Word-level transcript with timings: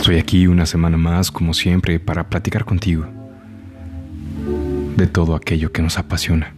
Estoy 0.00 0.16
aquí 0.16 0.46
una 0.46 0.64
semana 0.64 0.96
más, 0.96 1.30
como 1.30 1.52
siempre, 1.52 2.00
para 2.00 2.30
platicar 2.30 2.64
contigo 2.64 3.04
de 4.96 5.06
todo 5.06 5.34
aquello 5.34 5.72
que 5.72 5.82
nos 5.82 5.98
apasiona. 5.98 6.54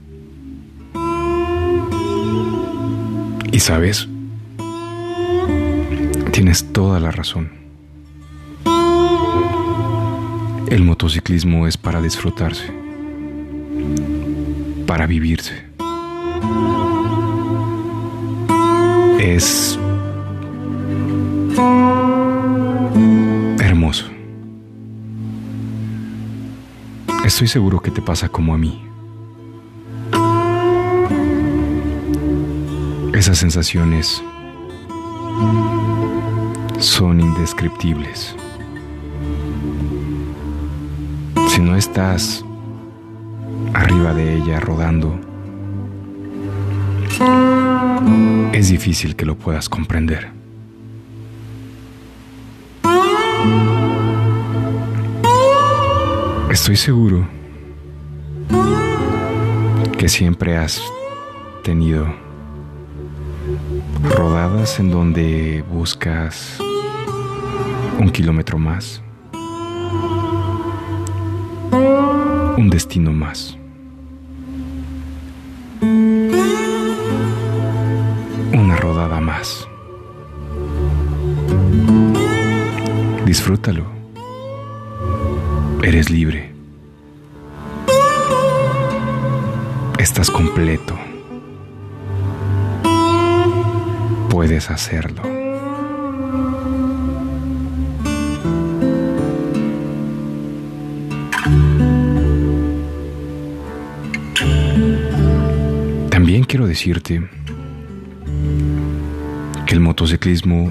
Y 3.51 3.59
sabes, 3.59 4.07
tienes 6.31 6.73
toda 6.73 7.01
la 7.01 7.11
razón. 7.11 7.51
El 10.71 10.85
motociclismo 10.85 11.67
es 11.67 11.77
para 11.77 12.01
disfrutarse, 12.01 12.73
para 14.87 15.09
vivirse. 15.09 15.65
Es 19.19 19.81
Estoy 27.43 27.61
seguro 27.61 27.81
que 27.81 27.91
te 27.91 28.01
pasa 28.01 28.29
como 28.29 28.55
a 28.55 28.57
mí. 28.57 28.81
Esas 33.13 33.39
sensaciones 33.39 34.23
son 36.79 37.21
indescriptibles. 37.21 38.37
Si 41.49 41.61
no 41.61 41.75
estás 41.75 42.45
arriba 43.75 44.15
de 44.15 44.37
ella 44.37 44.61
rodando, 44.61 45.19
es 48.53 48.69
difícil 48.69 49.17
que 49.17 49.27
lo 49.27 49.37
puedas 49.37 49.69
comprender. 49.69 50.42
Estoy 56.63 56.77
seguro 56.77 57.27
que 59.99 60.09
siempre 60.09 60.57
has 60.57 60.81
tenido 61.65 62.07
rodadas 64.05 64.79
en 64.79 64.93
donde 64.93 65.65
buscas 65.69 66.61
un 67.99 68.11
kilómetro 68.11 68.61
más, 68.61 69.03
un 72.57 72.71
destino 72.71 73.11
más. 73.11 73.59
Una 78.53 78.77
rodada 78.77 79.21
más. 79.21 79.67
Disfrútalo. 83.27 83.85
Eres 85.83 86.09
libre. 86.09 86.52
Estás 90.13 90.31
completo. 90.31 90.95
Puedes 94.29 94.71
hacerlo. 94.71 95.23
También 106.11 106.45
quiero 106.45 106.67
decirte 106.67 107.27
que 109.65 109.75
el 109.75 109.81
motociclismo 109.81 110.71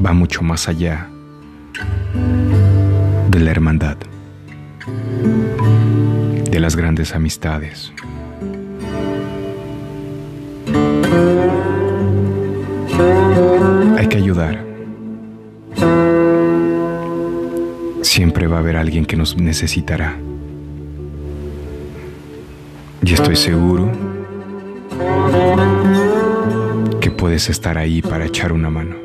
va 0.00 0.12
mucho 0.12 0.42
más 0.42 0.68
allá 0.68 1.08
de 3.30 3.40
la 3.40 3.50
hermandad, 3.50 3.96
de 6.48 6.60
las 6.60 6.76
grandes 6.76 7.16
amistades. 7.16 7.92
Que 14.12 14.18
ayudar. 14.18 14.62
Siempre 18.02 18.46
va 18.46 18.56
a 18.56 18.58
haber 18.58 18.76
alguien 18.76 19.06
que 19.06 19.16
nos 19.16 19.38
necesitará. 19.38 20.18
Y 23.02 23.14
estoy 23.14 23.36
seguro 23.36 23.90
que 27.00 27.10
puedes 27.10 27.48
estar 27.48 27.78
ahí 27.78 28.02
para 28.02 28.26
echar 28.26 28.52
una 28.52 28.68
mano. 28.68 28.96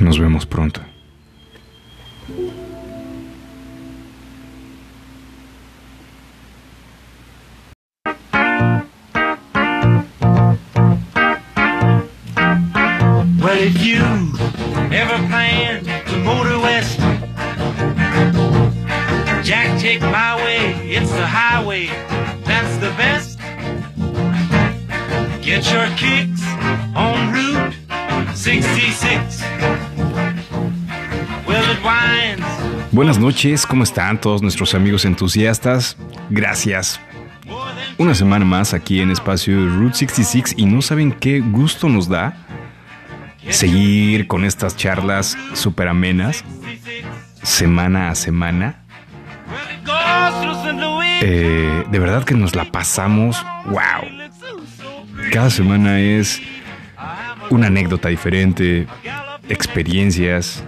Nos 0.00 0.20
vemos 0.20 0.46
pronto. 0.46 0.80
Well, 13.56 13.64
if 13.64 13.82
you 13.82 14.02
ever 14.92 15.16
plan 15.28 15.82
to 15.82 16.16
motor 16.18 16.58
west, 16.60 16.98
Jack, 19.42 19.80
take 19.80 20.02
my 20.02 20.36
way. 20.44 20.74
It's 20.84 21.10
the 21.10 21.26
highway. 21.26 21.86
That's 22.44 22.76
the 22.84 22.92
best. 22.98 23.38
Get 25.40 25.64
your 25.72 25.88
kicks 25.96 26.42
on 26.94 27.32
Route 27.32 27.72
66. 28.34 29.40
Well, 31.46 31.64
it 31.70 31.82
winds. 31.82 32.44
Buenas 32.92 33.18
noches, 33.18 33.66
¿cómo 33.66 33.84
están 33.84 34.20
todos 34.20 34.42
nuestros 34.42 34.74
amigos 34.74 35.06
entusiastas? 35.06 35.96
Gracias. 36.28 37.00
Una 37.96 38.14
semana 38.14 38.44
más 38.44 38.74
aquí 38.74 39.00
en 39.00 39.10
espacio 39.10 39.56
Route 39.56 39.96
66 39.96 40.56
y 40.58 40.66
no 40.66 40.82
saben 40.82 41.12
qué 41.12 41.40
gusto 41.40 41.88
nos 41.88 42.06
da 42.06 42.45
seguir 43.50 44.26
con 44.26 44.44
estas 44.44 44.76
charlas 44.76 45.36
súper 45.54 45.88
amenas 45.88 46.44
semana 47.42 48.10
a 48.10 48.14
semana. 48.14 48.82
Eh, 51.22 51.84
de 51.90 51.98
verdad 51.98 52.24
que 52.24 52.34
nos 52.34 52.54
la 52.54 52.64
pasamos, 52.66 53.44
wow. 53.66 54.04
Cada 55.32 55.50
semana 55.50 56.00
es 56.00 56.42
una 57.50 57.68
anécdota 57.68 58.08
diferente, 58.08 58.86
experiencias. 59.48 60.64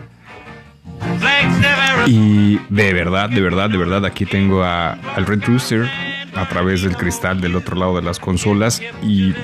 Y 2.06 2.59
de 2.69 2.93
verdad, 2.93 3.28
de 3.28 3.41
verdad, 3.41 3.69
de 3.69 3.77
verdad, 3.77 4.05
aquí 4.06 4.25
tengo 4.25 4.62
a, 4.62 4.93
al 4.93 5.27
Red 5.27 5.45
Rooster 5.45 5.91
a 6.34 6.49
través 6.49 6.83
del 6.83 6.97
cristal 6.97 7.41
del 7.41 7.56
otro 7.56 7.77
lado 7.77 7.97
de 7.97 8.03
las 8.03 8.19
consolas 8.19 8.81
y... 9.03 9.34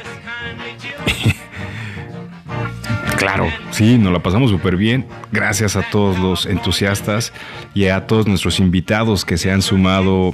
claro, 3.16 3.48
sí, 3.70 3.98
nos 3.98 4.12
la 4.12 4.20
pasamos 4.20 4.50
súper 4.50 4.76
bien. 4.76 5.06
Gracias 5.32 5.76
a 5.76 5.82
todos 5.90 6.18
los 6.18 6.46
entusiastas 6.46 7.32
y 7.74 7.86
a 7.86 8.06
todos 8.06 8.26
nuestros 8.26 8.60
invitados 8.60 9.24
que 9.24 9.38
se 9.38 9.50
han 9.50 9.62
sumado 9.62 10.32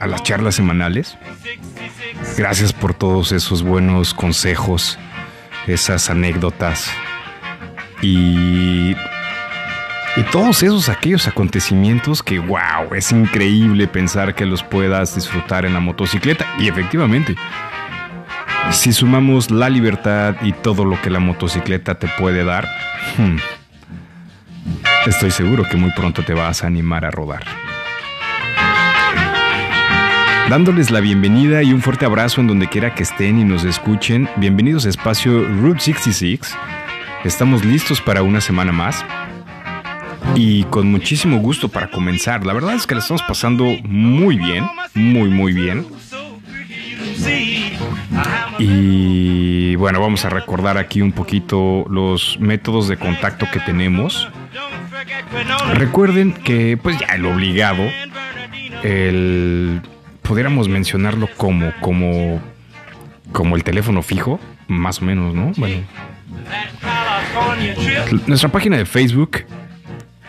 a 0.00 0.06
las 0.06 0.22
charlas 0.22 0.54
semanales. 0.54 1.16
Gracias 2.36 2.72
por 2.72 2.94
todos 2.94 3.32
esos 3.32 3.62
buenos 3.62 4.14
consejos, 4.14 4.98
esas 5.66 6.10
anécdotas 6.10 6.90
y 8.00 8.96
y 10.14 10.22
todos 10.24 10.62
esos 10.62 10.90
aquellos 10.90 11.26
acontecimientos 11.26 12.22
que, 12.22 12.38
wow, 12.38 12.92
es 12.94 13.12
increíble 13.12 13.88
pensar 13.88 14.34
que 14.34 14.44
los 14.44 14.62
puedas 14.62 15.14
disfrutar 15.14 15.64
en 15.64 15.72
la 15.72 15.80
motocicleta. 15.80 16.46
Y 16.58 16.68
efectivamente, 16.68 17.34
si 18.70 18.92
sumamos 18.92 19.50
la 19.50 19.68
libertad 19.68 20.36
y 20.42 20.52
todo 20.52 20.84
lo 20.84 21.00
que 21.00 21.10
la 21.10 21.20
motocicleta 21.20 21.96
te 21.98 22.08
puede 22.18 22.44
dar, 22.44 22.68
hmm, 23.18 23.36
estoy 25.06 25.30
seguro 25.30 25.64
que 25.64 25.76
muy 25.76 25.90
pronto 25.92 26.22
te 26.22 26.34
vas 26.34 26.62
a 26.62 26.66
animar 26.66 27.04
a 27.04 27.10
rodar. 27.10 27.44
Dándoles 30.48 30.90
la 30.90 31.00
bienvenida 31.00 31.62
y 31.62 31.72
un 31.72 31.80
fuerte 31.80 32.04
abrazo 32.04 32.40
en 32.40 32.46
donde 32.46 32.68
quiera 32.68 32.94
que 32.94 33.04
estén 33.04 33.38
y 33.38 33.44
nos 33.44 33.64
escuchen. 33.64 34.28
Bienvenidos 34.36 34.84
a 34.84 34.90
espacio 34.90 35.44
Route 35.44 35.80
66. 35.80 36.40
Estamos 37.24 37.64
listos 37.64 38.00
para 38.00 38.22
una 38.22 38.40
semana 38.40 38.72
más 38.72 39.04
y 40.34 40.64
con 40.64 40.90
muchísimo 40.90 41.38
gusto 41.38 41.68
para 41.68 41.90
comenzar. 41.90 42.44
La 42.44 42.52
verdad 42.52 42.74
es 42.74 42.86
que 42.86 42.94
la 42.94 43.00
estamos 43.00 43.22
pasando 43.22 43.64
muy 43.84 44.36
bien, 44.36 44.66
muy 44.94 45.30
muy 45.30 45.52
bien. 45.52 45.86
Y 48.58 49.74
bueno, 49.76 50.00
vamos 50.00 50.24
a 50.24 50.28
recordar 50.28 50.78
aquí 50.78 51.02
un 51.02 51.12
poquito 51.12 51.84
los 51.88 52.38
métodos 52.40 52.88
de 52.88 52.96
contacto 52.96 53.46
que 53.52 53.60
tenemos. 53.60 54.28
Recuerden 55.74 56.32
que 56.32 56.76
pues 56.76 56.98
ya 56.98 57.14
el 57.14 57.24
obligado 57.26 57.82
el 58.82 59.80
pudiéramos 60.22 60.68
mencionarlo 60.68 61.28
como 61.36 61.72
como 61.80 62.40
como 63.32 63.56
el 63.56 63.64
teléfono 63.64 64.02
fijo, 64.02 64.38
más 64.68 65.00
o 65.00 65.04
menos, 65.04 65.34
¿no? 65.34 65.52
Bueno, 65.56 65.82
nuestra 68.26 68.50
página 68.50 68.76
de 68.76 68.84
Facebook 68.84 69.44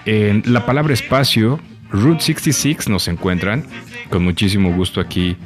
en 0.06 0.44
la 0.46 0.66
palabra 0.66 0.94
espacio 0.94 1.60
Route 1.92 2.22
66 2.22 2.90
nos 2.90 3.08
encuentran 3.08 3.66
con 4.10 4.24
muchísimo 4.24 4.72
gusto 4.74 5.00
aquí 5.00 5.38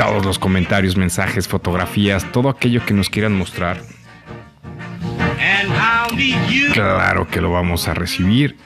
todos 0.00 0.24
los 0.24 0.38
comentarios, 0.38 0.96
mensajes, 0.96 1.46
fotografías, 1.46 2.32
todo 2.32 2.48
aquello 2.48 2.84
que 2.86 2.94
nos 2.94 3.10
quieran 3.10 3.36
mostrar. 3.36 3.82
Claro 6.72 7.28
que 7.28 7.42
lo 7.42 7.52
vamos 7.52 7.86
a 7.86 7.92
recibir, 7.92 8.56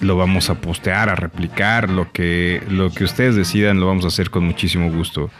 lo 0.00 0.16
vamos 0.16 0.50
a 0.50 0.60
postear, 0.60 1.08
a 1.08 1.14
replicar, 1.14 1.88
lo 1.88 2.10
que, 2.10 2.64
lo 2.68 2.90
que 2.90 3.04
ustedes 3.04 3.36
decidan 3.36 3.78
lo 3.78 3.86
vamos 3.86 4.04
a 4.06 4.08
hacer 4.08 4.30
con 4.30 4.44
muchísimo 4.44 4.90
gusto. 4.90 5.30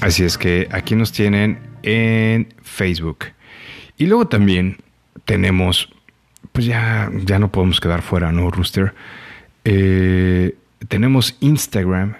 Así 0.00 0.24
es 0.24 0.38
que 0.38 0.68
aquí 0.72 0.94
nos 0.94 1.12
tienen 1.12 1.58
en 1.82 2.54
Facebook. 2.62 3.26
Y 3.98 4.06
luego 4.06 4.26
también 4.26 4.78
tenemos, 5.26 5.90
pues 6.52 6.64
ya, 6.64 7.10
ya 7.26 7.38
no 7.38 7.52
podemos 7.52 7.78
quedar 7.78 8.00
fuera, 8.00 8.32
¿no, 8.32 8.50
Rooster? 8.50 8.94
Eh, 9.66 10.56
tenemos 10.88 11.36
Instagram, 11.40 12.16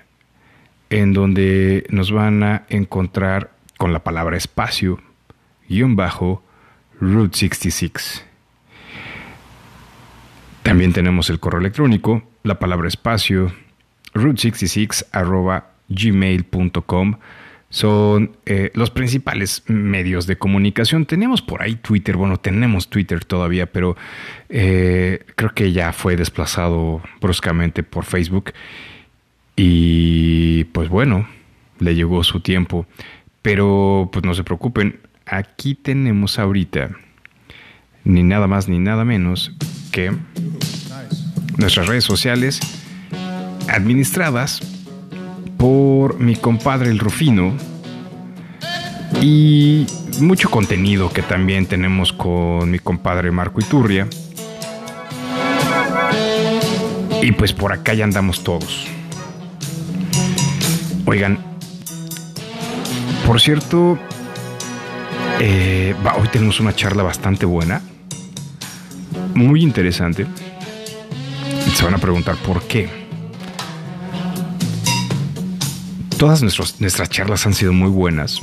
en 0.93 1.15
donde 1.15 1.87
nos 1.89 2.13
van 2.13 2.43
a 2.43 2.67
encontrar 2.69 3.53
con 3.79 3.95
la 3.95 4.05
palabra 4.05 4.37
espacio, 4.37 5.01
guion 5.69 5.97
bajo, 5.97 6.43
Route 7.01 7.37
66. 7.37 8.25
También 10.63 10.93
tenemos 10.93 11.31
el 11.31 11.41
correo 11.41 11.61
electrónico, 11.61 12.23
la 12.43 12.59
palabra 12.59 12.89
espacio, 12.89 13.53
route66 14.15 15.07
arroba 15.13 15.71
gmail.com. 15.89 17.17
Son 17.71 18.37
eh, 18.45 18.71
los 18.75 18.91
principales 18.91 19.65
medios 19.67 20.27
de 20.27 20.37
comunicación. 20.37 21.07
Tenemos 21.07 21.41
por 21.41 21.63
ahí 21.63 21.77
Twitter, 21.77 22.19
bueno, 22.19 22.37
tenemos 22.37 22.91
Twitter 22.91 23.25
todavía, 23.25 23.73
pero 23.73 23.97
eh, 24.51 25.25
creo 25.37 25.55
que 25.55 25.73
ya 25.73 25.95
fue 25.95 26.17
desplazado 26.17 27.01
bruscamente 27.21 27.83
por 27.83 28.05
Facebook. 28.05 28.53
Y 29.65 30.65
pues 30.73 30.89
bueno, 30.89 31.25
le 31.79 31.95
llegó 31.95 32.25
su 32.25 32.41
tiempo. 32.41 32.85
Pero 33.43 34.11
pues 34.13 34.25
no 34.25 34.35
se 34.35 34.43
preocupen, 34.43 34.99
aquí 35.25 35.77
tenemos 35.77 36.41
ahorita 36.41 36.91
ni 38.03 38.25
nada 38.25 38.49
más 38.49 38.69
ni 38.69 38.81
nada 38.81 39.05
menos 39.05 39.53
que 39.93 40.13
nuestras 41.59 41.87
redes 41.87 42.03
sociales 42.03 42.59
administradas 43.69 44.61
por 45.59 46.19
mi 46.19 46.35
compadre 46.35 46.91
el 46.91 46.99
Rufino 46.99 47.57
y 49.21 49.87
mucho 50.19 50.51
contenido 50.51 51.13
que 51.13 51.23
también 51.23 51.67
tenemos 51.67 52.13
con 52.13 52.69
mi 52.69 52.81
compadre 52.81 53.31
Marco 53.31 53.61
Iturria. 53.61 54.09
Y 57.23 57.31
pues 57.31 57.53
por 57.53 57.73
acá 57.73 57.95
ya 57.95 58.03
andamos 58.03 58.43
todos. 58.43 58.89
Oigan, 61.05 61.39
por 63.27 63.41
cierto, 63.41 63.99
eh, 65.41 65.95
hoy 66.17 66.29
tenemos 66.29 66.61
una 66.61 66.75
charla 66.75 67.03
bastante 67.03 67.45
buena, 67.45 67.83
muy 69.35 69.63
interesante. 69.63 70.27
Se 71.75 71.85
van 71.85 71.95
a 71.95 71.99
preguntar 71.99 72.37
por 72.37 72.63
qué. 72.63 72.89
Todas 76.19 76.43
nuestras 76.43 77.11
charlas 77.11 77.47
han 77.47 77.55
sido 77.55 77.73
muy 77.73 77.89
buenas, 77.89 78.41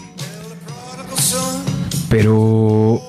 pero 2.10 3.02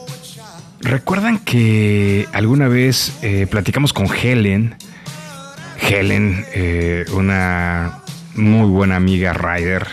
recuerdan 0.81 1.39
que 1.39 2.29
alguna 2.33 2.69
vez 2.69 3.15
eh, 3.23 3.49
platicamos 3.51 3.93
con 3.93 4.07
Helen, 4.07 4.77
Helen, 5.81 6.45
eh, 6.53 7.05
una 7.13 8.00
muy 8.35 8.69
buena 8.69 8.97
amiga 8.97 9.33
rider 9.33 9.87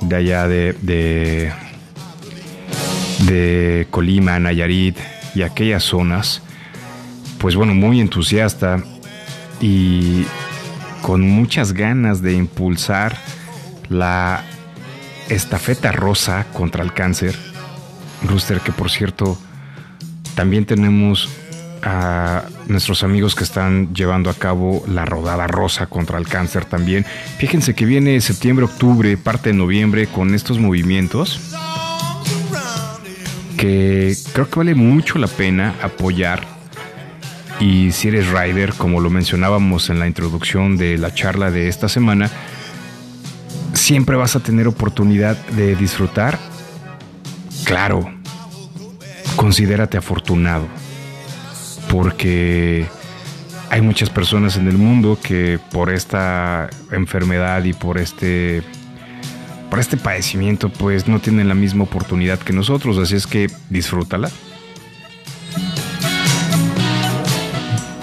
de 0.00 0.16
allá 0.16 0.48
de, 0.48 0.74
de, 0.82 1.52
de 3.24 3.86
Colima, 3.90 4.38
Nayarit 4.38 4.96
y 5.34 5.42
aquellas 5.42 5.82
zonas, 5.82 6.42
pues 7.38 7.56
bueno, 7.56 7.74
muy 7.74 8.00
entusiasta 8.00 8.82
y 9.60 10.24
con 11.02 11.22
muchas 11.22 11.72
ganas 11.72 12.22
de 12.22 12.34
impulsar 12.34 13.16
la 13.88 14.44
estafeta 15.28 15.92
rosa 15.92 16.46
contra 16.52 16.82
el 16.82 16.92
cáncer. 16.92 17.36
Rooster, 18.26 18.60
que 18.60 18.72
por 18.72 18.90
cierto, 18.90 19.38
también 20.34 20.64
tenemos 20.64 21.28
a 21.82 22.44
nuestros 22.68 23.02
amigos 23.02 23.34
que 23.34 23.44
están 23.44 23.94
llevando 23.94 24.30
a 24.30 24.34
cabo 24.34 24.84
la 24.86 25.04
rodada 25.04 25.46
rosa 25.46 25.86
contra 25.86 26.18
el 26.18 26.28
cáncer 26.28 26.64
también. 26.64 27.04
Fíjense 27.38 27.74
que 27.74 27.84
viene 27.84 28.20
septiembre, 28.20 28.64
octubre, 28.66 29.16
parte 29.16 29.50
de 29.50 29.56
noviembre 29.56 30.06
con 30.06 30.34
estos 30.34 30.58
movimientos 30.58 31.40
que 33.58 34.16
creo 34.32 34.48
que 34.48 34.60
vale 34.60 34.74
mucho 34.74 35.18
la 35.18 35.26
pena 35.26 35.74
apoyar. 35.82 36.46
Y 37.60 37.90
si 37.90 38.08
eres 38.08 38.28
rider, 38.30 38.72
como 38.74 39.00
lo 39.00 39.10
mencionábamos 39.10 39.90
en 39.90 39.98
la 39.98 40.06
introducción 40.06 40.76
de 40.76 40.96
la 40.96 41.12
charla 41.12 41.50
de 41.50 41.68
esta 41.68 41.88
semana, 41.88 42.30
siempre 43.74 44.16
vas 44.16 44.36
a 44.36 44.40
tener 44.40 44.68
oportunidad 44.68 45.36
de 45.48 45.74
disfrutar. 45.74 46.38
Claro, 47.64 48.08
considérate 49.34 49.98
afortunado, 49.98 50.68
porque 51.90 52.86
hay 53.70 53.80
muchas 53.80 54.10
personas 54.10 54.56
en 54.56 54.68
el 54.68 54.78
mundo 54.78 55.18
que 55.22 55.58
por 55.72 55.90
esta 55.90 56.70
enfermedad 56.90 57.64
y 57.64 57.72
por 57.72 57.98
este 57.98 58.62
por 59.70 59.78
este 59.78 59.98
padecimiento 59.98 60.70
pues 60.70 61.06
no 61.08 61.20
tienen 61.20 61.48
la 61.48 61.54
misma 61.54 61.84
oportunidad 61.84 62.38
que 62.38 62.52
nosotros, 62.52 62.96
así 62.98 63.16
es 63.16 63.26
que 63.26 63.50
disfrútala. 63.68 64.30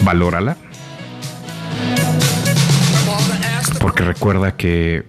Valórala. 0.03 0.57
Porque 3.79 4.03
recuerda 4.03 4.55
que 4.55 5.05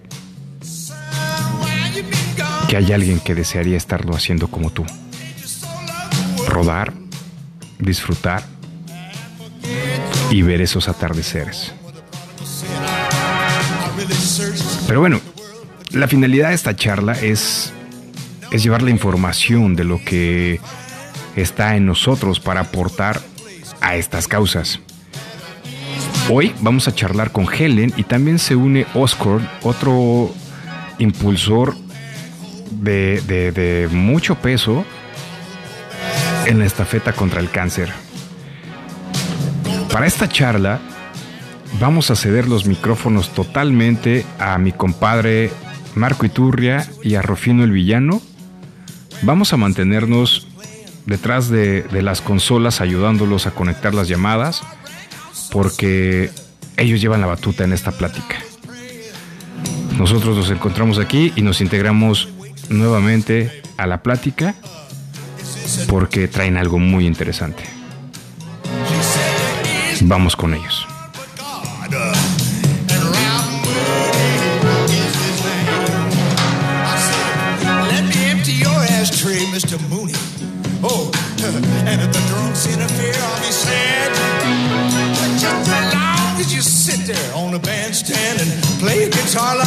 que 2.67 2.75
hay 2.75 2.91
alguien 2.91 3.19
que 3.19 3.35
desearía 3.35 3.77
estarlo 3.77 4.15
haciendo 4.15 4.47
como 4.49 4.71
tú. 4.71 4.83
Rodar, 6.47 6.93
disfrutar 7.79 8.56
y 10.29 10.41
ver 10.41 10.61
esos 10.61 10.87
atardeceres. 10.89 11.73
Pero 14.87 14.99
bueno, 14.99 15.19
la 15.91 16.07
finalidad 16.07 16.49
de 16.49 16.55
esta 16.55 16.75
charla 16.75 17.13
es, 17.13 17.71
es 18.51 18.63
llevar 18.63 18.81
la 18.81 18.89
información 18.91 19.75
de 19.75 19.83
lo 19.83 20.03
que 20.03 20.59
está 21.35 21.75
en 21.75 21.85
nosotros 21.85 22.39
para 22.39 22.61
aportar 22.61 23.21
a 23.81 23.95
estas 23.95 24.27
causas. 24.27 24.79
Hoy 26.29 26.53
vamos 26.59 26.87
a 26.87 26.95
charlar 26.95 27.31
con 27.31 27.47
Helen 27.51 27.93
y 27.95 28.03
también 28.03 28.37
se 28.39 28.55
une 28.55 28.85
Oscar, 28.93 29.39
otro 29.63 30.33
impulsor 30.99 31.75
de, 32.71 33.21
de- 33.27 33.51
de 33.51 33.87
mucho 33.87 34.35
peso 34.35 34.83
en 36.45 36.59
la 36.59 36.65
estafeta 36.65 37.13
contra 37.13 37.39
el 37.39 37.49
cáncer. 37.49 37.91
Para 39.97 40.05
esta 40.05 40.29
charla 40.29 40.79
vamos 41.79 42.11
a 42.11 42.15
ceder 42.15 42.47
los 42.47 42.67
micrófonos 42.67 43.33
totalmente 43.33 44.27
a 44.37 44.59
mi 44.59 44.71
compadre 44.71 45.49
Marco 45.95 46.23
Iturria 46.23 46.87
y 47.01 47.15
a 47.15 47.23
Rufino 47.23 47.63
el 47.63 47.71
Villano. 47.71 48.21
Vamos 49.23 49.53
a 49.53 49.57
mantenernos 49.57 50.49
detrás 51.07 51.49
de, 51.49 51.81
de 51.81 52.03
las 52.03 52.21
consolas 52.21 52.79
ayudándolos 52.79 53.47
a 53.47 53.55
conectar 53.55 53.95
las 53.95 54.07
llamadas 54.07 54.61
porque 55.51 56.29
ellos 56.77 57.01
llevan 57.01 57.21
la 57.21 57.27
batuta 57.27 57.63
en 57.63 57.73
esta 57.73 57.91
plática. 57.91 58.35
Nosotros 59.97 60.37
nos 60.37 60.51
encontramos 60.51 60.99
aquí 60.99 61.33
y 61.35 61.41
nos 61.41 61.59
integramos 61.59 62.29
nuevamente 62.69 63.63
a 63.77 63.87
la 63.87 64.03
plática 64.03 64.53
porque 65.89 66.27
traen 66.27 66.55
algo 66.55 66.77
muy 66.77 67.07
interesante. 67.07 67.76
Vamos 70.01 70.35
con 70.35 70.53
ellos. 70.53 70.85
Your 78.47 78.71
Mr. 79.51 79.77
Mooney. 79.89 80.13
Oh, 80.83 81.11
and 81.89 81.99
if 82.01 82.11
the 82.13 82.23
drunks 82.29 82.65
interfere, 82.65 83.13
I'll 83.13 83.41
be 83.43 83.51
sad. 83.51 84.07
But 85.19 85.31
just 85.35 85.69
as 85.69 85.93
long 85.93 86.39
as 86.39 86.53
you 86.55 86.61
sit 86.61 87.05
there 87.05 87.35
on 87.35 87.51
the 87.51 87.59
bandstand 87.59 88.39
and 88.39 88.49
play 88.79 89.03
a 89.03 89.09
guitar 89.09 89.57
like 89.57 89.66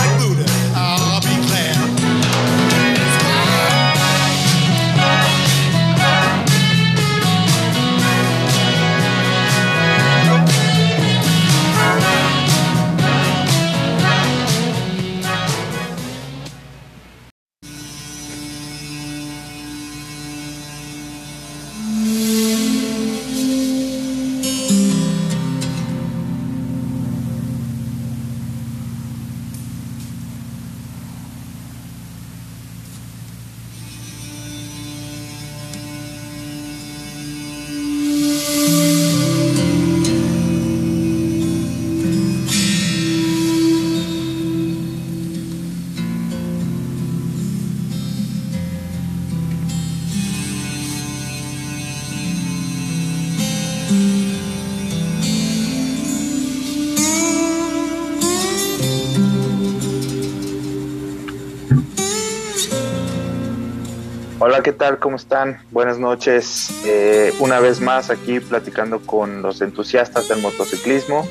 tal? 64.80 64.98
¿Cómo 64.98 65.16
están? 65.16 65.58
Buenas 65.72 65.98
noches. 65.98 66.72
Eh, 66.86 67.34
una 67.38 67.60
vez 67.60 67.82
más 67.82 68.08
aquí 68.08 68.40
platicando 68.40 69.00
con 69.00 69.42
los 69.42 69.60
entusiastas 69.60 70.26
del 70.30 70.40
motociclismo. 70.40 71.28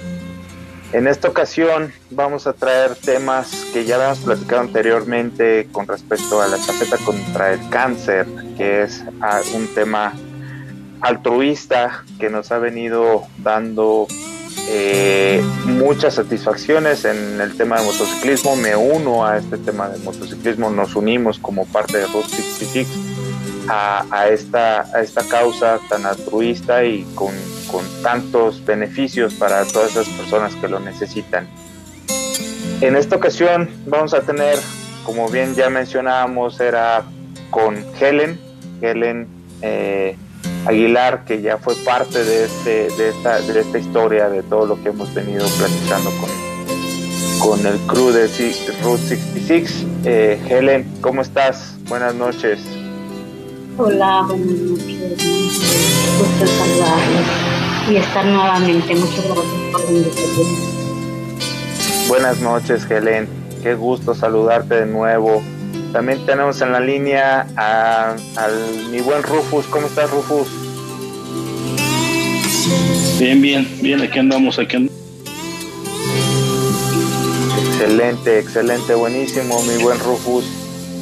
En 0.93 1.07
esta 1.07 1.29
ocasión 1.29 1.91
vamos 2.11 2.45
a 2.45 2.53
traer 2.53 2.93
temas 2.93 3.65
que 3.73 3.85
ya 3.85 3.95
habíamos 3.95 4.19
platicado 4.19 4.61
anteriormente 4.61 5.67
con 5.71 5.87
respecto 5.87 6.39
a 6.39 6.47
la 6.47 6.57
estafeta 6.57 6.97
contra 6.97 7.53
el 7.53 7.69
cáncer, 7.69 8.27
que 8.55 8.83
es 8.83 9.03
ah, 9.19 9.41
un 9.55 9.67
tema 9.73 10.13
altruista 11.01 12.03
que 12.19 12.29
nos 12.29 12.51
ha 12.51 12.59
venido 12.59 13.23
dando 13.39 14.05
eh, 14.67 15.43
muchas 15.65 16.13
satisfacciones 16.13 17.03
en 17.03 17.41
el 17.41 17.57
tema 17.57 17.79
de 17.79 17.85
motociclismo. 17.87 18.55
Me 18.57 18.75
uno 18.75 19.25
a 19.25 19.37
este 19.37 19.57
tema 19.57 19.89
de 19.89 19.97
motociclismo, 19.97 20.69
nos 20.69 20.95
unimos 20.95 21.39
como 21.39 21.65
parte 21.65 21.97
de 21.97 22.05
Route 22.05 22.29
66 22.29 23.09
a, 23.69 24.05
a 24.11 24.27
esta, 24.29 24.81
a 24.81 25.01
esta 25.01 25.23
causa 25.23 25.79
tan 25.89 26.05
altruista 26.05 26.83
y 26.83 27.03
con, 27.15 27.33
con 27.71 27.85
tantos 28.03 28.63
beneficios 28.65 29.33
para 29.35 29.63
todas 29.65 29.91
esas 29.91 30.07
personas 30.09 30.55
que 30.55 30.67
lo 30.67 30.79
necesitan. 30.79 31.47
En 32.81 32.95
esta 32.95 33.15
ocasión 33.15 33.69
vamos 33.85 34.13
a 34.13 34.21
tener, 34.21 34.57
como 35.05 35.29
bien 35.29 35.55
ya 35.55 35.69
mencionábamos, 35.69 36.59
era 36.59 37.03
con 37.49 37.85
Helen, 37.99 38.39
Helen 38.81 39.27
eh, 39.61 40.15
Aguilar, 40.65 41.25
que 41.25 41.41
ya 41.41 41.57
fue 41.57 41.75
parte 41.75 42.23
de, 42.23 42.45
este, 42.45 42.89
de, 42.95 43.09
esta, 43.09 43.41
de 43.41 43.59
esta 43.59 43.77
historia, 43.77 44.29
de 44.29 44.43
todo 44.43 44.65
lo 44.65 44.81
que 44.81 44.89
hemos 44.89 45.13
venido 45.13 45.45
platicando 45.57 46.09
con, 46.19 47.49
con 47.49 47.67
el 47.67 47.77
crew 47.87 48.11
de 48.11 48.27
Route 48.81 49.03
66. 49.03 49.85
Eh, 50.05 50.41
Helen, 50.49 50.89
¿cómo 51.01 51.21
estás? 51.21 51.75
Buenas 51.89 52.15
noches. 52.15 52.78
Hola, 53.81 54.25
buenas 54.27 54.49
noches. 54.49 55.23
Gusto 56.19 56.47
saludarlos 56.47 57.25
y 57.89 57.95
estar 57.95 58.25
nuevamente. 58.25 58.93
Muchas 58.93 59.23
gracias 59.23 59.71
por 59.71 59.81
la 59.85 59.91
invitación. 59.91 60.47
Buenas 62.09 62.41
noches, 62.41 62.85
Helen. 62.91 63.29
Qué 63.63 63.75
gusto 63.75 64.13
saludarte 64.13 64.81
de 64.81 64.85
nuevo. 64.85 65.41
También 65.93 66.25
tenemos 66.25 66.59
en 66.59 66.73
la 66.73 66.81
línea 66.81 67.47
a, 67.55 68.15
al 68.35 68.89
mi 68.91 68.99
buen 68.99 69.23
Rufus. 69.23 69.65
¿Cómo 69.67 69.87
estás, 69.87 70.11
Rufus? 70.11 70.49
Bien, 73.17 73.41
bien, 73.41 73.65
bien, 73.81 74.01
aquí 74.01 74.19
andamos, 74.19 74.59
aquí 74.59 74.75
andamos. 74.75 74.99
Excelente, 77.65 78.39
excelente, 78.39 78.93
buenísimo, 78.93 79.63
mi 79.63 79.81
buen 79.81 79.97
Rufus. 79.99 80.58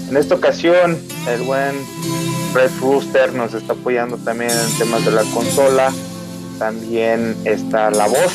En 0.10 0.16
esta 0.16 0.36
ocasión, 0.36 0.98
el 1.28 1.42
buen 1.42 1.76
Fred 2.54 2.72
Rooster 2.80 3.34
nos 3.34 3.54
está 3.54 3.74
apoyando 3.74 4.18
también 4.18 4.52
en 4.52 4.78
temas 4.78 5.04
de 5.04 5.12
la 5.12 5.24
consola. 5.24 5.92
También 6.58 7.36
está 7.44 7.92
la 7.92 8.08
voz, 8.08 8.34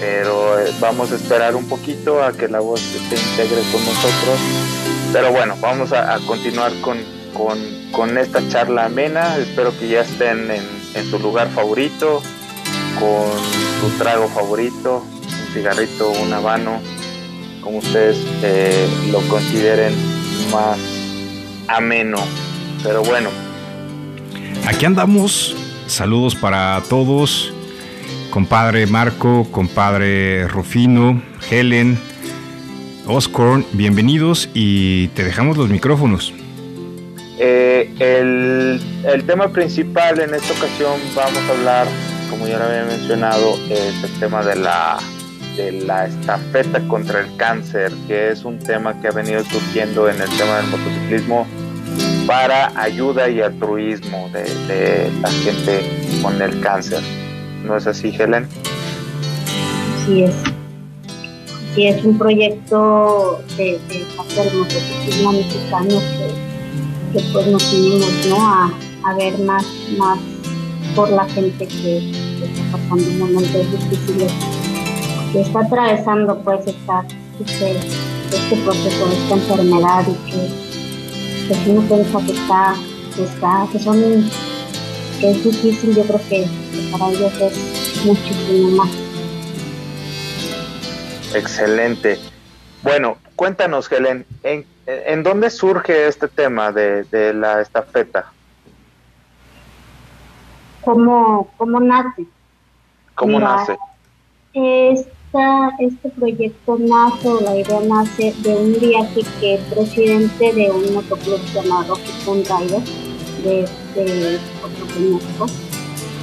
pero 0.00 0.58
eh, 0.58 0.72
vamos 0.80 1.12
a 1.12 1.14
esperar 1.14 1.54
un 1.54 1.64
poquito 1.68 2.22
a 2.22 2.32
que 2.32 2.48
la 2.48 2.58
voz 2.58 2.80
se 2.80 2.98
integre 2.98 3.62
con 3.70 3.84
nosotros. 3.84 4.38
Pero 5.12 5.30
bueno, 5.30 5.54
vamos 5.60 5.92
a, 5.92 6.18
continuar 6.26 6.72
con, 6.80 6.98
con, 7.92 8.18
esta 8.18 8.46
charla 8.48 8.86
amena. 8.86 9.36
Espero 9.38 9.72
que 9.78 9.88
ya 9.88 10.00
estén 10.00 10.50
en, 10.50 10.64
en 10.94 11.10
su 11.10 11.20
lugar 11.20 11.48
favorito, 11.50 12.20
con 12.98 13.30
su 13.80 13.96
trago 13.96 14.28
favorito, 14.28 15.04
un 15.22 15.54
cigarrito, 15.54 16.10
un 16.10 16.32
habano, 16.32 16.80
como 17.62 17.78
ustedes 17.78 18.18
eh, 18.42 18.88
lo 19.12 19.20
consideren 19.28 19.94
más 20.50 20.95
ameno. 21.68 22.18
Pero 22.82 23.02
bueno, 23.02 23.30
Aquí 24.66 24.84
andamos. 24.84 25.54
Saludos 25.86 26.34
para 26.34 26.82
todos. 26.88 27.52
Compadre 28.30 28.86
Marco, 28.86 29.46
compadre 29.52 30.48
Rufino, 30.48 31.22
Helen, 31.48 31.98
Oscorn, 33.06 33.64
bienvenidos 33.72 34.48
y 34.52 35.08
te 35.08 35.22
dejamos 35.24 35.56
los 35.56 35.68
micrófonos. 35.70 36.34
eh, 37.38 37.88
el, 38.00 38.80
el 39.04 39.24
tema 39.24 39.48
principal 39.48 40.18
en 40.20 40.34
esta 40.34 40.52
ocasión 40.54 40.98
vamos 41.14 41.38
a 41.48 41.52
hablar, 41.52 41.86
como 42.30 42.46
ya 42.48 42.58
lo 42.58 42.64
había 42.64 42.84
mencionado, 42.84 43.56
es 43.70 44.02
el 44.02 44.10
tema 44.18 44.42
de 44.44 44.56
la, 44.56 44.98
de 45.56 45.72
la 45.72 46.06
estafeta 46.06 46.80
contra 46.88 47.20
el 47.20 47.36
cáncer, 47.36 47.92
que 48.08 48.30
es 48.32 48.44
un 48.44 48.58
tema 48.58 49.00
que 49.00 49.08
ha 49.08 49.12
venido 49.12 49.42
surgiendo 49.44 50.08
en 50.10 50.20
el 50.20 50.28
tema 50.30 50.56
del 50.56 50.66
motociclismo 50.66 51.46
para 52.26 52.72
ayuda 52.80 53.28
y 53.28 53.40
altruismo 53.40 54.28
de, 54.32 55.10
la 55.22 55.30
gente 55.30 56.20
con 56.22 56.40
el 56.42 56.60
cáncer. 56.60 57.00
¿No 57.64 57.76
es 57.76 57.86
así, 57.86 58.08
Helen? 58.08 58.46
Así 60.02 60.24
es. 60.24 60.34
Sí, 61.74 61.86
es 61.86 62.04
un 62.04 62.18
proyecto 62.18 63.42
de, 63.56 63.78
de 63.88 64.06
motociclismo 64.54 65.32
mexicano 65.32 66.00
que, 66.00 67.18
que 67.18 67.24
pues 67.32 67.46
nos 67.46 67.72
unimos 67.72 68.26
¿no? 68.28 68.36
a, 68.40 68.72
a 69.04 69.14
ver 69.14 69.38
más, 69.40 69.64
más 69.98 70.18
por 70.94 71.10
la 71.10 71.26
gente 71.26 71.66
que, 71.66 72.12
que 72.38 72.44
está 72.44 72.78
pasando 72.78 73.26
momentos 73.26 73.70
difíciles, 73.72 74.32
que 75.32 75.40
está 75.42 75.60
atravesando 75.60 76.38
pues 76.40 76.66
esta, 76.66 77.04
este, 77.44 77.76
este 77.76 78.56
proceso, 78.64 79.06
esta 79.12 79.34
enfermedad 79.34 80.04
y 80.08 80.30
que 80.30 80.65
que 81.54 81.70
uno 81.70 81.82
piensa 81.82 82.18
que 82.26 82.32
está, 82.32 82.74
que 83.14 83.22
está, 83.22 83.68
que 83.70 83.78
son, 83.78 84.30
que 85.20 85.30
es 85.30 85.44
difícil, 85.44 85.94
yo 85.94 86.02
creo 86.04 86.20
que, 86.28 86.46
para 86.90 87.10
ellos 87.10 87.32
es 87.40 88.04
muchísimo 88.04 88.70
más. 88.70 88.90
Excelente. 91.34 92.18
Bueno, 92.82 93.18
cuéntanos, 93.36 93.90
Helen, 93.90 94.26
¿en, 94.42 94.66
en 94.86 95.22
dónde 95.22 95.50
surge 95.50 96.08
este 96.08 96.28
tema 96.28 96.72
de, 96.72 97.04
de 97.04 97.32
la 97.32 97.60
estafeta? 97.60 98.32
¿Cómo, 100.82 101.50
cómo 101.56 101.80
nace? 101.80 102.26
¿Cómo 103.14 103.38
Mira, 103.38 103.56
nace? 103.56 103.78
Este 105.78 106.08
proyecto 106.10 106.78
nace, 106.78 107.28
o 107.28 107.40
la 107.40 107.56
idea 107.56 107.80
nace 107.80 108.32
de 108.42 108.56
un 108.56 108.78
viaje 108.80 109.20
que 109.40 109.56
el 109.56 109.60
presidente 109.64 110.52
de 110.52 110.70
un 110.70 110.94
motoclub 110.94 111.40
llamado 111.52 111.96
Fun 112.24 112.42
Rider 112.44 112.80
de, 113.44 113.68
Puerto 114.60 114.86
Peñasco 114.94 115.46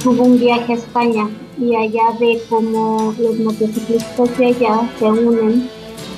tuvo 0.02 0.24
un 0.24 0.40
viaje 0.40 0.72
a 0.72 0.76
España 0.76 1.28
y 1.58 1.76
allá 1.76 2.16
ve 2.18 2.42
cómo 2.48 3.14
los 3.18 3.38
motociclistas 3.38 4.36
de 4.36 4.46
allá 4.46 4.90
se 4.98 5.04
unen 5.04 5.68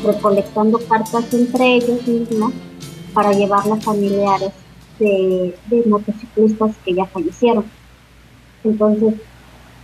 recolectando 0.03 0.79
cartas 0.89 1.35
entre 1.35 1.75
ellos 1.75 2.07
mismos 2.07 2.53
para 3.13 3.33
llevarlas 3.33 3.79
a 3.79 3.83
familiares 3.83 4.53
de 4.99 5.55
motociclistas 5.87 6.77
que 6.85 6.95
ya 6.95 7.05
fallecieron. 7.07 7.65
Entonces, 8.65 9.15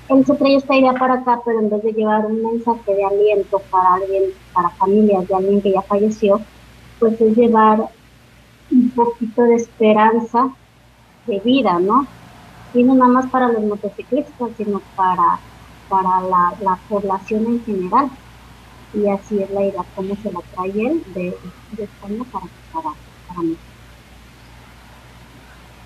él 0.09 0.26
se 0.26 0.35
trae 0.35 0.56
esta 0.56 0.75
idea 0.75 0.92
para 0.94 1.14
acá, 1.14 1.40
pero 1.44 1.61
en 1.61 1.71
vez 1.71 1.82
de 1.82 1.92
llevar 1.92 2.26
un 2.26 2.42
mensaje 2.42 2.94
de 2.94 3.04
aliento 3.04 3.61
para 3.71 3.94
alguien, 3.94 4.25
para 4.52 4.68
familias 4.71 5.26
de 5.28 5.35
alguien 5.35 5.62
que 5.62 5.73
ya 5.73 5.82
falleció, 5.82 6.40
pues 6.99 7.21
es 7.21 7.37
llevar 7.37 7.88
un 8.71 8.90
poquito 8.90 9.42
de 9.42 9.56
esperanza 9.56 10.50
de 11.26 11.38
vida, 11.40 11.78
¿no? 11.78 12.06
Y 12.75 12.82
no 12.82 12.94
nada 12.94 13.11
más 13.11 13.26
para 13.26 13.49
los 13.49 13.62
motociclistas, 13.62 14.50
sino 14.56 14.80
para, 14.97 15.38
para 15.88 16.21
la, 16.23 16.54
la 16.61 16.78
población 16.88 17.47
en 17.47 17.64
general. 17.64 18.11
Y 18.94 19.09
así 19.09 19.42
es 19.42 19.50
la 19.50 19.62
idea, 19.62 19.85
cómo 19.94 20.14
se 20.16 20.32
la 20.32 20.40
trae 20.54 20.71
él 20.71 21.02
de, 21.14 21.37
de 21.73 21.85
España 21.85 22.25
para, 22.30 22.47
para, 22.73 22.94
para 23.28 23.40
mí. 23.40 23.56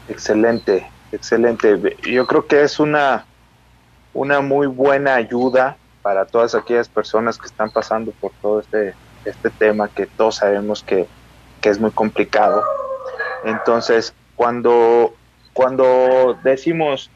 Excelente, 0.08 0.86
excelente. 1.12 1.96
Yo 2.02 2.26
creo 2.26 2.46
que 2.46 2.62
es 2.62 2.80
una, 2.80 3.26
una 4.16 4.40
muy 4.40 4.66
buena 4.66 5.14
ayuda 5.14 5.76
para 6.00 6.24
todas 6.24 6.54
aquellas 6.54 6.88
personas 6.88 7.36
que 7.36 7.46
están 7.46 7.70
pasando 7.70 8.12
por 8.12 8.32
todo 8.40 8.60
este, 8.60 8.94
este 9.26 9.50
tema 9.50 9.88
que 9.88 10.06
todos 10.06 10.36
sabemos 10.36 10.82
que, 10.82 11.06
que 11.60 11.68
es 11.68 11.78
muy 11.78 11.90
complicado. 11.90 12.64
Entonces, 13.44 14.14
cuando, 14.34 15.12
cuando 15.52 16.38
decimos 16.42 17.10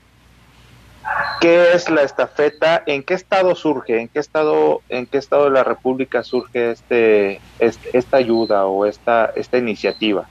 qué 1.41 1.73
es 1.73 1.89
la 1.89 2.03
estafeta, 2.03 2.83
en 2.85 3.03
qué 3.03 3.15
estado 3.15 3.55
surge, 3.55 3.99
en 3.99 4.09
qué 4.09 4.19
estado, 4.19 4.83
en 4.91 5.07
qué 5.07 5.17
estado 5.17 5.45
de 5.45 5.51
la 5.53 5.65
República 5.65 6.23
surge 6.23 6.73
este, 6.73 7.41
este 7.59 7.97
esta 7.97 8.19
ayuda 8.19 8.67
o 8.67 8.85
esta, 8.85 9.33
esta 9.37 9.57
iniciativa. 9.57 10.29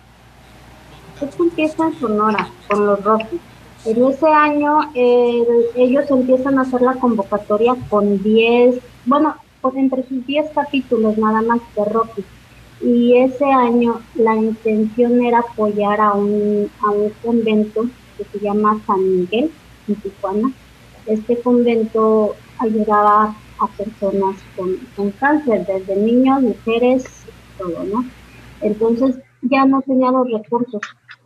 Esto 1.19 1.43
empieza 1.43 1.87
en 1.87 1.99
Sonora, 1.99 2.47
con 2.67 2.85
los 2.85 3.03
Rockies. 3.03 3.41
En 3.85 4.03
ese 4.03 4.27
año 4.27 4.91
eh, 4.93 5.43
ellos 5.75 6.11
empiezan 6.11 6.59
a 6.59 6.63
hacer 6.63 6.81
la 6.81 6.95
convocatoria 6.95 7.75
con 7.89 8.21
10, 8.21 8.77
bueno, 9.05 9.35
pues 9.61 9.75
entre 9.75 10.03
sus 10.07 10.25
10 10.25 10.49
capítulos 10.53 11.17
nada 11.17 11.41
más 11.41 11.59
de 11.75 11.85
Rocky. 11.85 12.23
Y 12.81 13.17
ese 13.17 13.45
año 13.45 14.01
la 14.15 14.35
intención 14.35 15.23
era 15.23 15.39
apoyar 15.39 15.99
a 16.01 16.13
un, 16.13 16.69
a 16.81 16.91
un 16.91 17.09
convento 17.23 17.85
que 18.17 18.25
se 18.25 18.39
llama 18.39 18.81
San 18.85 19.21
Miguel, 19.21 19.51
en 19.87 19.95
Tijuana. 19.95 20.51
Este 21.05 21.39
convento 21.39 22.35
ayudaba 22.57 23.35
a 23.59 23.67
personas 23.67 24.35
con, 24.55 24.75
con 24.95 25.11
cáncer, 25.11 25.65
desde 25.65 25.95
niños, 25.95 26.41
mujeres, 26.41 27.05
todo, 27.57 27.83
¿no? 27.83 28.05
Entonces 28.61 29.17
ya 29.41 29.65
no 29.65 29.81
tenía 29.81 30.11
los 30.11 30.29
recursos 30.29 30.81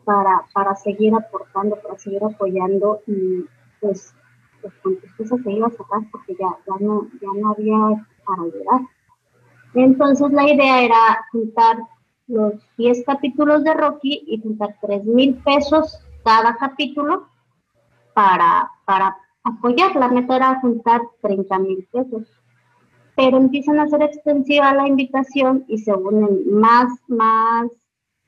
para, 0.06 0.46
para 0.54 0.76
seguir 0.76 1.14
aportando, 1.14 1.76
para 1.78 1.98
seguir 1.98 2.24
apoyando 2.24 3.02
y 3.08 3.46
pues, 3.80 4.14
pues 4.62 4.74
con 4.82 4.98
tristeza 4.98 5.36
se 5.44 5.52
iba 5.52 5.68
a 5.68 5.72
sacar 5.72 6.02
porque 6.12 6.36
ya, 6.40 6.50
ya, 6.68 6.74
no, 6.80 7.08
ya 7.22 7.28
no 7.36 7.52
había 7.52 8.06
para 8.26 8.44
ayudar. 8.44 8.82
Entonces 9.74 10.32
la 10.32 10.50
idea 10.50 10.84
era 10.84 11.26
juntar 11.32 11.78
los 12.28 12.54
10 12.78 13.04
capítulos 13.06 13.64
de 13.64 13.74
Rocky 13.74 14.24
y 14.28 14.42
juntar 14.42 14.78
3 14.82 15.06
mil 15.06 15.36
pesos 15.44 16.00
cada 16.24 16.56
capítulo 16.56 17.28
para, 18.14 18.70
para 18.86 19.18
apoyar. 19.44 19.96
La 19.96 20.08
meta 20.08 20.36
era 20.36 20.60
juntar 20.62 21.02
30 21.22 21.60
mil 21.60 21.88
pesos. 21.92 22.28
Pero 23.16 23.38
empiezan 23.38 23.80
a 23.80 23.88
ser 23.90 24.02
extensiva 24.02 24.74
la 24.74 24.88
invitación 24.88 25.66
y 25.68 25.78
se 25.78 25.94
unen 25.94 26.52
más, 26.52 26.92
más 27.08 27.70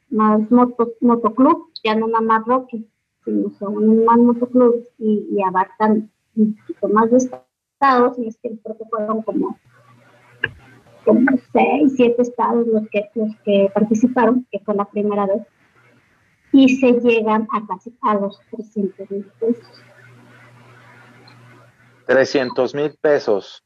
más 0.09 0.49
moto, 0.51 0.93
motoclub, 1.01 1.69
ya 1.85 1.95
no 1.95 2.07
nada 2.07 2.21
más 2.21 2.45
Rocky, 2.45 2.89
sino 3.23 3.51
unen 3.69 4.05
más 4.05 4.17
motoclubs 4.17 4.87
y, 4.97 5.27
y 5.31 5.43
abarcan 5.43 6.11
un 6.35 6.55
poquito 6.55 6.87
más 6.89 7.11
de 7.11 7.17
estados, 7.17 8.17
y 8.17 8.27
es 8.27 8.37
que 8.37 8.57
creo 8.59 8.77
que 8.77 8.85
fueron 8.85 9.21
como, 9.21 9.59
como 11.05 11.29
seis, 11.53 11.93
siete 11.95 12.23
estados 12.23 12.65
los 12.67 12.89
que, 12.89 13.07
los 13.13 13.35
que 13.43 13.69
participaron, 13.73 14.47
que 14.51 14.59
fue 14.59 14.73
la 14.75 14.85
primera 14.85 15.27
vez, 15.27 15.43
y 16.51 16.75
se 16.77 16.93
llegan 16.93 17.47
a 17.53 17.67
casi 17.67 17.95
a 18.01 18.15
los 18.15 18.39
300 18.49 19.11
mil 19.11 19.31
pesos. 19.39 19.83
300 22.07 22.75
mil 22.75 22.95
pesos. 22.99 23.63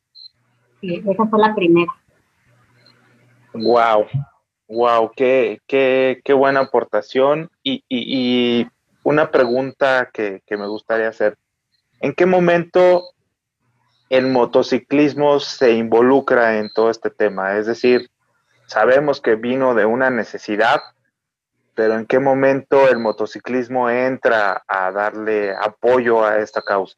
Sí, 0.81 1.01
esa 1.07 1.25
fue 1.25 1.39
la 1.39 1.55
primera. 1.55 1.91
Wow, 3.53 4.05
wow, 4.69 5.11
qué, 5.15 5.61
qué, 5.67 6.21
qué 6.23 6.33
buena 6.33 6.61
aportación. 6.61 7.49
Y, 7.63 7.83
y, 7.89 8.61
y 8.61 8.67
una 9.03 9.31
pregunta 9.31 10.09
que, 10.13 10.41
que, 10.45 10.55
me 10.55 10.67
gustaría 10.67 11.09
hacer. 11.09 11.37
¿En 11.99 12.13
qué 12.13 12.25
momento 12.25 13.09
el 14.09 14.27
motociclismo 14.27 15.39
se 15.39 15.73
involucra 15.73 16.59
en 16.59 16.69
todo 16.73 16.89
este 16.89 17.09
tema? 17.09 17.57
Es 17.57 17.65
decir, 17.65 18.09
sabemos 18.67 19.19
que 19.19 19.35
vino 19.35 19.73
de 19.73 19.85
una 19.85 20.09
necesidad, 20.09 20.79
pero 21.73 21.95
¿en 21.95 22.05
qué 22.05 22.19
momento 22.19 22.87
el 22.87 22.99
motociclismo 22.99 23.89
entra 23.89 24.63
a 24.67 24.91
darle 24.91 25.53
apoyo 25.55 26.23
a 26.23 26.37
esta 26.37 26.61
causa? 26.61 26.95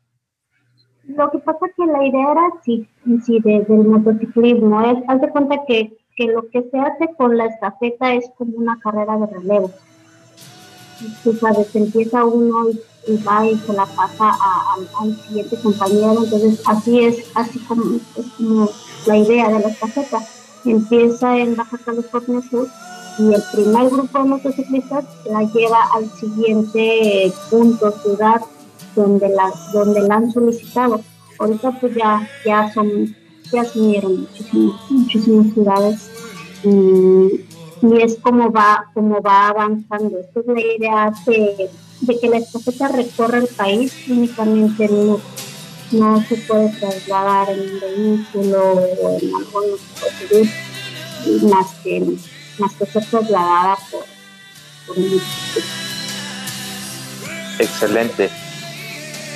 Lo 1.04 1.32
que 1.32 1.40
pasa 1.40 1.66
es 1.66 1.76
que 1.76 1.86
la 1.86 2.04
idea 2.04 2.32
era 2.32 2.50
sí, 2.64 2.88
sí 3.26 3.40
de, 3.40 3.66
del 3.68 3.86
motociclismo. 3.86 4.82
Es, 4.82 5.04
haz 5.08 5.22
de 5.22 5.30
cuenta 5.30 5.56
que 5.68 5.98
lo 6.28 6.50
que 6.50 6.64
se 6.70 6.80
hace 6.80 7.14
con 7.18 7.38
la 7.38 7.46
estafeta 7.46 8.14
es 8.14 8.26
como 8.38 8.58
una 8.58 8.80
carrera 8.80 9.18
de 9.18 9.28
relevo. 9.28 9.72
Tú 11.24 11.34
sabes, 11.34 11.76
empieza 11.76 12.24
uno 12.26 12.70
y, 13.08 13.18
va 13.24 13.46
y 13.46 13.58
se 13.58 13.74
la 13.74 13.86
pasa 13.86 14.38
al 15.00 15.16
siguiente 15.28 15.58
compañero, 15.62 16.24
entonces 16.24 16.62
así 16.68 17.04
es, 17.04 17.32
así 17.36 17.60
como 17.60 17.96
es 17.96 19.08
la 19.08 19.18
idea 19.18 19.50
de 19.50 19.60
la 19.60 19.70
estafeta. 19.70 20.20
Empieza 20.64 21.40
en 21.40 21.56
Baja 21.56 21.78
California 21.84 22.42
Sur 22.50 22.68
y 23.18 23.34
el 23.34 23.44
primer 23.52 23.90
grupo 23.90 24.20
de 24.20 24.26
motociclistas 24.26 25.06
la 25.26 25.42
lleva 25.44 25.90
al 25.94 26.10
siguiente 26.12 27.34
punto, 27.50 27.92
ciudad, 28.04 28.42
donde 28.96 29.30
la, 29.30 29.52
donde 29.74 30.02
la 30.02 30.16
han 30.16 30.32
solicitado. 30.32 31.02
Ahorita 31.40 31.72
pues 31.80 31.96
ya, 31.96 32.28
ya 32.46 32.72
son 32.72 33.16
ya 33.52 33.66
se 33.66 33.80
unieron 33.80 34.22
muchísimas, 34.22 34.92
muchísimas 34.92 35.54
ciudades 35.54 36.10
y, 36.64 37.88
y, 37.88 38.02
es 38.02 38.18
como 38.22 38.52
va, 38.52 38.86
como 38.94 39.22
va 39.22 39.50
avanzando. 39.50 40.20
Esta 40.20 40.40
es 40.40 40.46
la 40.48 40.62
idea 40.62 41.14
de, 41.26 41.70
de 42.02 42.20
que 42.20 42.30
la 42.30 42.38
estafeta 42.38 42.88
recorra 42.90 43.40
el 43.40 43.48
país, 43.48 43.94
únicamente 44.10 44.88
no, 44.88 45.20
no 45.92 46.24
se 46.28 46.36
puede 46.38 46.70
trasladar 46.70 47.50
en 47.52 47.60
un 47.60 47.80
vehículo 47.80 48.74
o 48.74 49.20
en 49.20 49.36
algún 49.36 49.78
tipo 50.20 51.48
más 51.48 51.68
que, 51.84 52.04
más 52.58 52.74
que 52.74 52.86
ser 52.86 53.06
trasladada 53.06 53.78
por, 53.92 54.06
por 54.88 54.98
un 54.98 55.22
Excelente. 57.60 58.30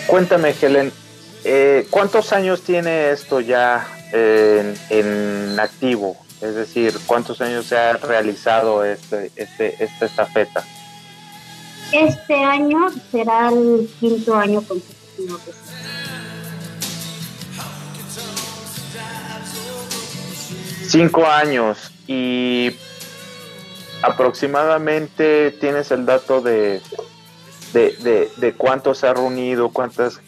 Cuéntame, 0.07 0.55
Helen, 0.59 0.91
eh, 1.43 1.85
¿cuántos 1.91 2.33
años 2.33 2.61
tiene 2.61 3.11
esto 3.11 3.39
ya 3.39 3.87
en, 4.15 4.75
en, 4.89 5.59
activo? 5.59 6.17
Es 6.41 6.55
decir, 6.55 6.93
¿cuántos 7.05 7.41
años 7.41 7.65
se 7.65 7.77
ha 7.77 7.93
realizado 7.93 8.83
este, 8.83 9.31
este, 9.35 9.83
esta 9.83 10.05
estafeta? 10.05 10.63
Este 11.91 12.33
año 12.33 12.89
será 13.11 13.49
el 13.49 13.89
quinto 13.99 14.35
año 14.35 14.61
consecutivo. 14.61 15.39
Cinco 20.87 21.25
años 21.25 21.91
y 22.07 22.75
aproximadamente 24.01 25.51
tienes 25.59 25.91
el 25.91 26.05
dato 26.05 26.41
de, 26.41 26.81
de, 27.73 27.91
de, 27.97 28.31
de 28.37 28.53
cuánto 28.53 28.93
se 28.93 29.07
ha 29.07 29.13
reunido, 29.13 29.69
cuántas 29.69 30.21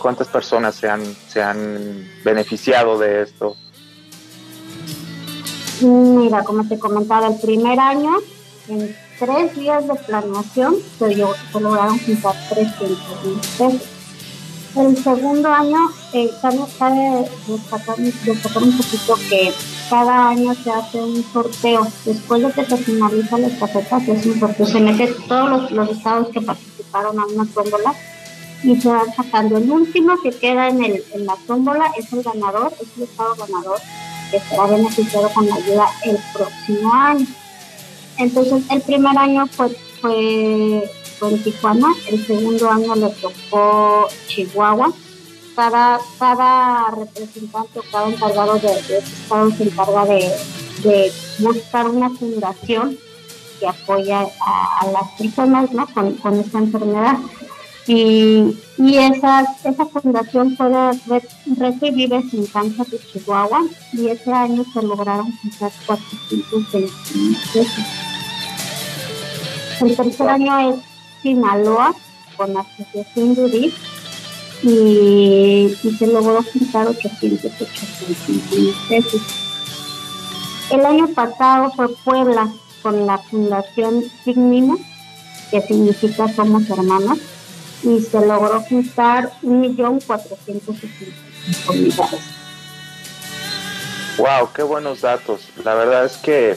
cuántas 0.00 0.28
personas 0.28 0.74
se 0.74 0.88
han, 0.88 1.02
se 1.28 1.42
han 1.42 2.08
beneficiado 2.24 2.98
de 2.98 3.22
esto? 3.22 3.56
Mira, 5.80 6.44
como 6.44 6.66
te 6.66 6.78
comentaba, 6.78 7.28
el 7.28 7.36
primer 7.40 7.78
año, 7.78 8.12
en 8.68 8.96
tres 9.18 9.56
días 9.56 9.86
de 9.86 9.94
planeación, 9.94 10.76
se, 10.98 11.16
lograron 11.16 11.98
juntar 11.98 12.34
300 12.48 12.88
mil 13.24 13.40
pesos. 13.58 13.88
El 14.76 14.96
segundo 14.96 15.52
año, 15.52 15.78
eh, 16.14 16.30
cabe, 16.42 17.28
destacar, 17.46 17.96
destacar 17.96 18.62
un 18.62 18.76
poquito 18.76 19.14
que 19.28 19.52
cada 19.88 20.30
año 20.30 20.52
se 20.54 20.70
hace 20.70 21.00
un 21.00 21.22
sorteo. 21.32 21.86
Después 22.04 22.42
de 22.42 22.52
que 22.52 22.64
se 22.64 22.76
finaliza 22.78 23.38
la 23.38 23.46
estafeta, 23.46 24.00
se 24.00 24.12
hace 24.12 24.30
un 24.30 24.40
sorteo. 24.40 24.66
Se 24.66 24.80
mete 24.80 25.14
todos 25.28 25.48
los, 25.48 25.70
los 25.70 25.90
estados 25.90 26.28
que 26.30 26.40
participaron 26.40 27.20
a 27.20 27.26
una 27.26 27.46
tómbola 27.46 27.94
y 28.64 28.80
se 28.80 28.88
van 28.88 29.14
sacando. 29.14 29.58
El 29.58 29.70
último 29.70 30.14
que 30.22 30.30
queda 30.30 30.68
en, 30.68 30.82
el, 30.82 31.04
en 31.12 31.26
la 31.26 31.36
tómbola 31.46 31.92
es 31.98 32.12
el 32.12 32.22
ganador, 32.22 32.72
es 32.80 32.88
el 32.96 33.04
estado 33.04 33.34
ganador 33.36 33.78
que 34.30 34.40
será 34.40 34.66
beneficiado 34.66 35.28
con 35.30 35.46
la 35.46 35.54
ayuda 35.56 35.86
el 36.04 36.18
próximo 36.32 36.92
año. 36.92 37.26
Entonces, 38.18 38.64
el 38.70 38.80
primer 38.80 39.16
año 39.18 39.46
fue, 39.48 39.68
fue, 40.00 40.90
fue 41.18 41.30
en 41.30 41.42
Tijuana, 41.42 41.88
el 42.08 42.26
segundo 42.26 42.70
año 42.70 42.94
le 42.94 43.08
tocó 43.10 44.08
Chihuahua, 44.28 44.92
cada, 45.54 46.00
cada 46.18 46.90
representante 46.90 47.78
o 47.78 47.82
cada 47.90 48.08
encargado 48.08 48.54
de, 48.54 48.82
de 48.82 48.98
estado 48.98 49.50
se 49.52 49.64
encarga 49.64 50.04
de, 50.06 50.32
de 50.82 51.12
buscar 51.38 51.88
una 51.88 52.10
fundación 52.10 52.98
que 53.60 53.66
apoya 53.68 54.26
a, 54.40 54.80
a 54.80 54.86
las 54.90 55.10
personas 55.18 55.70
¿no? 55.72 55.86
con, 55.88 56.14
con 56.14 56.40
esta 56.40 56.58
enfermedad. 56.58 57.18
Y, 57.86 58.56
y 58.78 58.96
esa, 58.96 59.44
esa 59.62 59.84
fundación 59.86 60.56
fue 60.56 60.70
de 60.70 60.98
Red, 61.06 61.22
Kansas 62.52 62.90
de 62.90 62.98
Chihuahua 62.98 63.62
y 63.92 64.08
ese 64.08 64.32
año 64.32 64.64
se 64.72 64.82
lograron 64.82 65.30
juntar 65.32 65.70
420 65.86 66.78
mil 67.14 67.36
pesos. 67.52 67.84
El 69.80 69.96
tercer 69.96 70.28
año 70.28 70.70
es 70.70 70.76
Sinaloa 71.22 71.94
con 72.38 72.56
Asociación 72.56 73.34
Durit 73.34 73.74
y, 74.62 75.76
y 75.82 75.96
se 75.98 76.06
logró 76.06 76.42
juntar 76.42 76.86
885 76.86 78.56
mil 78.56 78.74
pesos. 78.88 79.20
El 80.70 80.86
año 80.86 81.08
pasado 81.08 81.70
fue 81.76 81.94
Puebla 82.04 82.50
con 82.82 83.06
la 83.06 83.18
Fundación 83.18 84.04
Signimo, 84.24 84.78
que 85.50 85.60
significa 85.60 86.32
Somos 86.32 86.68
Hermanos, 86.70 87.18
y 87.84 88.00
se 88.00 88.26
logró 88.26 88.60
juntar 88.62 89.30
1.465.000 89.42 91.94
dólares. 91.94 92.20
Wow, 94.16 94.50
qué 94.54 94.62
buenos 94.62 95.02
datos. 95.02 95.42
La 95.64 95.74
verdad 95.74 96.06
es 96.06 96.16
que 96.16 96.56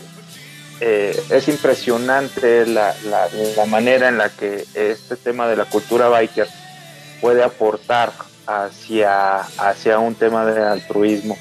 eh, 0.80 1.20
es 1.30 1.48
impresionante 1.48 2.66
la, 2.66 2.96
la, 3.06 3.28
la 3.56 3.66
manera 3.66 4.10
en 4.10 4.18
la 4.18 4.30
que 4.30 4.66
este 4.74 5.16
tema 5.16 5.48
de 5.48 5.58
la 5.58 5.66
cultura 5.66 6.08
biker 6.08 6.48
puede 7.20 7.44
aportar 7.44 8.14
hacia, 8.46 9.40
hacia 9.40 10.00
un 10.00 10.16
tema 10.16 10.46
de 10.46 10.64
altruismo. 10.64 11.38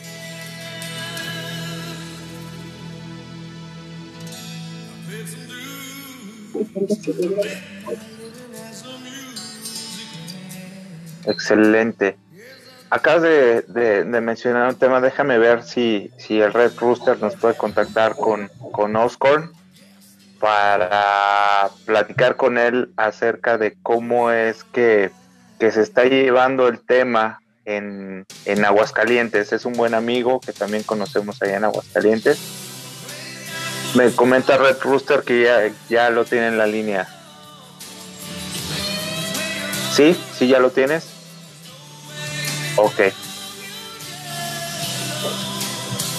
Excelente. 11.27 12.17
Acabas 12.89 13.23
de, 13.23 14.05
mencionar 14.23 14.69
un 14.69 14.77
tema, 14.77 15.01
déjame 15.01 15.39
ver 15.39 15.65
si, 15.65 16.11
si 16.19 16.41
el 16.41 16.53
Red 16.53 16.73
Rooster 16.79 17.19
nos 17.21 17.35
puede 17.35 17.57
contactar 17.57 18.15
con, 18.15 18.49
con 18.71 18.95
Oscorn 18.95 19.51
para 20.39 21.69
platicar 21.85 22.37
con 22.37 22.59
él 22.59 22.93
acerca 22.97 23.59
de 23.59 23.77
cómo 23.83 24.31
es 24.31 24.63
que, 24.65 25.11
que 25.59 25.73
se 25.73 25.83
está 25.83 26.05
llevando 26.05 26.69
el 26.69 26.79
tema 26.79 27.41
en, 27.65 28.25
en 28.45 28.65
Aguascalientes. 28.65 29.53
Es 29.53 29.65
un 29.65 29.73
buen 29.73 29.95
amigo 29.95 30.41
que 30.41 30.53
también 30.53 30.85
conocemos 30.85 31.43
allá 31.43 31.57
en 31.57 31.65
Aguascalientes. 31.65 32.39
Me 33.97 34.13
comenta 34.13 34.59
Red 34.59 34.77
Rooster 34.83 35.23
que 35.23 35.43
ya, 35.43 35.73
ya 35.89 36.11
lo 36.11 36.25
tiene 36.25 36.49
en 36.49 36.59
la 36.59 36.67
línea. 36.67 37.09
¿Sí? 39.93 40.17
¿Sí 40.35 40.47
ya 40.47 40.61
lo 40.61 40.71
tienes? 40.71 41.16
Ok. 42.77 43.01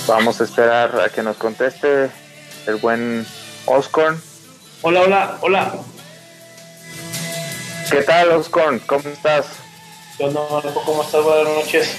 Vamos 0.08 0.40
a 0.42 0.44
esperar 0.44 1.00
a 1.02 1.10
que 1.10 1.22
nos 1.22 1.38
conteste 1.38 2.10
el 2.66 2.76
buen 2.78 3.26
Oscorn. 3.66 4.22
Hola, 4.82 5.02
hola, 5.02 5.38
hola. 5.42 5.74
¿Qué 7.92 8.02
tal, 8.04 8.32
Oscorn? 8.32 8.80
¿Cómo 8.80 9.10
estás? 9.10 9.48
Yo 10.20 10.32
no, 10.32 10.48
¿cómo 10.86 11.04
estás? 11.04 11.24
Buenas 11.24 11.54
noches. 11.54 11.98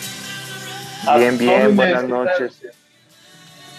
Bien, 1.16 1.38
bien, 1.38 1.77
buenas 1.77 2.05
noches. 2.05 2.55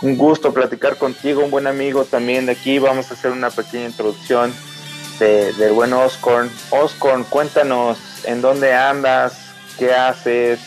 Un 0.01 0.17
gusto 0.17 0.53
platicar 0.53 0.97
contigo, 0.97 1.43
un 1.43 1.51
buen 1.51 1.67
amigo 1.67 2.05
también 2.05 2.45
de 2.45 2.53
aquí. 2.53 2.79
Vamos 2.79 3.11
a 3.11 3.15
hacer 3.15 3.31
una 3.31 3.49
pequeña 3.49 3.85
introducción 3.85 4.53
de, 5.19 5.51
del 5.53 5.73
buen 5.73 5.91
Oscorn. 5.91 6.49
Oscorn, 6.69 7.25
cuéntanos 7.25 7.97
en 8.23 8.41
dónde 8.41 8.73
andas, 8.73 9.48
qué 9.79 9.93
haces, 9.93 10.59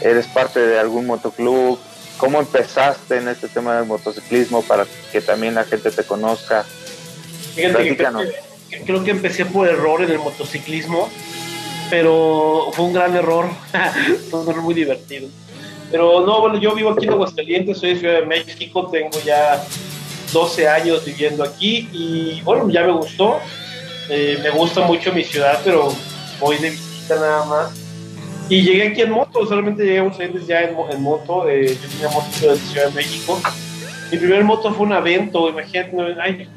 eres 0.00 0.26
parte 0.28 0.60
de 0.60 0.78
algún 0.78 1.06
motoclub, 1.06 1.78
cómo 2.16 2.38
empezaste 2.38 3.16
en 3.16 3.28
este 3.28 3.48
tema 3.48 3.76
del 3.76 3.86
motociclismo 3.86 4.62
para 4.62 4.86
que 5.10 5.20
también 5.20 5.54
la 5.54 5.64
gente 5.64 5.90
te 5.90 6.04
conozca. 6.04 6.64
Fíjate 7.54 7.84
que 7.84 7.94
Platícanos. 7.94 8.22
creo 8.22 8.42
que, 8.70 8.84
creo 8.84 9.04
que 9.04 9.10
empecé 9.10 9.44
por 9.46 9.68
error 9.68 10.02
en 10.02 10.12
el 10.12 10.18
motociclismo, 10.18 11.10
pero 11.90 12.70
fue 12.72 12.84
un 12.84 12.92
gran 12.92 13.16
error. 13.16 13.46
fue 14.30 14.40
un 14.40 14.48
error 14.48 14.62
muy 14.62 14.74
divertido. 14.74 15.28
Pero 15.90 16.24
no, 16.24 16.40
bueno, 16.40 16.58
yo 16.58 16.74
vivo 16.74 16.90
aquí 16.90 17.06
en 17.06 17.12
Aguascalientes, 17.12 17.78
soy 17.78 17.94
de 17.94 18.00
Ciudad 18.00 18.20
de 18.20 18.26
México, 18.26 18.88
tengo 18.92 19.18
ya 19.24 19.64
12 20.32 20.68
años 20.68 21.04
viviendo 21.04 21.42
aquí 21.42 21.88
y 21.92 22.40
bueno, 22.42 22.70
ya 22.70 22.84
me 22.84 22.92
gustó. 22.92 23.40
Eh, 24.08 24.38
me 24.42 24.50
gusta 24.50 24.82
mucho 24.82 25.12
mi 25.12 25.24
ciudad, 25.24 25.60
pero 25.64 25.92
voy 26.38 26.58
de 26.58 26.70
visita 26.70 27.16
nada 27.16 27.44
más. 27.44 27.79
Y 28.50 28.62
llegué 28.62 28.88
aquí 28.88 29.02
en 29.02 29.10
moto, 29.12 29.46
solamente 29.46 29.84
llegué 29.84 29.98
a 29.98 30.00
Aguascalientes 30.02 30.46
ya 30.46 30.62
en, 30.62 30.76
en 30.90 31.02
moto. 31.02 31.48
eh, 31.48 31.66
yo 31.80 31.88
tenía 31.88 32.08
moto 32.08 32.50
de 32.50 32.56
Ciudad 32.56 32.88
de 32.88 32.94
México. 32.94 33.40
Mi 34.10 34.18
primer 34.18 34.42
moto 34.44 34.72
fue 34.74 34.86
un 34.86 34.92
Avento, 34.92 35.48
imagínate, 35.48 35.96
ay, 36.20 36.48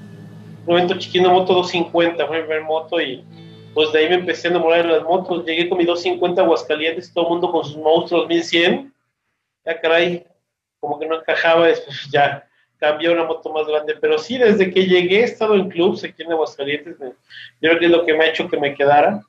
un 0.66 0.74
evento 0.78 0.98
chiquito, 0.98 1.30
moto 1.30 1.54
250, 1.54 2.26
fue 2.26 2.38
mi 2.38 2.44
primer 2.48 2.64
moto 2.64 3.00
y 3.00 3.24
pues 3.76 3.92
de 3.92 4.00
ahí 4.00 4.10
me 4.10 4.16
empecé 4.16 4.48
a 4.48 4.52
enamorar 4.52 4.86
de 4.88 4.94
las 4.94 5.04
motos. 5.04 5.46
Llegué 5.46 5.70
con 5.70 5.78
mi 5.78 5.86
250 5.86 6.42
a 6.42 6.46
Aguascalientes, 6.46 7.14
todo 7.14 7.26
el 7.26 7.30
mundo 7.32 7.52
con 7.52 7.64
sus 7.64 7.78
monstruos 7.78 8.28
1100. 8.28 8.92
Ya 9.66 9.80
caray, 9.80 10.26
como 10.80 11.00
que 11.00 11.06
no 11.06 11.20
encajaba, 11.20 11.68
después 11.68 12.08
ya 12.12 12.48
cambié 12.78 13.10
a 13.10 13.12
una 13.14 13.24
moto 13.26 13.54
más 13.54 13.68
grande. 13.68 13.96
Pero 14.02 14.18
sí, 14.18 14.38
desde 14.40 14.72
que 14.72 14.86
llegué 14.88 15.20
he 15.22 15.24
estado 15.26 15.56
en 15.56 15.70
clubs 15.70 16.04
aquí 16.04 16.24
en 16.24 16.32
Aguascalientes. 16.32 17.00
me- 17.00 17.08
Yo 17.10 17.14
creo 17.70 17.80
que 17.80 17.86
es 17.86 17.92
lo 17.92 18.04
que 18.06 18.14
me 18.16 18.26
ha 18.26 18.30
hecho 18.30 18.50
que 18.50 18.58
me 18.58 18.74
quedara. 18.74 19.22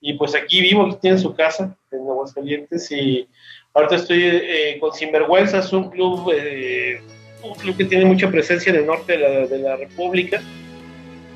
Y 0.00 0.14
pues 0.14 0.34
aquí 0.34 0.60
vivo, 0.62 0.86
aquí 0.86 0.96
tienen 1.00 1.20
su 1.20 1.34
casa 1.34 1.76
en 1.90 2.00
Aguascalientes 2.00 2.90
y 2.90 3.28
ahorita 3.74 3.96
estoy 3.96 4.22
eh, 4.24 4.78
con 4.80 4.92
Sinvergüenza, 4.94 5.58
es 5.58 5.72
un 5.72 5.90
club, 5.90 6.32
eh, 6.34 7.00
un 7.42 7.54
club 7.54 7.76
que 7.76 7.84
tiene 7.84 8.04
mucha 8.06 8.30
presencia 8.30 8.70
en 8.70 8.76
el 8.76 8.86
norte 8.86 9.12
de 9.12 9.18
la, 9.18 9.46
de 9.46 9.58
la 9.58 9.76
República. 9.76 10.40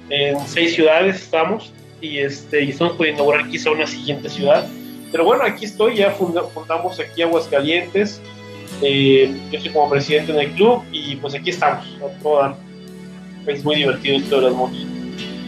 En 0.09 0.39
seis 0.47 0.75
ciudades 0.75 1.17
estamos 1.17 1.73
y 2.01 2.19
este 2.19 2.63
y 2.63 2.71
estamos 2.71 2.97
por 2.97 3.07
inaugurar 3.07 3.49
quizá 3.49 3.71
una 3.71 3.87
siguiente 3.87 4.29
ciudad. 4.29 4.67
Pero 5.13 5.25
bueno 5.25 5.45
aquí 5.45 5.65
estoy 5.67 5.97
ya 5.97 6.11
funda- 6.13 6.45
fundamos 6.45 6.99
aquí 7.01 7.23
Aguascalientes. 7.23 8.21
Eh, 8.83 9.33
yo 9.53 9.61
soy 9.61 9.71
como 9.71 9.89
presidente 9.91 10.33
en 10.33 10.41
el 10.41 10.51
club 10.53 10.83
y 10.91 11.17
pues 11.17 11.35
aquí 11.35 11.51
estamos 11.51 11.87
todo 12.23 12.57
es 13.47 13.63
muy 13.63 13.77
divertido 13.77 14.17
esto 14.17 14.41
de 14.41 14.47
las 14.47 14.55
motos 14.55 14.79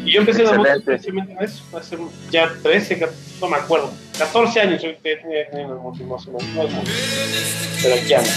y 0.06 0.12
yo 0.12 0.20
empecé 0.20 0.40
en 0.42 0.46
las 0.48 0.56
motos 0.56 0.72
Excelente. 0.76 0.92
precisamente 0.92 1.32
en 1.32 1.44
eso 1.44 1.64
hace 1.76 1.98
ya 2.30 2.52
13 2.62 2.98
14, 3.00 3.20
no 3.40 3.48
me 3.48 3.56
acuerdo 3.56 3.90
14 4.18 4.60
años 4.60 4.82
yo 4.82 4.94
tenía 4.96 5.50
tenía 5.50 5.68
las 5.68 5.78
motos 5.82 6.00
más 6.02 6.26
o 6.26 6.32
menos 6.32 6.48
no 6.54 6.62
es 6.62 6.70
mucho, 6.72 6.92
pero 7.82 7.94
aquí 7.96 8.14
ando 8.14 8.30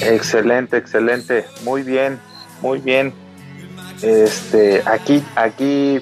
Excelente, 0.00 0.76
excelente. 0.76 1.44
Muy 1.64 1.82
bien, 1.82 2.20
muy 2.62 2.78
bien. 2.78 3.12
Este, 4.00 4.80
aquí, 4.86 5.24
aquí 5.34 6.00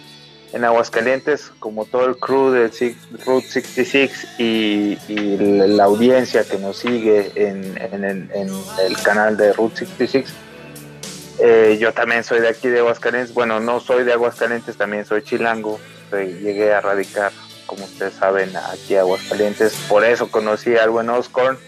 en 0.52 0.64
Aguascalientes, 0.64 1.50
como 1.58 1.86
todo 1.86 2.04
el 2.06 2.16
crew 2.18 2.50
de 2.50 2.70
Six- 2.70 3.24
Route 3.24 3.46
66 3.48 4.26
y, 4.38 4.98
y 5.08 5.36
la 5.38 5.66
la 5.66 5.84
audiencia 5.84 6.44
que 6.44 6.58
nos 6.58 6.76
sigue 6.78 7.32
en, 7.36 7.78
en 7.90 8.04
en 8.04 8.50
el 8.86 8.96
canal 9.02 9.36
de 9.38 9.52
Route 9.54 9.78
66, 9.78 10.26
eh, 11.38 11.76
yo 11.80 11.92
también 11.92 12.24
soy 12.24 12.40
de 12.40 12.48
aquí 12.48 12.68
de 12.68 12.78
Aguascalientes. 12.80 13.34
Bueno, 13.34 13.60
no 13.60 13.80
soy 13.80 14.04
de 14.04 14.12
Aguascalientes, 14.12 14.76
también 14.76 15.04
soy 15.04 15.22
chilango. 15.22 15.78
Llegué 16.12 16.72
a 16.72 16.80
radicar, 16.80 17.32
como 17.66 17.84
ustedes 17.84 18.14
saben, 18.14 18.56
aquí 18.56 18.94
a 18.96 19.00
Aguascalientes. 19.00 19.74
Por 19.88 20.04
eso 20.04 20.30
conocí 20.30 20.76
al 20.76 20.90
buen 20.90 21.10
Oscorn 21.10 21.58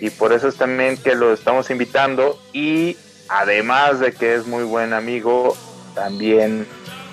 y 0.00 0.10
por 0.10 0.32
eso 0.32 0.48
es 0.48 0.56
también 0.56 0.96
que 0.96 1.14
lo 1.14 1.32
estamos 1.32 1.70
invitando 1.70 2.40
y 2.52 2.96
además 3.28 4.00
de 4.00 4.12
que 4.12 4.34
es 4.34 4.46
muy 4.46 4.64
buen 4.64 4.92
amigo, 4.92 5.56
también 5.94 6.66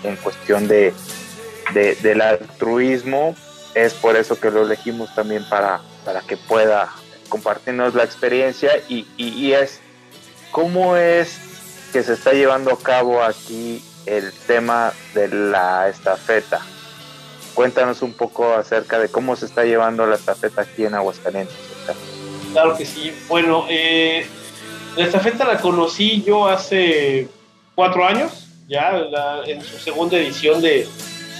en 0.03 0.15
cuestión 0.17 0.67
de, 0.67 0.93
de- 1.73 1.95
del 1.95 2.21
altruismo, 2.21 3.35
es 3.75 3.93
por 3.93 4.15
eso 4.15 4.39
que 4.39 4.51
lo 4.51 4.63
elegimos 4.63 5.13
también 5.15 5.47
para, 5.49 5.81
para 6.05 6.21
que 6.21 6.37
pueda 6.37 6.89
compartirnos 7.29 7.93
la 7.95 8.03
experiencia 8.03 8.71
y- 8.89 9.07
y 9.17 9.53
es 9.53 9.79
cómo 10.51 10.95
es 10.97 11.39
que 11.93 12.03
se 12.03 12.13
está 12.13 12.33
llevando 12.33 12.71
a 12.73 12.77
cabo 12.79 13.21
aquí 13.23 13.81
el 14.07 14.33
tema 14.47 14.91
de 15.13 15.27
la 15.29 15.87
estafeta. 15.87 16.59
Cuéntanos 17.53 18.01
un 18.01 18.13
poco 18.13 18.51
acerca 18.55 18.97
de 18.97 19.09
cómo 19.09 19.35
se 19.35 19.45
está 19.45 19.63
llevando 19.63 20.05
la 20.07 20.15
estafeta 20.15 20.61
aquí 20.63 20.85
en 20.85 20.95
Aguascalientes. 20.95 21.55
Claro 22.51 22.75
que 22.75 22.85
sí. 22.85 23.13
Bueno, 23.29 23.65
eh, 23.69 24.25
la 24.97 25.05
estafeta 25.05 25.45
la 25.45 25.59
conocí 25.61 26.23
yo 26.23 26.47
hace 26.47 27.27
cuatro 27.75 28.05
años, 28.05 28.47
ya 28.67 28.91
la- 28.93 29.43
en 29.45 29.61
su 29.63 29.77
segunda 29.77 30.17
edición 30.17 30.61
de 30.61 30.87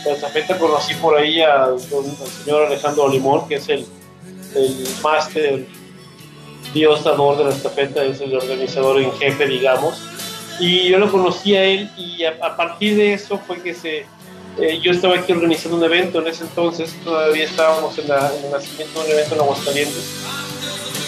la 0.05 0.11
estafeta 0.13 0.57
conocí 0.59 0.93
por 0.95 1.17
ahí 1.17 1.41
al 1.41 1.79
señor 1.79 2.67
Alejandro 2.67 3.09
Limón, 3.09 3.47
que 3.47 3.55
es 3.55 3.69
el, 3.69 3.85
el 4.55 4.87
máster 5.01 5.65
Dios 6.73 7.03
dador 7.03 7.37
de 7.37 7.43
la 7.45 7.49
estafeta, 7.51 8.03
es 8.03 8.21
el 8.21 8.35
organizador 8.35 8.99
en 9.01 9.11
jefe, 9.13 9.47
digamos. 9.47 9.99
Y 10.59 10.89
yo 10.89 10.99
lo 10.99 11.11
conocí 11.11 11.55
a 11.55 11.63
él 11.63 11.89
y 11.97 12.23
a, 12.23 12.35
a 12.41 12.55
partir 12.55 12.95
de 12.95 13.13
eso 13.13 13.39
fue 13.45 13.59
que 13.61 13.73
se... 13.73 14.05
eh, 14.59 14.79
yo 14.81 14.91
estaba 14.91 15.15
aquí 15.15 15.31
organizando 15.31 15.77
un 15.77 15.83
evento 15.83 16.19
en 16.19 16.27
ese 16.27 16.43
entonces, 16.43 16.95
todavía 17.03 17.45
estábamos 17.45 17.97
en, 17.97 18.07
la- 18.07 18.31
en 18.37 18.45
el 18.45 18.51
nacimiento 18.51 18.99
de 19.01 19.05
un 19.05 19.11
evento 19.13 19.35
en 19.35 19.41
Aguascalientes. 19.41 20.19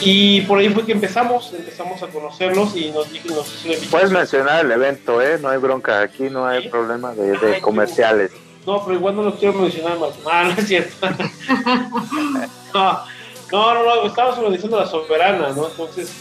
Y 0.01 0.41
por 0.41 0.59
ahí 0.59 0.69
fue 0.69 0.85
que 0.85 0.91
empezamos, 0.91 1.53
empezamos 1.53 2.01
a 2.03 2.07
conocerlos 2.07 2.75
y 2.75 2.91
nos 2.91 3.11
dijo, 3.11 3.29
nos 3.33 3.47
hizo 3.65 3.69
la 3.83 3.89
Puedes 3.89 4.11
mencionar 4.11 4.65
el 4.65 4.71
evento, 4.71 5.21
¿eh? 5.21 5.37
No 5.41 5.49
hay 5.49 5.57
bronca, 5.57 6.01
aquí 6.01 6.23
no 6.23 6.45
hay 6.45 6.63
Sí. 6.63 6.69
problema 6.69 7.13
de, 7.13 7.37
de 7.37 7.61
comerciales. 7.61 8.31
No, 8.65 8.83
pero 8.83 8.97
igual 8.97 9.15
no 9.15 9.21
lo 9.23 9.35
quiero 9.35 9.53
mencionar, 9.53 9.97
Marco. 9.99 10.17
Ah, 10.29 10.43
no 10.45 10.61
es 10.61 10.67
cierto. 10.67 11.07
no, 11.07 11.13
no, 13.51 13.73
no, 13.73 13.95
no, 13.95 14.05
estábamos 14.07 14.39
organizando 14.39 14.79
la 14.79 14.87
Soberana, 14.87 15.49
¿no? 15.49 15.67
Entonces, 15.67 16.11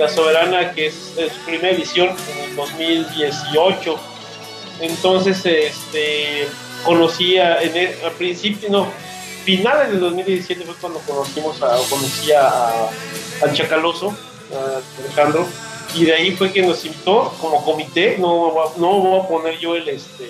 la 0.00 0.08
Soberana, 0.08 0.72
que 0.72 0.86
es, 0.86 0.94
su 1.14 1.40
primera 1.46 1.70
edición 1.76 2.08
en 2.08 2.50
el 2.50 2.56
2018. 2.56 3.96
Entonces, 4.80 5.44
este, 5.44 6.48
conocí 6.84 7.38
a, 7.38 7.60
en 7.62 7.76
el- 7.76 7.94
al 8.04 8.12
principio, 8.12 8.68
no, 8.70 8.88
finales 9.44 9.90
del 9.90 10.00
2017 10.00 10.64
fue 10.64 10.74
cuando 10.80 10.98
conocimos 11.00 11.60
a, 11.62 11.76
conocí 11.88 12.32
a, 12.32 12.48
a- 12.48 12.90
al 13.42 13.52
Chacaloso, 13.52 14.08
a 14.54 15.00
Alejandro, 15.04 15.46
y 15.94 16.04
de 16.04 16.14
ahí 16.14 16.30
fue 16.36 16.52
que 16.52 16.62
nos 16.62 16.84
invitó 16.84 17.34
como 17.40 17.62
comité, 17.64 18.16
no, 18.18 18.54
no 18.76 18.92
voy 19.00 19.20
a 19.20 19.28
poner 19.28 19.58
yo 19.58 19.74
el, 19.74 19.88
este, 19.88 20.28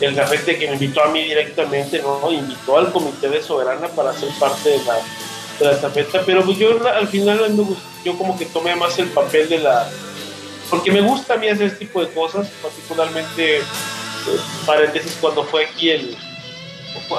el 0.00 0.14
gafete 0.14 0.58
que 0.58 0.66
me 0.66 0.74
invitó 0.74 1.02
a 1.02 1.08
mí 1.08 1.22
directamente, 1.24 2.00
no, 2.02 2.30
invitó 2.30 2.76
al 2.78 2.92
comité 2.92 3.28
de 3.28 3.42
Soberana 3.42 3.88
para 3.88 4.12
ser 4.12 4.28
parte 4.38 4.68
de 4.70 4.78
la, 4.84 4.96
de 5.58 5.64
la 5.66 5.72
estafeta, 5.72 6.22
pero 6.24 6.44
pues 6.44 6.58
yo 6.58 6.78
al 6.86 7.08
final 7.08 7.38
me 7.50 7.62
gustó, 7.62 7.82
yo 8.04 8.16
como 8.18 8.38
que 8.38 8.46
tomé 8.46 8.74
más 8.76 8.98
el 8.98 9.08
papel 9.08 9.48
de 9.48 9.58
la, 9.58 9.88
porque 10.70 10.90
me 10.90 11.00
gusta 11.00 11.34
a 11.34 11.36
mí 11.36 11.48
hacer 11.48 11.66
este 11.66 11.86
tipo 11.86 12.04
de 12.04 12.12
cosas, 12.12 12.48
particularmente, 12.62 13.58
eh, 13.58 13.62
paréntesis, 14.66 15.16
cuando 15.20 15.44
fue 15.44 15.66
aquí 15.66 15.90
el, 15.90 16.16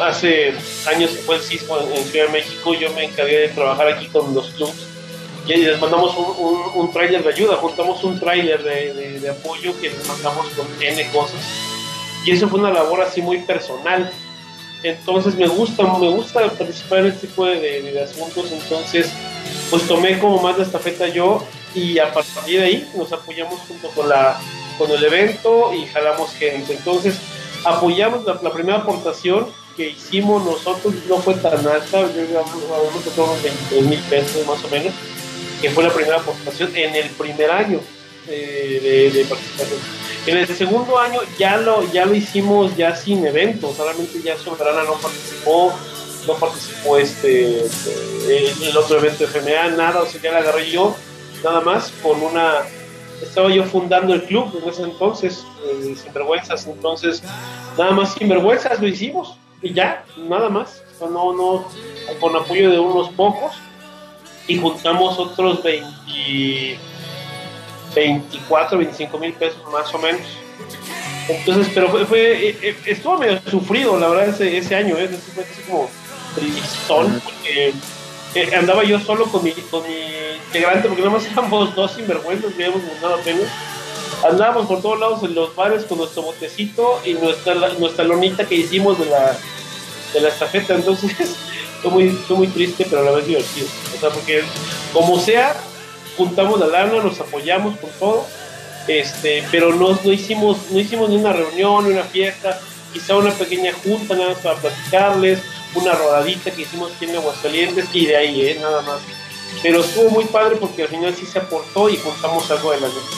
hace 0.01 0.53
años 0.87 1.11
que 1.11 1.17
fue 1.23 1.35
el 1.35 1.41
sismo 1.41 1.77
en, 1.77 2.03
Ciudad 2.05 2.27
de 2.27 2.31
México, 2.31 2.73
yo 2.73 2.91
me 2.93 3.05
encargué 3.05 3.39
de 3.39 3.49
trabajar 3.49 3.87
aquí 3.89 4.07
con 4.07 4.33
los 4.33 4.49
clubs 4.51 4.87
y 5.45 5.55
les 5.57 5.79
mandamos 5.79 6.15
un, 6.15 6.71
un, 6.81 6.91
tráiler 6.93 7.23
de 7.23 7.29
ayuda, 7.29 7.57
juntamos 7.57 8.03
un 8.03 8.19
tráiler 8.19 8.63
de- 8.63 9.19
de 9.19 9.29
apoyo 9.29 9.79
que 9.81 9.89
les 9.89 10.07
mandamos 10.07 10.47
con 10.49 10.65
N 10.81 11.09
cosas 11.11 11.41
y 12.25 12.31
eso 12.31 12.47
fue 12.47 12.59
una 12.59 12.71
labor 12.71 13.01
así 13.01 13.21
muy 13.21 13.39
personal. 13.39 14.11
Entonces 14.83 15.35
me 15.35 15.47
gusta, 15.47 15.83
me 15.97 16.09
gusta 16.09 16.49
participar 16.49 16.99
en 16.99 17.05
este 17.07 17.27
tipo 17.27 17.45
de, 17.45 17.81
de- 17.81 18.01
asuntos, 18.03 18.51
entonces 18.51 19.09
pues 19.69 19.87
tomé 19.87 20.19
como 20.19 20.41
más 20.41 20.57
la 20.57 20.65
estafeta 20.65 21.07
yo 21.07 21.43
y 21.73 21.97
a 21.99 22.13
partir 22.13 22.59
de 22.59 22.65
ahí 22.65 22.91
nos 22.95 23.11
apoyamos 23.13 23.59
junto 23.61 23.87
con, 23.89 24.09
la, 24.09 24.39
con 24.77 24.91
el 24.91 25.03
evento 25.03 25.73
y 25.73 25.85
jalamos 25.87 26.33
gente. 26.33 26.73
Entonces 26.73 27.15
apoyamos 27.63 28.25
la, 28.25 28.51
primera 28.51 28.79
aportación 28.79 29.47
que 29.77 29.89
hicimos 29.89 30.43
nosotros, 30.45 30.93
no 31.07 31.17
fue 31.17 31.33
tan 31.35 31.65
alta, 31.65 32.01
yo 32.13 32.21
habíamos 32.21 32.53
unos 32.53 33.41
23 33.41 33.83
mil 33.85 33.99
pesos 34.01 34.45
más 34.45 34.63
o 34.63 34.67
menos, 34.67 34.93
que 35.61 35.69
fue 35.71 35.83
la 35.83 35.91
primera 35.91 36.17
aportación 36.17 36.75
en 36.75 36.93
el 36.95 37.09
primer 37.11 37.49
año 37.49 37.79
eh, 38.27 39.09
de, 39.11 39.17
de 39.17 39.25
participación. 39.25 39.79
En 40.25 40.37
el 40.37 40.47
segundo 40.47 40.97
año 40.97 41.19
ya 41.37 41.57
lo, 41.57 41.91
ya 41.91 42.05
lo 42.05 42.15
hicimos 42.15 42.75
ya 42.77 42.95
sin 42.95 43.25
evento, 43.25 43.73
solamente 43.73 44.21
ya 44.21 44.37
Soberana 44.37 44.83
no 44.83 44.93
participó, 44.93 45.73
no 46.25 46.33
participó 46.35 46.97
este, 46.97 47.65
este, 47.65 48.69
el, 48.69 48.77
otro 48.77 48.99
evento 48.99 49.25
de 49.25 49.27
FMA, 49.27 49.75
nada, 49.75 50.01
o 50.01 50.05
sea, 50.05 50.21
ya 50.21 50.31
la 50.31 50.37
agarré 50.37 50.71
yo, 50.71 50.95
nada 51.43 51.59
más, 51.59 51.91
con 52.01 52.21
una, 52.21 52.59
estaba 53.21 53.49
yo 53.49 53.65
fundando 53.65 54.13
el 54.13 54.23
club 54.23 54.57
en 54.63 54.69
ese 54.69 54.83
entonces, 54.83 55.45
eh, 55.65 55.93
sin 56.01 56.13
vergüenzas, 56.13 56.67
entonces, 56.67 57.21
nada 57.77 57.91
más 57.91 58.13
sin 58.13 58.29
vergüenzas 58.29 58.79
lo 58.79 58.87
hicimos, 58.87 59.37
y 59.61 59.73
ya, 59.73 60.05
nada 60.17 60.47
más, 60.47 60.83
no, 61.01 61.33
no, 61.33 61.67
con 62.21 62.33
apoyo 62.33 62.71
de 62.71 62.79
unos 62.79 63.09
pocos, 63.09 63.51
y 64.47 64.57
juntamos 64.57 65.19
otros 65.19 65.61
20, 65.63 66.79
24, 67.95 68.77
25 68.77 69.17
mil 69.17 69.33
pesos 69.33 69.61
más 69.71 69.93
o 69.93 69.99
menos. 69.99 70.21
Entonces, 71.27 71.71
pero 71.73 71.89
fue, 71.89 72.05
fue 72.05 72.49
eh, 72.49 72.57
eh, 72.61 72.75
estuvo 72.85 73.17
medio 73.17 73.39
sufrido, 73.49 73.97
la 73.97 74.09
verdad, 74.09 74.29
ese, 74.29 74.57
ese 74.57 74.75
año, 74.75 74.97
¿eh? 74.97 75.05
Ese 75.05 75.31
fue 75.31 75.43
así 75.43 75.61
como 75.63 75.89
tristón, 76.35 77.21
porque 77.23 77.73
eh, 78.35 78.55
andaba 78.55 78.83
yo 78.83 78.99
solo 78.99 79.25
con 79.25 79.43
mi, 79.43 79.51
con 79.51 79.83
mi 79.83 79.95
integrante, 80.47 80.87
porque 80.87 81.03
nada 81.03 81.13
más 81.13 81.25
éramos 81.25 81.75
dos 81.75 81.93
sinvergüenzas, 81.93 82.53
habíamos 82.53 82.83
mandado 82.83 83.15
apenas. 83.15 83.47
Andábamos 84.27 84.67
por 84.67 84.81
todos 84.81 84.99
lados 84.99 85.23
en 85.23 85.35
los 85.35 85.55
bares 85.55 85.83
con 85.83 85.97
nuestro 85.97 86.23
botecito 86.23 87.01
y 87.05 87.13
nuestra, 87.13 87.53
nuestra 87.77 88.05
lonita 88.05 88.45
que 88.45 88.55
hicimos 88.55 88.97
de 88.99 89.05
la, 89.05 89.37
de 90.13 90.21
la 90.21 90.29
estafeta. 90.29 90.75
Entonces, 90.75 91.13
fue 91.81 91.91
muy, 91.91 92.09
fue 92.09 92.37
muy 92.37 92.47
triste, 92.47 92.85
pero 92.89 93.01
a 93.01 93.05
la 93.05 93.11
vez 93.11 93.27
divertido. 93.27 93.67
O 93.95 93.99
sea, 93.99 94.09
porque 94.09 94.43
como 94.93 95.19
sea, 95.19 95.55
juntamos 96.17 96.59
la 96.59 96.67
lana, 96.67 97.03
nos 97.03 97.19
apoyamos 97.19 97.77
con 97.79 97.89
todo, 97.99 98.25
este, 98.87 99.43
pero 99.51 99.73
no, 99.73 99.97
no, 100.03 100.11
hicimos, 100.11 100.57
no 100.71 100.79
hicimos 100.79 101.09
ni 101.09 101.17
una 101.17 101.33
reunión, 101.33 101.85
ni 101.85 101.93
una 101.93 102.03
fiesta, 102.03 102.59
quizá 102.91 103.15
una 103.15 103.31
pequeña 103.31 103.73
junta 103.83 104.15
nada 104.15 104.29
más 104.29 104.39
para 104.39 104.59
platicarles, 104.59 105.39
una 105.75 105.93
rodadita 105.93 106.51
que 106.51 106.61
hicimos 106.61 106.91
aquí 106.93 107.05
en 107.05 107.15
Aguascalientes 107.15 107.85
y 107.93 108.05
de 108.05 108.15
ahí, 108.15 108.41
¿eh? 108.41 108.57
nada 108.61 108.81
más. 108.81 108.99
Pero 109.61 109.81
estuvo 109.81 110.09
muy 110.09 110.25
padre 110.25 110.57
porque 110.57 110.83
al 110.83 110.89
final 110.89 111.15
sí 111.15 111.25
se 111.25 111.39
aportó 111.39 111.89
y 111.89 111.97
juntamos 111.97 112.49
algo 112.51 112.71
de 112.71 112.81
la 112.81 112.87
noche. 112.87 113.17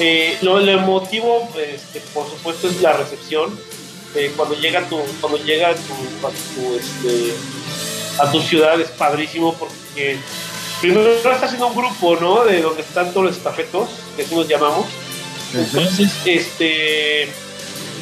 Eh, 0.00 0.38
lo, 0.42 0.58
lo 0.58 0.70
emotivo, 0.70 1.48
este, 1.56 2.00
por 2.12 2.28
supuesto, 2.28 2.68
es 2.68 2.80
la 2.80 2.92
recepción. 2.94 3.58
Eh, 4.14 4.32
cuando 4.36 4.54
llega 4.56 4.86
tu, 4.88 5.00
cuando 5.20 5.38
llega 5.38 5.70
este, 5.70 7.34
a 8.18 8.30
tu 8.30 8.40
ciudad 8.40 8.78
es 8.80 8.90
padrísimo 8.90 9.54
porque 9.54 10.18
primero 10.82 11.12
estás 11.12 11.54
en 11.54 11.62
un 11.62 11.74
grupo, 11.74 12.16
¿no? 12.16 12.44
De 12.44 12.60
donde 12.60 12.82
están 12.82 13.10
todos 13.12 13.26
los 13.26 13.36
estafetos, 13.36 13.88
que 14.16 14.24
así 14.24 14.34
nos 14.34 14.48
llamamos. 14.48 14.86
Entonces, 15.54 16.10
este, 16.24 17.32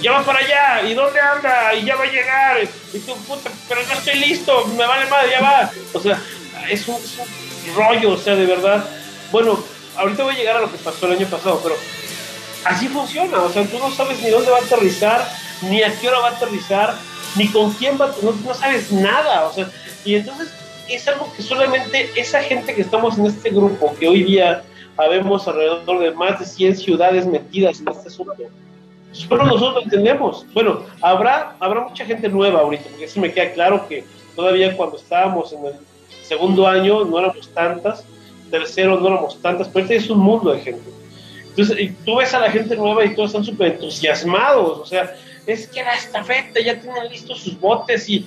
ya 0.01 0.12
va 0.12 0.25
para 0.25 0.38
allá, 0.38 0.88
¿y 0.88 0.95
dónde 0.95 1.21
anda? 1.21 1.75
Y 1.75 1.85
ya 1.85 1.97
va 1.97 2.05
a 2.05 2.11
llegar, 2.11 2.57
y 2.93 2.99
tú, 3.01 3.14
puta, 3.29 3.51
pero 3.69 3.83
no 3.87 3.93
estoy 3.93 4.19
listo, 4.19 4.66
me 4.79 4.87
vale 4.87 5.07
madre, 5.11 5.31
ya 5.31 5.43
va. 5.43 5.71
O 5.93 6.01
sea, 6.01 6.21
es 6.71 6.88
un, 6.88 6.97
es 6.97 7.19
un 7.19 7.75
rollo, 7.75 8.12
o 8.12 8.19
sea, 8.19 8.35
de 8.35 8.47
verdad. 8.47 8.88
Bueno, 9.31 9.62
ahorita 9.97 10.23
voy 10.23 10.35
a 10.35 10.38
llegar 10.38 10.57
a 10.57 10.61
lo 10.61 10.73
que 10.73 10.79
pasó 10.79 11.07
el 11.07 11.12
año 11.12 11.27
pasado, 11.27 11.61
pero 11.62 11.77
así 12.64 12.88
funciona, 12.88 13.43
o 13.43 13.53
sea, 13.53 13.64
tú 13.66 13.79
no 13.79 13.95
sabes 13.95 14.21
ni 14.23 14.31
dónde 14.31 14.51
va 14.51 14.59
a 14.59 14.62
aterrizar, 14.62 15.31
ni 15.62 15.83
a 15.83 15.95
qué 16.01 16.09
hora 16.09 16.21
va 16.21 16.29
a 16.29 16.33
aterrizar, 16.33 16.97
ni 17.37 17.49
con 17.49 17.73
quién 17.75 18.01
va, 18.01 18.11
no, 18.23 18.33
no 18.33 18.55
sabes 18.55 18.90
nada, 18.90 19.45
o 19.45 19.53
sea, 19.53 19.71
y 20.05 20.14
entonces 20.14 20.49
es 20.94 21.07
algo 21.09 21.33
que 21.37 21.42
solamente 21.42 22.11
esa 22.16 22.42
gente 22.42 22.74
que 22.74 22.83
estamos 22.83 23.18
en 23.18 23.26
este 23.26 23.50
grupo, 23.50 23.94
que 23.98 24.09
hoy 24.09 24.24
día 24.24 24.62
habemos 24.96 25.46
alrededor 25.46 26.00
de 26.00 26.11
más 26.12 26.38
de 26.40 26.46
100 26.46 26.76
ciudades 26.76 27.26
metidas 27.26 27.81
en 27.81 27.88
este 27.88 28.09
asunto, 28.09 28.35
solo 29.12 29.44
nosotros 29.44 29.85
entendemos. 29.85 30.46
Bueno, 30.53 30.85
habrá, 31.00 31.57
habrá 31.61 31.83
mucha 31.83 32.05
gente 32.05 32.29
nueva 32.29 32.61
ahorita, 32.61 32.85
porque 32.90 33.09
sí 33.09 33.20
me 33.20 33.33
queda 33.33 33.53
claro 33.53 33.87
que 33.88 34.05
todavía 34.37 34.76
cuando 34.76 34.96
estábamos 34.96 35.53
en 35.53 35.66
el 35.66 35.74
segundo 36.22 36.66
año 36.66 37.05
no 37.05 37.18
éramos 37.18 37.48
tantas, 37.55 38.05
tercero 38.50 38.98
no 38.98 39.09
éramos 39.09 39.40
tantas, 39.40 39.68
pero 39.68 39.85
este 39.85 39.96
es 39.96 40.11
un 40.11 40.18
mundo 40.18 40.53
de 40.53 40.61
gente. 40.61 40.90
Entonces, 41.50 41.92
tú 42.05 42.16
ves 42.16 42.33
a 42.35 42.40
la 42.40 42.50
gente 42.50 42.76
nueva 42.76 43.05
y 43.05 43.14
todos 43.14 43.31
están 43.31 43.44
súper 43.44 43.72
entusiasmados, 43.72 44.79
o 44.79 44.87
sea, 44.87 45.14
es 45.46 45.66
que 45.66 45.83
la 45.83 45.94
estafeta, 45.94 46.61
ya 46.61 46.81
tienen 46.81 47.09
listos 47.09 47.40
sus 47.40 47.59
botes 47.59 48.09
y 48.09 48.26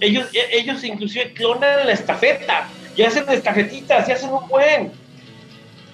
ellos, 0.00 0.28
ellos 0.50 0.82
inclusive 0.84 1.32
clonan 1.34 1.86
la 1.86 1.92
estafeta, 1.92 2.68
y 2.96 3.02
hacen 3.02 3.28
estafetitas, 3.28 4.08
y 4.08 4.12
hacen 4.12 4.30
un 4.30 4.46
buen. 4.48 4.92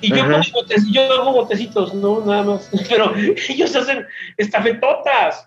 Y 0.02 0.08
yo, 0.10 0.24
botes- 0.52 0.90
yo 0.90 1.02
hago 1.02 1.32
botecitos, 1.32 1.92
no, 1.94 2.20
nada 2.24 2.42
más, 2.42 2.70
pero 2.88 3.14
ellos 3.48 3.74
hacen 3.76 4.06
estafetotas. 4.36 5.46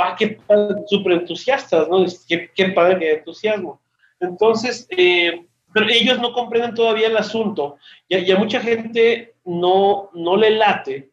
Ah, 0.00 0.16
qué 0.18 0.28
padre, 0.46 0.82
súper 0.88 1.12
entusiastas, 1.12 1.88
¿no? 1.88 2.04
Qué, 2.28 2.50
qué 2.54 2.68
padre, 2.70 2.98
qué 2.98 3.12
entusiasmo. 3.14 3.80
Entonces, 4.18 4.86
eh, 4.90 5.46
pero 5.72 5.86
ellos 5.88 6.18
no 6.18 6.32
comprenden 6.32 6.74
todavía 6.74 7.06
el 7.06 7.16
asunto 7.16 7.76
y 8.08 8.16
a, 8.16 8.18
y 8.18 8.30
a 8.32 8.36
mucha 8.36 8.60
gente 8.60 9.34
no, 9.44 10.10
no 10.14 10.36
le 10.36 10.50
late. 10.50 11.10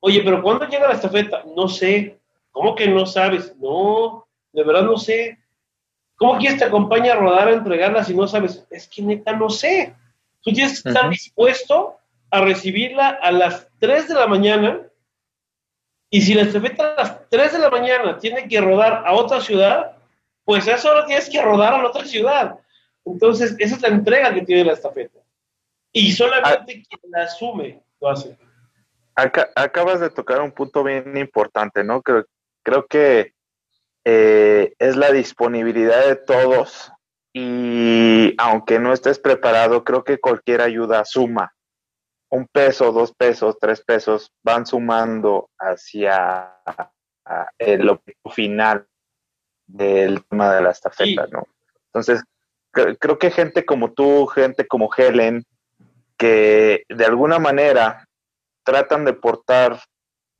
Oye, 0.00 0.20
pero 0.22 0.42
¿cuándo 0.42 0.68
llega 0.68 0.86
la 0.86 0.94
estafeta? 0.94 1.42
No 1.56 1.68
sé. 1.68 2.18
¿Cómo 2.52 2.74
que 2.74 2.86
no 2.86 3.04
sabes? 3.06 3.56
No, 3.56 4.26
de 4.52 4.62
verdad 4.62 4.82
no 4.82 4.96
sé. 4.96 5.38
¿Cómo 6.18 6.36
quieres 6.38 6.58
te 6.58 6.64
acompaña 6.64 7.12
a 7.12 7.16
rodar 7.16 7.48
a 7.48 7.52
entregarla 7.52 8.04
si 8.04 8.12
no 8.14 8.26
sabes? 8.26 8.66
Es 8.70 8.86
que 8.88 9.00
neta 9.02 9.32
no 9.32 9.48
sé. 9.48 9.94
Tú 10.42 10.52
tienes 10.52 10.82
que 10.82 10.88
estar 10.90 11.08
dispuesto 11.08 11.96
a 12.30 12.40
recibirla 12.42 13.08
a 13.22 13.30
las 13.30 13.68
3 13.78 14.08
de 14.08 14.14
la 14.14 14.26
mañana 14.26 14.80
y 16.10 16.20
si 16.22 16.34
la 16.34 16.42
estafeta 16.42 16.94
a 16.94 17.02
las 17.02 17.28
3 17.30 17.52
de 17.52 17.58
la 17.60 17.70
mañana 17.70 18.18
tiene 18.18 18.48
que 18.48 18.60
rodar 18.60 19.04
a 19.06 19.12
otra 19.14 19.40
ciudad, 19.40 19.96
pues 20.44 20.66
a 20.66 20.74
esa 20.74 20.90
hora 20.90 21.06
tienes 21.06 21.30
que 21.30 21.40
rodar 21.40 21.74
a 21.74 21.82
la 21.82 21.88
otra 21.88 22.04
ciudad. 22.04 22.58
Entonces, 23.04 23.54
esa 23.58 23.76
es 23.76 23.82
la 23.82 23.88
entrega 23.88 24.34
que 24.34 24.42
tiene 24.42 24.64
la 24.64 24.72
estafeta. 24.72 25.20
Y 25.92 26.12
solamente 26.12 26.82
quien 26.82 27.10
la 27.10 27.22
asume 27.24 27.80
lo 28.00 28.10
hace. 28.10 28.36
Aca- 29.14 29.50
acabas 29.54 30.00
de 30.00 30.10
tocar 30.10 30.40
un 30.40 30.52
punto 30.52 30.82
bien 30.82 31.16
importante, 31.16 31.82
¿no? 31.84 32.02
Creo, 32.02 32.26
creo 32.62 32.86
que 32.86 33.32
eh, 34.04 34.74
es 34.78 34.96
la 34.96 35.10
disponibilidad 35.12 36.06
de 36.06 36.16
todos 36.16 36.92
y 37.32 38.34
aunque 38.38 38.78
no 38.78 38.92
estés 38.92 39.18
preparado, 39.18 39.84
creo 39.84 40.02
que 40.04 40.18
cualquier 40.18 40.60
ayuda 40.60 41.04
suma. 41.04 41.52
Un 42.30 42.46
peso, 42.46 42.92
dos 42.92 43.12
pesos, 43.14 43.56
tres 43.60 43.82
pesos 43.82 44.30
van 44.42 44.66
sumando 44.66 45.48
hacia 45.58 46.54
el 47.58 47.88
objetivo 47.88 48.30
final 48.30 48.86
del 49.66 50.24
tema 50.26 50.54
de 50.54 50.62
la 50.62 50.70
estafeta, 50.70 51.26
Sí. 51.26 51.30
¿no? 51.32 51.44
Entonces, 51.86 52.22
cre- 52.72 52.96
creo 52.98 53.18
que 53.18 53.30
gente 53.30 53.64
como 53.66 53.92
tú, 53.92 54.26
gente 54.26 54.66
como 54.66 54.90
Helen, 54.94 55.44
que 56.16 56.84
de 56.88 57.04
alguna 57.04 57.38
manera 57.38 58.06
tratan 58.64 59.04
de 59.04 59.12
portar 59.12 59.80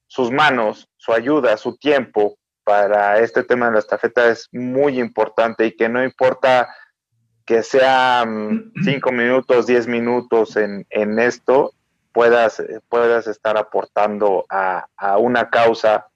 sus 0.07 0.31
manos, 0.31 0.89
su 0.97 1.13
ayuda, 1.13 1.57
su 1.59 1.77
tiempo 1.77 2.38
para 2.69 3.19
este 3.21 3.45
tema 3.45 3.65
de 3.67 3.73
la 3.73 3.79
estafeta 3.79 4.29
es 4.29 4.47
muy 4.53 5.01
importante 5.01 5.65
y 5.65 5.75
que 5.75 5.89
no 5.89 6.05
importa 6.05 6.69
que 7.47 7.63
sean 7.63 8.71
cinco 8.85 9.11
minutos, 9.11 9.67
diez 9.67 9.87
minutos 9.87 10.55
en, 10.59 10.87
en 10.91 11.19
esto, 11.19 11.73
puedas, 12.13 12.63
puedas 12.91 13.27
estar 13.27 13.57
aportando 13.57 14.45
a, 14.51 14.87
a 14.99 15.17
una 15.17 15.49
causa 15.49 16.09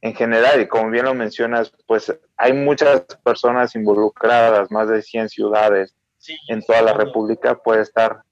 en 0.00 0.12
general. 0.16 0.60
Y 0.60 0.66
como 0.66 0.90
bien 0.90 1.04
lo 1.04 1.14
mencionas, 1.14 1.72
pues 1.86 2.12
hay 2.36 2.54
muchas 2.54 3.02
personas 3.22 3.76
involucradas, 3.76 4.68
más 4.72 4.88
de 4.88 5.02
100 5.02 5.28
ciudades 5.28 5.94
Sí, 6.18 6.36
en 6.48 6.60
toda 6.62 6.82
la. 6.82 6.92
República 6.92 7.54
puede 7.54 7.82
estar, 7.82 8.24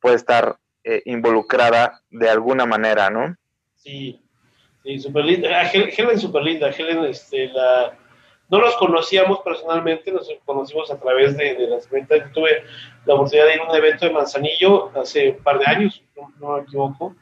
puede 0.00 0.16
estar 0.16 0.56
eh, 0.82 1.02
involucrada 1.04 2.00
de 2.08 2.30
alguna 2.30 2.64
manera, 2.64 3.10
¿no? 3.10 3.36
Sí, 3.76 4.24
sí, 4.88 4.98
súper 4.98 5.24
linda. 5.26 5.60
Ah, 5.60 5.70
Hel- 5.70 5.92
Helen 5.96 6.18
súper 6.18 6.42
linda. 6.42 6.70
Helen, 6.70 7.04
este, 7.04 7.48
la... 7.48 7.94
no 8.48 8.58
nos 8.58 8.74
conocíamos 8.76 9.40
personalmente, 9.40 10.10
nos 10.10 10.28
conocimos 10.46 10.90
a 10.90 10.98
través 10.98 11.36
de, 11.36 11.66
las 11.68 11.88
ventas. 11.90 12.20
Yo 12.20 12.32
Tuve 12.32 12.64
la 13.04 13.14
oportunidad 13.14 13.46
de 13.46 13.54
ir 13.54 13.60
a 13.60 13.64
un 13.64 13.76
evento 13.76 14.06
de 14.06 14.12
Manzanillo 14.12 14.90
hace 14.98 15.30
un 15.30 15.42
par 15.42 15.58
de 15.58 15.66
años, 15.66 16.02
no, 16.40 16.56
me 16.56 16.62
equivoco, 16.62 17.14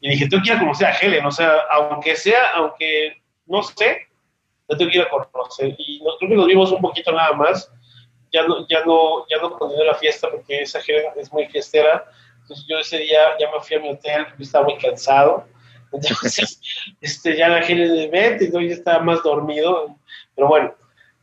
y 0.00 0.08
dije, 0.10 0.28
tengo 0.28 0.42
que 0.42 0.50
ir 0.50 0.56
a 0.56 0.60
conocer 0.60 0.86
a 0.86 0.96
Helen, 0.96 1.26
o 1.26 1.30
sea, 1.30 1.52
aunque 1.70 2.16
sea, 2.16 2.52
aunque 2.54 3.22
no 3.46 3.62
sé, 3.62 4.08
yo 4.68 4.76
tengo 4.76 4.90
que 4.90 4.98
ir 4.98 5.04
a 5.04 5.10
conocer. 5.10 5.74
Y 5.78 6.00
no, 6.02 6.16
creo 6.18 6.30
que 6.30 6.36
nos 6.36 6.46
vimos 6.46 6.72
un 6.72 6.80
poquito 6.80 7.12
nada 7.12 7.32
más. 7.34 7.70
Ya 8.32 8.42
no, 8.44 8.66
ya 8.66 8.82
no, 8.84 9.26
ya 9.28 9.36
no 9.42 9.58
continué 9.58 9.84
la 9.84 9.94
fiesta 9.94 10.30
porque 10.30 10.62
esa 10.62 10.80
Helen 10.80 11.12
es 11.16 11.30
muy 11.30 11.46
fiestera. 11.48 12.04
Entonces 12.40 12.64
yo 12.66 12.78
ese 12.78 12.98
día 12.98 13.36
ya 13.38 13.50
me 13.52 13.60
fui 13.60 13.76
a 13.76 13.80
mi 13.80 13.90
hotel, 13.90 14.26
estaba 14.40 14.64
muy 14.64 14.78
cansado. 14.78 15.46
Entonces, 16.10 16.60
este, 17.00 17.36
ya 17.36 17.48
la 17.48 17.60
Helen 17.60 17.94
de 17.94 18.08
vete, 18.08 18.50
yo 18.52 18.60
ya 18.60 18.74
estaba 18.74 19.02
más 19.02 19.22
dormido. 19.22 19.96
Pero 20.34 20.48
bueno, 20.48 20.74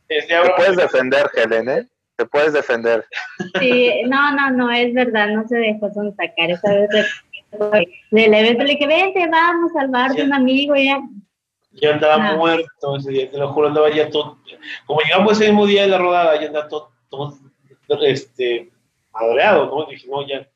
este, 0.08 0.28
Te 0.28 0.34
ahora- 0.34 0.56
puedes 0.56 0.76
defender, 0.76 1.30
Helen, 1.34 1.68
¿eh? 1.68 1.88
Te 2.16 2.26
puedes 2.26 2.52
defender. 2.52 3.04
Sí, 3.58 4.02
no, 4.06 4.32
no, 4.34 4.50
no, 4.50 4.70
es 4.70 4.92
verdad, 4.92 5.28
no 5.28 5.46
se 5.48 5.56
dejó 5.56 5.88
sacar 5.90 6.50
esa 6.50 6.74
vez 6.74 6.88
de- 6.90 7.88
del 8.10 8.34
evento. 8.34 8.62
Le 8.64 8.72
dije, 8.72 8.86
vente, 8.86 9.26
vamos 9.28 9.70
a 9.74 9.80
salvar 9.80 10.12
de 10.12 10.24
un 10.24 10.32
amigo. 10.34 10.76
Y 10.76 10.84
ya, 10.86 11.00
Yo 11.72 11.92
andaba 11.92 12.16
Ah. 12.30 12.36
muerto 12.36 12.96
ese 12.96 13.10
día, 13.10 13.30
te 13.30 13.38
lo 13.38 13.52
juro, 13.52 13.68
andaba 13.68 13.90
ya 13.90 14.10
todo. 14.10 14.38
Como 14.86 15.00
llegamos 15.00 15.32
ese 15.32 15.46
mismo 15.50 15.66
día 15.66 15.82
de 15.82 15.88
la 15.88 15.98
rodada, 15.98 16.38
ya 16.40 16.48
andaba 16.48 16.68
todo, 16.68 16.90
todo 17.08 17.38
este, 18.02 18.70
madreado, 19.12 19.66
¿no? 19.66 19.86
Dije, 19.90 20.06
no, 20.08 20.26
ya. 20.26 20.46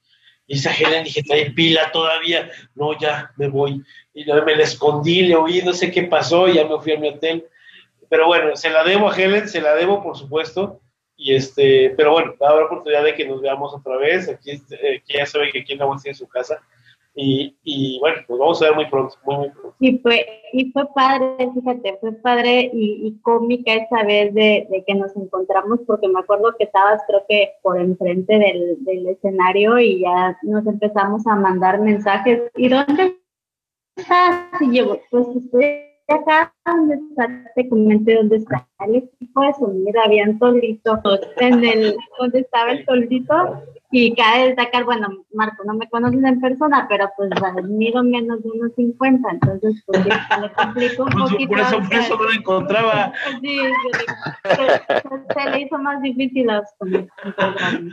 Y 0.46 0.56
esa 0.56 0.72
Helen 0.72 1.04
dije, 1.04 1.22
trae 1.22 1.50
pila 1.50 1.90
todavía. 1.92 2.50
No, 2.74 2.98
ya, 2.98 3.32
me 3.36 3.48
voy. 3.48 3.82
Y 4.12 4.24
me 4.24 4.56
la 4.56 4.62
escondí, 4.62 5.22
le 5.22 5.36
oí, 5.36 5.62
no 5.62 5.72
sé 5.72 5.90
qué 5.90 6.04
pasó, 6.04 6.48
y 6.48 6.54
ya 6.54 6.66
me 6.66 6.80
fui 6.80 6.92
a 6.92 6.98
mi 6.98 7.08
hotel. 7.08 7.46
Pero 8.08 8.26
bueno, 8.26 8.54
se 8.56 8.70
la 8.70 8.84
debo 8.84 9.10
a 9.10 9.16
Helen, 9.16 9.48
se 9.48 9.60
la 9.60 9.74
debo, 9.74 10.02
por 10.02 10.16
supuesto. 10.16 10.80
Y 11.16 11.34
este, 11.34 11.94
pero 11.96 12.12
bueno, 12.12 12.34
haber 12.40 12.64
oportunidad 12.64 13.04
de 13.04 13.14
que 13.14 13.26
nos 13.26 13.40
veamos 13.40 13.72
otra 13.72 13.96
vez. 13.96 14.28
Aquí, 14.28 14.50
eh, 14.50 15.02
que 15.06 15.18
ya 15.18 15.26
sabe 15.26 15.50
que 15.50 15.60
aquí 15.60 15.72
en 15.72 15.78
la 15.78 15.96
tiene 16.02 16.16
su 16.16 16.28
casa. 16.28 16.60
Y, 17.16 17.56
y 17.62 17.98
bueno, 18.00 18.16
nos 18.28 18.38
vamos 18.38 18.62
a 18.62 18.64
ver 18.66 18.74
muy 18.74 18.86
pronto, 18.90 19.14
muy, 19.24 19.36
muy 19.36 19.50
pronto. 19.50 19.76
y 19.78 19.98
fue, 19.98 20.26
y 20.52 20.72
fue 20.72 20.84
padre, 20.94 21.48
fíjate, 21.54 21.96
fue 22.00 22.12
padre 22.12 22.70
y, 22.72 23.16
cómica 23.22 23.72
esa 23.72 24.02
vez 24.04 24.34
de, 24.34 24.84
que 24.84 24.94
nos 24.94 25.14
encontramos, 25.16 25.80
porque 25.86 26.08
me 26.08 26.18
acuerdo 26.18 26.56
que 26.58 26.64
estabas, 26.64 27.02
creo 27.06 27.24
que 27.28 27.52
por 27.62 27.80
enfrente 27.80 28.36
del, 28.36 28.84
del 28.84 29.06
escenario 29.06 29.78
y 29.78 30.00
ya 30.00 30.36
nos 30.42 30.66
empezamos 30.66 31.24
a 31.26 31.36
mandar 31.36 31.80
mensajes. 31.80 32.50
¿Y 32.56 32.68
dónde 32.68 33.16
estás? 33.96 34.60
Y 34.60 34.76
yo, 34.76 34.98
pues 35.10 35.28
estoy 35.36 35.93
acá, 36.12 36.52
¿dónde 36.66 36.96
está? 37.10 37.28
Te 37.54 37.68
comenté 37.68 38.14
dónde 38.16 38.36
está 38.36 38.66
el 38.86 38.96
equipo 38.96 39.40
de 39.42 39.54
sonido, 39.54 40.00
habían 40.04 40.38
tolditos 40.38 40.98
en 41.38 41.64
el, 41.64 41.96
donde 42.18 42.40
estaba 42.40 42.72
el 42.72 42.84
toldito. 42.84 43.62
Y 43.96 44.12
cabe 44.16 44.46
destacar, 44.48 44.84
bueno, 44.84 45.06
Marco, 45.32 45.62
no 45.64 45.74
me 45.74 45.88
conoces 45.88 46.22
en 46.24 46.40
persona, 46.40 46.86
pero 46.88 47.08
pues 47.16 47.30
mido 47.68 48.02
menos 48.02 48.42
de 48.42 48.50
unos 48.50 48.72
50, 48.74 49.30
entonces 49.30 49.82
pues 49.86 50.04
le 50.04 50.52
complico 50.52 51.04
un 51.04 51.10
Por, 51.10 51.30
poquito. 51.30 51.48
por 51.48 51.60
eso, 51.60 51.78
por 51.80 51.94
eso 51.94 52.16
no 52.16 52.24
lo 52.24 52.32
encontraba. 52.32 53.12
Sí, 53.40 53.56
se, 54.42 54.56
se- 54.56 55.42
se 55.44 55.50
le 55.50 55.60
hizo 55.60 55.78
más 55.78 56.02
difícil 56.02 56.50
a 56.50 56.64
encontrarme. 57.24 57.92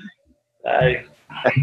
Ay, 0.66 0.96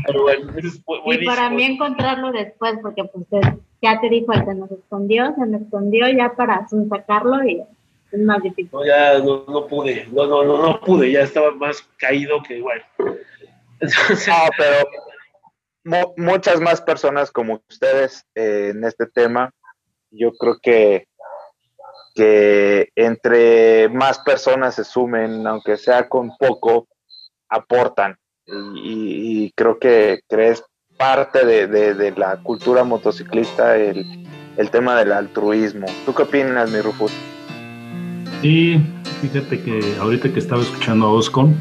pero 0.07 0.23
bueno, 0.23 0.53
es 0.57 0.83
Y 1.21 1.25
para 1.27 1.51
mí 1.51 1.65
encontrarlo 1.65 2.31
después, 2.31 2.79
porque 2.81 3.05
pues 3.13 3.27
es- 3.33 3.55
ya 3.81 4.01
te 4.01 4.09
dijo, 4.09 4.33
él 4.33 4.45
se 4.45 4.55
nos 4.55 4.71
escondió, 4.71 5.35
se 5.35 5.47
me 5.47 5.59
escondió 5.59 6.09
ya 6.09 6.35
para 6.35 6.67
sacarlo 6.69 7.45
y 7.45 7.63
es 8.11 8.21
más 8.21 8.43
difícil. 8.43 8.71
No, 8.73 8.85
ya 8.85 9.19
no, 9.19 9.45
no 9.47 9.67
pude, 9.67 10.07
no, 10.11 10.27
no, 10.27 10.45
no, 10.45 10.63
no 10.63 10.81
pude, 10.81 11.13
ya 11.13 11.21
estaba 11.23 11.51
más 11.53 11.83
caído 11.99 12.43
que 12.43 12.59
igual. 12.59 12.83
Entonces, 13.81 14.27
No, 14.29 14.35
pero 14.57 14.89
mu- 15.85 16.15
muchas 16.17 16.61
más 16.61 16.81
personas 16.81 17.31
como 17.31 17.61
ustedes 17.69 18.25
eh, 18.35 18.73
en 18.75 18.83
este 18.85 19.07
tema, 19.07 19.51
yo 20.11 20.33
creo 20.33 20.59
que, 20.61 21.07
que 22.15 22.89
entre 22.97 23.89
más 23.89 24.19
personas 24.21 24.75
se 24.75 24.85
sumen, 24.85 25.47
aunque 25.47 25.77
sea 25.77 26.09
con 26.09 26.37
poco, 26.37 26.89
aportan. 27.49 28.17
Y, 28.47 28.53
y- 28.55 29.45
y 29.45 29.53
creo 29.53 29.79
que, 29.79 30.21
que 30.29 30.49
es 30.49 30.65
parte 30.99 31.47
de, 31.47 31.67
de- 31.95 32.13
la 32.17 32.37
cultura 32.37 32.85
motociclista 32.85 33.77
el, 33.77 34.05
el 34.57 34.71
tema 34.71 34.97
del 34.97 35.13
altruismo. 35.13 35.87
¿Tú 36.05 36.13
qué 36.13 36.23
opinas, 36.23 36.71
mi 36.71 36.81
Rufus? 36.81 37.13
Sí, 38.43 38.81
fíjate 39.23 39.63
que 39.63 39.81
ahorita 40.01 40.33
que 40.33 40.39
estaba 40.41 40.61
escuchando 40.63 41.07
a 41.07 41.13
Oscon, 41.13 41.57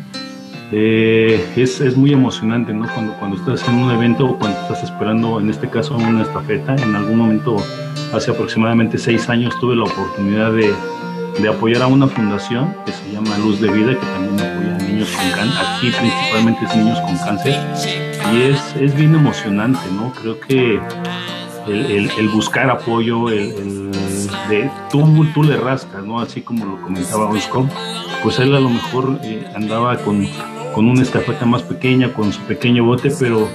eh, 0.72 1.48
es, 1.56 1.80
es 1.80 1.96
muy 1.96 2.12
emocionante, 2.12 2.74
¿no? 2.74 2.88
Cuando, 2.94 3.14
cuando 3.20 3.38
estás 3.38 3.68
en 3.70 3.76
un 3.76 3.92
evento 3.92 4.26
o 4.26 4.38
cuando 4.40 4.60
estás 4.62 4.84
esperando, 4.84 5.40
en 5.40 5.50
este 5.50 5.70
caso, 5.70 5.96
una 5.96 6.24
estafeta, 6.24 6.76
en 6.76 6.96
algún 6.96 7.18
momento, 7.18 7.58
hace 8.14 8.32
aproximadamente 8.32 8.98
seis 8.98 9.30
años, 9.30 9.54
tuve 9.62 9.76
la 9.76 9.84
oportunidad 9.84 10.52
de, 10.52 10.74
de 11.40 11.50
apoyar 11.50 11.84
a 11.84 11.88
una 11.88 12.08
fundación 12.08 12.76
que 12.86 12.92
se 12.92 13.12
llama 13.12 13.38
Luz 13.38 13.60
de 13.62 13.70
Vida, 13.72 13.92
que 13.92 14.06
también 14.06 14.34
apoya 14.40 14.76
a 14.76 14.78
niños 14.80 15.10
con 15.12 15.30
cáncer, 15.32 15.66
aquí 15.66 15.92
principalmente 15.92 16.66
es 16.66 16.76
niños 16.76 17.00
con 17.02 17.18
cáncer, 17.18 17.56
y 18.34 18.42
es, 18.42 18.76
es 18.82 18.96
bien 18.96 19.14
emocionante, 19.16 19.80
¿no? 19.96 20.12
Creo 20.14 20.40
que 20.40 20.80
el, 21.68 22.10
el- 22.18 22.30
buscar 22.30 22.70
apoyo, 22.70 23.30
el, 23.30 23.40
el 23.40 23.92
de 24.50 24.72
tú, 24.92 25.26
tú 25.34 25.44
le 25.44 25.58
rascas, 25.58 26.04
¿no? 26.04 26.20
Así 26.20 26.42
como 26.42 26.66
lo 26.66 26.82
comentaba 26.82 27.30
Oscar, 27.30 27.64
pues 28.24 28.40
él 28.40 28.56
a 28.56 28.60
lo 28.60 28.70
mejor 28.70 29.20
eh, 29.24 29.46
andaba 29.56 29.98
con, 29.98 30.28
con 30.74 30.88
una 30.90 31.02
estafeta 31.04 31.46
más 31.46 31.62
pequeña, 31.64 32.14
con 32.14 32.32
su 32.34 32.42
pequeño 32.42 32.84
bote, 32.86 33.12
pero 33.20 33.48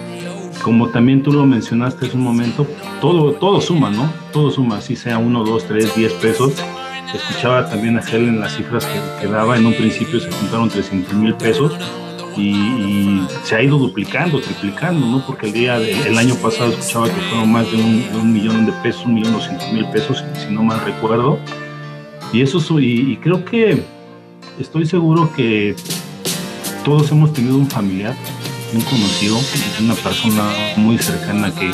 como 0.63 0.89
también 0.91 1.23
tú 1.23 1.33
lo 1.33 1.45
mencionaste 1.47 2.07
hace 2.07 2.17
un 2.17 2.23
momento, 2.23 2.67
todo, 3.01 3.33
todo 3.33 3.61
suma, 3.61 3.91
¿no? 3.91 4.11
Todo 4.33 4.51
suma, 4.51 4.77
así 4.77 4.95
sea 4.95 5.19
uno, 5.19 5.43
dos, 5.43 5.65
tres, 5.67 5.95
diez 5.97 6.13
pesos. 6.15 6.53
Escuchaba 7.15 7.69
también 7.69 7.99
a 7.99 8.01
Helen 8.01 8.41
las 8.41 8.57
cifras 8.57 8.87
que, 9.21 9.27
daba, 9.27 9.57
en 9.57 9.67
un 9.67 9.75
principio 9.75 10.19
se 10.19 10.31
juntaron 10.31 10.71
300 10.71 11.13
mil 11.15 11.35
pesos 11.35 11.73
y, 12.37 13.21
se 13.45 13.57
ha 13.57 13.63
ido 13.63 13.77
duplicando, 13.77 14.41
triplicando, 14.41 15.07
¿no? 15.07 15.27
Porque 15.27 15.47
el 15.47 15.53
día 15.53 15.79
de- 15.79 16.09
el 16.09 16.17
año 16.17 16.35
pasado 16.37 16.71
escuchaba 16.71 17.07
que 17.07 17.21
fueron 17.29 17.53
más 17.53 17.71
de 17.71 17.77
un, 17.77 18.33
millón 18.33 18.65
de 18.65 18.73
pesos, 18.83 19.05
un 19.05 19.15
millón 19.15 19.33
doscientos 19.33 19.71
mil 19.73 19.85
pesos, 19.87 20.25
si, 20.35 20.53
no 20.53 20.63
mal 20.63 20.81
recuerdo. 20.85 21.39
Y 22.33 22.41
eso 22.41 22.59
y, 22.81 23.13
y 23.13 23.17
creo 23.17 23.45
que 23.45 23.83
estoy 24.59 24.87
seguro 24.87 25.31
que 25.35 25.77
todos 26.85 27.11
hemos 27.13 27.33
tenido 27.33 27.57
un 27.57 27.69
familiar, 27.69 28.15
un 28.73 28.81
conocido, 28.83 29.39
una 29.81 29.95
persona 29.95 30.45
muy 30.77 30.99
cercana 30.99 31.55
que, 31.55 31.71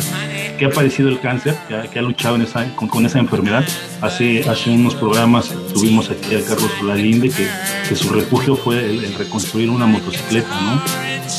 que 0.59 0.67
ha 0.67 0.71
padecido 0.71 1.09
el 1.09 1.21
cáncer, 1.21 1.57
que 1.69 1.75
ha, 1.75 1.83
que 1.89 1.99
ha 1.99 2.03
luchado 2.03 2.37
en 2.37 2.43
esa, 2.43 2.75
con, 2.75 2.89
con 2.89 3.07
esa 3.07 3.19
enfermedad. 3.19 3.65
Hace, 4.03 4.47
hace 4.49 4.71
unos 4.71 4.95
programas 4.95 5.55
tuvimos 5.73 6.11
aquí 6.11 6.35
a 6.35 6.45
Carlos 6.45 6.71
Olalinde, 6.83 7.31
que, 7.31 7.47
que 7.89 7.97
su 7.97 8.11
refugio 8.11 8.57
fue 8.57 8.85
el, 8.85 9.05
el 9.05 9.15
reconstruir 9.15 9.71
una 9.71 9.87
motocicleta, 9.87 10.49
¿no? 10.61 10.83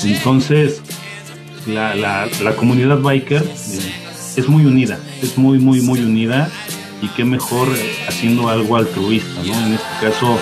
Entonces, 0.03 0.81
la, 1.67 1.93
la, 1.93 2.27
la 2.41 2.55
comunidad 2.55 2.99
biker 2.99 3.43
eh, 3.43 3.93
es 4.37 4.47
muy 4.47 4.65
unida, 4.65 4.97
es 5.21 5.37
muy, 5.37 5.59
muy, 5.59 5.81
muy 5.81 5.99
unida 5.99 6.49
y 7.01 7.07
qué 7.09 7.25
mejor 7.25 7.67
eh, 7.69 7.95
haciendo 8.07 8.49
algo 8.49 8.77
altruista, 8.77 9.43
¿no? 9.45 9.67
En 9.67 9.73
este 9.73 9.87
caso, 10.01 10.37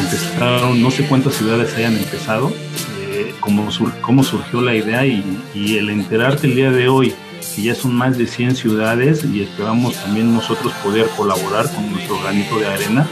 empezaron, 0.00 0.82
no 0.82 0.90
sé 0.90 1.04
cuántas 1.06 1.34
ciudades 1.34 1.74
hayan 1.74 1.96
empezado, 1.96 2.52
eh, 3.00 3.34
cómo, 3.40 3.70
sur- 3.70 3.92
cómo 4.00 4.22
surgió 4.22 4.60
la 4.60 4.74
idea 4.74 5.04
y, 5.06 5.24
y 5.54 5.76
el 5.78 5.90
enterarte 5.90 6.46
el 6.46 6.54
día 6.54 6.70
de 6.70 6.88
hoy 6.88 7.14
que 7.54 7.62
ya 7.62 7.74
son 7.74 7.94
más 7.94 8.16
de 8.18 8.26
100 8.26 8.56
ciudades 8.56 9.24
y 9.24 9.42
esperamos 9.42 9.94
también 9.96 10.34
nosotros 10.34 10.72
poder 10.84 11.06
colaborar 11.16 11.72
con 11.74 11.90
nuestro 11.92 12.20
granito 12.22 12.58
de 12.58 12.66
arena, 12.66 13.06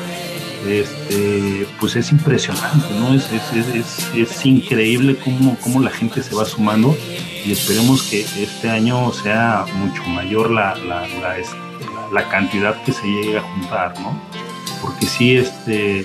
este, 0.67 1.67
pues 1.79 1.97
es 1.97 2.13
impresionante, 2.13 2.87
¿no? 2.99 3.15
Es, 3.15 3.31
es, 3.33 3.75
es, 3.75 4.09
es, 4.15 4.47
increíble 4.47 5.17
cómo, 5.17 5.57
cómo 5.61 5.81
la 5.81 5.91
gente 5.91 6.23
se 6.23 6.35
va 6.35 6.45
sumando 6.45 6.97
y 7.45 7.53
esperemos 7.53 8.03
que 8.03 8.21
este 8.21 8.69
año 8.71 9.13
sea 9.13 9.65
mucho 9.75 10.03
mayor 10.05 10.51
la, 10.51 10.75
la, 10.77 11.07
la- 11.07 11.37
la 12.13 12.29
cantidad 12.29 12.75
que 12.83 12.93
se 12.93 13.07
llegue 13.07 13.39
a 13.39 13.43
juntar, 13.43 13.95
¿no? 14.01 14.21
Porque 14.83 15.07
sí, 15.07 15.37
este, 15.37 16.05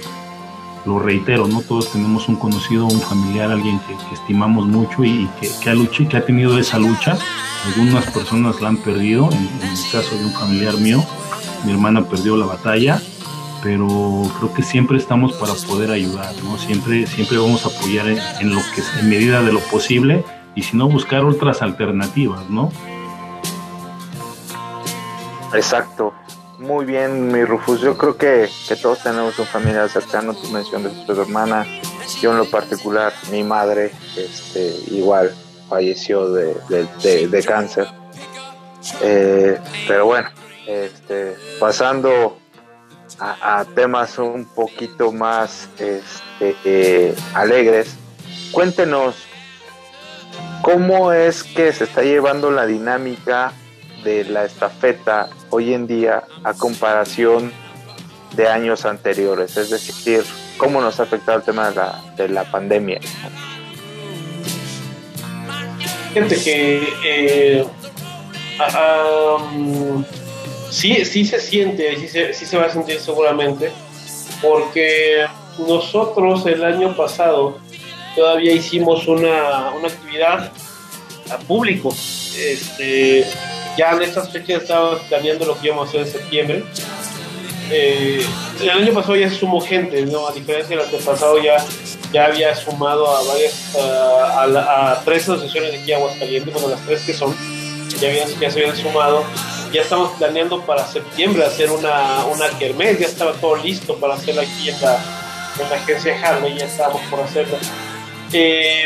lo 0.86 0.99
reitero, 0.99 1.47
¿no? 1.47 1.61
Todos 1.61 1.91
tenemos 1.91 2.29
un 2.29 2.36
conocido, 2.36 2.86
un 2.86 3.01
familiar, 3.01 3.51
alguien 3.51 3.79
que, 3.79 3.95
estimamos 4.13 4.67
mucho 4.67 5.03
y 5.03 5.29
que, 5.39 5.69
ha 5.69 5.73
luchado, 5.73 6.09
que 6.09 6.17
ha 6.17 6.25
tenido 6.25 6.57
esa 6.59 6.77
lucha. 6.77 7.17
Algunas 7.65 8.05
personas 8.11 8.61
la 8.61 8.69
han 8.69 8.77
perdido, 8.77 9.29
en, 9.31 9.67
el 9.67 9.91
caso 9.91 10.15
de 10.15 10.25
un 10.25 10.31
familiar 10.31 10.75
mío, 10.77 11.03
mi 11.65 11.71
hermana 11.71 12.05
perdió 12.05 12.38
la 12.38 12.45
batalla, 12.45 13.01
pero 13.63 14.23
creo 14.38 14.53
que 14.53 14.61
siempre 14.61 14.97
estamos 14.97 15.33
para 15.33 15.53
poder 15.53 15.89
ayudar, 15.89 16.33
¿no? 16.43 16.57
Siempre, 16.57 17.07
siempre 17.07 17.38
vamos 17.38 17.65
a 17.65 17.69
apoyar 17.69 18.07
en, 18.07 18.19
en 18.39 18.53
lo 18.53 18.61
que 18.75 18.83
en 18.99 19.09
medida 19.09 19.41
de 19.41 19.51
lo 19.51 19.59
posible 19.61 20.23
y 20.53 20.61
si 20.61 20.77
no 20.77 20.88
buscar 20.88 21.25
otras 21.25 21.63
alternativas, 21.63 22.47
¿no? 22.49 22.71
Exacto. 25.53 26.13
Muy 26.57 26.85
bien, 26.85 27.27
mi 27.31 27.43
Rufus. 27.43 27.81
Yo 27.81 27.97
creo 27.97 28.17
que, 28.17 28.49
que 28.67 28.75
todos 28.75 28.99
tenemos 29.03 29.37
un 29.39 29.45
familiar 29.45 29.89
cercano. 29.89 30.33
Tu 30.33 30.47
mención 30.49 30.83
de 30.83 30.89
tu 31.05 31.19
hermana. 31.21 31.65
Yo 32.21 32.31
en 32.31 32.37
lo 32.37 32.45
particular, 32.45 33.13
mi 33.31 33.43
madre, 33.43 33.91
este, 34.15 34.73
igual 34.91 35.33
falleció 35.69 36.29
de, 36.31 36.55
de- 36.69 37.43
cáncer. 37.43 37.87
Eh, 39.01 39.59
pero 39.87 40.05
bueno, 40.05 40.29
este, 40.67 41.35
pasando 41.59 42.37
a, 43.19 43.59
a 43.59 43.65
temas 43.65 44.17
un 44.19 44.45
poquito 44.45 45.11
más 45.11 45.67
este, 45.79 46.55
eh, 46.63 47.15
alegres, 47.33 47.95
cuéntenos 48.51 49.15
cómo 50.61 51.11
es 51.11 51.43
que 51.43 51.73
se 51.73 51.85
está 51.85 52.03
llevando 52.03 52.51
la 52.51 52.65
dinámica 52.67 53.51
de 54.05 54.23
la 54.23 54.45
estafeta 54.45 55.27
hoy 55.49 55.73
en 55.73 55.87
día 55.87 56.23
a 56.45 56.53
comparación 56.53 57.51
de 58.37 58.47
años 58.47 58.85
anteriores, 58.85 59.57
es 59.57 59.69
decir, 59.71 60.23
cómo 60.57 60.79
nos 60.79 60.99
ha 60.99 61.03
afectado 61.03 61.39
el 61.39 61.43
tema 61.43 61.69
de 61.69 61.75
la, 61.75 62.01
de 62.15 62.29
la 62.29 62.43
pandemia. 62.49 62.99
Fíjate 66.13 66.41
que 66.41 66.87
eh, 67.03 67.65
um, 69.39 70.05
sí, 70.69 71.03
sí 71.03 71.25
se 71.25 71.41
siente, 71.41 71.97
sí 71.99 72.07
se, 72.07 72.33
sí 72.33 72.45
se 72.45 72.57
va 72.57 72.65
a 72.65 72.69
sentir 72.69 72.99
seguramente, 72.99 73.71
porque 74.41 75.25
nosotros 75.67 76.45
el 76.45 76.63
año 76.63 76.95
pasado 76.95 77.57
todavía 78.15 78.53
hicimos 78.53 79.07
una, 79.07 79.71
una 79.71 79.87
actividad 79.87 80.51
a 81.31 81.37
público. 81.39 81.89
Este, 82.37 83.25
ya 83.78 83.91
en 83.91 84.01
estas 84.01 84.30
fechas 84.32 84.63
estábamos 84.63 85.01
planeando 85.01 85.45
lo 85.45 85.59
que 85.59 85.67
íbamos 85.67 85.88
a 85.88 85.89
hacer 85.89 86.01
en 86.01 86.07
septiembre. 86.07 86.63
Eh, 87.71 88.23
el 88.61 88.69
año 88.69 88.93
pasado 88.93 89.15
ya 89.15 89.30
se 89.30 89.38
sumó 89.38 89.59
gente, 89.59 90.05
¿no? 90.05 90.28
A 90.28 90.32
diferencia 90.32 90.76
del 90.76 90.86
antepasado 90.86 91.41
ya, 91.41 91.57
ya 92.13 92.26
había 92.26 92.55
sumado 92.55 93.07
a 93.07 93.23
varias, 93.23 93.76
a, 93.76 94.43
a 94.43 94.91
a 94.91 95.03
tres 95.03 95.23
asociaciones 95.23 95.71
de 95.71 95.80
aquí 95.80 95.93
a 95.93 95.97
Aguascalientes, 95.97 96.53
bueno, 96.53 96.69
las 96.69 96.86
tres 96.86 97.01
que 97.01 97.13
son, 97.13 97.36
ya, 97.99 98.07
habían, 98.09 98.30
ya 98.39 98.51
se 98.51 98.59
habían 98.59 98.78
sumado. 98.78 99.23
Ya 99.73 99.82
estamos 99.82 100.11
planeando 100.17 100.61
para 100.61 100.88
septiembre 100.88 101.43
hacer 101.43 101.69
una, 101.69 102.23
una 102.28 102.47
kermés, 102.59 102.99
ya 102.99 103.07
estaba 103.07 103.34
todo 103.34 103.57
listo 103.57 103.97
para 103.97 104.13
hacerla 104.13 104.43
aquí 104.43 104.69
en 104.69 104.80
la, 104.80 104.97
en 105.59 105.69
la 105.69 105.76
agencia 105.76 106.17
Harley, 106.23 106.57
ya 106.57 106.65
estábamos 106.65 107.01
por 107.09 107.19
hacerla. 107.19 107.57
Eh, 108.32 108.86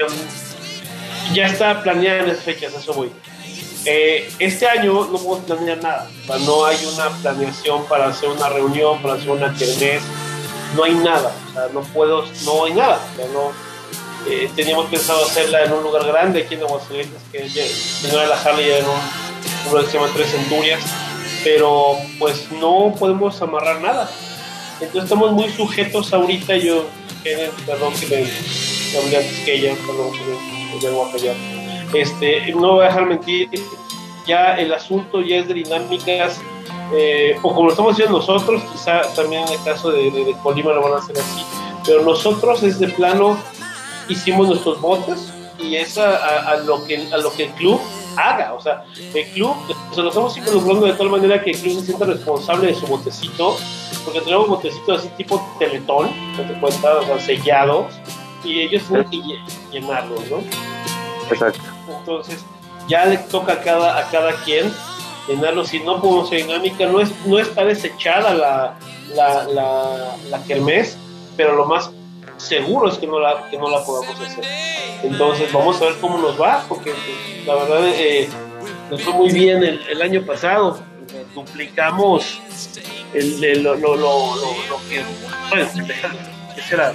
ya 1.33 1.45
está 1.45 1.83
planeada 1.83 2.21
en 2.23 2.29
esas 2.29 2.43
fechas, 2.43 2.73
eso 2.73 2.93
voy. 2.93 3.11
Eh, 3.85 4.29
este 4.39 4.67
año 4.67 4.93
no 5.05 5.17
podemos 5.17 5.39
planear 5.39 5.81
nada, 5.81 6.09
o 6.23 6.27
sea, 6.27 6.37
no 6.39 6.65
hay 6.65 6.77
una 6.85 7.09
planeación 7.21 7.85
para 7.85 8.07
hacer 8.07 8.27
una 8.29 8.49
reunión, 8.49 9.01
para 9.01 9.13
hacer 9.13 9.29
una 9.29 9.55
kermés, 9.55 10.03
no 10.75 10.83
hay 10.83 10.95
nada, 10.95 11.31
o 11.49 11.53
sea, 11.53 11.67
no 11.73 11.81
puedo, 11.81 12.25
no 12.43 12.65
hay 12.65 12.73
nada, 12.73 12.99
o 13.33 13.51
eh, 14.29 14.49
teníamos 14.53 14.87
pensado 14.87 15.25
hacerla 15.25 15.63
en 15.63 15.71
un 15.71 15.81
lugar 15.81 16.05
grande 16.05 16.41
aquí 16.41 16.55
en 16.55 16.63
Aguascalientes, 16.63 17.21
que 17.31 18.09
no 18.11 18.19
era 18.19 18.27
la 18.27 18.41
Harley, 18.41 18.67
era 18.67 18.79
en 18.79 18.85
un 18.85 19.69
lugar 19.69 19.85
que 19.85 19.91
se 19.91 19.97
llama 19.97 20.11
Tres 20.13 20.29
Centurias, 20.29 20.81
pero 21.45 21.97
pues 22.19 22.51
no 22.51 22.93
podemos 22.99 23.41
amarrar 23.41 23.79
nada, 23.79 24.09
entonces 24.81 25.03
estamos 25.03 25.31
muy 25.31 25.49
sujetos 25.53 26.11
ahorita, 26.11 26.57
yo, 26.57 26.85
perdón 27.65 27.93
que 27.93 28.07
me 28.91 28.97
hablé 28.99 29.17
antes 29.17 29.39
que 29.45 29.55
ella, 29.55 29.73
perdón 29.87 30.11
que 30.11 30.19
me, 30.19 30.75
me 30.75 30.85
vengo 30.85 31.05
a 31.05 31.11
callar. 31.13 31.58
Este, 31.93 32.51
no 32.53 32.73
voy 32.73 32.83
a 32.85 32.87
dejar 32.87 33.05
mentir, 33.05 33.49
ya 34.27 34.55
el 34.55 34.71
asunto 34.73 35.21
ya 35.21 35.37
es 35.37 35.47
de 35.47 35.55
dinámicas, 35.55 36.39
eh, 36.93 37.35
o 37.41 37.49
como 37.53 37.65
lo 37.65 37.69
estamos 37.71 37.93
haciendo 37.93 38.17
nosotros, 38.17 38.61
quizá 38.71 39.01
también 39.15 39.43
en 39.47 39.53
el 39.53 39.63
caso 39.63 39.91
de, 39.91 40.35
Colima 40.43 40.71
lo 40.73 40.83
van 40.83 40.93
a 40.93 40.97
hacer 40.97 41.17
así, 41.17 41.43
pero 41.85 42.03
nosotros 42.03 42.61
es 42.63 42.79
de 42.79 42.87
plano 42.89 43.37
hicimos 44.07 44.47
nuestros 44.47 44.79
botes 44.81 45.31
y 45.59 45.75
es 45.75 45.97
a, 45.97 46.55
lo 46.65 46.85
que, 46.85 47.07
a 47.11 47.17
lo 47.17 47.31
que 47.33 47.43
el 47.45 47.49
club 47.51 47.79
haga, 48.17 48.53
o 48.53 48.61
sea, 48.61 48.83
el 49.13 49.25
club, 49.31 49.55
se 49.93 50.01
lo 50.01 50.09
estamos 50.09 50.35
involucrando 50.37 50.85
de 50.85 50.93
tal 50.93 51.09
manera 51.09 51.41
que 51.43 51.51
el 51.51 51.57
club 51.57 51.79
se 51.79 51.85
sienta 51.87 52.05
responsable 52.05 52.67
de 52.67 52.75
su 52.75 52.87
botecito, 52.87 53.57
porque 54.05 54.21
tenemos 54.21 54.47
botecitos 54.47 54.99
así 54.99 55.09
tipo 55.17 55.41
teletón, 55.59 56.09
no 56.37 56.43
te 56.43 56.59
cuenta, 56.59 56.95
o 56.97 57.05
sea, 57.05 57.19
sellados, 57.19 57.93
y 58.43 58.61
ellos 58.61 58.83
tienen 58.87 59.09
que 59.09 59.17
lle- 59.17 59.39
llenarlos, 59.71 60.21
¿no? 60.29 60.37
Exacto. 61.29 61.59
Entonces, 62.09 62.43
ya 62.87 63.05
le 63.05 63.17
toca 63.19 63.53
a 63.53 63.61
cada, 63.61 63.99
a 63.99 64.09
cada 64.09 64.33
quien 64.43 64.73
llenarlo. 65.27 65.63
Si 65.63 65.79
no 65.79 65.99
hacer 66.01 66.37
dinámica, 66.37 66.87
no, 66.87 66.99
es, 67.01 67.11
no 67.25 67.37
está 67.37 67.63
desechada 67.65 68.33
la, 68.33 68.75
la, 69.15 69.43
la, 69.43 70.15
la 70.29 70.43
kermés, 70.45 70.97
pero 71.37 71.55
lo 71.55 71.65
más 71.65 71.91
seguro 72.37 72.89
es 72.89 72.97
que 72.97 73.05
no 73.05 73.19
la, 73.19 73.47
que 73.51 73.57
no 73.59 73.69
la 73.69 73.83
podamos 73.83 74.19
hacer. 74.19 74.43
Entonces, 75.03 75.51
vamos 75.53 75.79
a 75.81 75.85
ver 75.85 75.95
cómo 76.01 76.17
nos 76.17 76.39
va, 76.41 76.65
porque 76.67 76.91
pues, 76.91 77.45
la 77.45 77.53
verdad 77.55 77.87
eh, 77.93 78.27
nos 78.89 79.01
fue 79.03 79.13
muy 79.13 79.31
bien 79.31 79.63
el, 79.63 79.79
el 79.87 80.01
año 80.01 80.25
pasado. 80.25 80.81
Duplicamos 81.35 82.39
el, 83.13 83.43
el- 83.43 83.63
lo, 83.63 83.75
lo, 83.75 83.95
lo- 83.95 84.35
lo 84.35 84.77
que. 84.89 85.03
Bueno, 85.49 85.67
¿qué 86.55 86.61
será? 86.63 86.93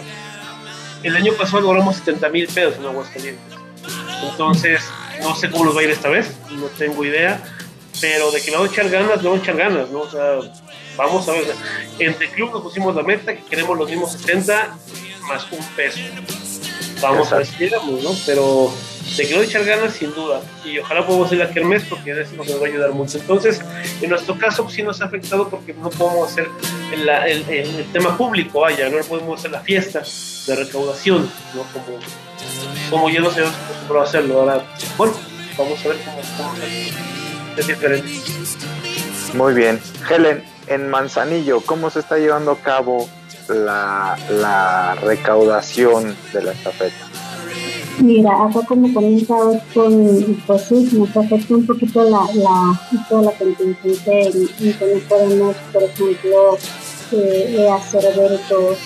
El 1.04 1.14
año 1.16 1.32
pasado 1.34 1.60
logramos 1.62 1.96
70 1.96 2.28
mil 2.30 2.46
pesos 2.48 2.76
en 2.78 2.86
Aguascalientes. 2.86 3.54
Entonces, 4.30 4.82
no 5.22 5.34
sé 5.34 5.50
cómo 5.50 5.66
nos 5.66 5.76
va 5.76 5.80
a 5.80 5.84
ir 5.84 5.90
esta 5.90 6.08
vez, 6.08 6.32
no 6.52 6.66
tengo 6.66 7.04
idea, 7.04 7.40
pero 8.00 8.30
de 8.30 8.40
que 8.42 8.50
vamos 8.50 8.68
a 8.68 8.72
echar 8.72 8.88
ganas, 8.90 9.22
vamos 9.22 9.40
a 9.40 9.42
echar 9.42 9.56
ganas, 9.56 9.90
¿no? 9.90 10.00
O 10.00 10.10
sea, 10.10 10.38
vamos 10.96 11.28
a 11.28 11.32
ver. 11.32 11.44
Entre 11.98 12.30
club 12.30 12.50
nos 12.52 12.62
pusimos 12.62 12.94
la 12.94 13.02
meta 13.02 13.34
que 13.34 13.42
queremos 13.44 13.78
los 13.78 13.88
mismos 13.88 14.12
70 14.12 14.76
más 15.28 15.46
un 15.52 15.64
peso. 15.76 16.00
Vamos 17.00 17.32
a 17.32 17.36
ver 17.38 17.46
si 17.46 17.56
llegamos, 17.58 18.02
¿no? 18.02 18.10
Pero 18.26 18.72
a 19.18 19.42
echar 19.44 19.64
ganas, 19.64 19.94
sin 19.94 20.12
duda. 20.14 20.40
Y 20.64 20.78
ojalá 20.78 21.06
podamos 21.06 21.26
hacer 21.26 21.38
la 21.38 21.50
kermés 21.50 21.84
porque 21.88 22.10
eso 22.12 22.34
nos 22.36 22.48
va 22.60 22.66
a 22.66 22.68
ayudar 22.68 22.90
mucho. 22.92 23.18
Entonces, 23.18 23.60
en 24.00 24.10
nuestro 24.10 24.36
caso, 24.38 24.68
sí 24.68 24.82
nos 24.82 25.00
ha 25.02 25.06
afectado 25.06 25.48
porque 25.48 25.72
no 25.74 25.90
podemos 25.90 26.30
hacer 26.30 26.48
el, 26.92 27.08
el- 27.08 27.48
el- 27.48 27.74
el 27.76 27.92
tema 27.92 28.16
público, 28.16 28.60
vaya, 28.60 28.88
no 28.88 28.98
podemos 29.04 29.38
hacer 29.38 29.50
la 29.52 29.60
fiesta 29.60 30.02
de 30.46 30.56
recaudación, 30.56 31.30
¿no? 31.54 31.62
Como, 31.72 31.98
como 32.90 33.10
ya 33.10 33.20
nos 33.20 33.34
habíamos 33.34 33.56
acostumbrado 33.56 34.00
a 34.00 34.08
hacerlo. 34.08 34.40
Ahora, 34.40 34.64
bueno, 34.96 35.14
vamos 35.58 35.84
a 35.84 35.88
ver 35.88 35.98
cómo, 36.04 36.18
cómo 36.36 36.54
es 37.56 37.66
diferente. 37.66 38.10
Muy 39.34 39.54
bien. 39.54 39.80
Helen, 40.08 40.44
en 40.66 40.88
Manzanillo, 40.88 41.60
¿cómo 41.60 41.90
se 41.90 42.00
está 42.00 42.18
llevando 42.18 42.52
a 42.52 42.58
cabo 42.58 43.08
la, 43.48 44.16
la 44.30 44.94
recaudación 44.96 46.16
de 46.32 46.42
la 46.42 46.52
estafeta? 46.52 47.08
Mira, 48.00 48.30
acá 48.44 48.60
como 48.66 48.92
comienza 48.92 49.34
con 49.72 50.42
pues 50.46 50.62
sí, 50.62 50.88
nos 50.92 51.16
afecta 51.16 51.54
un 51.54 51.64
poquito 51.64 52.02
la, 52.02 52.26
la, 52.34 52.80
toda 53.08 53.22
la 53.22 53.32
contingencia 53.32 54.20
en, 54.20 54.48
en 54.60 54.72
que 54.78 54.94
no 54.94 55.00
podemos, 55.08 55.56
por 55.72 55.82
ejemplo, 55.84 56.58
eh, 57.12 57.56
eh, 57.56 57.70
hacer 57.70 58.04
eventos 58.04 58.78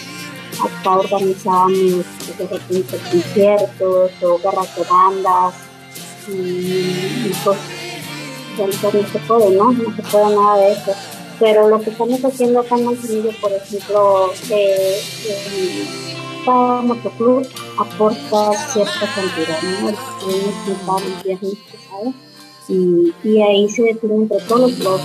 acá 0.61 0.99
organizábamos 0.99 2.05
de 2.39 2.47
repente 2.51 2.99
conciertos 3.11 4.11
o 4.23 4.39
guerras 4.39 4.77
de 4.77 4.85
bandas 4.85 5.55
y, 6.29 6.33
y 6.33 7.33
pues 7.45 7.59
ahorita 8.61 8.91
no 8.93 9.09
se 9.09 9.19
puede, 9.21 9.51
¿no? 9.51 9.73
No 9.73 9.97
se 9.97 10.03
puede 10.03 10.37
nada 10.37 10.57
de 10.59 10.73
eso. 10.73 10.93
Pero 11.39 11.69
lo 11.69 11.81
que 11.81 11.91
estamos 11.91 12.25
haciendo 12.25 12.61
acá 12.61 12.77
en 12.77 12.85
Manzanillo, 12.87 13.31
por 13.41 13.53
ejemplo, 13.53 14.33
eh, 14.51 15.01
eh, 15.27 15.87
cada 16.45 16.83
motoclub 16.83 17.47
aporta 17.79 18.53
cierta 18.73 19.15
cantidad, 19.15 19.63
¿no? 19.63 19.89
El. 19.89 21.57
Y, 22.71 23.15
y, 23.25 23.41
ahí 23.41 23.67
se 23.71 23.83
define 23.83 24.15
entre 24.15 24.41
todos 24.41 24.79
los 24.79 25.01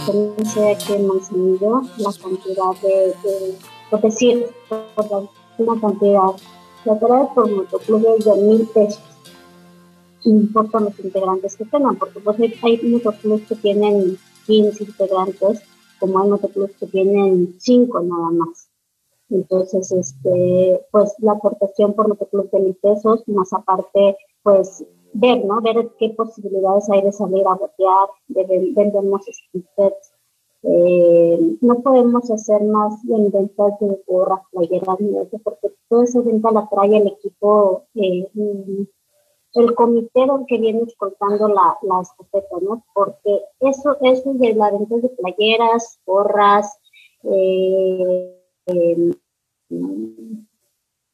que 0.54 0.72
aquí 0.72 0.93
en 0.93 1.08
Manzanillo, 1.08 1.82
la 1.97 2.12
cantidad 2.12 2.82
de, 2.82 3.16
de 3.24 3.56
por 3.89 4.01
decir, 4.01 4.47
por 4.68 5.30
una 5.58 5.80
cantidad, 5.80 6.32
la 6.86 6.99
tarea 6.99 7.34
por 7.34 7.49
motoclub 7.49 8.06
es 8.18 8.26
de 8.26 8.36
mil 8.36 8.68
pesos 8.68 9.14
no 10.26 10.39
importan 10.39 10.86
los 10.86 10.99
integrantes 10.99 11.56
que 11.56 11.66
tengan, 11.66 11.97
porque 11.97 12.20
pues 12.20 12.39
hay, 12.39 12.54
hay 12.62 12.89
motoclubs 12.89 13.47
que 13.47 13.56
tienen 13.56 14.18
15 14.45 14.84
integrantes, 14.84 15.62
como 15.99 16.20
hay 16.20 16.30
motoclubs 16.30 16.76
que 16.78 16.88
tienen 16.88 17.56
5 17.60 18.01
nada 18.01 18.30
más. 18.32 18.70
Entonces, 19.30 19.91
este, 19.91 20.86
pues 20.91 21.14
la 21.20 21.34
aportación 21.34 21.93
por 21.93 22.08
motoclub 22.08 22.49
de 22.51 22.60
mil 22.60 22.76
pesos, 22.76 23.24
más 23.28 23.51
aparte, 23.54 24.18
pues 24.43 24.86
ver, 25.14 25.43
¿no? 25.45 25.62
Ver 25.62 25.91
qué 25.97 26.10
posibilidades 26.10 26.89
hay 26.89 27.01
de 27.01 27.12
salir 27.12 27.45
a 27.47 27.56
botear, 27.56 28.10
de 28.28 28.74
vendemos 28.76 29.22
stickers. 29.26 30.12
Eh, 30.66 31.57
no 31.59 31.82
podemos 31.82 32.32
hacer 32.32 32.64
más 32.64 33.03
en 33.05 33.30
ventas 33.32 33.80
de 33.82 34.01
gorras, 34.07 34.41
playeras, 34.51 34.99
ni 34.99 35.18
eso, 35.18 35.38
porque 35.43 35.74
toda 35.89 36.05
esa 36.05 36.22
venta 36.22 36.51
la 36.51 36.70
trae 36.70 36.97
el 36.97 37.07
equipo 37.07 37.84
eh, 37.95 38.30
el 39.55 39.76
comité 39.76 40.22
del 40.22 40.45
que 40.47 40.57
viene 40.57 40.82
escoltando 40.84 41.47
la, 41.47 41.78
la 41.84 42.01
escopeta, 42.01 42.55
¿no? 42.61 42.84
Porque 42.93 43.41
eso, 43.59 43.97
eso 44.01 44.34
de 44.34 44.55
la 44.55 44.72
venta 44.72 44.97
de 44.97 45.09
playeras, 45.09 45.99
gorras, 46.05 46.80
eh, 47.24 48.39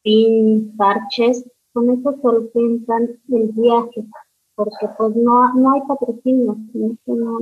pin, 0.02 0.76
parches, 0.76 1.44
con 1.72 1.90
eso 1.90 2.16
solventan 2.22 3.20
el 3.28 3.48
viaje, 3.48 4.04
porque 4.60 4.88
pues 4.98 5.16
no, 5.16 5.54
no 5.54 5.72
hay 5.72 5.80
patrocinio, 5.88 6.54
no, 6.74 7.40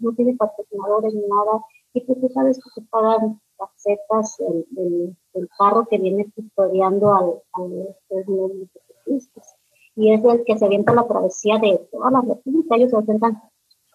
no, 0.00 0.12
tiene 0.16 0.36
patrocinadores 0.36 1.14
ni 1.14 1.22
nada, 1.22 1.64
y 1.94 2.02
pues 2.02 2.20
tú 2.20 2.28
sabes 2.28 2.58
que 2.62 2.70
se 2.74 2.86
pagan 2.90 3.40
casetas 3.56 4.38
el, 4.40 5.16
el, 5.32 5.48
carro 5.58 5.86
que 5.88 5.96
viene 5.96 6.30
custodiando 6.34 7.14
al, 7.14 7.42
al, 7.54 7.96
al 8.10 8.68
y 9.96 10.12
es 10.12 10.24
el 10.26 10.44
que 10.44 10.58
se 10.58 10.66
avienta 10.66 10.92
la 10.92 11.08
travesía 11.08 11.56
de 11.56 11.88
toda 11.90 12.10
la 12.10 12.20
República. 12.20 12.76
Ellos 12.76 12.90
se 12.90 12.96
avientan 12.98 13.40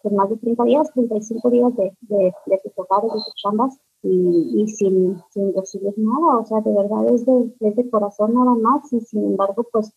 pues, 0.02 0.16
más 0.16 0.32
de 0.32 0.38
30 0.38 0.64
días, 0.64 0.92
35 0.94 1.50
días 1.52 1.76
de, 1.76 1.96
de, 2.02 2.34
de 2.48 2.60
sus 2.64 2.72
hogares, 2.76 3.14
de 3.14 3.20
sus 3.20 3.36
chambas, 3.36 3.78
y, 4.02 4.64
y 4.64 4.68
sin, 4.68 5.22
sin, 5.30 5.54
recibir 5.54 5.94
nada. 5.98 6.40
O 6.40 6.46
sea, 6.46 6.60
de 6.62 6.74
verdad 6.74 7.06
es 7.14 7.24
de, 7.24 7.54
es 7.60 7.76
de 7.76 7.88
corazón 7.92 8.34
nada 8.34 8.56
más, 8.56 8.92
y 8.94 9.00
sin 9.02 9.26
embargo, 9.26 9.64
pues 9.72 9.94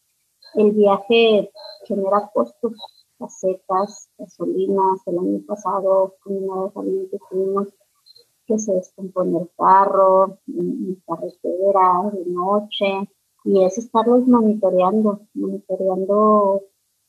el 0.57 0.72
viaje 0.72 1.50
genera 1.86 2.30
costos, 2.32 2.72
casetas, 3.18 4.09
gasolinas. 4.18 5.00
El 5.07 5.18
año 5.18 5.40
pasado, 5.46 6.16
con 6.22 6.44
una 6.44 6.70
vez 6.74 7.11
que 7.11 7.18
tuvimos 7.30 7.68
que 8.46 8.59
se 8.59 8.72
descompone 8.72 9.40
el 9.40 9.50
carro, 9.57 10.38
carretera, 11.07 12.11
de 12.12 12.24
noche, 12.26 13.09
y 13.44 13.64
es 13.64 13.78
estarlos 13.78 14.26
monitoreando, 14.26 15.20
monitoreando 15.34 16.62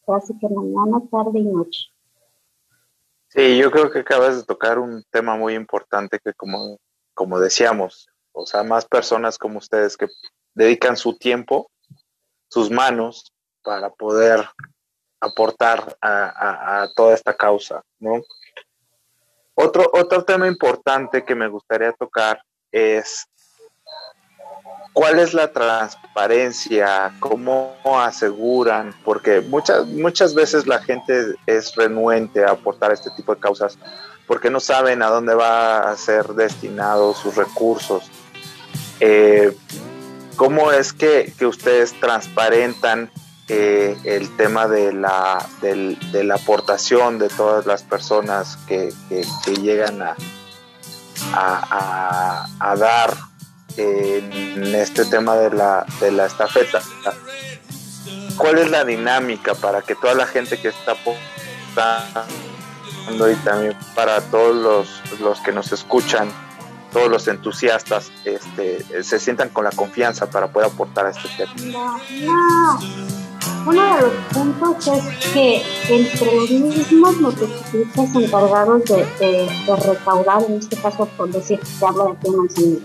casi 0.05 0.37
que 0.37 0.47
mañana, 0.47 1.01
tarde 1.11 1.39
y 1.39 1.43
noche. 1.43 1.89
Sí, 3.29 3.57
yo 3.57 3.69
creo 3.69 3.91
que 3.91 3.99
acabas 3.99 4.37
de 4.37 4.43
tocar 4.43 4.79
un 4.79 5.03
tema 5.11 5.35
muy 5.35 5.55
importante 5.55 6.19
que 6.23 6.33
como, 6.33 6.77
como 7.13 7.39
decíamos, 7.39 8.07
o 8.31 8.45
sea, 8.45 8.63
más 8.63 8.85
personas 8.85 9.37
como 9.37 9.57
ustedes 9.57 9.97
que 9.97 10.07
dedican 10.53 10.95
su 10.95 11.17
tiempo, 11.17 11.69
sus 12.47 12.71
manos, 12.71 13.33
para 13.66 13.89
poder 13.89 14.47
aportar 15.20 15.97
a, 16.01 16.88
toda 16.95 17.13
esta 17.16 17.34
causa, 17.34 17.82
¿no? 17.99 18.22
Otro, 19.55 19.89
otro 19.93 20.24
tema 20.24 20.47
importante 20.47 21.24
que 21.24 21.34
me 21.34 21.47
gustaría 21.47 21.91
tocar 21.93 22.41
es 22.72 23.28
¿Cuál 24.95 25.20
es 25.20 25.34
la 25.34 25.51
transparencia? 25.51 27.13
¿Cómo 27.20 27.76
aseguran? 27.84 28.95
Porque 29.03 29.41
muchas, 29.41 29.86
muchas 29.88 30.34
veces 30.34 30.68
la 30.68 30.82
gente 30.82 31.36
es 31.45 31.76
renuente 31.76 32.45
a 32.45 32.51
aportar 32.51 32.93
este 32.93 33.09
tipo 33.11 33.36
de 33.36 33.41
causas 33.41 33.78
porque 34.26 34.49
no 34.49 34.61
saben 34.61 35.03
a 35.03 35.07
dónde 35.07 35.36
va 35.36 35.91
a 35.91 35.97
ser 35.97 36.28
destinados 36.28 37.18
sus 37.18 37.36
recursos. 37.36 38.09
Eh, 39.01 39.53
¿Cómo 40.38 40.72
es 40.72 40.93
que, 40.93 41.34
ustedes 41.45 41.93
transparentan 41.99 43.11
eh, 43.47 43.97
el 44.03 44.35
tema 44.35 44.67
de 44.67 44.93
la, 44.93 45.45
de 45.61 46.23
la 46.23 46.35
aportación 46.35 47.19
de 47.19 47.29
todas 47.29 47.65
las 47.65 47.83
personas 47.83 48.57
que, 48.67 48.91
llegan 49.61 50.01
a, 50.01 50.15
a, 51.33 52.47
a 52.59 52.75
dar 52.75 53.15
en 53.77 54.75
este 54.75 55.05
tema 55.05 55.35
de 55.35 55.51
la, 55.51 55.85
de 55.99 56.11
la 56.11 56.25
estafeta. 56.25 56.81
¿Cuál 58.37 58.57
es 58.59 58.69
la 58.69 58.83
dinámica 58.83 59.55
para 59.55 59.81
que 59.81 59.95
toda 59.95 60.13
la 60.13 60.27
gente 60.27 60.59
que 60.59 60.67
está 60.69 60.91
aportando 60.93 62.25
y 63.31 63.35
también 63.37 63.77
para 63.95 64.21
todos 64.21 64.55
los, 64.55 65.19
los 65.19 65.39
que 65.41 65.51
nos 65.51 65.71
escuchan, 65.71 66.29
todos 66.91 67.09
los 67.09 67.27
entusiastas, 67.27 68.11
este, 68.23 69.03
se 69.03 69.19
sientan 69.19 69.49
con 69.49 69.63
la 69.63 69.71
confianza 69.71 70.29
para 70.29 70.47
poder 70.47 70.71
aportar 70.71 71.05
a 71.07 71.11
este 71.11 71.29
tema? 71.37 71.99
Uno 73.66 73.95
de 73.95 74.01
los 74.01 74.13
puntos 74.32 74.88
es 74.88 75.34
que 75.34 75.63
entre 75.89 76.36
los 76.36 76.51
mismos 76.51 77.20
motociclistas 77.20 78.16
encargados 78.16 78.84
de, 78.86 78.97
de, 79.20 79.76
recaudar, 79.76 80.43
en 80.47 80.57
este 80.57 80.76
caso 80.78 81.07
por 81.18 81.32
decir, 81.32 81.59
se 81.66 81.84
habla 81.84 82.03
de 82.03 82.11
aquí 82.11 82.28
en 82.28 82.38
Manzanillo. 82.38 82.80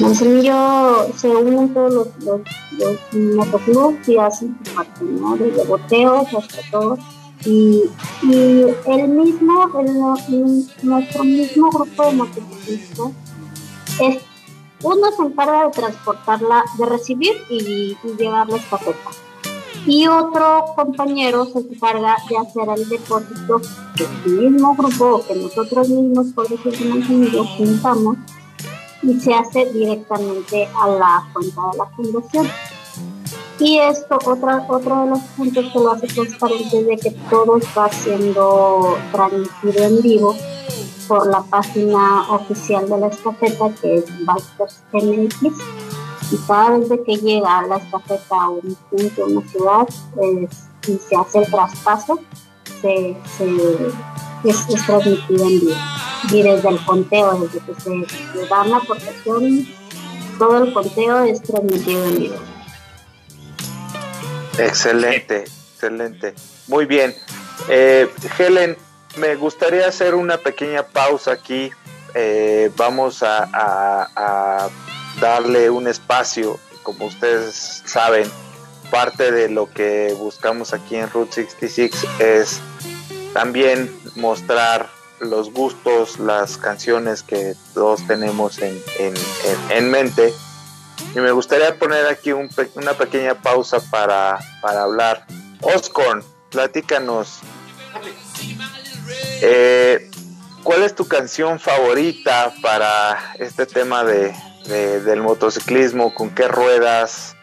Manzanillo 0.00 1.14
se 1.14 1.28
unen 1.28 1.74
todos 1.74 2.08
los, 2.24 2.40
los, 2.78 3.34
motoclubs 3.36 4.08
y 4.08 4.16
hacen 4.16 4.56
su 4.64 4.74
parte, 4.74 5.04
¿no? 5.04 5.36
Boteos 5.66 6.26
hasta 6.32 6.70
todo. 6.70 6.98
Y, 7.44 7.82
y 8.22 8.64
el 8.86 9.08
mismo, 9.08 9.70
el, 9.78 10.66
nuestro 10.82 11.24
mismo 11.24 11.70
grupo 11.70 12.06
de 12.06 12.12
motociclistas 12.12 13.10
es 14.00 14.22
uno 14.82 15.12
se 15.14 15.22
encarga 15.22 15.64
de 15.64 15.70
transportarla, 15.70 16.64
de 16.78 16.86
recibir 16.86 17.34
y, 17.50 17.96
y 18.02 18.16
llevar 18.16 18.48
la 18.48 18.56
estafeta 18.56 19.10
y 19.86 20.06
otro 20.06 20.64
compañero 20.74 21.44
se 21.46 21.58
encarga 21.58 22.16
de 22.28 22.36
hacer 22.38 22.68
el 22.76 22.88
depósito 22.88 23.60
del 24.24 24.50
mismo 24.50 24.74
grupo 24.74 25.22
que 25.26 25.34
nosotros 25.34 25.88
mismos 25.88 26.28
por 26.34 26.48
mantenido 26.86 27.44
juntamos 27.44 28.16
y 29.02 29.20
se 29.20 29.34
hace 29.34 29.70
directamente 29.72 30.66
a 30.74 30.88
la 30.88 31.28
cuenta 31.32 31.60
de 31.72 31.78
la 31.78 31.86
fundación. 31.96 32.48
Y 33.60 33.78
esto, 33.78 34.18
otra, 34.24 34.66
otro 34.68 35.04
de 35.04 35.10
los 35.10 35.20
puntos 35.36 35.72
que 35.72 35.78
lo 35.78 35.92
hace 35.92 36.06
transparente 36.08 36.80
es 36.80 36.86
de 36.86 36.96
que 36.96 37.10
todo 37.30 37.58
está 37.58 37.88
siendo 37.90 38.96
transmitido 39.12 39.84
en 39.84 40.02
vivo 40.02 40.34
por 41.06 41.26
la 41.26 41.42
página 41.42 42.32
oficial 42.32 42.88
de 42.88 42.98
la 42.98 43.06
estafeta 43.08 43.70
que 43.80 43.96
es 43.96 44.04
Bikers 44.26 44.82
MX 44.92 45.83
y 46.30 46.36
cada 46.46 46.78
vez 46.78 47.00
que 47.04 47.16
llega 47.16 47.62
la 47.66 47.76
estafeta 47.76 48.36
a 48.36 48.48
un 48.48 48.76
punto, 48.90 49.24
a 49.24 49.26
una 49.26 49.48
ciudad, 49.48 49.88
y 50.86 50.98
se 50.98 51.16
hace 51.16 51.38
el 51.38 51.50
traspaso, 51.50 52.20
se, 52.80 53.16
es, 54.44 54.86
transmitido 54.86 55.44
en 55.44 55.60
vivo. 55.60 55.76
Y 56.30 56.42
desde 56.42 56.68
el 56.68 56.84
conteo, 56.84 57.40
desde 57.40 57.60
que 57.60 57.80
se, 57.80 58.46
da 58.48 58.64
la 58.64 58.76
aportación, 58.78 59.66
todo 60.38 60.64
el 60.64 60.72
conteo 60.72 61.24
es 61.24 61.42
transmitido 61.42 62.04
en 62.06 62.18
vivo. 62.18 62.36
Excelente, 64.58 65.44
excelente. 65.44 66.34
Muy 66.68 66.86
bien. 66.86 67.14
Eh, 67.68 68.08
Helen, 68.38 68.76
me 69.16 69.34
gustaría 69.36 69.86
hacer 69.88 70.14
una 70.14 70.38
pequeña 70.38 70.82
pausa 70.84 71.32
aquí. 71.32 71.70
Eh, 72.14 72.70
vamos 72.76 73.22
a 73.22 74.70
darle 75.20 75.70
un 75.70 75.86
espacio, 75.86 76.58
como 76.82 77.06
ustedes 77.06 77.82
saben, 77.84 78.30
parte 78.90 79.32
de 79.32 79.48
lo 79.48 79.70
que 79.70 80.14
buscamos 80.18 80.72
aquí 80.72 80.96
en 80.96 81.10
Route 81.10 81.32
66 81.32 82.06
es 82.20 82.60
también 83.32 83.90
mostrar 84.14 84.88
los 85.20 85.52
gustos, 85.52 86.18
las 86.18 86.56
canciones 86.56 87.22
que 87.22 87.54
todos 87.72 88.06
tenemos 88.06 88.58
en, 88.58 88.80
en, 89.70 89.90
mente 89.90 90.32
Y 91.14 91.20
me 91.20 91.32
gustaría 91.32 91.78
poner 91.78 92.06
aquí 92.06 92.32
un 92.32 92.48
una 92.74 92.92
pequeña 92.94 93.34
pausa 93.34 93.80
para, 93.90 94.38
para 94.60 94.82
hablar. 94.82 95.26
Oscorn, 95.60 96.22
platícanos. 96.50 97.40
Eh, 99.40 100.10
¿Cuál 100.62 100.82
es 100.82 100.94
tu 100.94 101.06
canción 101.06 101.58
favorita 101.58 102.54
para 102.62 103.34
este 103.38 103.66
tema 103.66 104.04
de, 104.04 104.34
de- 104.66 105.00
del 105.00 105.20
motociclismo? 105.22 106.14
¿Con 106.14 106.30
qué 106.30 106.48
ruedas? 106.48 107.36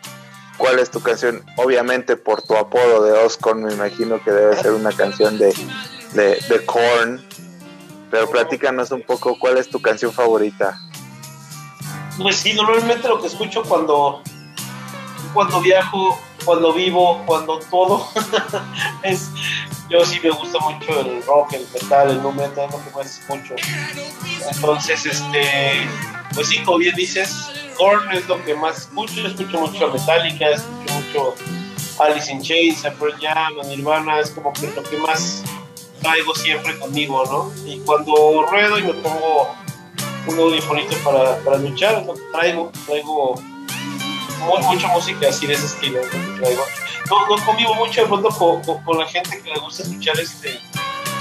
¿Cuál 0.58 0.80
es 0.80 0.92
tu 0.92 1.02
canción? 1.02 1.44
Obviamente 1.58 2.18
por 2.18 2.42
tu 2.42 2.56
apodo 2.56 3.04
de 3.04 3.14
Oscorn, 3.14 3.64
me 3.64 3.74
imagino 3.74 4.24
que 4.24 4.32
debe 4.32 4.56
ser 4.62 4.72
una 4.74 4.92
canción 4.92 5.38
de, 5.40 5.54
de, 6.14 6.36
de 6.48 6.66
Korn. 6.66 7.22
Pero 8.12 8.30
platícanos 8.30 8.92
un 8.92 9.02
poco 9.04 9.40
cuál 9.40 9.58
es 9.58 9.70
tu 9.70 9.82
canción 9.82 10.12
favorita. 10.12 10.78
Pues 12.22 12.36
sí, 12.36 12.54
normalmente 12.54 13.08
lo 13.08 13.22
que 13.22 13.28
escucho 13.28 13.64
cuando, 13.64 14.22
cuando 15.34 15.62
viajo, 15.62 16.20
cuando 16.44 16.74
vivo, 16.74 17.24
cuando 17.26 17.60
todo, 17.72 18.06
es, 19.04 19.30
yo 19.92 20.06
sí 20.06 20.20
me 20.24 20.30
gusta 20.32 20.58
mucho 20.60 21.00
el 21.02 21.22
rock, 21.24 21.54
el 21.54 21.68
metal, 21.74 22.10
el 22.12 22.22
nu 22.24 22.32
metal, 22.32 22.70
lo 22.72 22.84
que 22.84 22.90
más 22.96 23.20
escucho. 23.20 23.54
Entonces, 24.52 25.06
este, 25.06 25.88
pues 26.34 26.48
sí, 26.48 26.60
como 26.64 26.78
bien 26.78 26.96
dices, 26.96 27.36
Korn 27.78 28.12
es 28.14 28.28
lo 28.28 28.44
que 28.44 28.56
más 28.56 28.80
escucho, 28.80 29.28
escucho 29.28 29.60
mucho 29.60 29.86
a 29.88 29.94
Metallica, 29.94 30.50
escucho 30.50 30.94
mucho 30.94 31.36
Alice 32.00 32.32
in 32.32 32.42
Chains, 32.42 32.86
a 32.86 32.92
Pearl 32.92 33.16
Jam, 33.22 33.60
a 33.62 33.64
Nirvana, 33.68 34.20
es 34.20 34.32
como 34.32 34.52
que 34.54 34.68
lo 34.68 34.82
que 34.84 34.98
más 34.98 35.44
traigo 36.02 36.34
siempre 36.36 36.78
conmigo, 36.80 37.24
¿no? 37.26 37.52
Y 37.70 37.80
cuando 37.82 38.46
ruedo 38.50 38.80
y 38.80 38.84
me 38.84 38.94
pongo 38.96 39.54
un 40.28 40.40
audífonito 40.40 40.96
para, 41.04 41.38
para 41.40 41.58
luchar, 41.58 42.04
traigo, 42.32 42.72
traigo 42.88 43.36
mu- 43.36 44.58
mucha 44.64 44.88
música 44.88 45.28
así 45.30 45.46
de 45.48 45.54
ese 45.54 45.66
estilo, 45.66 46.00
es 46.00 46.06
lo 46.14 46.20
que 46.20 46.40
traigo. 46.42 46.64
No, 47.12 47.28
no 47.28 47.46
convivo 47.46 47.76
mucho 47.76 48.02
de 48.02 48.08
pronto 48.08 48.30
con, 48.30 48.64
con- 48.64 48.84
con 48.84 48.98
la 48.98 49.06
gente 49.06 49.40
que 49.44 49.50
le 49.52 49.60
gusta 49.60 49.84
escuchar 49.84 50.18
este 50.20 50.60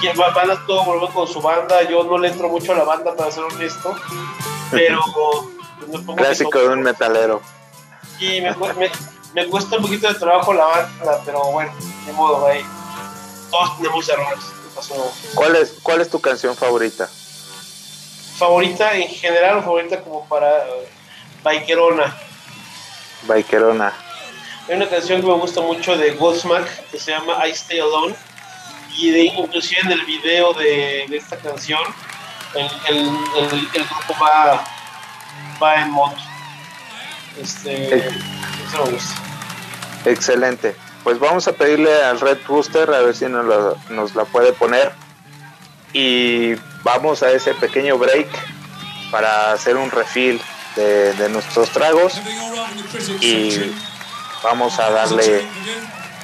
que 0.00 0.12
va- 0.14 0.30
van 0.30 0.50
a 0.50 0.66
todo 0.66 0.84
volumen 0.84 1.12
con 1.12 1.26
su 1.28 1.42
banda, 1.42 1.82
yo 1.82 2.02
no 2.04 2.16
le 2.16 2.28
entro 2.28 2.48
mucho 2.48 2.72
a 2.72 2.76
la 2.76 2.84
banda 2.84 3.14
para 3.14 3.30
ser 3.30 3.42
honesto, 3.44 3.94
pero 4.70 4.98
pues, 5.78 5.88
me 5.90 5.98
pongo 5.98 6.16
Clásico 6.16 6.58
de 6.58 6.68
un 6.68 6.80
metalero. 6.82 7.42
y 8.18 8.40
me, 8.40 8.54
me, 8.54 8.90
me 9.34 9.46
cuesta 9.48 9.76
un 9.76 9.82
poquito 9.82 10.08
de 10.08 10.14
trabajo 10.14 10.54
la 10.54 10.64
banda, 10.64 11.20
pero 11.26 11.42
bueno, 11.52 11.72
de 12.06 12.12
modo, 12.14 12.46
ahí. 12.46 12.64
Todos 13.50 13.76
tenemos 13.76 14.08
errores. 14.08 14.38
nada. 14.90 15.10
¿Cuál 15.34 15.56
es, 15.56 15.74
¿Cuál 15.82 16.00
es 16.00 16.08
tu 16.08 16.18
canción 16.20 16.56
favorita? 16.56 17.10
Favorita 18.38 18.94
en 18.96 19.08
general 19.08 19.58
o 19.58 19.62
favorita 19.62 20.00
como 20.00 20.24
para 20.26 20.66
eh, 20.66 20.88
Bikerona. 21.44 22.16
Bikerona. 23.28 23.92
Hay 24.70 24.76
una 24.76 24.88
canción 24.88 25.20
que 25.20 25.26
me 25.26 25.34
gusta 25.34 25.60
mucho 25.62 25.96
de 25.96 26.12
Godsmack 26.12 26.90
que 26.92 27.00
se 27.00 27.10
llama 27.10 27.44
I 27.44 27.50
Stay 27.50 27.80
Alone. 27.80 28.14
Y 28.96 29.10
de, 29.10 29.24
inclusive 29.24 29.80
en 29.80 29.90
el 29.90 30.04
video 30.04 30.52
de, 30.52 31.06
de 31.08 31.16
esta 31.16 31.36
canción, 31.38 31.80
el, 32.54 32.70
el, 32.88 32.98
el, 32.98 33.68
el 33.74 33.84
grupo 33.84 34.14
va, 34.22 34.64
va 35.60 35.82
en 35.82 35.90
moto. 35.90 36.20
Este, 37.42 37.96
eso 37.96 38.84
me 38.84 38.90
gusta. 38.92 39.14
Excelente. 40.04 40.76
Pues 41.02 41.18
vamos 41.18 41.48
a 41.48 41.52
pedirle 41.52 42.04
al 42.04 42.20
Red 42.20 42.38
Rooster 42.46 42.94
a 42.94 43.00
ver 43.00 43.16
si 43.16 43.24
nos 43.24 43.44
la, 43.46 43.74
nos 43.88 44.14
la 44.14 44.24
puede 44.24 44.52
poner. 44.52 44.92
Y 45.92 46.54
vamos 46.84 47.24
a 47.24 47.32
ese 47.32 47.54
pequeño 47.54 47.98
break 47.98 48.28
para 49.10 49.50
hacer 49.50 49.76
un 49.76 49.90
refill 49.90 50.40
de, 50.76 51.12
de 51.14 51.28
nuestros 51.28 51.70
tragos. 51.70 52.20
Y 53.20 53.72
vamos 54.42 54.78
a 54.78 54.90
darle 54.90 55.44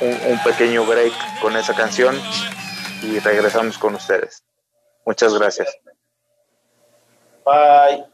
un, 0.00 0.32
un 0.32 0.42
pequeño 0.42 0.84
break 0.84 1.12
con 1.40 1.56
esa 1.56 1.74
canción. 1.74 2.20
Y 3.02 3.18
regresamos 3.18 3.78
con 3.78 3.94
ustedes. 3.94 4.42
Muchas 5.04 5.34
gracias. 5.34 5.68
Bye. 7.44 8.04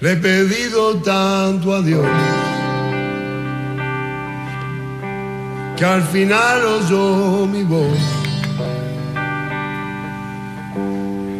Le 0.00 0.12
he 0.12 0.16
pedido 0.16 1.00
tanto 1.00 1.74
a 1.74 1.80
Dios 1.80 2.04
que 5.76 5.84
al 5.84 6.02
final 6.02 6.64
oyó 6.64 7.46
mi 7.46 7.62
voz. 7.62 7.98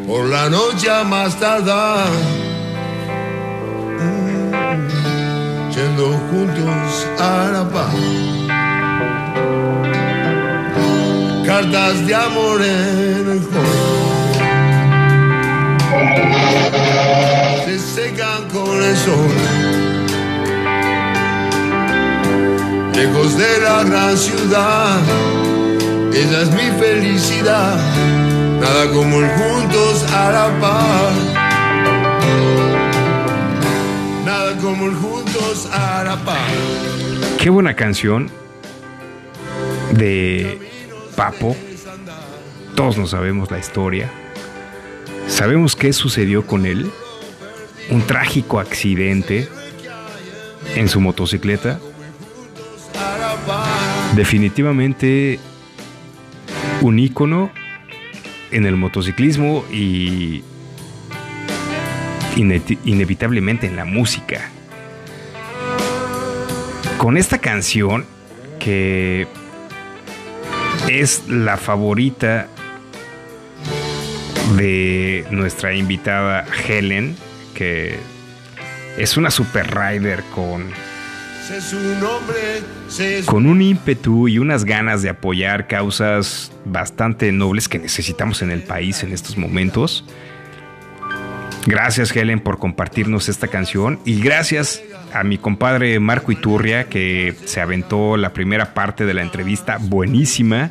Por 0.07 0.27
la 0.27 0.49
noche 0.49 0.89
más 1.05 1.39
tardar, 1.39 2.07
juntos 6.01 7.07
a 7.19 7.51
la 7.53 7.69
paz. 7.69 7.95
Cartas 11.47 12.07
de 12.07 12.15
amor 12.15 12.63
en 12.63 13.31
el 13.31 13.41
hall 13.53 14.03
se 17.65 17.79
secan 17.79 18.49
con 18.53 18.83
el 18.83 18.97
sol. 18.97 19.37
Lejos 22.95 23.37
de 23.37 23.61
la 23.61 23.85
gran 23.85 24.17
ciudad, 24.17 25.01
esa 26.13 26.43
es 26.43 26.51
mi 26.51 26.71
felicidad. 26.81 27.77
Nada 28.61 28.91
como 28.93 29.21
el 29.21 29.29
juntos 29.31 30.05
a 30.13 30.33
la 30.33 30.61
par. 30.61 31.32
Qué 37.39 37.51
buena 37.51 37.75
canción 37.75 38.31
de 39.93 40.59
Papo. 41.17 41.57
Todos 42.75 42.97
no 42.97 43.07
sabemos 43.07 43.51
la 43.51 43.59
historia. 43.59 44.11
Sabemos 45.29 45.77
qué 45.77 45.93
sucedió 45.93 46.47
con 46.47 46.67
él. 46.67 46.91
Un 47.91 48.03
trágico 48.03 48.61
accidente 48.61 49.49
en 50.75 50.89
su 50.89 51.01
motocicleta. 51.01 51.79
Definitivamente 54.15 55.39
un 56.81 56.99
ícono 56.99 57.51
en 58.51 58.67
el 58.67 58.77
motociclismo 58.77 59.65
y 59.71 60.43
ine- 62.37 62.79
inevitablemente 62.85 63.67
en 63.67 63.77
la 63.77 63.85
música. 63.85 64.51
Con 67.03 67.17
esta 67.17 67.39
canción 67.39 68.05
que 68.61 69.27
es 70.89 71.25
la 71.27 71.57
favorita 71.57 72.47
de 74.57 75.27
nuestra 75.33 75.75
invitada 75.75 76.47
Helen, 76.65 77.17
que 77.55 77.99
es 78.97 79.17
una 79.17 79.33
super 79.33 79.77
rider 79.77 80.23
con, 80.33 80.71
con 83.27 83.47
un 83.47 83.63
ímpetu 83.63 84.29
y 84.29 84.39
unas 84.39 84.65
ganas 84.65 85.03
de 85.03 85.09
apoyar 85.09 85.67
causas 85.67 86.53
bastante 86.65 87.33
nobles 87.33 87.69
que 87.69 87.81
necesitamos 87.81 88.43
en 88.43 88.53
el 88.53 88.63
país 88.63 89.03
en 89.03 89.13
estos 89.13 89.37
momentos. 89.37 90.05
Gracias 91.67 92.15
Helen 92.15 92.39
por 92.39 92.61
compartirnos 92.61 93.29
esta 93.29 93.49
canción 93.49 93.99
y 94.05 94.21
gracias 94.21 94.85
a 95.13 95.25
mi 95.25 95.39
compadre 95.39 95.99
Marco 96.01 96.33
Iturria 96.33 96.89
que 96.89 97.35
se 97.45 97.61
aventó 97.61 98.17
la 98.17 98.33
primera 98.33 98.75
parte 98.75 99.05
de 99.07 99.15
la 99.15 99.23
entrevista 99.23 99.79
buenísima. 99.81 100.71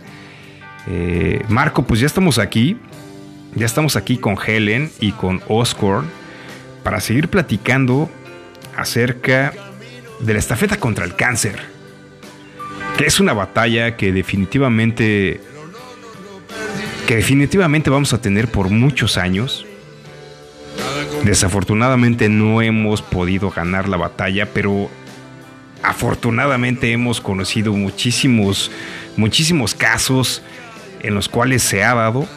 Eh, 0.88 1.44
Marco, 1.48 1.84
pues 1.84 2.00
ya 2.00 2.08
estamos 2.08 2.40
aquí, 2.40 2.78
ya 3.56 3.66
estamos 3.66 3.96
aquí 3.96 4.18
con 4.18 4.36
Helen 4.46 4.92
y 5.00 5.12
con 5.12 5.42
Oscar 5.48 6.04
para 6.84 7.00
seguir 7.00 7.28
platicando 7.28 8.10
acerca 8.76 9.54
de 10.20 10.34
la 10.34 10.40
estafeta 10.40 10.78
contra 10.78 11.06
el 11.06 11.16
cáncer, 11.16 11.60
que 12.98 13.06
es 13.06 13.20
una 13.20 13.34
batalla 13.34 13.96
que 13.96 14.12
definitivamente 14.12 15.42
que 17.08 17.16
definitivamente 17.16 17.90
vamos 17.90 18.14
a 18.14 18.22
tener 18.22 18.48
por 18.48 18.70
muchos 18.70 19.18
años. 19.18 19.66
Desafortunadamente 21.24 22.30
no 22.30 22.62
hemos 22.62 23.02
podido 23.02 23.52
ganar 23.52 23.88
la 23.88 23.98
batalla, 23.98 24.48
pero 24.54 24.90
afortunadamente 25.84 26.92
hemos 26.92 27.22
conocido 27.22 27.74
muchísimos, 27.74 28.72
muchísimos 29.18 29.76
casos 29.76 30.42
en 31.02 31.14
los 31.14 31.30
cuales 31.30 31.62
se 31.62 31.84
ha 31.84 31.94
dado. 31.94 32.28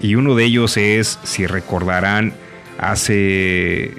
Y 0.00 0.16
uno 0.16 0.34
de 0.34 0.44
ellos 0.44 0.76
es, 0.76 1.20
si 1.22 1.46
recordarán, 1.46 2.32
hace 2.78 3.92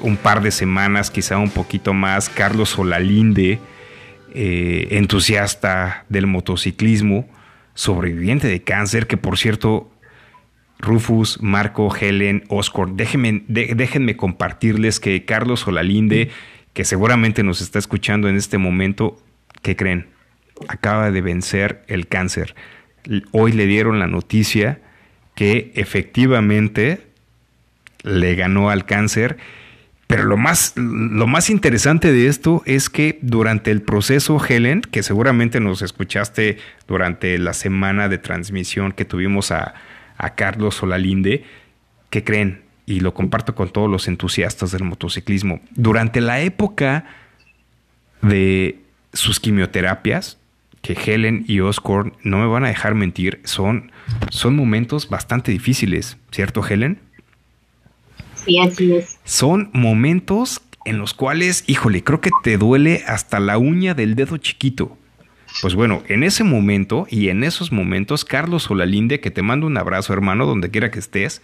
un 0.00 0.16
par 0.16 0.42
de 0.42 0.50
semanas, 0.50 1.10
quizá 1.10 1.38
un 1.38 1.50
poquito 1.50 1.92
más, 1.92 2.28
Carlos 2.28 2.70
Solalinde, 2.70 3.60
eh, 4.34 4.88
entusiasta 4.92 6.04
del 6.08 6.26
motociclismo, 6.26 7.28
sobreviviente 7.74 8.48
de 8.48 8.62
cáncer, 8.62 9.06
que 9.06 9.16
por 9.16 9.38
cierto 9.38 9.90
Rufus, 10.78 11.42
Marco, 11.42 11.94
Helen, 11.94 12.44
Oscar, 12.48 12.88
déjenme, 12.90 14.16
compartirles 14.16 15.00
que 15.00 15.24
Carlos 15.24 15.66
Olalinde, 15.66 16.30
que 16.72 16.84
seguramente 16.84 17.42
nos 17.42 17.60
está 17.60 17.78
escuchando 17.78 18.28
en 18.28 18.36
este 18.36 18.58
momento, 18.58 19.20
¿qué 19.62 19.74
creen? 19.74 20.06
Acaba 20.68 21.10
de 21.10 21.20
vencer 21.20 21.84
el 21.88 22.06
cáncer. 22.06 22.54
Hoy 23.32 23.52
le 23.52 23.66
dieron 23.66 23.98
la 23.98 24.06
noticia 24.06 24.80
que 25.34 25.72
efectivamente 25.74 27.00
le 28.02 28.34
ganó 28.34 28.70
al 28.70 28.86
cáncer. 28.86 29.36
Pero 30.06 30.24
lo 30.24 30.36
más, 30.36 30.72
lo 30.76 31.26
más 31.26 31.50
interesante 31.50 32.12
de 32.12 32.28
esto 32.28 32.62
es 32.64 32.88
que 32.88 33.18
durante 33.20 33.70
el 33.70 33.82
proceso, 33.82 34.42
Helen, 34.42 34.80
que 34.80 35.02
seguramente 35.02 35.60
nos 35.60 35.82
escuchaste 35.82 36.58
durante 36.86 37.36
la 37.38 37.52
semana 37.52 38.08
de 38.08 38.16
transmisión 38.16 38.92
que 38.92 39.04
tuvimos 39.04 39.52
a, 39.52 39.74
a 40.18 40.34
Carlos 40.34 40.74
Solalinde, 40.74 41.44
¿qué 42.10 42.24
creen? 42.24 42.62
Y 42.84 43.00
lo 43.00 43.14
comparto 43.14 43.54
con 43.54 43.70
todos 43.70 43.88
los 43.88 44.08
entusiastas 44.08 44.72
del 44.72 44.84
motociclismo. 44.84 45.60
Durante 45.70 46.20
la 46.20 46.40
época 46.40 47.06
de 48.20 48.80
sus 49.12 49.40
quimioterapias, 49.40 50.38
que 50.82 50.92
Helen 50.92 51.44
y 51.46 51.60
Oscar 51.60 52.12
no 52.22 52.38
me 52.38 52.46
van 52.46 52.64
a 52.64 52.68
dejar 52.68 52.94
mentir, 52.94 53.40
son, 53.44 53.92
son 54.30 54.56
momentos 54.56 55.08
bastante 55.08 55.52
difíciles, 55.52 56.16
¿cierto, 56.30 56.66
Helen? 56.66 56.98
Sí, 58.34 58.58
así 58.58 58.94
es. 58.94 59.18
Son 59.24 59.70
momentos 59.72 60.62
en 60.84 60.98
los 60.98 61.14
cuales, 61.14 61.64
híjole, 61.66 62.02
creo 62.02 62.20
que 62.20 62.30
te 62.42 62.56
duele 62.56 63.04
hasta 63.06 63.40
la 63.40 63.58
uña 63.58 63.94
del 63.94 64.14
dedo 64.14 64.38
chiquito. 64.38 64.97
Pues 65.60 65.74
bueno, 65.74 66.02
en 66.06 66.22
ese 66.22 66.44
momento 66.44 67.06
y 67.10 67.30
en 67.30 67.42
esos 67.42 67.72
momentos, 67.72 68.24
Carlos 68.24 68.64
Solalinde, 68.64 69.20
que 69.20 69.32
te 69.32 69.42
mando 69.42 69.66
un 69.66 69.76
abrazo, 69.76 70.12
hermano, 70.12 70.46
donde 70.46 70.70
quiera 70.70 70.90
que 70.90 71.00
estés, 71.00 71.42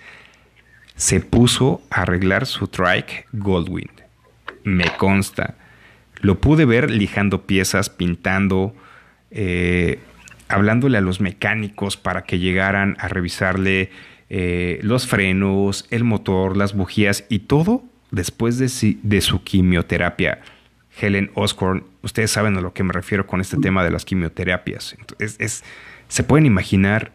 se 0.95 1.21
puso 1.21 1.83
a 1.91 2.03
arreglar 2.03 2.47
su 2.47 2.69
trike 2.69 3.27
Goldwind. 3.33 4.03
Me 4.63 4.85
consta. 4.97 5.57
Lo 6.21 6.41
pude 6.41 6.65
ver 6.65 6.91
lijando 6.91 7.43
piezas, 7.47 7.91
pintando, 7.91 8.75
eh, 9.33 9.99
hablándole 10.49 10.99
a 10.99 11.01
los 11.01 11.21
mecánicos 11.21 11.97
para 11.97 12.23
que 12.23 12.39
llegaran 12.39 12.97
a 13.01 13.09
revisarle 13.09 13.91
eh, 14.31 14.79
los 14.83 15.09
frenos, 15.09 15.87
el 15.91 16.05
motor, 16.05 16.57
las 16.57 16.75
bujías 16.75 17.25
y 17.29 17.41
todo 17.41 17.83
después 18.13 18.59
de, 18.59 18.97
de 19.03 19.21
su 19.21 19.43
quimioterapia. 19.43 20.41
Helen 21.01 21.33
Oscorn, 21.35 21.85
ustedes 22.05 22.31
saben 22.31 22.57
a 22.57 22.61
lo 22.61 22.73
que 22.73 22.85
me 22.85 22.93
refiero 22.93 23.27
con 23.27 23.41
este 23.41 23.57
tema 23.57 23.83
de 23.83 23.91
las 23.91 24.05
quimioterapias. 24.05 24.95
Entonces, 24.99 25.37
es- 25.39 25.65
¿Se 26.09 26.23
pueden 26.23 26.45
imaginar 26.47 27.11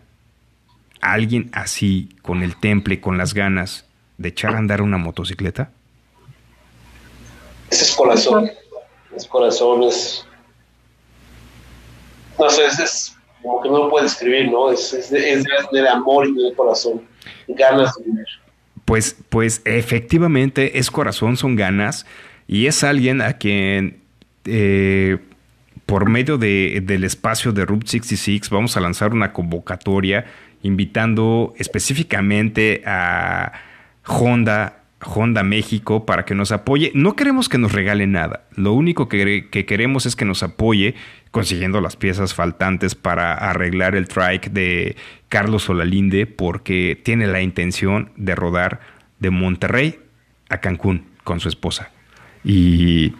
a 0.99 1.13
alguien 1.13 1.49
así, 1.53 2.09
con 2.23 2.41
el 2.43 2.55
temple, 2.59 2.99
con 2.99 3.17
las 3.17 3.33
ganas 3.33 3.85
de 4.17 4.29
echar 4.29 4.55
a 4.55 4.57
andar 4.57 4.81
una 4.81 4.97
motocicleta? 4.97 5.71
Ese 7.69 7.83
es 7.83 7.91
corazón. 7.95 8.49
Es 9.15 9.25
corazón, 9.27 9.83
es. 9.83 10.25
No 12.39 12.49
sé, 12.49 12.65
es, 12.65 12.79
es 12.79 13.15
como 13.41 13.61
que 13.61 13.69
no 13.69 13.77
lo 13.85 13.89
puede 13.89 14.05
describir, 14.05 14.49
¿no? 14.51 14.71
Es, 14.71 14.91
es, 14.93 15.09
de- 15.11 15.33
es 15.33 15.43
de- 15.43 15.51
del 15.71 15.87
amor 15.87 16.27
y 16.27 16.33
del 16.33 16.55
corazón. 16.55 17.01
Ganas 17.47 17.95
de 17.97 18.03
vivir. 18.05 18.25
Pues, 18.85 19.15
pues 19.29 19.61
efectivamente 19.65 20.79
es 20.79 20.89
corazón, 20.89 21.37
son 21.37 21.55
ganas 21.55 22.05
y 22.47 22.65
es 22.65 22.83
alguien 22.83 23.21
a 23.21 23.33
quien 23.33 23.98
eh, 24.49 25.17
por 25.85 26.09
medio 26.09 26.37
de- 26.37 26.81
del 26.85 27.03
espacio 27.03 27.51
de 27.51 27.65
Route 27.65 27.87
66 27.87 28.49
vamos 28.49 28.77
a 28.77 28.79
lanzar 28.79 29.13
una 29.13 29.33
convocatoria 29.33 30.25
invitando 30.61 31.53
específicamente 31.57 32.83
a 32.85 33.53
Honda, 34.05 34.83
Honda 35.01 35.43
México 35.43 36.05
para 36.05 36.25
que 36.25 36.35
nos 36.35 36.51
apoye. 36.51 36.91
No 36.93 37.15
queremos 37.15 37.47
que 37.49 37.57
nos 37.57 37.71
regale 37.71 38.05
nada, 38.07 38.43
lo 38.55 38.73
único 38.73 39.07
que, 39.07 39.47
que 39.49 39.65
queremos 39.65 40.05
es 40.05 40.15
que 40.15 40.25
nos 40.25 40.43
apoye 40.43 40.95
consiguiendo 41.31 41.79
las 41.81 41.95
piezas 41.95 42.33
faltantes 42.33 42.95
para 42.95 43.33
arreglar 43.33 43.95
el 43.95 44.07
trike 44.07 44.49
de 44.49 44.95
Carlos 45.29 45.63
Solalinde 45.63 46.25
porque 46.27 46.99
tiene 47.03 47.27
la 47.27 47.41
intención 47.41 48.11
de 48.17 48.35
rodar 48.35 48.79
de 49.19 49.29
Monterrey 49.29 49.99
a 50.49 50.57
Cancún 50.59 51.05
con 51.23 51.39
su 51.39 51.47
esposa. 51.49 51.91
Y 52.43 53.13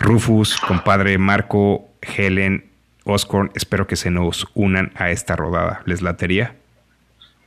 Rufus, 0.00 0.56
compadre 0.60 1.18
Marco, 1.18 1.88
Helen, 2.02 2.64
Oscorn, 3.04 3.50
espero 3.54 3.86
que 3.86 3.96
se 3.96 4.10
nos 4.10 4.46
unan 4.54 4.92
a 4.94 5.10
esta 5.10 5.34
rodada. 5.36 5.82
¿Les 5.86 6.02
latería? 6.02 6.54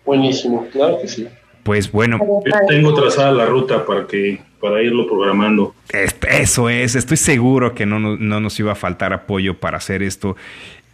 Buenísimo, 0.05 0.67
claro 0.71 0.97
que 1.01 1.07
sí. 1.07 1.27
Pues 1.63 1.91
bueno, 1.91 2.17
Yo 2.45 2.51
tengo 2.67 2.93
trazada 2.93 3.31
la 3.31 3.45
ruta 3.45 3.85
para 3.85 4.07
que 4.07 4.41
para 4.59 4.81
irlo 4.81 5.07
programando. 5.07 5.75
es- 5.91 6.15
eso 6.29 6.69
es, 6.69 6.95
estoy 6.95 7.17
seguro 7.17 7.73
que 7.75 7.85
no, 7.85 7.99
no- 7.99 8.17
no 8.17 8.39
nos 8.39 8.59
iba 8.59 8.71
a 8.71 8.75
faltar 8.75 9.13
apoyo 9.13 9.59
para 9.59 9.77
hacer 9.77 10.01
esto. 10.03 10.35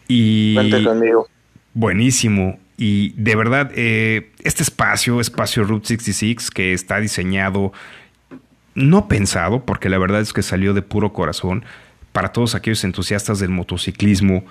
Y 0.10 0.56
conmigo. 0.84 1.28
buenísimo. 1.74 2.60
Y 2.78 3.10
de 3.22 3.36
verdad, 3.36 3.72
eh, 3.76 4.30
este 4.44 4.62
espacio, 4.64 5.20
espacio 5.20 5.64
Route 5.64 5.88
66, 5.88 6.52
que 6.52 6.74
está 6.74 7.00
diseñado, 7.00 7.74
no 8.78 9.08
pensado, 9.08 9.66
porque 9.66 9.90
la 9.90 9.98
verdad 9.98 10.22
es 10.22 10.34
que 10.34 10.44
salió 10.44 10.76
de 10.76 10.84
puro 10.84 11.12
corazón, 11.12 11.66
para 12.12 12.32
todos 12.32 12.54
aquellos 12.54 12.84
entusiastas 12.84 13.40
del 13.40 13.50
motociclismo 13.50 14.46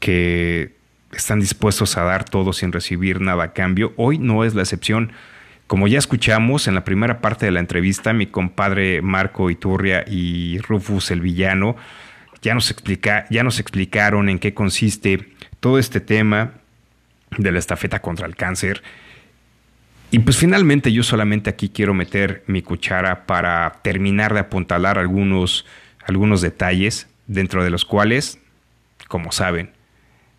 que 0.00 0.74
están 1.12 1.38
dispuestos 1.38 1.96
a 1.98 2.02
dar 2.02 2.24
todo 2.24 2.52
sin 2.54 2.72
recibir 2.72 3.20
nada 3.20 3.44
a 3.44 3.52
cambio. 3.52 3.92
Hoy 3.96 4.18
no 4.18 4.44
es 4.44 4.54
la 4.54 4.62
excepción. 4.62 5.12
Como 5.66 5.86
ya 5.86 5.98
escuchamos 5.98 6.66
en 6.66 6.74
la 6.74 6.84
primera 6.84 7.20
parte 7.20 7.44
de 7.44 7.52
la 7.52 7.60
entrevista, 7.60 8.14
mi 8.14 8.26
compadre 8.26 9.02
Marco 9.02 9.50
Iturria 9.50 10.02
y 10.06 10.58
Rufus 10.60 11.10
el 11.10 11.20
villano 11.20 11.76
ya 12.40 12.54
nos, 12.54 12.70
explica, 12.70 13.26
ya 13.28 13.42
nos 13.42 13.60
explicaron 13.60 14.30
en 14.30 14.38
qué 14.38 14.54
consiste 14.54 15.28
todo 15.60 15.78
este 15.78 16.00
tema 16.00 16.52
de 17.36 17.52
la 17.52 17.58
estafeta 17.58 18.00
contra 18.00 18.26
el 18.26 18.34
cáncer. 18.34 18.82
Y 20.10 20.20
pues 20.20 20.38
finalmente 20.38 20.90
yo 20.92 21.02
solamente 21.02 21.50
aquí 21.50 21.68
quiero 21.68 21.92
meter 21.92 22.42
mi 22.46 22.62
cuchara 22.62 23.26
para 23.26 23.80
terminar 23.82 24.32
de 24.32 24.40
apuntalar 24.40 24.98
algunos, 24.98 25.66
algunos 26.06 26.40
detalles, 26.40 27.08
dentro 27.26 27.62
de 27.62 27.68
los 27.68 27.84
cuales, 27.84 28.38
como 29.06 29.32
saben, 29.32 29.70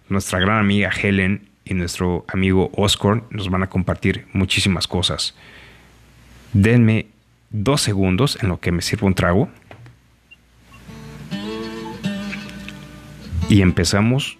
nuestra 0.10 0.40
gran 0.40 0.58
amiga 0.58 0.90
Helen 0.90 1.50
y 1.66 1.76
nuestro 1.76 2.26
amigo 2.28 2.72
Oscar 2.76 3.24
nos 3.30 3.50
van 3.50 3.62
a 3.62 3.70
compartir 3.70 4.26
muchísimas 4.34 4.88
cosas. 4.88 5.36
Denme 6.52 7.06
dos 7.52 7.82
segundos 7.82 8.40
en 8.42 8.50
lo 8.50 8.60
que 8.60 8.72
me 8.72 8.82
sirvo 8.82 9.06
un 9.06 9.14
trago. 9.14 9.50
Y 13.50 13.62
empezamos 13.62 14.40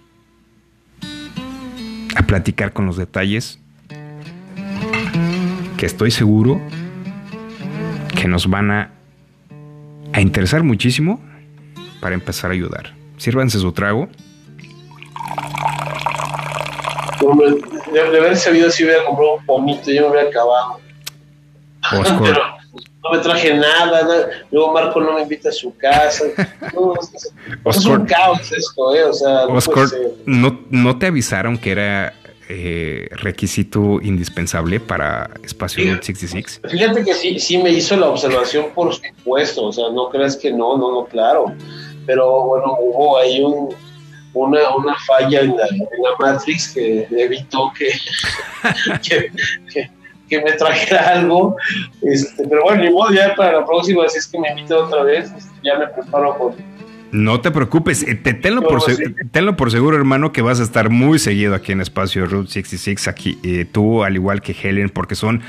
a 2.16 2.22
platicar 2.22 2.72
con 2.72 2.86
los 2.86 2.96
detalles 2.96 3.59
que 5.80 5.86
estoy 5.86 6.10
seguro 6.10 6.60
que 8.20 8.28
nos 8.28 8.48
van 8.50 8.70
a, 8.70 8.90
a 10.12 10.20
interesar 10.20 10.62
muchísimo 10.62 11.18
para 12.02 12.14
empezar 12.14 12.50
a 12.50 12.54
ayudar. 12.54 12.92
Sírvanse 13.16 13.58
su 13.58 13.72
trago. 13.72 14.06
Hombre, 17.22 17.48
de, 17.92 18.10
de 18.10 18.18
haber 18.18 18.36
sabido 18.36 18.70
si 18.70 18.84
hubiera 18.84 19.04
comprado 19.04 19.36
un 19.36 19.46
pomito, 19.46 19.90
yo 19.90 20.02
me 20.02 20.10
hubiera 20.10 20.28
acabado. 20.28 20.80
Pero 22.22 22.42
no 23.02 23.10
me 23.12 23.18
traje 23.18 23.54
nada, 23.54 24.28
luego 24.50 24.72
Marco 24.74 25.00
no 25.00 25.14
me 25.14 25.22
invita 25.22 25.48
a 25.48 25.52
su 25.52 25.74
casa. 25.78 26.24
No, 26.74 26.92
es, 27.00 27.14
es- 27.14 27.24
es 27.24 27.32
Oscar. 27.64 28.00
un 28.00 28.06
caos 28.06 28.52
esto, 28.52 28.94
¿eh? 28.94 29.04
O 29.04 29.12
sea, 29.14 29.46
Oscar. 29.46 29.86
¿no, 30.26 30.60
¿no 30.70 30.98
te 30.98 31.06
avisaron 31.06 31.56
que 31.56 31.72
era 31.72 32.12
eh, 32.52 33.08
requisito 33.12 34.00
indispensable 34.02 34.80
para 34.80 35.30
Espacio 35.42 35.82
Sí. 35.84 35.90
Route 35.90 36.04
66? 36.06 36.60
Fíjate 36.68 37.04
que 37.04 37.14
sí, 37.14 37.38
sí 37.38 37.58
me 37.58 37.70
hizo 37.70 37.96
la 37.96 38.06
observación, 38.08 38.66
por 38.74 38.92
supuesto, 38.94 39.64
o 39.66 39.72
sea, 39.72 39.84
no 39.94 40.08
creas 40.10 40.36
que 40.36 40.50
no, 40.52 40.76
no, 40.76 40.90
no, 40.92 41.04
claro. 41.06 41.54
Pero 42.06 42.44
bueno, 42.46 42.76
hubo 42.80 43.18
ahí 43.18 43.40
un, 43.42 43.68
una, 44.34 44.74
una 44.74 44.96
falla 45.06 45.40
en 45.42 45.56
la, 45.56 45.66
en 45.68 45.78
la 46.02 46.10
Matrix 46.18 46.68
que 46.74 47.06
evitó 47.10 47.72
que, 47.78 47.88
que, 49.08 49.30
que- 49.72 49.90
que 50.28 50.40
me 50.42 50.52
trajera 50.52 51.08
algo. 51.08 51.56
Este, 52.02 52.46
pero 52.46 52.62
bueno, 52.62 52.84
ni 52.84 52.90
modo, 52.90 53.12
ya 53.12 53.34
para 53.34 53.58
la 53.60 53.66
próxima, 53.66 54.08
si 54.08 54.18
es 54.18 54.28
que 54.28 54.38
me 54.38 54.48
invitan 54.50 54.78
otra 54.78 55.02
vez, 55.02 55.28
este, 55.36 55.50
ya 55.64 55.76
me 55.76 55.88
preparo 55.88 56.38
con. 56.38 56.54
No 57.12 57.40
te 57.40 57.50
preocupes, 57.50 58.02
eh, 58.04 58.14
te- 58.14 58.34
tenlo, 58.34 58.62
por 58.62 58.82
tenlo 59.32 59.56
seguro, 59.70 59.96
hermano, 59.96 60.32
que 60.32 60.42
vas 60.42 60.60
a 60.60 60.62
estar 60.62 60.90
muy 60.90 61.18
seguido 61.18 61.54
aquí 61.54 61.72
en 61.72 61.80
Espacio 61.80 62.26
Route 62.26 62.50
66, 62.50 63.08
aquí, 63.08 63.38
eh, 63.42 63.64
tú 63.70 64.04
al 64.04 64.14
igual 64.14 64.42
que 64.42 64.52
Helen, 64.60 64.90
porque 64.90 65.14
son, 65.16 65.42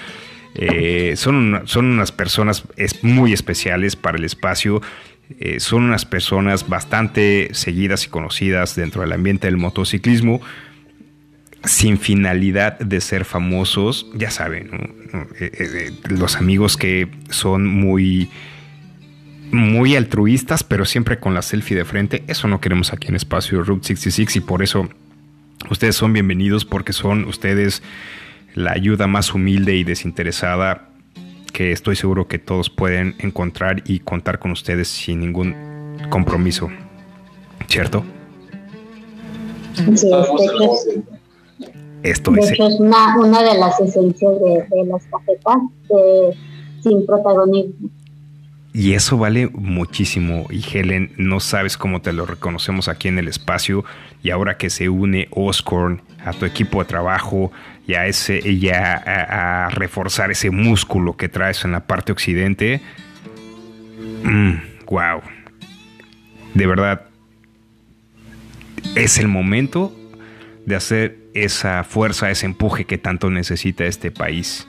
eh, 0.55 1.13
son, 1.17 1.35
una- 1.35 1.61
son 1.65 1.85
unas 1.85 2.11
personas 2.11 2.63
es, 2.77 3.03
muy 3.03 3.31
especiales 3.33 3.95
para 3.95 4.17
el 4.17 4.23
espacio, 4.23 4.81
eh, 5.39 5.59
son 5.59 5.83
unas 5.83 6.03
personas 6.05 6.67
bastante 6.67 7.49
seguidas 7.53 8.05
y 8.05 8.09
conocidas 8.09 8.75
dentro 8.75 9.01
del 9.01 9.13
ambiente 9.13 9.47
del 9.47 9.57
motociclismo. 9.57 10.41
sin 11.63 11.99
finalidad 11.99 12.79
de 12.79 12.99
ser 13.01 13.23
famosos, 13.23 14.07
ya 14.15 14.31
saben, 14.31 14.71
¿no? 15.13 15.27
Los 16.09 16.35
amigos 16.37 16.75
que 16.75 17.07
son 17.29 17.67
muy 17.67 18.29
muy 19.51 19.95
altruistas, 19.95 20.63
pero 20.63 20.85
siempre 20.85 21.19
con 21.19 21.33
la 21.33 21.41
selfie 21.41 21.75
de 21.77 21.85
frente. 21.85 22.23
Eso 22.27 22.47
no 22.47 22.61
queremos 22.61 22.93
aquí 22.93 23.07
en 23.09 23.15
Espacio 23.15 23.63
Route 23.63 23.87
66 23.87 24.35
y 24.37 24.39
por 24.41 24.63
eso 24.63 24.87
ustedes 25.69 25.95
son 25.95 26.13
bienvenidos 26.13 26.65
porque 26.65 26.93
son 26.93 27.25
ustedes 27.25 27.81
la 28.55 28.71
ayuda 28.71 29.07
más 29.07 29.33
humilde 29.33 29.75
y 29.75 29.83
desinteresada 29.83 30.89
que 31.53 31.71
estoy 31.71 31.95
seguro 31.95 32.27
que 32.27 32.39
todos 32.39 32.69
pueden 32.69 33.15
encontrar 33.19 33.83
y 33.85 33.99
contar 33.99 34.39
con 34.39 34.51
ustedes 34.51 34.87
sin 34.87 35.19
ningún 35.19 35.53
compromiso. 36.09 36.69
¿Cierto? 37.67 38.03
Sí, 39.73 39.83
de 39.85 39.89
hecho, 40.45 40.73
es- 40.73 40.87
Esto 42.03 42.31
de 42.31 42.39
es... 42.41 42.51
hecho 42.51 42.67
es 42.67 42.79
una, 42.79 43.17
una 43.17 43.41
de 43.43 43.57
las 43.59 43.79
esencias 43.79 44.33
de, 44.39 44.65
de 44.69 44.85
las 44.85 45.03
cafetas, 45.05 45.57
de- 45.89 46.35
sin 46.83 47.05
protagonismo. 47.05 47.89
Y 48.73 48.93
eso 48.93 49.17
vale 49.17 49.49
muchísimo. 49.49 50.47
Y 50.49 50.63
Helen, 50.71 51.11
no 51.17 51.39
sabes 51.39 51.77
cómo 51.77 52.01
te 52.01 52.13
lo 52.13 52.25
reconocemos 52.25 52.87
aquí 52.87 53.09
en 53.09 53.19
el 53.19 53.27
espacio. 53.27 53.83
Y 54.23 54.29
ahora 54.29 54.57
que 54.57 54.69
se 54.69 54.87
une 54.87 55.27
Oscorn 55.31 56.01
a 56.23 56.31
tu 56.31 56.45
equipo 56.45 56.79
de 56.79 56.85
trabajo 56.85 57.51
y 57.85 57.95
a, 57.95 58.07
ese, 58.07 58.41
a, 58.73 59.69
reforzar 59.71 60.31
ese 60.31 60.51
músculo 60.51 61.17
que 61.17 61.27
traes 61.27 61.65
en 61.65 61.73
la 61.73 61.85
parte 61.85 62.13
occidente. 62.13 62.81
wow. 64.89 65.21
De 66.53 66.67
verdad. 66.67 67.07
Es 68.95 69.19
el 69.19 69.27
momento 69.27 69.95
de 70.65 70.75
hacer 70.75 71.17
esa 71.33 71.83
fuerza, 71.83 72.31
ese 72.31 72.45
empuje 72.45 72.85
que 72.85 72.97
tanto 72.97 73.29
necesita 73.29 73.85
este 73.85 74.11
país. 74.11 74.67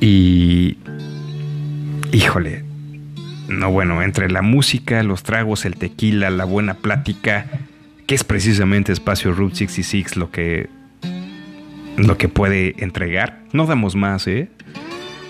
Y 0.00 0.78
Híjole. 2.12 2.64
No, 3.48 3.70
bueno, 3.70 4.02
entre 4.02 4.30
la 4.30 4.42
música, 4.42 5.02
los 5.02 5.22
tragos, 5.22 5.64
el 5.64 5.76
tequila, 5.76 6.30
la 6.30 6.44
buena 6.44 6.74
plática, 6.74 7.46
que 8.06 8.14
es 8.14 8.24
precisamente 8.24 8.92
Espacio 8.92 9.32
Route 9.32 9.56
66 9.56 10.16
lo 10.16 10.30
que 10.30 10.68
lo 11.96 12.16
que 12.16 12.28
puede 12.28 12.74
entregar. 12.82 13.40
No 13.52 13.66
damos 13.66 13.94
más, 13.94 14.26
¿eh? 14.26 14.48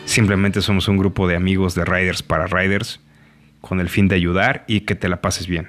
Simplemente 0.05 0.63
somos 0.63 0.89
un 0.89 0.97
grupo 0.97 1.29
de 1.29 1.37
amigos 1.37 1.75
de 1.75 1.85
riders 1.85 2.23
para 2.23 2.47
riders 2.47 3.01
con 3.61 3.81
el 3.81 3.89
fin 3.89 4.09
de 4.09 4.17
ayudar 4.17 4.65
y 4.67 4.81
que 4.81 4.95
te 4.95 5.09
la 5.09 5.21
pases 5.21 5.47
bien. 5.47 5.69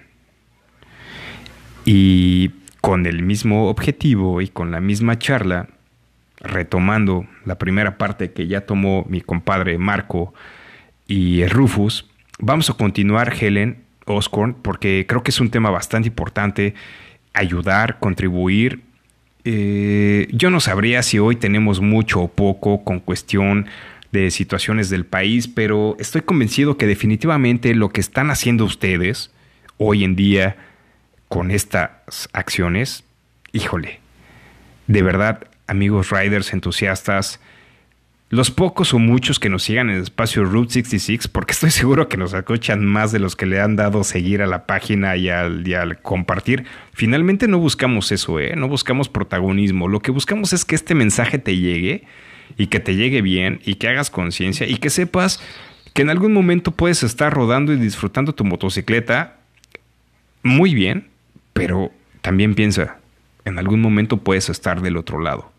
Y 1.86 2.52
con 2.80 3.06
el 3.06 3.24
mismo 3.24 3.70
objetivo 3.70 4.42
y 4.42 4.48
con 4.48 4.72
la 4.72 4.80
misma 4.80 5.20
charla, 5.20 5.68
retomando 6.40 7.26
la 7.46 7.58
primera 7.58 7.98
parte 7.98 8.32
que 8.32 8.48
ya 8.48 8.62
tomó 8.62 9.06
mi 9.10 9.22
compadre 9.22 9.78
Marco 9.78 10.34
y 11.12 11.46
Rufus, 11.46 12.06
vamos 12.40 12.70
a 12.70 12.74
continuar, 12.74 13.36
Helen 13.38 13.84
Oscorn, 14.06 14.54
porque 14.54 15.06
creo 15.10 15.24
que 15.24 15.32
es 15.32 15.42
un 15.42 15.50
tema 15.50 15.70
bastante 15.70 16.08
importante, 16.08 16.74
ayudar, 17.34 18.00
contribuir. 18.00 18.80
Eh, 19.44 20.30
yo 20.32 20.50
no 20.50 20.62
sabría 20.62 21.04
si 21.04 21.20
hoy 21.20 21.36
tenemos 21.36 21.82
mucho 21.82 22.22
o 22.22 22.28
poco 22.30 22.86
con 22.86 23.02
cuestión 23.02 23.66
de 24.14 24.32
situaciones 24.32 24.90
del 24.90 25.06
país, 25.06 25.50
pero 25.50 25.98
estoy 26.00 26.22
convencido 26.22 26.78
que 26.78 26.88
definitivamente 26.88 27.76
lo 27.76 27.90
que 27.90 28.00
están 28.00 28.32
haciendo 28.32 28.64
ustedes 28.64 29.32
hoy 29.76 30.06
en 30.06 30.16
día 30.16 30.56
con 31.28 31.52
estas 31.52 32.30
acciones, 32.32 33.04
híjole, 33.52 34.00
de 34.88 35.02
verdad, 35.02 35.46
amigos 35.68 36.10
riders 36.10 36.54
entusiastas, 36.54 37.42
los 38.32 38.50
pocos 38.50 38.94
o 38.94 39.00
muchos 39.00 39.40
que 39.40 39.50
nos 39.50 39.64
sigan 39.64 39.90
en 39.90 39.98
el 39.98 40.04
espacio 40.04 40.46
Route 40.46 40.72
66, 40.72 41.28
porque 41.28 41.52
estoy 41.52 41.70
seguro 41.70 42.08
que 42.08 42.16
nos 42.16 42.32
escuchan 42.34 42.86
más 42.86 43.12
de 43.12 43.20
los 43.20 43.36
que 43.36 43.46
le 43.46 43.60
han 43.60 43.76
dado 43.76 44.06
seguir 44.06 44.42
a 44.42 44.48
la 44.48 44.66
página 44.66 45.18
y 45.18 45.28
al, 45.28 45.68
y 45.68 45.74
al 45.74 46.02
compartir. 46.02 46.64
Finalmente 46.94 47.50
no 47.50 47.60
buscamos 47.60 48.10
eso, 48.14 48.40
¿eh? 48.40 48.56
no 48.56 48.70
buscamos 48.70 49.10
protagonismo. 49.10 49.90
Lo 49.90 50.00
que 50.00 50.12
buscamos 50.12 50.54
es 50.54 50.64
que 50.64 50.76
este 50.76 50.96
mensaje 50.96 51.40
te 51.40 51.58
llegue 51.58 52.06
y 52.58 52.68
que 52.68 52.80
te 52.80 52.96
llegue 52.96 53.22
bien 53.22 53.60
y 53.66 53.76
que 53.76 53.90
hagas 53.90 54.10
conciencia 54.10 54.66
y 54.66 54.78
que 54.78 54.90
sepas 54.90 55.44
que 55.94 56.02
en 56.02 56.10
algún 56.10 56.32
momento 56.32 56.72
puedes 56.72 57.04
estar 57.04 57.34
rodando 57.34 57.74
y 57.74 57.76
disfrutando 57.76 58.34
tu 58.34 58.46
motocicleta 58.46 59.40
muy 60.42 60.74
bien, 60.74 61.10
pero 61.52 61.92
también 62.22 62.56
piensa, 62.56 62.98
en 63.44 63.60
algún 63.60 63.82
momento 63.82 64.16
puedes 64.16 64.48
estar 64.48 64.82
del 64.82 64.96
otro 64.96 65.20
lado. 65.20 65.52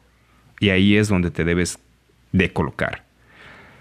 Y 0.59 0.71
ahí 0.71 0.97
es 0.97 1.09
donde 1.09 1.31
te 1.31 1.45
debes 1.45 1.79
de 2.33 2.53
colocar. 2.53 3.05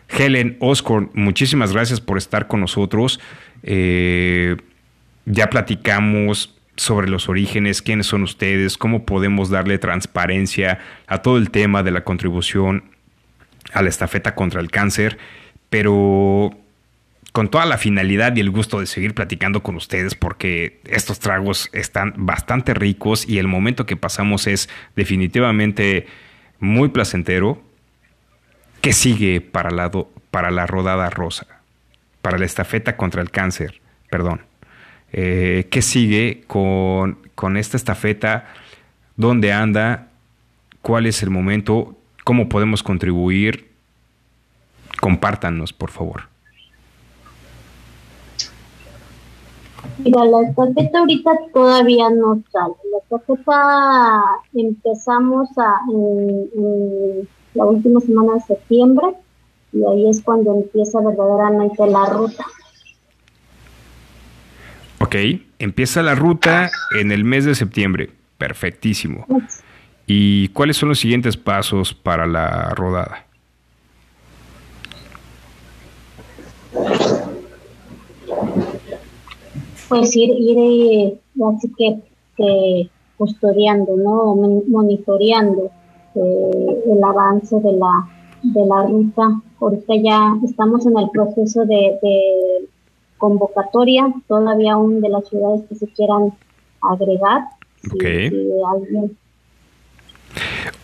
Helen 0.09 0.57
Oscorn, 0.59 1.09
muchísimas 1.13 1.71
gracias 1.71 2.01
por 2.01 2.17
estar 2.17 2.47
con 2.47 2.59
nosotros. 2.59 3.19
Eh, 3.63 4.57
ya 5.25 5.49
platicamos 5.49 6.55
sobre 6.75 7.09
los 7.09 7.29
orígenes, 7.29 7.81
quiénes 7.81 8.07
son 8.07 8.23
ustedes, 8.23 8.77
cómo 8.77 9.05
podemos 9.05 9.49
darle 9.49 9.77
transparencia 9.77 10.79
a 11.07 11.19
todo 11.19 11.37
el 11.37 11.51
tema 11.51 11.83
de 11.83 11.91
la 11.91 12.03
contribución 12.03 12.83
a 13.73 13.81
la 13.81 13.89
estafeta 13.89 14.35
contra 14.35 14.59
el 14.59 14.71
cáncer, 14.71 15.17
pero 15.69 16.51
con 17.31 17.49
toda 17.49 17.65
la 17.65 17.77
finalidad 17.77 18.35
y 18.35 18.41
el 18.41 18.49
gusto 18.49 18.79
de 18.79 18.85
seguir 18.85 19.13
platicando 19.13 19.63
con 19.63 19.75
ustedes 19.75 20.15
porque 20.15 20.81
estos 20.85 21.19
tragos 21.19 21.69
están 21.71 22.13
bastante 22.17 22.73
ricos 22.73 23.27
y 23.27 23.37
el 23.37 23.47
momento 23.47 23.85
que 23.85 23.95
pasamos 23.95 24.47
es 24.47 24.69
definitivamente 24.95 26.07
muy 26.59 26.89
placentero. 26.89 27.61
¿Qué 28.81 28.93
sigue 28.93 29.41
para 29.41 29.69
la, 29.69 29.91
para 30.31 30.49
la 30.49 30.65
rodada 30.65 31.09
rosa? 31.11 31.45
Para 32.23 32.39
la 32.39 32.45
estafeta 32.45 32.97
contra 32.97 33.21
el 33.21 33.29
cáncer, 33.29 33.79
perdón. 34.09 34.41
Eh, 35.13 35.67
¿Qué 35.69 35.83
sigue 35.83 36.43
con, 36.47 37.19
con 37.35 37.57
esta 37.57 37.77
estafeta? 37.77 38.45
¿Dónde 39.15 39.53
anda? 39.53 40.07
¿Cuál 40.81 41.05
es 41.05 41.21
el 41.21 41.29
momento? 41.29 41.95
¿Cómo 42.23 42.49
podemos 42.49 42.81
contribuir? 42.81 43.69
Compártanos, 44.99 45.73
por 45.73 45.91
favor. 45.91 46.23
Mira, 49.99 50.25
la 50.25 50.47
estafeta 50.47 50.99
ahorita 50.99 51.31
todavía 51.53 52.09
no 52.09 52.41
sale. 52.51 52.73
La 52.91 52.97
estafeta 52.99 54.23
empezamos 54.53 55.49
a, 55.57 55.81
la 57.53 57.65
última 57.65 57.99
semana 57.99 58.35
de 58.35 58.41
septiembre 58.41 59.07
y 59.73 59.83
ahí 59.85 60.09
es 60.09 60.21
cuando 60.21 60.53
empieza 60.55 60.99
verdaderamente 61.01 61.85
la 61.87 62.05
ruta. 62.05 62.45
Ok, 64.99 65.15
empieza 65.59 66.01
la 66.03 66.15
ruta 66.15 66.69
en 66.99 67.11
el 67.11 67.23
mes 67.23 67.45
de 67.45 67.55
septiembre. 67.55 68.11
Perfectísimo. 68.37 69.25
¿Y 70.07 70.49
cuáles 70.49 70.77
son 70.77 70.89
los 70.89 70.99
siguientes 70.99 71.37
pasos 71.37 71.93
para 71.93 72.25
la 72.25 72.69
rodada? 72.71 73.25
Pues 79.89 80.15
ir, 80.15 80.29
ir 80.37 80.57
eh, 80.57 81.17
así 81.55 81.71
que, 81.77 81.99
que 82.37 82.89
custodiando, 83.17 83.95
¿no? 83.97 84.35
Mon- 84.35 84.63
Monitoreando 84.69 85.71
eh, 86.15 86.83
el 86.91 87.03
avance 87.03 87.55
de 87.55 87.73
la, 87.73 88.07
de 88.43 88.65
la 88.65 88.83
ruta. 88.87 89.41
Ahorita 89.59 89.93
ya 90.03 90.33
estamos 90.43 90.85
en 90.85 90.97
el 90.97 91.09
proceso 91.11 91.65
de, 91.65 91.97
de 92.01 92.21
convocatoria, 93.17 94.11
todavía 94.27 94.73
aún 94.73 95.01
de 95.01 95.09
las 95.09 95.27
ciudades 95.27 95.61
que 95.69 95.75
se 95.75 95.87
quieran 95.87 96.33
agregar. 96.81 97.41
Si- 97.81 97.89
Ok. 97.91 98.03
si 98.03 98.49
alguien 98.73 99.17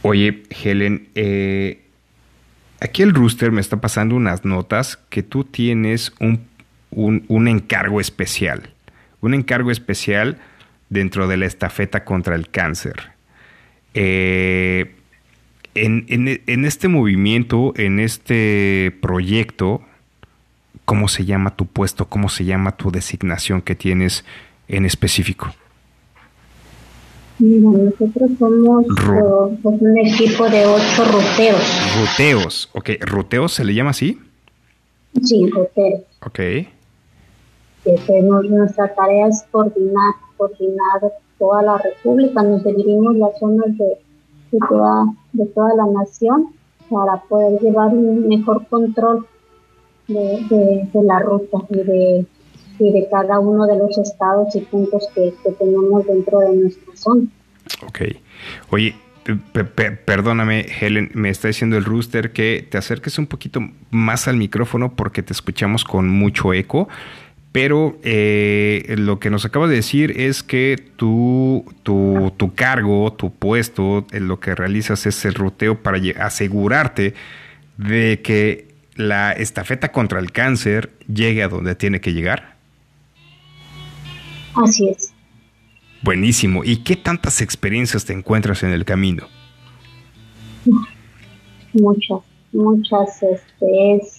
Oye, 0.02 0.44
Helen, 0.50 1.08
eh, 1.16 1.82
aquí 2.82 3.02
el 3.02 3.14
Rooster 3.14 3.52
me 3.52 3.62
está 3.62 3.80
pasando 3.82 4.16
unas 4.16 4.46
notas 4.46 4.98
que 5.10 5.24
tú 5.24 5.44
tienes 5.44 6.14
un, 6.20 6.42
un- 6.92 7.24
un 7.28 7.48
encargo 7.48 8.00
especial. 8.02 8.70
Un 9.22 9.34
encargo 9.34 9.72
especial 9.72 10.38
dentro 10.90 11.28
de 11.28 11.38
la 11.38 11.46
estafeta 11.46 12.04
contra 12.06 12.36
el 12.36 12.50
cáncer. 12.50 12.96
Eh, 13.94 14.96
en, 15.86 16.06
en- 16.10 16.42
en 16.46 16.66
este 16.66 16.88
movimiento, 16.88 17.74
en 17.76 18.00
este 18.00 18.96
proyecto, 19.02 19.82
¿cómo 20.86 21.08
se 21.08 21.26
llama 21.26 21.56
tu 21.56 21.66
puesto? 21.66 22.06
¿Cómo 22.08 22.30
se 22.30 22.46
llama 22.46 22.76
tu 22.78 22.92
designación 22.92 23.62
que 23.62 23.76
tienes 23.76 24.26
en 24.68 24.86
específico? 24.86 25.48
Mira, 27.40 27.70
nosotros 27.70 28.32
somos 28.40 28.86
Ru- 28.88 29.54
eh, 29.54 29.60
pues, 29.62 29.82
un 29.82 29.98
equipo 30.00 30.50
de 30.50 30.66
ocho 30.66 31.06
ruteros. 31.06 31.82
Ruteos. 32.00 32.70
Ok, 32.74 32.90
¿ruteos 33.02 33.54
se 33.54 33.64
le 33.64 33.74
llama 33.76 33.92
así? 33.92 34.20
Sí, 35.24 35.48
ruteros. 35.52 36.02
Ok. 36.26 36.40
tenemos 38.06 38.46
nuestra 38.50 38.94
tarea 38.96 39.28
es 39.28 39.44
coordinar, 39.52 40.14
coordinar 40.36 41.02
toda 41.40 41.62
la 41.62 41.78
República, 41.78 42.42
nos 42.44 42.64
dividimos 42.64 43.16
las 43.16 43.38
zonas 43.40 43.78
de, 43.78 43.86
de 44.60 44.68
toda, 44.68 45.06
de 45.34 45.46
toda 45.48 45.70
la 45.76 45.86
nación 46.00 46.48
para 46.90 47.22
poder 47.24 47.60
llevar 47.62 47.90
un 47.90 48.28
mejor 48.28 48.66
control 48.68 49.26
de, 50.08 50.46
de, 50.50 50.90
de 50.94 51.04
la 51.04 51.20
ruta 51.20 51.58
y 51.70 51.78
de, 51.78 52.26
y 52.80 52.92
de 52.92 53.08
cada 53.10 53.40
uno 53.40 53.66
de 53.68 53.78
los 53.78 53.98
estados 53.98 54.56
y 54.56 54.62
puntos 54.62 55.08
que, 55.14 55.34
que 55.44 55.52
tenemos 55.54 56.06
dentro 56.06 56.40
de 56.40 56.56
nuestra 56.56 56.96
zona. 56.96 57.24
Ok. 57.86 58.00
Oye, 58.72 58.96
pe- 59.52 59.66
pe- 59.66 59.92
perdóname, 59.92 60.66
Helen, 60.80 61.12
me 61.14 61.30
está 61.30 61.50
diciendo 61.50 61.76
el 61.78 61.84
rooster 61.84 62.32
que 62.32 62.66
te 62.70 62.78
acerques 62.78 63.20
un 63.20 63.28
poquito 63.28 63.60
más 63.92 64.28
al 64.30 64.38
micrófono 64.38 64.94
porque 64.94 65.22
te 65.24 65.34
escuchamos 65.34 65.84
con 65.84 66.08
mucho 66.10 66.54
eco. 66.54 66.88
Pero 67.58 67.98
eh, 68.04 68.94
lo 69.00 69.18
que 69.18 69.32
nos 69.32 69.44
acaba 69.44 69.68
de 69.68 69.78
decir 69.78 70.14
es 70.22 70.44
que 70.44 70.76
tú, 70.96 71.66
tu, 71.82 72.32
tu 72.38 72.54
cargo, 72.54 73.12
tu 73.14 73.34
puesto, 73.34 74.06
lo 74.12 74.40
que 74.40 74.54
realizas 74.54 75.08
es 75.08 75.26
el 75.26 75.34
ruteo 75.34 75.82
para 75.82 76.00
asegurarte 76.20 77.16
de 77.78 78.22
que 78.24 78.68
la 78.96 79.32
estafeta 79.32 79.92
contra 79.92 80.20
el 80.20 80.32
cáncer 80.32 80.92
llegue 81.12 81.42
a 81.42 81.48
donde 81.48 81.74
tiene 81.74 82.00
que 82.00 82.14
llegar. 82.14 82.58
Así 84.54 84.90
es. 84.90 85.12
Buenísimo. 86.04 86.64
¿Y 86.64 86.84
qué 86.84 86.96
tantas 86.96 87.42
experiencias 87.42 88.06
te 88.06 88.14
encuentras 88.14 88.62
en 88.62 88.70
el 88.70 88.86
camino? 88.86 89.28
muchas, 91.74 92.20
muchas, 92.54 93.24
este, 93.24 93.96
es 93.96 94.17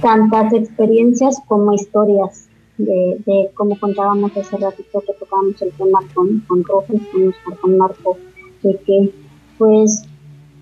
tantas 0.00 0.52
experiencias 0.52 1.40
como 1.46 1.72
historias 1.72 2.48
de, 2.78 3.20
de 3.24 3.50
como 3.54 3.78
contábamos 3.78 4.36
hace 4.36 4.56
ratito 4.56 5.00
que 5.00 5.12
tocábamos 5.14 5.60
el 5.62 5.72
tema 5.72 6.00
con, 6.14 6.40
con 6.40 6.64
Rojas, 6.64 7.00
con 7.12 7.34
con 7.60 7.78
Marco, 7.78 8.18
de 8.62 8.76
que 8.86 9.10
pues 9.58 10.04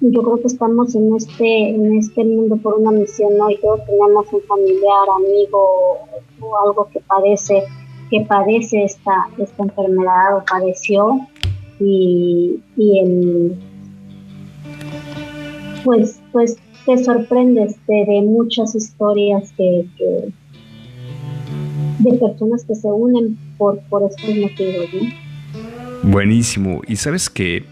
yo 0.01 0.23
creo 0.23 0.37
que 0.37 0.47
estamos 0.47 0.95
en 0.95 1.15
este, 1.17 1.71
en 1.71 1.97
este 1.97 2.25
mundo 2.25 2.57
por 2.57 2.75
una 2.75 2.91
misión, 2.91 3.37
¿no? 3.39 3.51
Y 3.51 3.57
todos 3.59 3.81
tenemos 3.87 4.27
un 4.33 4.41
familiar, 4.43 5.09
amigo 5.17 5.99
o 6.41 6.57
algo 6.67 6.89
que 6.93 7.01
padece, 7.01 7.63
que 8.11 8.21
padece 8.23 8.85
esta, 8.85 9.29
esta 9.39 9.63
enfermedad 9.63 10.37
o 10.37 10.45
padeció 10.45 11.21
y, 11.81 12.61
y 12.77 12.99
el 12.99 13.57
pues, 15.85 16.21
pues 16.33 16.57
te 16.87 16.99
sorprendes 17.03 17.77
de, 17.87 18.05
de 18.07 18.23
muchas 18.23 18.75
historias 18.75 19.55
de 19.57 19.89
personas 22.19 22.65
que 22.65 22.75
se 22.75 22.89
unen 22.89 23.39
por, 23.57 23.81
estos 24.11 24.37
motivos. 24.37 24.89
Buenísimo. 26.03 26.83
Y 26.87 26.97
sabes 26.97 27.31
que, 27.31 27.65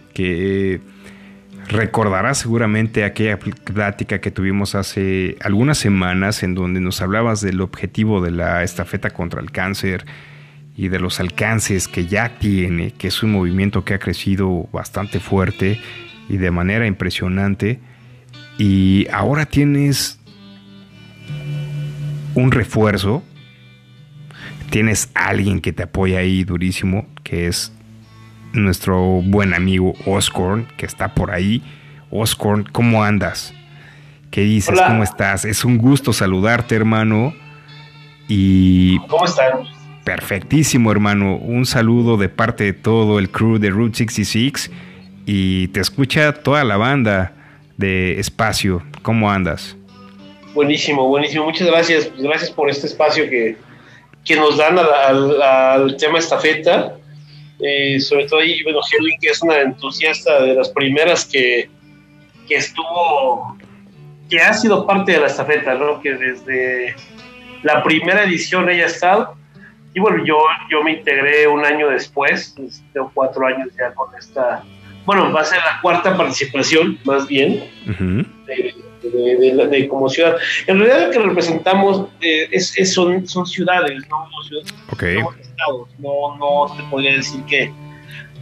recordarás 1.69 2.39
seguramente 2.39 3.05
aquella 3.05 3.39
pl- 3.39 3.55
plática 3.63 4.21
que 4.21 4.31
tuvimos 4.31 4.75
hace 4.75 5.37
algunas 5.41 5.79
semanas 5.79 6.43
en 6.43 6.55
donde 6.55 6.81
nos 6.81 7.01
hablabas 7.01 7.41
del 7.41 7.61
objetivo 7.61 8.21
de 8.21 8.33
la 8.33 8.63
estafeta 8.65 9.11
contra 9.11 9.41
el 9.41 9.53
cáncer 9.53 10.05
y 10.77 10.89
de 10.89 10.99
los 10.99 11.21
alcances 11.21 11.87
que 11.87 12.07
ya 12.07 12.39
tiene, 12.39 12.93
que 12.93 13.09
es 13.09 13.23
un 13.23 13.33
movimiento 13.33 13.85
que 13.85 13.95
ha 13.95 13.99
crecido 13.99 14.67
bastante 14.73 15.21
fuerte 15.21 15.79
y 16.29 16.39
de 16.39 16.51
manera 16.51 16.87
impresionante. 16.87 17.79
Y 18.59 19.07
ahora 19.11 19.47
tienes 19.47 20.19
un 22.35 22.51
refuerzo, 22.51 23.23
tienes 24.71 25.11
alguien 25.15 25.61
que 25.61 25.73
te 25.73 25.85
apoya 25.85 26.19
ahí 26.19 26.45
durísimo, 26.45 27.07
que 27.23 27.47
es 27.47 27.73
nuestro 28.53 29.01
buen 29.23 29.55
amigo 29.55 29.95
Oscorn, 30.07 30.67
que 30.77 30.87
está 30.87 31.15
por 31.15 31.31
ahí. 31.31 31.63
Oscorn, 32.11 32.65
¿cómo 32.65 33.03
andas? 33.03 33.55
¿Qué 34.31 34.43
dices? 34.43 34.71
Hola. 34.71 34.89
¿Cómo 34.89 35.03
estás? 35.03 35.45
Es 35.45 35.65
un 35.65 35.79
gusto 35.79 36.13
saludarte, 36.13 36.75
hermano. 36.75 37.35
Y 38.29 38.99
¿Cómo 39.09 39.25
están? 39.25 39.61
perfectísimo, 40.05 40.91
hermano. 40.91 41.37
Un 41.37 41.67
saludo 41.67 42.17
de 42.17 42.29
parte 42.29 42.65
de 42.65 42.73
todo 42.73 43.19
el 43.19 43.31
crew 43.31 43.59
de 43.59 43.71
Route 43.71 43.99
66 43.99 44.71
y 45.27 45.69
te 45.69 45.81
escucha 45.81 46.33
toda 46.33 46.65
la 46.65 46.77
banda 46.77 47.33
de 47.83 48.19
Espacio. 48.19 48.83
¿Cómo 49.03 49.31
andas? 49.31 49.77
Buenísimo, 50.55 51.09
buenísimo. 51.09 51.45
Muchas 51.45 51.67
gracias. 51.67 52.11
Gracias 52.19 52.51
por 52.51 52.71
este 52.71 52.87
espacio 52.87 53.29
que, 53.29 53.57
que 54.25 54.37
nos 54.37 54.57
dan 54.57 54.79
al, 54.79 55.43
al- 55.43 55.97
tema 55.99 56.19
estafeta. 56.19 56.95
Eh, 57.61 58.01
sobre 58.01 58.27
todo 58.27 58.41
ahí, 58.41 58.63
bueno, 58.63 58.81
Helen, 58.91 59.19
que 59.21 59.29
es 59.29 59.43
una 59.43 59.61
entusiasta 59.61 60.43
de 60.43 60.55
las 60.55 60.69
primeras 60.71 61.25
que, 61.25 61.69
que 62.49 62.57
estuvo, 62.57 63.57
que 64.31 64.41
ha 64.41 64.53
sido 64.55 64.87
parte 64.87 65.13
de 65.13 65.21
la 65.21 65.27
estafeta, 65.27 65.75
¿no? 65.75 66.01
Que 66.01 66.15
desde 66.15 66.95
la 67.63 67.83
primera 67.83 68.25
edición 68.25 68.69
ella 68.71 68.85
ha 68.85 68.87
estado. 68.87 69.37
Y 69.95 70.01
bueno, 70.01 70.25
yo, 70.25 70.39
yo 70.71 70.83
me 70.83 70.93
integré 70.93 71.47
un 71.47 71.65
año 71.65 71.89
después, 71.89 72.55
pues, 72.57 72.83
tengo 72.93 73.11
cuatro 73.15 73.47
años 73.47 73.69
ya 73.79 73.93
con 73.95 74.09
esta, 74.19 74.65
bueno, 75.05 75.33
va 75.33 75.41
a 75.41 75.45
ser 75.45 75.59
la 75.59 75.81
cuarta 75.81 76.17
participación, 76.17 76.99
más 77.05 77.27
bien 77.27 77.65
de, 78.47 78.75
de- 79.03 79.37
de 79.37 79.55
la- 79.55 79.67
de 79.67 79.89
como 79.89 80.09
ciudad. 80.09 80.37
En 80.67 80.79
realidad 80.79 81.07
lo 81.07 81.11
que 81.13 81.19
representamos 81.19 82.07
eh, 82.21 82.49
es, 82.53 82.77
es- 82.79 82.93
son, 82.95 83.27
son 83.27 83.47
ciudades, 83.47 84.01
no 84.09 84.27
ciudades, 84.47 84.75
Ok. 84.93 85.03
somos 85.19 85.37
estados. 85.39 85.89
No, 85.99 86.37
no 86.39 86.77
te 86.77 86.83
podría 86.85 87.15
decir 87.17 87.43
que 87.45 87.73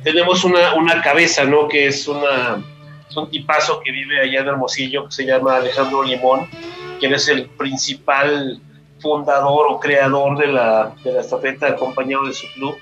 tenemos 0.04 0.44
una, 0.44 0.74
una 0.74 1.00
cabeza, 1.02 1.44
¿no? 1.44 1.68
Que 1.68 1.86
es 1.86 2.06
una 2.08 2.62
es 3.08 3.16
un 3.16 3.28
tipazo 3.30 3.80
que 3.84 3.90
vive 3.90 4.20
allá 4.20 4.40
en 4.40 4.48
Hermosillo, 4.48 5.06
que 5.06 5.12
se 5.12 5.24
llama 5.24 5.56
Alejandro 5.56 6.04
Limón, 6.04 6.46
quien 7.00 7.12
es 7.12 7.26
el 7.28 7.46
principal 7.46 8.60
fundador 9.00 9.66
o 9.70 9.80
creador 9.80 10.38
de 10.38 10.46
la, 10.46 10.94
de 11.02 11.12
la 11.14 11.20
estafeta 11.22 11.68
acompañado 11.68 12.26
de 12.26 12.34
su 12.34 12.46
club. 12.52 12.76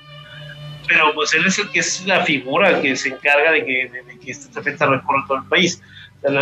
Pero 0.89 1.13
pues 1.13 1.33
él 1.35 1.45
es 1.45 1.57
el 1.59 1.69
que 1.69 1.79
es 1.79 2.05
la 2.07 2.25
figura 2.25 2.81
que 2.81 2.95
se 2.95 3.09
encarga 3.09 3.51
de 3.51 3.63
que, 3.63 3.89
de- 3.93 4.03
de 4.03 4.19
que 4.19 4.31
esta 4.31 4.47
estafeta 4.47 4.87
recorra 4.87 5.23
todo 5.27 5.37
el 5.37 5.43
país. 5.45 5.81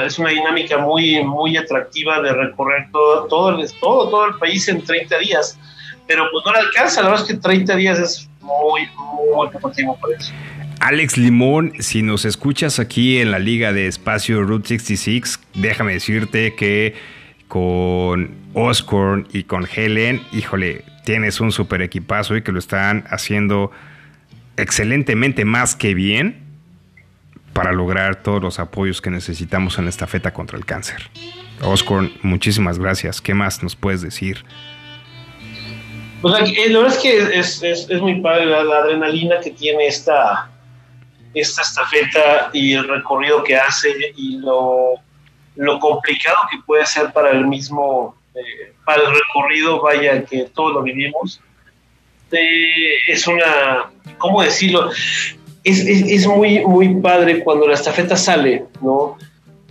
Es 0.06 0.18
una 0.18 0.30
dinámica 0.32 0.78
muy, 0.80 1.24
muy 1.24 1.56
atractiva 1.58 2.20
de 2.22 2.34
recorrer 2.34 2.88
todo, 2.92 3.28
todo, 3.28 3.50
el, 3.60 3.70
todo, 3.80 4.10
todo 4.10 4.26
el 4.26 4.36
país 4.36 4.68
en 4.70 4.82
30 4.84 5.20
días. 5.20 5.60
Pero 6.08 6.24
pues 6.32 6.44
no 6.46 6.54
le 6.54 6.60
alcanza, 6.60 7.02
la 7.04 7.10
verdad 7.10 7.26
es 7.28 7.34
que 7.36 7.40
30 7.42 7.76
días 7.76 8.00
es 8.00 8.30
muy, 8.42 8.88
muy 9.34 9.50
poco 9.50 9.70
tiempo 9.72 9.98
para 10.00 10.18
eso. 10.18 10.32
Alex 10.80 11.18
Limón, 11.18 11.74
si 11.80 12.02
nos 12.02 12.24
escuchas 12.24 12.80
aquí 12.80 13.20
en 13.20 13.32
la 13.32 13.40
liga 13.40 13.74
de 13.74 13.88
espacio 13.88 14.42
Route 14.44 14.68
66, 14.70 15.40
déjame 15.56 15.94
decirte 15.94 16.56
que 16.56 16.96
con 17.48 18.36
Oscorn 18.54 19.28
y 19.34 19.44
con 19.44 19.68
Helen, 19.74 20.22
híjole, 20.32 20.84
tienes 21.06 21.40
un 21.40 21.52
super 21.52 21.82
equipazo 21.82 22.36
y 22.36 22.42
que 22.42 22.52
lo 22.52 22.60
están 22.60 23.06
haciendo 23.10 23.72
excelentemente 24.58 25.46
más 25.46 25.76
que 25.76 25.94
bien 25.94 26.46
para 27.54 27.72
lograr 27.72 28.22
todos 28.22 28.42
los 28.42 28.60
apoyos 28.60 29.02
que 29.02 29.10
necesitamos 29.10 29.78
en 29.78 29.86
la 29.86 29.90
estafeta 29.90 30.34
contra 30.34 30.58
el 30.58 30.66
cáncer. 30.66 31.10
Oscorn, 31.62 32.12
muchísimas 32.22 32.78
gracias. 32.78 33.22
¿Qué 33.22 33.34
más 33.34 33.64
nos 33.64 33.76
puedes 33.76 34.02
decir? 34.02 34.44
Eh, 36.24 36.70
la 36.70 36.80
verdad 36.80 36.96
es 36.96 37.62
que 37.62 37.94
es, 37.94 38.02
muy 38.02 38.22
padre 38.22 38.46
la, 38.46 38.64
la 38.64 38.78
adrenalina 38.78 39.40
que 39.40 39.52
tiene 39.52 39.88
esta, 39.88 40.50
esta 41.34 41.62
estafeta 41.62 42.50
y 42.54 42.74
el 42.74 42.88
recorrido 42.88 43.44
que 43.44 43.56
hace 43.56 43.90
y 44.16 44.38
lo, 44.38 44.96
lo 45.56 45.80
complicado 45.80 46.38
que 46.52 46.58
puede 46.66 46.86
ser 46.86 47.12
para 47.14 47.32
el 47.32 47.46
mismo, 47.46 48.16
eh, 48.36 48.74
para 48.86 49.04
el 49.04 49.14
recorrido, 49.14 49.82
vaya, 49.82 50.24
que 50.26 50.44
todos 50.54 50.74
lo 50.74 50.84
vivimos. 50.84 51.42
Eh, 52.32 52.96
es 53.08 53.28
una, 53.28 53.90
¿cómo 54.18 54.42
decirlo? 54.42 54.90
Es, 55.64 55.80
es, 55.80 56.04
es 56.10 56.28
muy, 56.28 56.66
muy 56.66 56.96
padre 57.02 57.44
cuando 57.44 57.68
la 57.68 57.74
estafeta 57.76 58.16
sale, 58.16 58.66
¿no? 58.82 59.18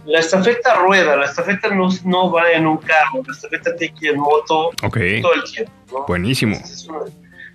La 0.05 0.21
estafeta 0.21 0.75
rueda, 0.77 1.17
la 1.17 1.25
estafeta 1.27 1.69
no, 1.69 1.89
no 2.05 2.31
va 2.31 2.53
en 2.53 2.67
un 2.67 2.77
carro, 2.79 3.23
la 3.27 3.33
estafeta 3.33 3.75
tiene 3.77 3.95
que 3.99 4.07
ir 4.07 4.13
en 4.13 4.21
moto 4.21 4.71
todo 5.21 5.35
el 5.35 5.45
tiempo. 5.45 5.73
¿no? 5.91 6.05
buenísimo. 6.07 6.57
Es 6.57 6.87
una, 6.89 6.99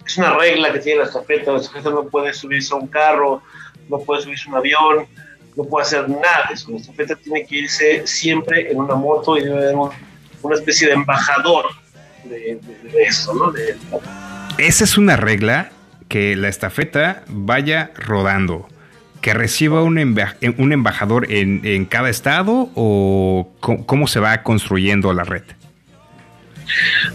es 0.06 0.18
una 0.18 0.34
regla 0.38 0.74
que 0.74 0.80
tiene 0.80 1.00
la 1.00 1.06
estafeta. 1.06 1.52
La 1.54 1.60
estafeta 1.60 1.90
no 1.92 2.04
puede 2.08 2.34
subirse 2.34 2.74
a 2.74 2.78
un 2.78 2.88
carro, 2.88 3.42
no 3.90 4.00
puede 4.00 4.22
subirse 4.24 4.50
a 4.50 4.52
un 4.52 4.58
avión, 4.58 5.08
no 5.56 5.64
puede 5.64 5.86
hacer 5.86 6.10
nada 6.10 6.46
de 6.50 6.56
eso. 6.56 6.72
La 6.72 6.78
estafeta 6.78 7.16
tiene 7.16 7.46
que 7.46 7.56
irse 7.56 8.06
siempre 8.06 8.70
en 8.72 8.80
una 8.80 8.96
moto 8.96 9.38
y 9.38 9.44
debe 9.44 9.58
haber 9.58 9.76
un- 9.76 9.90
una 10.42 10.56
especie 10.56 10.88
de 10.88 10.94
embajador 10.94 11.66
de, 12.26 12.60
de- 12.62 12.90
de 12.92 13.04
eso, 13.04 13.34
¿no? 13.34 13.52
De- 13.52 13.78
Esa 14.58 14.84
es 14.84 14.98
una 14.98 15.16
regla 15.18 15.70
que 16.08 16.36
la 16.36 16.50
estafeta 16.50 17.24
vaya 17.28 17.92
rodando. 17.96 18.68
¿Que 19.22 19.34
reciba 19.36 19.84
un, 19.84 19.98
emba- 19.98 20.36
un 20.58 20.74
embajador 20.74 21.32
en, 21.32 21.62
en 21.64 21.86
cada 21.86 22.10
estado 22.10 22.70
o 22.76 23.52
cómo 23.60 24.08
se 24.08 24.20
va 24.20 24.42
construyendo 24.42 25.14
la 25.14 25.24
red? 25.24 25.44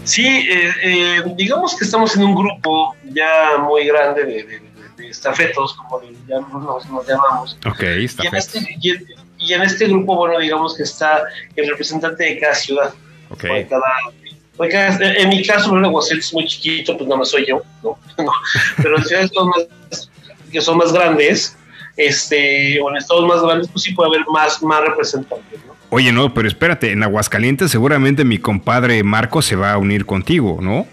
Sí, 0.03 0.25
eh, 0.25 0.71
eh, 0.83 1.23
digamos 1.35 1.75
que 1.77 1.83
estamos 1.83 2.15
en 2.15 2.23
un 2.23 2.35
grupo 2.35 2.95
ya 3.03 3.57
muy 3.59 3.85
grande 3.87 4.23
de, 4.23 4.43
de- 4.43 4.61
de- 4.97 5.09
estafetos, 5.09 5.73
como 5.73 5.99
le 6.01 6.11
llam- 6.27 6.47
nos, 6.63 6.89
nos 6.89 7.07
llamamos. 7.07 7.57
Ok, 7.65 7.81
está 7.83 8.23
Y 8.23 8.35
este, 8.37 8.77
y, 8.81 8.89
en- 8.91 9.05
y 9.37 9.53
en 9.53 9.61
este 9.63 9.87
grupo, 9.87 10.15
bueno, 10.15 10.39
digamos 10.39 10.77
que 10.77 10.83
está 10.83 11.23
el 11.55 11.69
representante 11.69 12.23
de 12.23 12.39
cada 12.39 12.55
ciudad. 12.55 12.93
Ok. 13.29 13.43
o 13.43 13.53
de 13.53 13.67
cada- 13.67 13.81
de 14.23 14.26
cada- 14.26 14.26
en 14.59 15.29
mi 15.29 15.45
caso, 15.45 15.69
bueno, 15.69 15.87
Aguascalientes 15.87 16.27
es 16.27 16.33
muy 16.33 16.45
chiquito, 16.45 16.97
pues 16.97 17.07
nada 17.07 17.19
más 17.19 17.29
soy 17.29 17.45
yo, 17.47 17.61
¿no? 17.83 17.97
Pero 18.77 18.97
en 18.97 19.05
ciudades 19.05 19.29
que 19.29 19.35
son 19.35 19.49
más, 19.49 20.09
que 20.51 20.61
son 20.61 20.77
más 20.77 20.93
grandes, 20.93 21.57
este, 21.95 22.79
o 22.81 22.89
en 22.89 22.97
estados 22.97 23.27
más 23.27 23.41
grandes, 23.41 23.67
pues 23.69 23.83
sí 23.83 23.93
puede 23.93 24.09
haber 24.09 24.25
más, 24.31 24.61
más 24.63 24.81
representantes, 24.81 25.59
¿no? 25.65 25.75
Oye, 25.89 26.11
no, 26.11 26.33
pero 26.33 26.49
espérate, 26.49 26.91
en 26.91 27.01
Aguascalientes 27.01 27.71
seguramente 27.71 28.25
mi 28.25 28.39
compadre 28.39 29.01
Marco 29.03 29.41
se 29.41 29.55
va 29.55 29.71
a 29.71 29.77
unir 29.77 30.05
contigo, 30.05 30.59
¿no? 30.61 30.85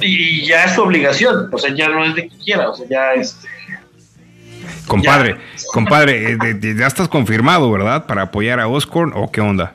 Y, 0.00 0.40
y 0.40 0.46
ya 0.46 0.64
es 0.64 0.74
tu 0.74 0.82
obligación, 0.82 1.50
o 1.52 1.58
sea, 1.58 1.74
ya 1.74 1.88
no 1.90 2.02
es 2.02 2.14
de 2.14 2.28
que 2.28 2.38
quiera, 2.38 2.70
o 2.70 2.74
sea, 2.74 2.86
ya 2.88 3.12
este, 3.12 3.48
Compadre, 4.86 5.36
compadre, 5.72 6.32
eh, 6.32 6.74
ya 6.78 6.86
estás 6.86 7.08
confirmado, 7.08 7.70
¿verdad? 7.70 8.06
Para 8.06 8.22
apoyar 8.22 8.60
a 8.60 8.68
Oscorn 8.68 9.12
o 9.14 9.30
qué 9.30 9.40
onda? 9.40 9.74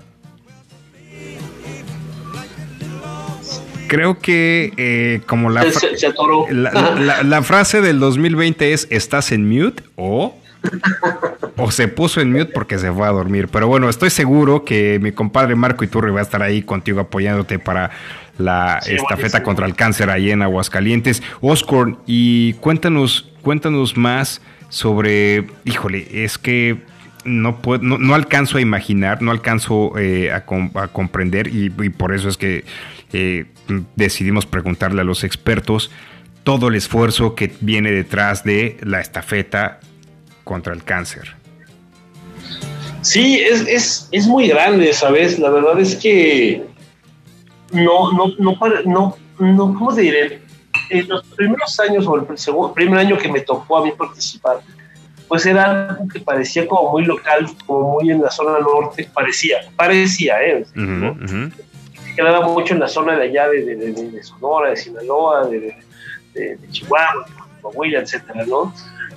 Creo 3.91 4.19
que 4.19 4.71
eh, 4.77 5.19
como 5.25 5.49
la, 5.49 5.63
fra- 5.63 5.71
se, 5.71 5.97
se 5.97 6.13
la, 6.51 6.71
la- 6.97 7.23
la 7.23 7.43
frase 7.43 7.81
del 7.81 7.99
2020 7.99 8.71
es 8.71 8.87
¿estás 8.89 9.33
en 9.33 9.49
mute? 9.49 9.83
o 9.97 10.37
o 11.57 11.71
se 11.71 11.87
puso 11.87 12.21
en 12.21 12.31
mute 12.31 12.45
porque 12.53 12.77
se 12.79 12.89
fue 12.91 13.05
a 13.05 13.11
dormir. 13.11 13.49
Pero 13.49 13.67
bueno, 13.67 13.89
estoy 13.89 14.09
seguro 14.11 14.63
que 14.63 14.97
mi 15.01 15.11
compadre 15.11 15.55
Marco 15.55 15.83
Iturri 15.83 16.11
va 16.11 16.19
a 16.19 16.23
estar 16.23 16.41
ahí 16.41 16.61
contigo 16.61 17.01
apoyándote 17.01 17.59
para 17.59 17.91
la 18.37 18.79
Sí, 18.81 18.91
estafeta 18.93 19.15
buenísimo. 19.15 19.43
contra 19.43 19.65
el 19.65 19.75
cáncer 19.75 20.09
ahí 20.09 20.31
en 20.31 20.41
Aguascalientes. 20.41 21.21
Oscorn, 21.41 21.97
y 22.07 22.53
cuéntanos, 22.53 23.29
cuéntanos 23.41 23.97
más 23.97 24.41
sobre, 24.69 25.47
híjole, 25.65 26.23
es 26.23 26.37
que 26.37 26.77
no, 27.25 27.61
puedo, 27.61 27.83
no, 27.83 27.97
no 27.97 28.15
alcanzo 28.15 28.57
a 28.57 28.61
imaginar, 28.61 29.21
no 29.21 29.31
alcanzo 29.31 29.97
eh, 29.99 30.31
a, 30.31 30.45
com- 30.45 30.71
a 30.75 30.87
comprender 30.87 31.47
y, 31.47 31.65
y 31.81 31.89
por 31.89 32.13
eso 32.15 32.29
es 32.29 32.37
que 32.37 32.63
eh, 33.13 33.45
decidimos 33.95 34.45
preguntarle 34.45 35.01
a 35.01 35.03
los 35.03 35.23
expertos 35.23 35.91
todo 36.43 36.69
el 36.69 36.75
esfuerzo 36.75 37.35
que 37.35 37.53
viene 37.61 37.91
detrás 37.91 38.43
de 38.43 38.77
la 38.81 38.99
estafeta 38.99 39.79
contra 40.43 40.73
el 40.73 40.83
cáncer. 40.83 41.35
Sí, 43.01 43.39
es, 43.39 43.67
es, 43.67 44.07
es 44.11 44.27
muy 44.27 44.47
grande, 44.47 44.93
¿sabes? 44.93 45.39
La 45.39 45.49
verdad 45.49 45.79
es 45.79 45.95
que 45.95 46.65
no, 47.71 48.11
no, 48.11 48.27
no, 48.37 48.57
no, 48.85 49.17
no, 49.39 49.73
¿cómo 49.73 49.93
te 49.93 50.01
diré? 50.01 50.41
En 50.89 51.07
los 51.07 51.23
primeros 51.23 51.79
años, 51.79 52.05
o 52.05 52.17
el 52.17 52.37
segundo, 52.37 52.73
primer 52.73 52.99
año 52.99 53.17
que 53.17 53.31
me 53.31 53.41
tocó 53.41 53.77
a 53.77 53.85
mí 53.85 53.91
participar, 53.97 54.59
pues 55.27 55.45
era 55.45 55.89
algo 55.89 56.07
que 56.09 56.19
parecía 56.19 56.67
como 56.67 56.91
muy 56.91 57.05
local, 57.05 57.47
como 57.65 57.93
muy 57.93 58.11
en 58.11 58.21
la 58.21 58.29
zona 58.29 58.59
norte, 58.59 59.09
parecía, 59.13 59.57
parecía, 59.75 60.41
¿eh? 60.43 60.65
ujú. 60.75 61.49
Quedaba 62.15 62.47
mucho 62.47 62.73
en 62.73 62.79
la 62.79 62.87
zona 62.87 63.15
de 63.17 63.23
allá 63.23 63.47
de, 63.49 63.63
de, 63.63 63.91
de- 63.93 64.23
Sonora, 64.23 64.69
de 64.71 64.75
Sinaloa, 64.77 65.47
de, 65.47 65.75
Chihuahua, 66.71 67.25
de 67.27 67.61
Coahuila, 67.61 67.99
etcétera, 67.99 68.45
¿no? 68.45 68.73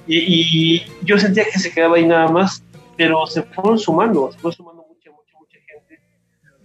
Y, 0.07 0.83
yo 1.03 1.17
sentía 1.19 1.45
que 1.45 1.59
se 1.59 1.71
quedaba 1.73 1.97
ahí 1.97 2.07
nada 2.07 2.29
más, 2.29 2.63
pero 2.97 3.27
se 3.27 3.43
fueron 3.43 3.79
sumando, 3.79 4.31
se 4.33 4.39
fue 4.39 4.53
sumando 4.53 4.85
mucha, 4.89 5.11
mucha, 5.11 5.39
mucha 5.39 5.59
gente 5.67 6.01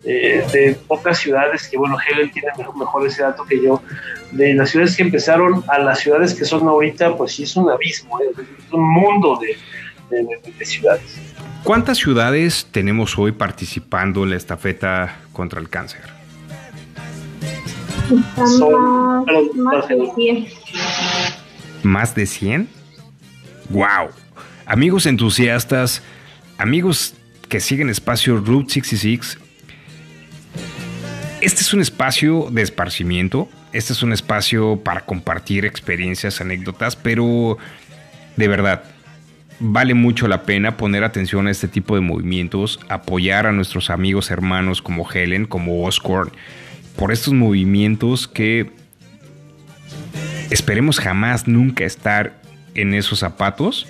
eh, 0.04 0.46
de 0.52 0.76
pocas 0.88 1.18
ciudades, 1.20 1.68
que 1.68 1.78
bueno, 1.78 1.98
Helen 2.00 2.32
tiene 2.32 2.50
mejor, 2.78 3.08
ese 3.08 3.22
dato 3.22 3.46
que 3.46 3.62
yo, 3.64 3.82
de 4.32 4.54
las 4.56 4.70
ciudades 4.72 4.96
que 4.98 5.04
empezaron 5.04 5.64
a 5.70 5.80
las 5.80 6.00
ciudades 6.00 6.34
que 6.34 6.44
son 6.46 6.68
ahorita, 6.68 7.16
pues 7.16 7.32
sí 7.34 7.44
es 7.44 7.56
un 7.56 7.70
abismo, 7.70 8.20
¿eh? 8.20 8.26
es 8.38 8.74
un 8.74 8.90
mundo 8.92 9.40
de- 9.42 9.58
de 10.10 10.66
ciudades. 10.66 11.20
¿Cuántas 11.64 11.98
ciudades 11.98 12.68
tenemos 12.72 13.18
hoy 13.20 13.32
participando 13.32 14.24
en 14.24 14.32
la 14.32 14.38
estafeta 14.38 15.18
contra 15.34 15.60
el 15.62 15.70
cáncer? 15.70 16.02
Están 18.10 18.48
Son- 18.48 19.26
más, 19.26 19.56
más 19.56 19.88
de 19.88 19.96
perdón. 19.96 20.16
10. 20.18 20.54
¿Más 21.84 22.16
de 22.16 22.26
100? 22.26 22.68
¡Wow! 23.70 24.10
Amigos 24.66 25.06
entusiastas, 25.06 26.02
amigos 26.58 27.14
que 27.48 27.60
siguen 27.60 27.90
espacio 27.90 28.38
Route 28.38 28.74
66, 28.74 29.38
este 31.42 31.62
es 31.62 31.74
un 31.74 31.82
espacio 31.82 32.50
de 32.52 32.62
esparcimiento, 32.62 33.48
este 33.74 33.94
es 33.94 34.04
un 34.04 34.12
espacio 34.14 34.78
para 34.84 35.02
compartir 35.06 35.66
experiencias, 35.66 36.42
anécdotas, 36.42 36.96
pero 36.96 37.58
de 38.36 38.48
verdad, 38.48 38.84
vale 39.60 39.94
mucho 39.94 40.28
la 40.28 40.44
pena 40.44 40.78
poner 40.78 41.04
atención 41.04 41.48
a 41.48 41.52
este 41.52 41.68
tipo 41.68 41.96
de 41.96 42.02
movimientos, 42.02 42.80
apoyar 42.90 43.48
a 43.48 43.52
nuestros 43.52 43.90
amigos 43.90 44.30
hermanos 44.32 44.82
como 44.82 45.10
Helen, 45.10 45.46
como 45.46 45.84
Oscorn, 45.86 46.32
por 47.00 47.14
estos 47.14 47.34
movimientos 47.34 48.28
que 48.28 48.70
esperemos 50.50 51.00
jamás 51.00 51.48
nunca 51.48 51.86
estar 51.86 52.34
en 52.76 52.94
esos 52.94 53.20
zapatos 53.20 53.88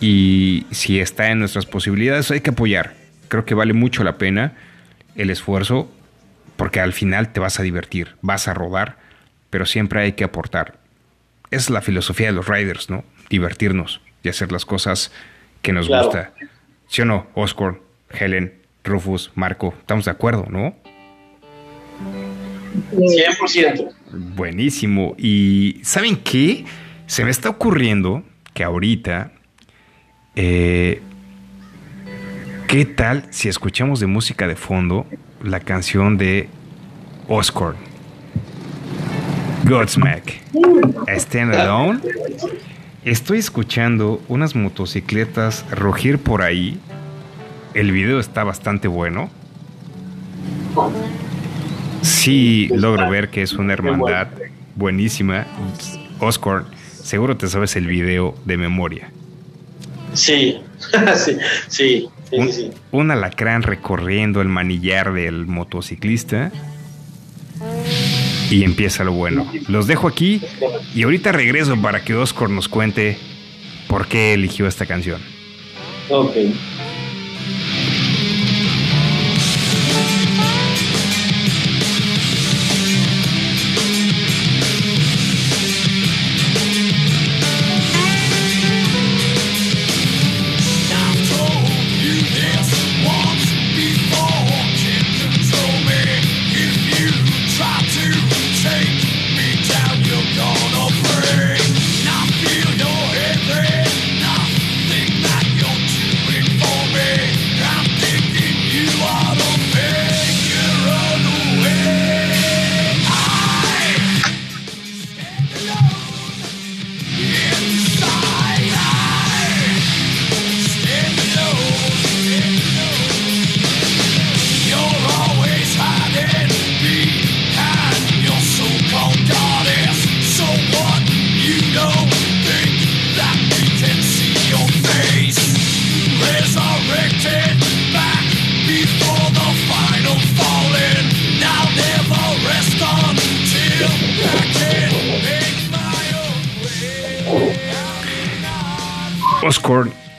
y 0.00 0.66
si 0.70 1.00
está 1.00 1.30
en 1.30 1.38
nuestras 1.38 1.66
posibilidades 1.66 2.30
hay 2.30 2.40
que 2.40 2.50
apoyar. 2.50 2.94
Creo 3.28 3.44
que 3.44 3.54
vale 3.54 3.74
mucho 3.74 4.04
la 4.04 4.16
pena 4.16 4.54
el 5.16 5.28
esfuerzo 5.28 5.92
porque 6.56 6.80
al 6.80 6.94
final 6.94 7.30
te 7.30 7.40
vas 7.40 7.60
a 7.60 7.62
divertir, 7.62 8.16
vas 8.22 8.48
a 8.48 8.54
rodar, 8.54 8.96
pero 9.50 9.66
siempre 9.66 10.00
hay 10.00 10.12
que 10.12 10.24
aportar. 10.24 10.78
Es 11.50 11.68
la 11.68 11.82
filosofía 11.82 12.28
de 12.28 12.32
los 12.32 12.48
riders, 12.48 12.88
¿no? 12.88 13.04
Divertirnos 13.28 14.00
y 14.22 14.30
hacer 14.30 14.50
las 14.50 14.64
cosas 14.64 15.12
que 15.60 15.72
nos 15.72 15.88
Claro. 15.88 16.04
gusta. 16.06 16.32
¿Sí 16.88 17.02
o 17.02 17.04
no? 17.04 17.26
Oscar, 17.34 17.76
Helen, 18.10 18.54
Rufus, 18.82 19.30
Marco, 19.34 19.74
estamos 19.78 20.06
de 20.06 20.10
acuerdo, 20.10 20.46
¿no? 20.48 20.74
100%. 22.92 23.90
Buenísimo. 24.36 25.14
Y 25.18 25.80
¿saben 25.82 26.16
qué? 26.16 26.64
Se 27.06 27.24
me 27.24 27.30
está 27.30 27.50
ocurriendo 27.50 28.22
que 28.52 28.64
ahorita... 28.64 29.32
eh, 30.36 31.02
¿Qué 32.66 32.84
tal 32.86 33.24
si 33.30 33.48
escuchamos 33.48 34.00
de 34.00 34.06
música 34.06 34.48
de 34.48 34.56
fondo 34.56 35.06
la 35.42 35.60
canción 35.60 36.16
de 36.18 36.48
Oscar? 37.28 37.74
Godsmack. 39.64 40.40
Stand 41.06 41.54
Alone. 41.54 42.00
Estoy 43.04 43.38
escuchando 43.38 44.20
unas 44.28 44.56
motocicletas 44.56 45.64
rugir 45.70 46.18
por 46.18 46.42
ahí. 46.42 46.80
El 47.74 47.92
video 47.92 48.18
está 48.18 48.42
bastante 48.42 48.88
bueno. 48.88 49.30
Sí, 52.04 52.68
logro 52.74 53.08
ver 53.08 53.30
que 53.30 53.42
es 53.42 53.54
una 53.54 53.72
hermandad 53.72 54.28
buenísima. 54.76 55.46
Oscar, 56.20 56.64
seguro 57.02 57.36
te 57.36 57.48
sabes 57.48 57.74
el 57.76 57.86
video 57.86 58.34
de 58.44 58.56
memoria. 58.56 59.10
Sí, 60.12 60.58
sí, 61.16 61.36
sí, 61.68 62.08
sí, 62.30 62.38
Un, 62.38 62.52
sí. 62.52 62.70
un 62.92 63.10
alacrán 63.10 63.62
recorriendo 63.62 64.40
el 64.40 64.48
manillar 64.48 65.12
del 65.12 65.46
motociclista. 65.46 66.52
Y 68.50 68.62
empieza 68.64 69.04
lo 69.04 69.12
bueno. 69.12 69.50
Los 69.68 69.86
dejo 69.86 70.06
aquí 70.06 70.42
y 70.94 71.02
ahorita 71.04 71.32
regreso 71.32 71.80
para 71.80 72.04
que 72.04 72.14
Oscar 72.14 72.50
nos 72.50 72.68
cuente 72.68 73.16
por 73.88 74.06
qué 74.06 74.34
eligió 74.34 74.66
esta 74.66 74.86
canción. 74.86 75.20
Ok. 76.10 76.36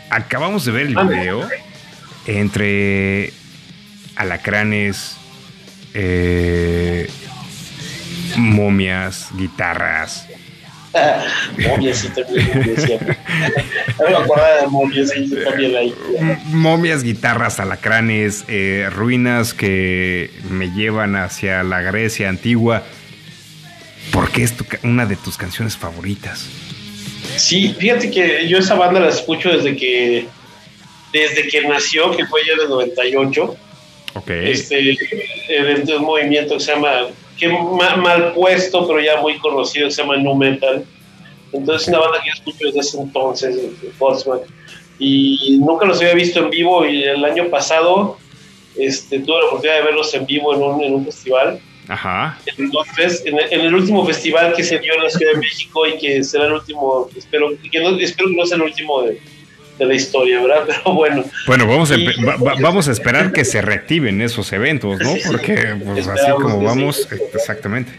Acabamos 0.09 0.65
de 0.65 0.71
ver 0.71 0.87
el 0.87 0.95
video 0.95 1.47
entre 2.25 3.31
alacranes, 4.15 5.17
eh, 5.93 7.07
momias, 8.37 9.29
guitarras. 9.35 10.27
momias 11.67 11.97
sí 11.99 12.09
también 12.09 12.75
decía. 12.75 12.99
No 13.99 14.09
me 14.09 14.15
acordaba 14.17 14.61
de 14.61 14.67
momias 14.67 15.09
sí, 15.09 15.31
también 15.43 15.75
ahí. 15.75 15.95
Momias, 16.47 17.03
guitarras, 17.03 17.59
alacranes, 17.59 18.45
eh, 18.47 18.89
ruinas 18.91 19.53
que 19.53 20.31
me 20.49 20.71
llevan 20.71 21.15
hacia 21.15 21.63
la 21.63 21.81
Grecia 21.81 22.29
antigua. 22.29 22.83
¿Por 24.11 24.31
qué 24.31 24.43
es 24.43 24.57
tu 24.57 24.65
una 24.83 25.05
de 25.05 25.15
tus 25.15 25.37
canciones 25.37 25.77
favoritas? 25.77 26.49
Sí, 27.37 27.73
fíjate 27.77 28.09
que 28.11 28.47
yo 28.47 28.57
esa 28.57 28.75
banda 28.75 28.99
la 28.99 29.09
escucho 29.09 29.49
desde 29.49 29.75
que 29.75 30.27
desde 31.13 31.47
que 31.47 31.61
nació, 31.61 32.11
que 32.15 32.25
fue 32.25 32.41
ya 32.45 32.53
en 32.53 32.61
el 32.61 32.69
98. 32.69 33.55
Ok. 34.15 34.29
Este, 34.29 34.75
de 34.75 35.95
un 35.97 36.03
movimiento 36.03 36.55
que 36.55 36.59
se 36.59 36.71
llama, 36.73 37.07
que 37.37 37.47
ma- 37.47 37.95
mal 37.95 38.33
puesto, 38.33 38.85
pero 38.87 38.99
ya 38.99 39.21
muy 39.21 39.37
conocido, 39.39 39.87
que 39.87 39.93
se 39.93 40.01
llama 40.01 40.17
Nu 40.17 40.35
Metal. 40.35 40.83
Entonces 41.53 41.83
es 41.83 41.87
una 41.89 41.99
banda 41.99 42.19
que 42.21 42.29
yo 42.29 42.33
escucho 42.33 42.65
desde 42.67 42.79
ese 42.79 42.99
entonces, 42.99 43.55
Godsmack. 43.97 44.41
Y 44.99 45.57
nunca 45.59 45.85
los 45.85 46.01
había 46.01 46.13
visto 46.15 46.39
en 46.39 46.49
vivo 46.49 46.85
y 46.85 47.03
el 47.03 47.23
año 47.23 47.49
pasado 47.49 48.17
este, 48.77 49.19
tuve 49.19 49.39
la 49.39 49.45
oportunidad 49.47 49.77
de 49.79 49.83
verlos 49.85 50.13
en 50.13 50.25
vivo 50.25 50.53
en 50.53 50.63
un, 50.63 50.83
en 50.83 50.93
un 50.95 51.05
festival. 51.05 51.59
Ajá. 51.87 52.37
Entonces, 52.57 53.23
en 53.25 53.37
el, 53.37 53.53
en 53.53 53.61
el 53.61 53.75
último 53.75 54.05
festival 54.05 54.53
que 54.55 54.63
se 54.63 54.79
dio 54.79 54.93
en 54.95 55.03
la 55.03 55.09
Ciudad 55.09 55.33
de 55.33 55.39
México 55.39 55.85
y 55.87 55.97
que 55.97 56.23
será 56.23 56.45
el 56.45 56.53
último, 56.53 57.09
espero 57.15 57.49
que 57.71 57.79
no, 57.79 57.97
espero 57.99 58.29
que 58.29 58.35
no 58.35 58.45
sea 58.45 58.55
el 58.57 58.63
último 58.63 59.03
de, 59.03 59.19
de 59.77 59.85
la 59.85 59.93
historia, 59.93 60.41
¿verdad? 60.41 60.63
Pero 60.67 60.93
bueno, 60.95 61.23
Bueno, 61.47 61.67
vamos 61.67 61.91
a, 61.91 61.95
Y- 61.95 62.07
empe- 62.07 62.27
va- 62.27 62.37
va- 62.37 62.55
vamos 62.59 62.87
a 62.87 62.91
esperar 62.91 63.31
que 63.33 63.45
se 63.45 63.61
reactiven 63.61 64.21
esos 64.21 64.51
eventos, 64.53 64.99
¿no? 64.99 65.13
Porque 65.27 65.75
pues, 65.83 66.07
así 66.07 66.31
como 66.41 66.61
vamos, 66.61 67.07
sí. 67.09 67.15
exactamente. 67.33 67.91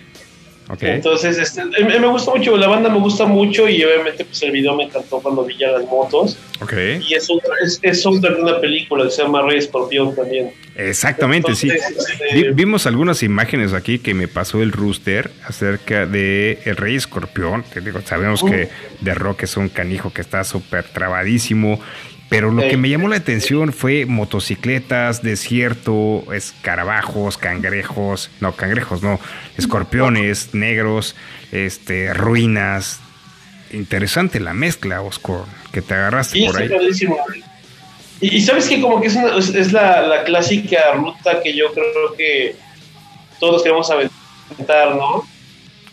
Entonces 0.80 1.38
este, 1.38 1.64
me 1.84 2.06
gusta 2.08 2.32
mucho, 2.32 2.56
la 2.56 2.66
banda 2.66 2.88
me 2.88 2.98
gusta 2.98 3.24
mucho 3.24 3.68
y 3.68 3.84
obviamente 3.84 4.24
pues 4.24 4.42
el 4.42 4.50
video 4.50 4.74
me 4.74 4.84
encantó 4.84 5.20
cuando 5.20 5.44
vi 5.44 5.56
ya 5.56 5.70
las 5.70 5.84
motos. 5.86 6.36
Ok. 6.60 6.72
Y 7.08 7.14
es 7.14 7.28
un, 7.30 7.40
es, 7.62 7.78
es 7.82 8.02
de 8.02 8.28
una 8.40 8.60
película 8.60 9.04
que 9.04 9.10
se 9.10 9.22
llama 9.22 9.42
Rey 9.42 9.58
Escorpión 9.58 10.14
también. 10.16 10.50
Exactamente, 10.74 11.54
sí. 11.54 11.68
Este, 11.70 12.34
Vi- 12.34 12.48
vimos 12.52 12.86
algunas 12.86 13.22
imágenes 13.22 13.72
aquí 13.74 13.98
que 14.00 14.12
me 14.14 14.26
pasó 14.28 14.60
el 14.62 14.72
Rooster 14.72 15.30
acerca 15.46 16.04
de 16.06 16.58
El 16.64 16.76
Rey 16.76 16.96
Escorpión. 16.96 17.62
Que 17.72 17.80
digo, 17.80 18.00
sabemos 18.04 18.42
que 18.42 18.68
de 19.00 19.14
Rock 19.14 19.44
es 19.44 19.56
un 19.56 19.68
canijo 19.68 20.12
que 20.12 20.20
está 20.20 20.42
súper 20.44 20.84
trabadísimo. 20.84 21.80
Pero 22.28 22.50
lo 22.50 22.62
que 22.68 22.76
me 22.76 22.88
llamó 22.88 23.08
la 23.08 23.16
atención 23.16 23.72
fue 23.72 24.04
motocicletas, 24.04 25.22
desierto, 25.22 26.24
escarabajos, 26.32 27.38
cangrejos, 27.38 28.30
no, 28.40 28.52
cangrejos 28.52 29.02
no, 29.02 29.20
escorpiones 29.56 30.52
negros, 30.52 31.14
este, 31.52 32.12
ruinas. 32.12 33.00
Interesante 33.72 34.40
la 34.40 34.54
mezcla, 34.54 35.02
Oscar, 35.02 35.40
que 35.72 35.82
te 35.82 35.94
agarraste 35.94 36.38
Sí, 36.38 36.46
por 36.46 36.56
ahí. 36.60 36.68
Y, 38.20 38.36
y 38.36 38.40
sabes 38.40 38.66
que 38.68 38.80
como 38.80 39.00
que 39.00 39.08
es, 39.08 39.14
una- 39.16 39.36
es, 39.36 39.48
es 39.54 39.72
la, 39.72 40.00
la 40.02 40.24
clásica 40.24 40.78
ruta 40.94 41.40
que 41.42 41.54
yo 41.54 41.72
creo 41.72 42.14
que 42.16 42.56
todos 43.38 43.62
queremos 43.62 43.88
aventar, 43.90 44.96
¿no? 44.96 45.24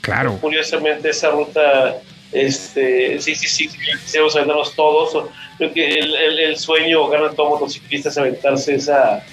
Claro. 0.01 0.37
Curiosamente 0.39 1.09
esa 1.09 1.29
ruta, 1.31 1.95
este, 2.33 3.19
sí, 3.21 3.35
sí, 3.35 3.47
sí, 3.47 3.69
quisiéramos 4.03 4.35
aventarnos 4.35 4.75
todos. 4.75 5.29
Creo 5.57 5.73
que 5.73 5.93
el, 5.93 6.15
el, 6.15 6.39
el 6.39 6.57
sueño 6.57 7.07
gana 7.07 7.29
todo 7.31 7.49
motociclista 7.49 8.09
es 8.09 8.17
aventarse 8.17 8.75
esa, 8.75 9.23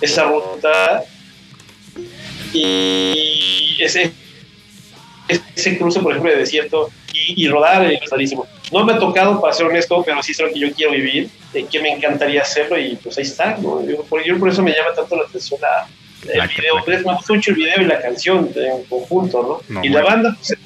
esa 0.00 0.24
ruta. 0.24 1.04
Y 2.52 3.76
ese, 3.80 4.12
ese 5.54 5.78
cruce, 5.78 6.00
por 6.00 6.12
ejemplo, 6.12 6.30
de 6.32 6.38
desierto 6.38 6.90
y, 7.12 7.44
y 7.44 7.48
rodar 7.48 7.84
es 7.90 8.08
rarísimo. 8.10 8.46
No 8.72 8.84
me 8.84 8.94
ha 8.94 8.98
tocado, 8.98 9.40
para 9.40 9.52
ser 9.52 9.66
honesto, 9.66 10.02
pero 10.04 10.22
sí 10.22 10.32
es 10.32 10.40
lo 10.40 10.52
que 10.52 10.58
yo 10.58 10.72
quiero 10.72 10.92
vivir, 10.92 11.28
eh, 11.54 11.66
que 11.70 11.80
me 11.80 11.90
encantaría 11.92 12.42
hacerlo 12.42 12.78
y 12.78 12.96
pues 12.96 13.16
ahí 13.18 13.24
está, 13.24 13.56
¿no? 13.58 13.84
Yo, 13.86 14.02
por, 14.04 14.24
yo 14.24 14.38
por 14.38 14.48
eso 14.48 14.62
me 14.62 14.72
llama 14.72 14.92
tanto 14.94 15.14
la 15.16 15.22
atención 15.22 15.60
la, 15.60 15.86
el 16.32 16.38
La- 16.38 16.46
video, 16.46 16.74
me 16.86 17.02
gusta 17.02 17.32
mucho 17.34 17.50
el 17.50 17.56
video 17.56 17.80
y 17.82 17.84
la 17.84 18.00
canción 18.00 18.50
en 18.56 18.84
conjunto, 18.84 19.62
¿no? 19.68 19.74
No, 19.74 19.84
y 19.84 19.88
la 19.88 20.00
bueno. 20.02 20.16
banda, 20.16 20.34
pues 20.36 20.50
es 20.52 20.58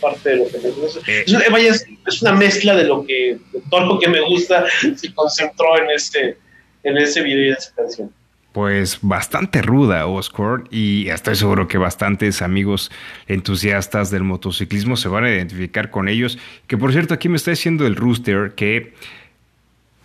parte 0.00 0.30
de 0.30 0.36
lo 0.36 0.48
que 0.48 0.58
me 0.58 0.70
gusta. 0.70 1.00
Eh. 1.06 1.24
Es, 1.26 1.32
una, 1.32 1.48
vaya, 1.50 1.70
es, 1.70 1.86
es 2.06 2.22
una 2.22 2.32
mezcla 2.32 2.74
de 2.74 2.84
lo 2.84 3.04
que, 3.06 3.38
de 3.52 3.60
todo 3.70 3.86
lo 3.86 3.98
que 3.98 4.08
me 4.08 4.20
gusta, 4.20 4.64
se 4.96 5.14
concentró 5.14 5.78
en 5.78 5.90
ese, 5.90 6.36
en 6.82 6.96
ese 6.98 7.22
video 7.22 7.44
y 7.44 7.48
en 7.48 7.54
esa 7.54 7.74
canción. 7.74 8.12
Pues 8.52 9.00
bastante 9.02 9.60
ruda, 9.60 10.06
Oscar, 10.06 10.64
y 10.70 11.10
estoy 11.10 11.36
seguro 11.36 11.68
que 11.68 11.76
bastantes 11.76 12.40
amigos 12.40 12.90
entusiastas 13.26 14.10
del 14.10 14.22
motociclismo 14.22 14.96
se 14.96 15.08
van 15.08 15.24
a 15.24 15.30
identificar 15.30 15.90
con 15.90 16.08
ellos. 16.08 16.38
Que 16.66 16.78
por 16.78 16.92
cierto, 16.92 17.12
aquí 17.12 17.28
me 17.28 17.36
está 17.36 17.50
diciendo 17.50 17.86
el 17.86 17.96
Rooster 17.96 18.54
que 18.54 18.94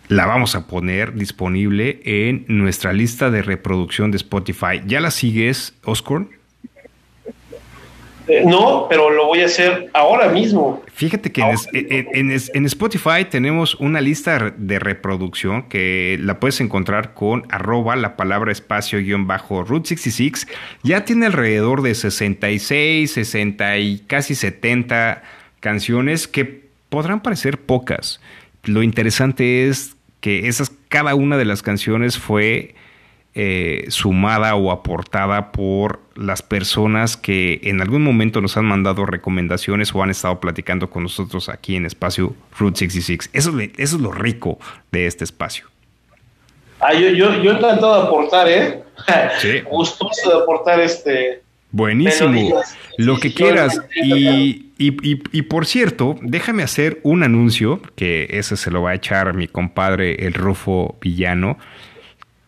la 0.08 0.26
vamos 0.26 0.54
a 0.54 0.66
poner 0.66 1.14
disponible 1.14 2.00
en 2.04 2.44
nuestra 2.48 2.92
lista 2.92 3.30
de 3.30 3.40
reproducción 3.40 4.10
de 4.10 4.18
Spotify. 4.18 4.82
¿Ya 4.86 5.00
la 5.00 5.10
sigues, 5.10 5.72
Oscar? 5.84 6.26
Eh, 8.28 8.44
no, 8.46 8.86
pero 8.88 9.10
lo 9.10 9.26
voy 9.26 9.40
a 9.40 9.46
hacer 9.46 9.90
ahora 9.94 10.28
mismo. 10.28 10.82
Fíjate 10.94 11.32
que 11.32 11.40
en, 11.72 12.30
en- 12.30 12.40
en 12.54 12.66
Spotify 12.66 13.24
tenemos 13.28 13.74
una 13.76 14.00
lista 14.00 14.54
de 14.56 14.78
reproducción 14.78 15.64
que 15.64 16.18
la 16.20 16.38
puedes 16.38 16.60
encontrar 16.60 17.14
con 17.14 17.44
arroba 17.50 17.96
la 17.96 18.16
palabra 18.16 18.52
espacio 18.52 19.00
guion 19.00 19.26
bajo 19.26 19.64
Route 19.64 19.88
66. 19.88 20.46
Ya 20.84 21.04
tiene 21.04 21.26
alrededor 21.26 21.82
de 21.82 21.94
66, 21.94 23.10
60 23.10 23.78
y 23.78 23.98
casi 24.06 24.34
70 24.34 25.22
canciones 25.60 26.28
que 26.28 26.62
podrán 26.88 27.22
parecer 27.22 27.58
pocas. 27.58 28.20
Lo 28.64 28.82
interesante 28.82 29.68
es 29.68 29.96
que 30.20 30.46
esas, 30.48 30.70
cada 30.88 31.14
una 31.14 31.36
de 31.36 31.44
las 31.44 31.62
canciones 31.62 32.18
fue 32.18 32.74
eh, 33.34 33.86
sumada 33.88 34.54
o 34.56 34.70
aportada 34.70 35.52
por 35.52 36.00
las 36.14 36.42
personas 36.42 37.16
que 37.16 37.60
en 37.64 37.80
algún 37.80 38.02
momento 38.02 38.40
nos 38.42 38.56
han 38.58 38.66
mandado 38.66 39.06
recomendaciones 39.06 39.94
o 39.94 40.02
han 40.02 40.10
estado 40.10 40.38
platicando 40.40 40.90
con 40.90 41.02
nosotros 41.04 41.48
aquí 41.48 41.76
en 41.76 41.86
espacio 41.86 42.34
Route 42.58 42.78
66. 42.80 43.30
Eso, 43.32 43.58
eso 43.58 43.96
es 43.96 44.02
lo 44.02 44.12
rico 44.12 44.58
de 44.90 45.06
este 45.06 45.24
espacio. 45.24 45.66
Ah, 46.80 46.92
yo, 46.94 47.08
yo, 47.10 47.40
yo 47.42 47.52
encantado 47.52 48.00
de 48.02 48.06
aportar, 48.08 48.48
¿eh? 48.48 48.82
Sí. 49.40 49.60
Gustoso 49.70 50.30
de 50.30 50.42
aportar 50.42 50.80
este. 50.80 51.42
Buenísimo. 51.70 52.28
Melodías. 52.30 52.76
Lo 52.98 53.18
que 53.18 53.32
quieras. 53.32 53.80
yo- 54.04 54.16
Y, 54.16 54.72
y- 54.78 55.10
y- 55.10 55.22
y 55.32 55.42
por 55.42 55.64
cierto, 55.64 56.16
déjame 56.20 56.62
hacer 56.64 57.00
un 57.02 57.22
anuncio, 57.22 57.80
que 57.96 58.26
ese 58.30 58.56
se 58.56 58.70
lo 58.70 58.82
va 58.82 58.90
a 58.90 58.94
echar 58.94 59.32
mi 59.32 59.48
compadre 59.48 60.26
el 60.26 60.34
Rufo 60.34 60.98
Villano, 61.00 61.56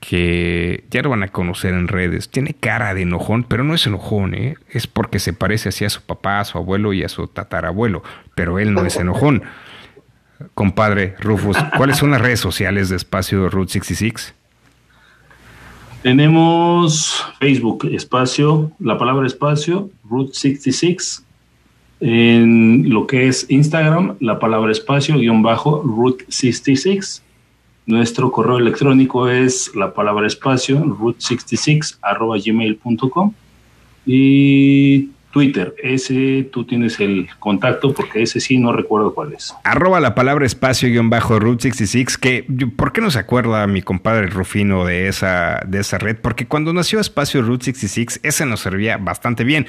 que 0.07 0.85
ya 0.91 1.03
lo 1.03 1.11
van 1.11 1.23
a 1.23 1.29
conocer 1.29 1.73
en 1.73 1.89
redes. 1.89 2.29
Tiene 2.29 2.55
cara 2.55 2.93
de 2.95 3.03
enojón, 3.03 3.45
pero 3.45 3.65
no 3.65 3.75
es 3.75 3.87
enojón, 3.87 4.35
¿eh? 4.35 4.57
Es 4.69 4.87
porque 4.87 5.19
se 5.19 5.33
parece 5.33 5.71
así 5.71 5.85
a 5.85 5.91
su 5.91 6.03
papá, 6.03 6.41
a 6.41 6.45
su 6.45 6.59
abuelo 6.59 6.93
y 6.93 7.03
a 7.05 7.09
su 7.09 7.27
tatarabuelo, 7.27 8.03
pero 8.35 8.59
él 8.59 8.75
no 8.75 8.85
es 8.85 8.97
enojón. 8.97 9.45
Compadre 10.53 11.15
Rufus, 11.21 11.57
¿cuáles 11.77 11.97
son 11.97 12.11
las 12.11 12.21
redes 12.21 12.41
sociales 12.41 12.91
de 12.91 12.97
Espacio 12.97 13.49
Route 13.49 13.73
66? 13.73 14.35
Tenemos 16.03 17.25
Facebook, 17.41 17.89
espacio, 17.91 18.73
la 18.79 18.99
palabra 18.99 19.27
espacio, 19.27 19.89
Route 20.05 20.35
66. 20.35 21.25
En 22.01 22.91
lo 22.91 23.07
que 23.07 23.29
es 23.29 23.47
Instagram, 23.49 24.17
la 24.21 24.39
palabra 24.39 24.71
espacio, 24.71 25.17
guion 25.17 25.43
bajo, 25.43 25.83
Route 25.83 26.27
66. 26.29 27.24
Nuestro 27.87 28.33
correo 28.33 28.59
electrónico 28.59 29.29
es 29.29 29.75
la 29.75 29.93
palabra 29.93 30.27
espacio, 30.27 30.83
route66, 30.83 31.99
arroba 32.01 32.39
gmail.com. 32.39 33.33
Y 34.07 35.11
Twitter, 35.35 35.75
ese 35.83 36.49
tú 36.53 36.65
tienes 36.65 37.01
el 37.01 37.29
contacto 37.41 37.93
porque 37.93 38.23
ese 38.23 38.39
sí 38.39 38.57
no 38.57 38.73
recuerdo 38.73 39.15
cuál 39.15 39.33
es. 39.33 39.53
Arroba 39.65 39.99
la 39.99 40.15
palabra 40.15 40.47
espacio 40.47 40.89
guion 40.89 41.11
bajo 41.11 41.41
Route 41.41 41.65
66, 41.65 42.19
que 42.19 42.47
¿por 42.77 42.93
qué 42.93 43.01
no 43.01 43.11
se 43.11 43.19
acuerda 43.19 43.67
mi 43.67 43.83
compadre 43.83 44.29
Rufino 44.29 44.85
de 44.85 45.09
esa, 45.09 45.61
de 45.67 45.81
esa 45.81 45.99
red? 45.99 46.19
Porque 46.23 46.47
cuando 46.47 46.73
nació 46.73 47.01
Espacio 47.01 47.43
Route 47.43 47.65
66, 47.65 48.21
ese 48.23 48.47
nos 48.47 48.61
servía 48.61 48.97
bastante 48.97 49.43
bien. 49.43 49.67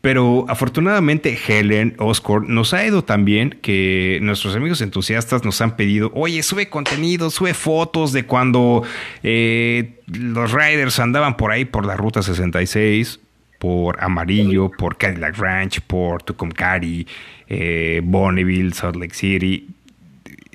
Pero 0.00 0.44
afortunadamente 0.48 1.36
Helen, 1.48 1.96
Oscar, 1.98 2.42
nos 2.42 2.72
ha 2.72 2.86
ido 2.86 3.02
tan 3.02 3.24
bien 3.24 3.58
que 3.60 4.20
nuestros 4.22 4.54
amigos 4.54 4.80
entusiastas 4.82 5.44
nos 5.44 5.60
han 5.60 5.74
pedido, 5.74 6.12
oye, 6.14 6.44
sube 6.44 6.68
contenido, 6.68 7.30
sube 7.30 7.54
fotos 7.54 8.12
de 8.12 8.24
cuando 8.24 8.84
eh, 9.24 9.98
los 10.06 10.52
riders 10.52 11.00
andaban 11.00 11.36
por 11.36 11.50
ahí 11.50 11.64
por 11.64 11.84
la 11.84 11.96
Ruta 11.96 12.22
66, 12.22 13.18
por 13.58 14.02
Amarillo, 14.02 14.70
por 14.70 14.96
Cadillac 14.98 15.36
Ranch, 15.36 15.80
por 15.80 16.22
Tucumcari, 16.22 17.06
eh, 17.48 18.00
Bonneville, 18.04 18.72
Salt 18.74 18.96
Lake 18.96 19.14
City. 19.14 19.68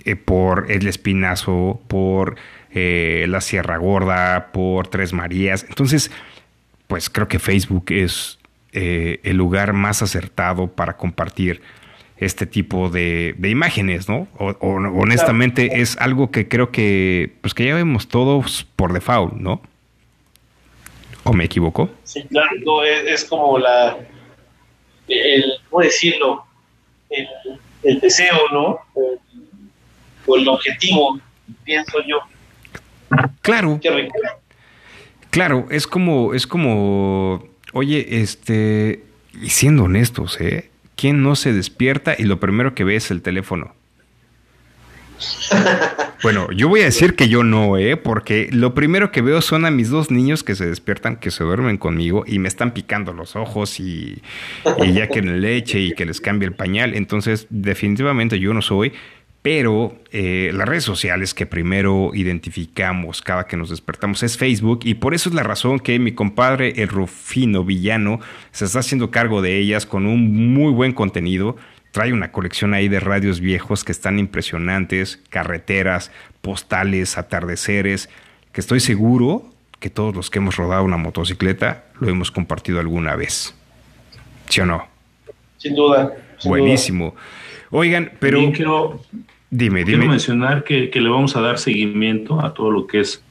eh, 0.05 0.15
por 0.17 0.69
El 0.69 0.87
Espinazo, 0.87 1.81
por 1.87 2.35
eh, 2.71 3.25
la 3.29 3.39
Sierra 3.41 3.77
Gorda, 3.77 4.51
por 4.51 4.87
Tres 4.87 5.13
Marías. 5.13 5.65
Entonces, 5.69 6.11
pues 6.87 7.09
creo 7.09 7.27
que 7.29 7.39
Facebook 7.39 7.85
es 7.89 8.37
eh, 8.73 9.19
el 9.23 9.37
lugar 9.37 9.71
más 9.73 10.01
acertado 10.01 10.67
para 10.67 10.97
compartir 10.97 11.61
este 12.17 12.45
tipo 12.45 12.89
de, 12.89 13.35
de 13.37 13.49
imágenes, 13.49 14.09
¿no? 14.09 14.27
O, 14.37 14.49
o- 14.59 14.75
honestamente 14.99 15.81
es 15.81 15.97
algo 15.97 16.31
que 16.31 16.47
creo 16.47 16.71
que, 16.71 17.33
pues 17.41 17.53
que 17.53 17.65
ya 17.65 17.75
vemos 17.75 18.07
todos 18.07 18.65
por 18.75 18.91
default, 18.93 19.33
¿no? 19.35 19.61
¿O 21.23 21.33
me 21.33 21.45
equivoco? 21.45 21.89
Sí, 22.03 22.23
claro, 22.23 22.51
no, 22.65 22.83
es, 22.83 23.03
es 23.05 23.25
como 23.25 23.57
la. 23.57 23.97
El, 25.07 25.43
¿Cómo 25.69 25.83
decirlo? 25.83 26.45
El, 27.09 27.27
el 27.83 27.99
deseo, 27.99 28.37
¿no? 28.51 28.79
O, 28.93 29.17
o 30.25 30.35
el 30.37 30.47
objetivo, 30.47 31.19
pienso 31.63 31.99
yo. 32.07 32.19
Claro. 33.41 33.79
Claro, 35.29 35.67
es 35.71 35.87
como, 35.87 36.33
es 36.33 36.45
como, 36.45 37.43
oye, 37.73 38.21
este, 38.21 39.03
y 39.41 39.49
siendo 39.49 39.85
honestos, 39.85 40.39
¿eh? 40.39 40.69
¿Quién 40.95 41.23
no 41.23 41.35
se 41.35 41.53
despierta 41.53 42.15
y 42.17 42.23
lo 42.23 42.39
primero 42.39 42.75
que 42.75 42.83
ve 42.83 42.95
es 42.95 43.09
el 43.09 43.21
teléfono? 43.21 43.73
Bueno, 46.23 46.49
yo 46.51 46.69
voy 46.69 46.79
a 46.79 46.85
decir 46.85 47.15
que 47.15 47.27
yo 47.27 47.43
no, 47.43 47.77
¿eh? 47.77 47.97
Porque 47.97 48.47
lo 48.49 48.73
primero 48.73 49.11
que 49.11 49.21
veo 49.21 49.41
son 49.41 49.65
a 49.65 49.71
mis 49.71 49.89
dos 49.89 50.09
niños 50.09 50.41
que 50.41 50.55
se 50.55 50.65
despiertan, 50.65 51.17
que 51.17 51.31
se 51.31 51.43
duermen 51.43 51.77
conmigo 51.77 52.23
y 52.25 52.39
me 52.39 52.47
están 52.47 52.71
picando 52.71 53.11
los 53.11 53.35
ojos 53.35 53.77
y, 53.81 54.21
ya 54.63 55.07
quieren 55.09 55.41
leche 55.41 55.81
y 55.81 55.91
que 55.91 56.05
les 56.05 56.21
cambie 56.21 56.47
el 56.47 56.55
pañal. 56.55 56.93
Entonces, 56.95 57.47
definitivamente 57.49 58.39
yo 58.39 58.53
no 58.53 58.61
soy. 58.61 58.93
Pero 59.41 59.99
eh, 60.13 60.51
las 60.53 60.69
redes 60.69 60.85
sociales 60.85 61.33
que 61.33 61.45
primero 61.45 62.11
identificamos 62.13 63.21
cada 63.21 63.45
que 63.45 63.57
nos 63.57 63.69
despertamos 63.69 64.23
es 64.23 64.37
Facebook 64.37 64.79
y 64.85 64.93
por 64.93 65.13
eso 65.13 65.27
es 65.27 65.35
la 65.35 65.43
razón 65.43 65.81
que 65.81 65.99
mi 65.99 66.13
compadre 66.13 66.81
el 66.81 66.87
Rufino 66.87 67.65
Villano 67.65 68.21
se 68.51 68.63
está 68.63 68.79
haciendo 68.79 69.11
cargo 69.11 69.41
de 69.41 69.57
ellas 69.57 69.85
con 69.85 70.05
un 70.05 70.53
muy 70.53 70.71
buen 70.71 70.93
contenido. 70.93 71.57
Trae 71.93 72.11
una 72.11 72.31
colección 72.31 72.73
ahí 72.73 72.87
de 72.87 72.99
radios 72.99 73.39
viejos 73.39 73.83
que 73.83 73.91
están 73.91 74.17
impresionantes, 74.17 75.21
carreteras, 75.29 76.11
postales, 76.41 77.19
atardeceres, 77.19 78.09
que 78.51 78.61
estoy 78.61 78.79
seguro 78.79 79.43
que 79.79 79.91
todos 79.91 80.15
los 80.15 80.31
que 80.31 80.39
hemos 80.39 80.55
rodado 80.55 80.83
una 80.83 80.97
motocicleta 80.97 81.85
lo 81.99 82.09
hemos 82.09 82.31
compartido 82.31 82.79
alguna 82.79 83.15
vez. 83.15 83.53
¿Sí 84.49 84.61
o 84.61 84.65
no? 84.65 84.87
Sin 85.57 85.75
duda. 85.75 86.13
sin 86.39 86.49
Buenísimo. 86.49 87.15
Oigan, 87.69 88.11
pero... 88.19 88.37
También 88.37 88.53
quiero, 88.55 88.99
Dime, 89.51 89.83
quiero 89.83 89.99
dime. 90.01 90.09
mencionar 90.13 90.63
que, 90.63 90.89
que 90.89 90.99
le 90.99 91.09
vamos 91.09 91.35
a 91.35 91.41
dar 91.41 91.59
seguimiento 91.59 92.41
a 92.43 92.55
todo 92.55 92.71
lo 92.71 92.87
que 92.87 93.01
es 93.01 93.21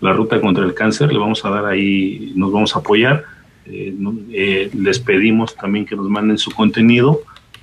la 0.00 0.12
ruta 0.12 0.40
contra 0.40 0.64
el 0.64 0.74
cáncer. 0.74 1.12
Le 1.12 1.20
vamos 1.20 1.44
a 1.44 1.50
dar 1.50 1.66
ahí, 1.66 2.32
nos 2.34 2.50
vamos 2.50 2.74
a 2.74 2.80
apoyar. 2.80 3.22
Eh, 3.64 3.94
no- 3.96 4.16
eh, 4.32 4.70
les 4.74 4.98
pedimos 4.98 5.54
también 5.54 5.86
que 5.86 5.94
nos 5.94 6.08
manden 6.08 6.36
su 6.36 6.50
contenido 6.50 7.20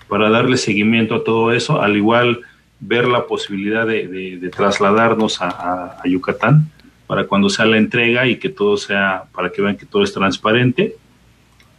para 0.08 0.30
darle 0.30 0.58
seguimiento 0.58 1.16
a 1.16 1.24
todo 1.24 1.52
eso. 1.52 1.82
Al 1.82 1.96
igual, 1.98 2.42
ver 2.80 3.08
la 3.08 3.26
posibilidad 3.26 3.86
de, 3.88 4.08
de- 4.08 4.38
de 4.38 4.50
trasladarnos 4.50 5.42
a, 5.42 5.50
a- 5.50 5.98
a 6.04 6.08
Yucatán 6.08 6.70
para 7.08 7.26
cuando 7.26 7.50
sea 7.50 7.66
la 7.66 7.78
entrega 7.78 8.26
y 8.28 8.38
que 8.38 8.50
todo 8.50 8.78
sea, 8.78 9.24
para 9.34 9.52
que 9.52 9.62
vean 9.62 9.78
que 9.78 9.86
todo 9.86 10.04
es 10.04 10.12
transparente 10.14 10.96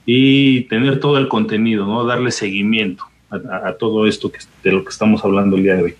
y 0.04 0.62
tener 0.62 1.00
todo 1.00 1.18
el 1.18 1.28
contenido, 1.28 1.84
¿no? 1.86 2.04
Darle 2.04 2.30
seguimiento 2.30 3.04
a, 3.30 3.36
a- 3.36 3.68
a 3.68 3.72
todo 3.76 4.06
esto 4.06 4.30
que, 4.30 4.38
de 4.62 4.72
lo 4.72 4.84
que 4.84 4.90
estamos 4.90 5.24
hablando 5.24 5.56
el 5.56 5.62
día 5.64 5.74
de 5.76 5.82
hoy. 5.82 5.94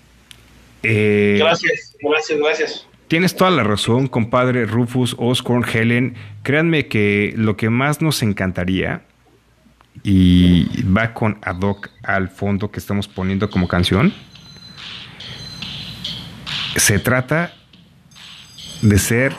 Eh, 0.83 1.35
Gracias, 1.39 1.95
gracias, 2.01 2.39
gracias. 2.39 2.87
Tienes 3.07 3.35
toda 3.35 3.51
la 3.51 3.63
razón, 3.63 4.07
compadre 4.07 4.65
Rufus, 4.65 5.15
Oscorn, 5.17 5.63
Helen. 5.71 6.15
Créanme 6.43 6.87
que 6.87 7.33
lo 7.37 7.55
que 7.57 7.69
más 7.69 8.01
nos 8.01 8.21
encantaría, 8.21 9.01
y 10.03 10.83
va 10.83 11.13
con 11.13 11.39
ad 11.41 11.61
hoc 11.61 11.89
al 12.03 12.29
fondo 12.29 12.71
que 12.71 12.79
estamos 12.79 13.07
poniendo 13.07 13.49
como 13.49 13.67
canción, 13.67 14.13
se 16.75 16.99
trata 16.99 17.53
de 18.81 18.99
ser 18.99 19.35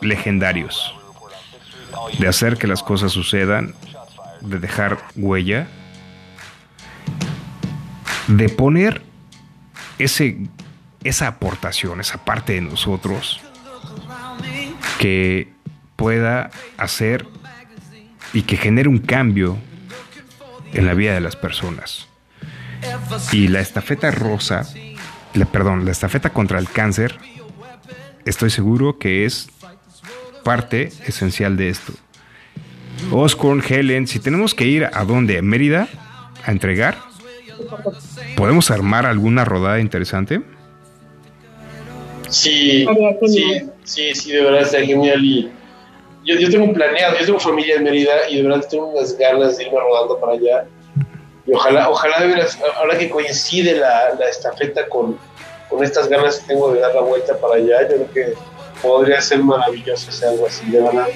legendarios, 0.00 0.94
de 2.18 2.28
hacer 2.28 2.58
que 2.58 2.66
las 2.66 2.82
cosas 2.82 3.12
sucedan, 3.12 3.74
de 4.40 4.58
dejar 4.58 4.98
huella, 5.16 5.68
de 8.26 8.48
poner 8.48 9.02
ese, 9.98 10.38
esa 11.04 11.28
aportación, 11.28 12.00
esa 12.00 12.24
parte 12.24 12.54
de 12.54 12.60
nosotros 12.60 13.40
que 14.98 15.52
pueda 15.96 16.50
hacer 16.76 17.26
y 18.32 18.42
que 18.42 18.56
genere 18.56 18.88
un 18.88 18.98
cambio 18.98 19.56
en 20.72 20.86
la 20.86 20.94
vida 20.94 21.14
de 21.14 21.20
las 21.20 21.36
personas. 21.36 22.06
Y 23.32 23.48
la 23.48 23.60
estafeta 23.60 24.10
rosa, 24.10 24.66
la- 25.34 25.44
perdón, 25.46 25.84
la 25.84 25.90
estafeta 25.92 26.30
contra 26.30 26.58
el 26.58 26.68
cáncer, 26.68 27.16
estoy 28.24 28.50
seguro 28.50 28.98
que 28.98 29.24
es 29.24 29.48
parte 30.44 30.92
esencial 31.06 31.56
de 31.56 31.68
esto. 31.68 31.92
Oscorn, 33.10 33.62
Helen, 33.66 34.06
si 34.06 34.18
tenemos 34.18 34.54
que 34.54 34.66
ir 34.66 34.88
a 34.92 35.04
dónde, 35.04 35.38
a 35.38 35.42
Mérida, 35.42 35.88
a 36.44 36.50
entregar, 36.50 36.98
¿podemos 38.36 38.70
armar 38.70 39.06
alguna 39.06 39.44
rodada 39.44 39.78
interesante? 39.80 40.42
Sí, 42.28 42.86
sí, 43.26 43.44
sí, 43.84 44.14
sí, 44.14 44.32
de 44.32 44.42
verdad 44.42 44.62
está 44.62 44.80
genial. 44.80 45.22
Y 45.24 45.50
yo, 46.24 46.36
yo 46.36 46.50
tengo 46.50 46.72
planeado, 46.72 47.18
yo 47.18 47.26
tengo 47.26 47.40
familia 47.40 47.76
en 47.76 47.84
Mérida 47.84 48.28
y 48.28 48.36
de 48.36 48.42
verdad 48.42 48.66
tengo 48.68 48.86
unas 48.88 49.16
ganas 49.16 49.58
de 49.58 49.64
irme 49.64 49.78
rodando 49.78 50.18
para 50.18 50.32
allá. 50.32 50.66
Y 51.46 51.52
ojalá, 51.52 51.88
ojalá 51.88 52.20
de 52.20 52.28
veras, 52.28 52.58
ahora 52.76 52.96
que 52.96 53.10
coincide 53.10 53.74
la, 53.74 54.14
la 54.18 54.28
estafeta 54.28 54.88
con, 54.88 55.18
con 55.68 55.82
estas 55.82 56.08
ganas 56.08 56.38
que 56.38 56.48
tengo 56.48 56.72
de 56.72 56.80
dar 56.80 56.94
la 56.94 57.00
vuelta 57.00 57.36
para 57.38 57.54
allá, 57.54 57.82
yo 57.82 58.06
creo 58.06 58.12
que 58.12 58.34
podría 58.80 59.20
ser 59.20 59.42
maravilloso 59.42 60.10
hacer 60.10 60.28
algo 60.28 60.46
así, 60.46 60.70
de 60.70 60.80
verdad. 60.80 61.08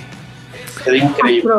Sería 0.84 1.04
increíble. 1.04 1.52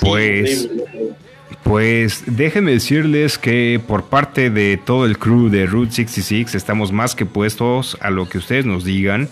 Pues, 0.00 0.64
Increíble. 0.64 1.14
pues 1.62 2.24
déjenme 2.26 2.72
decirles 2.72 3.38
que 3.38 3.80
por 3.86 4.04
parte 4.04 4.50
de 4.50 4.78
todo 4.84 5.04
el 5.06 5.18
crew 5.18 5.48
de 5.48 5.66
Route 5.66 5.92
66 5.92 6.54
estamos 6.54 6.92
más 6.92 7.14
que 7.14 7.26
puestos 7.26 7.96
a 8.00 8.10
lo 8.10 8.28
que 8.28 8.38
ustedes 8.38 8.64
nos 8.66 8.84
digan. 8.84 9.28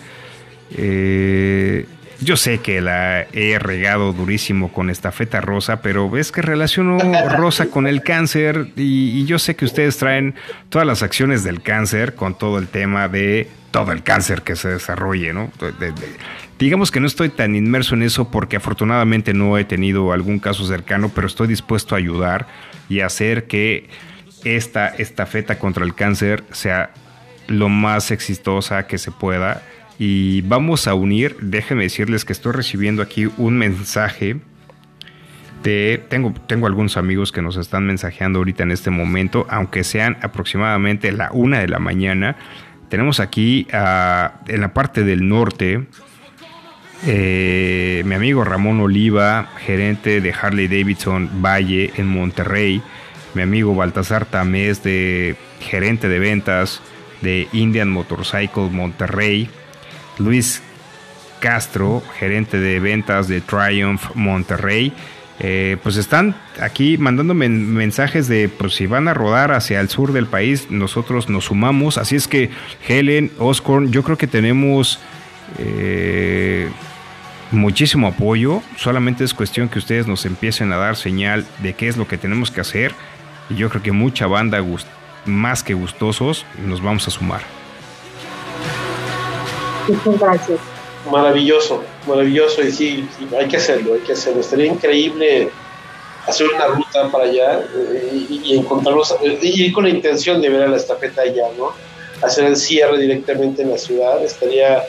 Eh, 0.76 1.86
yo 2.22 2.36
sé 2.36 2.58
que 2.58 2.80
la 2.80 3.22
he 3.32 3.58
regado 3.58 4.12
durísimo 4.12 4.72
con 4.72 4.90
esta 4.90 5.12
feta 5.12 5.40
rosa, 5.40 5.82
pero 5.82 6.08
ves 6.10 6.32
que 6.32 6.42
relaciono 6.42 6.98
rosa 7.30 7.66
con 7.66 7.86
el 7.86 8.02
cáncer 8.02 8.68
y, 8.76 9.20
y 9.20 9.24
yo 9.26 9.38
sé 9.38 9.56
que 9.56 9.64
ustedes 9.64 9.96
traen 9.98 10.34
todas 10.68 10.86
las 10.86 11.02
acciones 11.02 11.44
del 11.44 11.62
cáncer 11.62 12.14
con 12.14 12.36
todo 12.38 12.58
el 12.58 12.68
tema 12.68 13.08
de 13.08 13.48
todo 13.70 13.92
el 13.92 14.02
cáncer 14.02 14.42
que 14.42 14.54
se 14.56 14.68
desarrolle, 14.68 15.32
¿no? 15.32 15.50
De- 15.60 15.72
de- 15.72 15.92
de- 15.92 16.16
digamos 16.58 16.90
que 16.90 17.00
no 17.00 17.06
estoy 17.06 17.28
tan 17.30 17.56
inmerso 17.56 17.94
en 17.94 18.02
eso 18.02 18.30
porque 18.30 18.56
afortunadamente 18.56 19.34
no 19.34 19.58
he 19.58 19.64
tenido 19.64 20.12
algún 20.12 20.38
caso 20.38 20.64
cercano, 20.66 21.10
pero 21.14 21.26
estoy 21.26 21.48
dispuesto 21.48 21.94
a 21.94 21.98
ayudar 21.98 22.46
y 22.88 23.00
hacer 23.00 23.44
que 23.48 23.88
esta 24.44 24.88
estafeta 24.88 25.58
contra 25.58 25.84
el 25.84 25.94
cáncer 25.94 26.44
sea 26.52 26.90
lo 27.48 27.68
más 27.68 28.10
exitosa 28.10 28.86
que 28.86 28.98
se 28.98 29.10
pueda. 29.10 29.62
Y 29.98 30.40
vamos 30.42 30.88
a 30.88 30.94
unir, 30.94 31.36
déjenme 31.40 31.84
decirles 31.84 32.24
que 32.24 32.32
estoy 32.32 32.52
recibiendo 32.52 33.02
aquí 33.02 33.28
un 33.36 33.58
mensaje 33.58 34.40
tengo, 35.62 36.34
tengo 36.46 36.66
algunos 36.66 36.96
amigos 36.96 37.30
que 37.30 37.40
nos 37.40 37.56
están 37.56 37.86
mensajeando 37.86 38.40
ahorita 38.40 38.64
en 38.64 38.72
este 38.72 38.90
momento, 38.90 39.46
aunque 39.48 39.84
sean 39.84 40.18
aproximadamente 40.22 41.12
la 41.12 41.30
una 41.32 41.60
de 41.60 41.68
la 41.68 41.78
mañana. 41.78 42.36
Tenemos 42.88 43.20
aquí 43.20 43.66
ah, 43.72 44.40
en 44.48 44.60
la 44.60 44.74
parte 44.74 45.04
del 45.04 45.28
norte 45.28 45.86
eh, 47.04 48.02
mi 48.06 48.14
amigo 48.14 48.44
Ramón 48.44 48.80
Oliva, 48.80 49.50
gerente 49.64 50.20
de 50.20 50.32
Harley 50.32 50.68
Davidson 50.68 51.42
Valle 51.44 51.92
en 51.96 52.06
Monterrey. 52.06 52.82
Mi 53.34 53.42
amigo 53.42 53.74
Baltasar 53.74 54.26
Tamés, 54.26 54.82
de 54.82 55.36
gerente 55.60 56.08
de 56.08 56.18
ventas 56.18 56.82
de 57.22 57.48
Indian 57.52 57.88
Motorcycle 57.88 58.68
Monterrey. 58.70 59.48
Luis 60.24 60.62
Castro, 61.40 62.02
gerente 62.18 62.58
de 62.58 62.80
ventas 62.80 63.28
de 63.28 63.40
Triumph 63.40 64.14
Monterrey. 64.14 64.92
Eh, 65.40 65.76
pues 65.82 65.96
están 65.96 66.36
aquí 66.60 66.98
mandándome 66.98 67.48
mensajes 67.48 68.28
de 68.28 68.48
pues, 68.48 68.74
si 68.74 68.86
van 68.86 69.08
a 69.08 69.14
rodar 69.14 69.50
hacia 69.50 69.80
el 69.80 69.88
sur 69.88 70.12
del 70.12 70.26
país, 70.26 70.70
nosotros 70.70 71.28
nos 71.28 71.46
sumamos. 71.46 71.98
Así 71.98 72.16
es 72.16 72.28
que 72.28 72.50
Helen, 72.86 73.32
Oscorn, 73.38 73.90
yo 73.90 74.04
creo 74.04 74.16
que 74.16 74.28
tenemos 74.28 75.00
eh, 75.58 76.68
muchísimo 77.50 78.06
apoyo. 78.06 78.62
Solamente 78.76 79.24
es 79.24 79.34
cuestión 79.34 79.68
que 79.68 79.78
ustedes 79.78 80.06
nos 80.06 80.24
empiecen 80.26 80.72
a 80.72 80.76
dar 80.76 80.96
señal 80.96 81.44
de 81.62 81.74
qué 81.74 81.88
es 81.88 81.96
lo 81.96 82.06
que 82.06 82.18
tenemos 82.18 82.50
que 82.50 82.60
hacer. 82.60 82.94
Y 83.50 83.56
yo 83.56 83.68
creo 83.68 83.82
que 83.82 83.92
mucha 83.92 84.26
banda 84.26 84.64
más 85.24 85.62
que 85.62 85.74
gustosos, 85.74 86.46
nos 86.66 86.82
vamos 86.82 87.08
a 87.08 87.10
sumar. 87.10 87.61
Muchas 89.88 90.20
gracias. 90.20 90.60
Maravilloso, 91.10 91.82
maravilloso. 92.06 92.62
Y 92.62 92.72
sí, 92.72 93.08
sí, 93.18 93.28
hay 93.34 93.48
que 93.48 93.56
hacerlo, 93.56 93.94
hay 93.94 94.00
que 94.00 94.12
hacerlo. 94.12 94.40
Estaría 94.40 94.66
increíble 94.66 95.50
hacer 96.26 96.46
una 96.54 96.66
ruta 96.66 97.10
para 97.10 97.24
allá 97.24 97.60
eh, 97.74 98.26
y, 98.28 98.42
y 98.44 98.58
encontrarnos, 98.58 99.16
eh, 99.22 99.38
y 99.42 99.64
ir 99.64 99.72
con 99.72 99.84
la 99.84 99.90
intención 99.90 100.40
de 100.40 100.48
ver 100.48 100.62
a 100.62 100.68
la 100.68 100.76
estafeta 100.76 101.22
allá, 101.22 101.48
¿no? 101.58 101.72
Hacer 102.22 102.44
el 102.44 102.56
cierre 102.56 102.98
directamente 102.98 103.62
en 103.62 103.70
la 103.70 103.78
ciudad, 103.78 104.22
estaría 104.24 104.84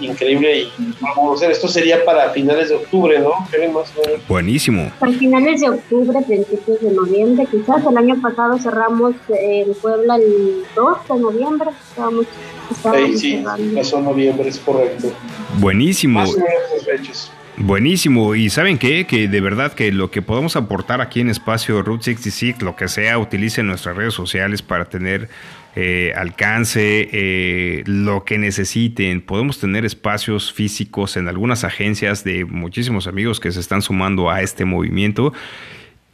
increíble 0.00 0.60
y 0.60 0.72
vamos 1.00 1.42
a 1.42 1.46
ver, 1.46 1.56
esto 1.56 1.68
sería 1.68 2.04
para 2.04 2.30
finales 2.30 2.68
de 2.68 2.76
octubre, 2.76 3.18
¿no? 3.18 3.32
Karen, 3.50 3.72
más 3.72 3.92
o 3.96 4.06
menos. 4.06 4.28
Buenísimo. 4.28 4.92
Para 4.98 5.12
finales 5.12 5.60
de 5.60 5.70
octubre, 5.70 6.18
principios 6.26 6.80
de 6.80 6.90
noviembre, 6.90 7.46
quizás 7.50 7.84
el 7.84 7.96
año 7.96 8.20
pasado 8.20 8.58
cerramos 8.58 9.14
en 9.28 9.74
Puebla 9.74 10.16
el 10.16 10.64
2 10.74 10.98
de 11.08 11.20
noviembre. 11.20 11.70
Estábamos, 11.90 12.26
estábamos 12.70 13.10
Sí, 13.10 13.18
sí, 13.18 13.44
pasó 13.74 14.00
noviembre, 14.00 14.48
es 14.48 14.58
correcto. 14.58 15.12
Buenísimo. 15.58 16.20
Más 16.20 16.34
o 16.34 16.38
menos. 16.38 17.30
Buenísimo. 17.58 18.34
Y 18.34 18.50
saben 18.50 18.76
qué? 18.76 19.06
Que 19.06 19.28
de 19.28 19.40
verdad 19.40 19.72
que 19.72 19.90
lo 19.90 20.10
que 20.10 20.20
podamos 20.20 20.56
aportar 20.56 21.00
aquí 21.00 21.20
en 21.20 21.30
espacio 21.30 21.80
Route 21.82 22.04
66, 22.04 22.60
lo 22.60 22.76
que 22.76 22.88
sea, 22.88 23.18
utilicen 23.18 23.66
nuestras 23.66 23.96
redes 23.96 24.12
sociales 24.12 24.60
para 24.60 24.84
tener 24.84 25.30
eh, 25.78 26.12
alcance, 26.16 27.08
eh, 27.12 27.82
lo 27.86 28.24
que 28.24 28.38
necesiten. 28.38 29.20
Podemos 29.20 29.60
tener 29.60 29.84
espacios 29.84 30.52
físicos 30.52 31.16
en 31.18 31.28
algunas 31.28 31.64
agencias 31.64 32.24
de 32.24 32.46
muchísimos 32.46 33.06
amigos 33.06 33.38
que 33.40 33.52
se 33.52 33.60
están 33.60 33.82
sumando 33.82 34.30
a 34.30 34.40
este 34.40 34.64
movimiento. 34.64 35.34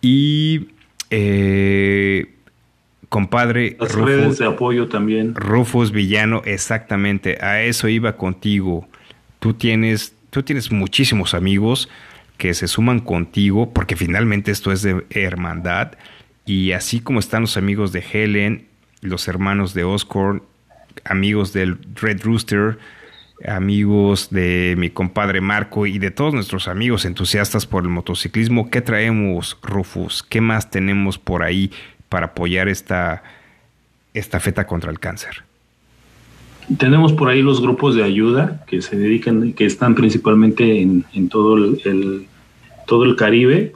Y 0.01 0.67
eh, 1.11 2.27
compadre 3.09 3.77
Las 3.79 3.95
Rufus- 3.95 4.05
redes 4.05 4.39
de 4.39 4.47
apoyo 4.47 4.89
también. 4.89 5.35
Rufus 5.35 5.93
Villano, 5.93 6.43
exactamente, 6.45 7.39
a 7.41 7.63
eso 7.63 7.89
iba 7.89 8.17
contigo. 8.17 8.89
Tú 9.39 9.55
tienes, 9.55 10.15
tú 10.31 10.43
tienes 10.43 10.73
muchísimos 10.73 11.35
amigos 11.35 11.89
que 12.37 12.55
se 12.55 12.67
suman 12.67 12.99
contigo, 12.99 13.73
porque 13.73 13.95
finalmente 13.95 14.51
esto 14.51 14.73
es 14.73 14.83
de 14.83 15.05
hermandad. 15.11 15.93
Y 16.47 16.73
así 16.73 16.99
como 16.99 17.21
están 17.21 17.43
los 17.43 17.57
amigos 17.57 17.93
de 17.93 18.03
Helen, 18.13 18.67
los 19.03 19.29
hermanos 19.29 19.75
de 19.75 19.85
Oscorn, 19.85 20.43
amigos 21.05 21.53
del 21.53 21.77
Red 22.01 22.23
Rooster, 22.23 22.79
amigos 23.47 24.29
de 24.31 24.75
mi 24.79 24.89
compadre 24.91 25.41
Marco 25.41 25.87
y 25.87 25.99
de 25.99 26.11
todos 26.13 26.33
nuestros 26.33 26.69
amigos 26.69 27.05
entusiastas 27.05 27.67
por 27.67 27.83
el 27.83 27.89
motociclismo, 27.91 28.71
¿qué 28.71 28.81
traemos, 28.81 29.59
Rufus? 29.63 30.23
¿Qué 30.23 30.41
más 30.41 30.71
tenemos 30.71 31.19
por 31.19 31.43
ahí 31.43 31.73
para 32.09 32.27
apoyar 32.27 32.69
esta 32.69 33.23
estafeta 34.15 34.67
contra 34.67 34.91
el 34.91 35.01
cáncer? 35.01 35.43
Tenemos 36.79 37.13
por 37.13 37.29
ahí 37.29 37.43
los 37.43 37.61
grupos 37.61 37.97
de 37.97 38.05
ayuda 38.05 38.65
que 38.69 38.81
se 38.83 38.97
dedican, 38.97 39.53
que 39.55 39.67
están 39.67 39.97
principalmente 39.97 40.81
en, 40.81 41.05
en 41.13 41.29
todo 41.29 41.57
el- 41.57 42.27
todo 42.87 43.05
el 43.05 43.17
Caribe. 43.17 43.73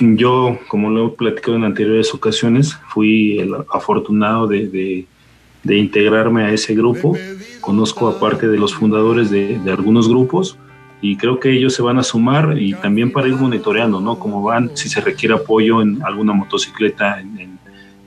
Yo, 0.00 0.58
como 0.68 0.90
lo 0.90 1.06
he 1.06 1.10
platicado 1.10 1.56
en 1.56 1.64
anteriores 1.64 2.12
ocasiones, 2.14 2.78
fui 2.88 3.38
el 3.38 3.54
afortunado 3.72 4.46
de, 4.46 4.68
de- 4.68 5.76
integrarme 5.76 6.44
a 6.44 6.52
ese 6.52 6.74
grupo. 6.74 7.16
Conozco 7.60 8.08
aparte 8.08 8.48
de 8.48 8.58
los 8.58 8.74
fundadores 8.74 9.30
de, 9.30 9.58
de 9.58 9.70
algunos 9.70 10.08
grupos 10.08 10.58
y 11.00 11.16
creo 11.16 11.38
que 11.38 11.50
ellos 11.50 11.74
se 11.74 11.82
van 11.82 11.98
a 11.98 12.02
sumar 12.02 12.56
y 12.58 12.74
también 12.74 13.12
para 13.12 13.28
ir 13.28 13.36
monitoreando, 13.36 14.00
¿no? 14.00 14.18
Cómo 14.18 14.42
van, 14.42 14.76
si 14.76 14.88
se 14.88 15.00
requiere 15.00 15.34
apoyo 15.34 15.80
en 15.82 16.02
alguna 16.02 16.32
motocicleta 16.32 17.22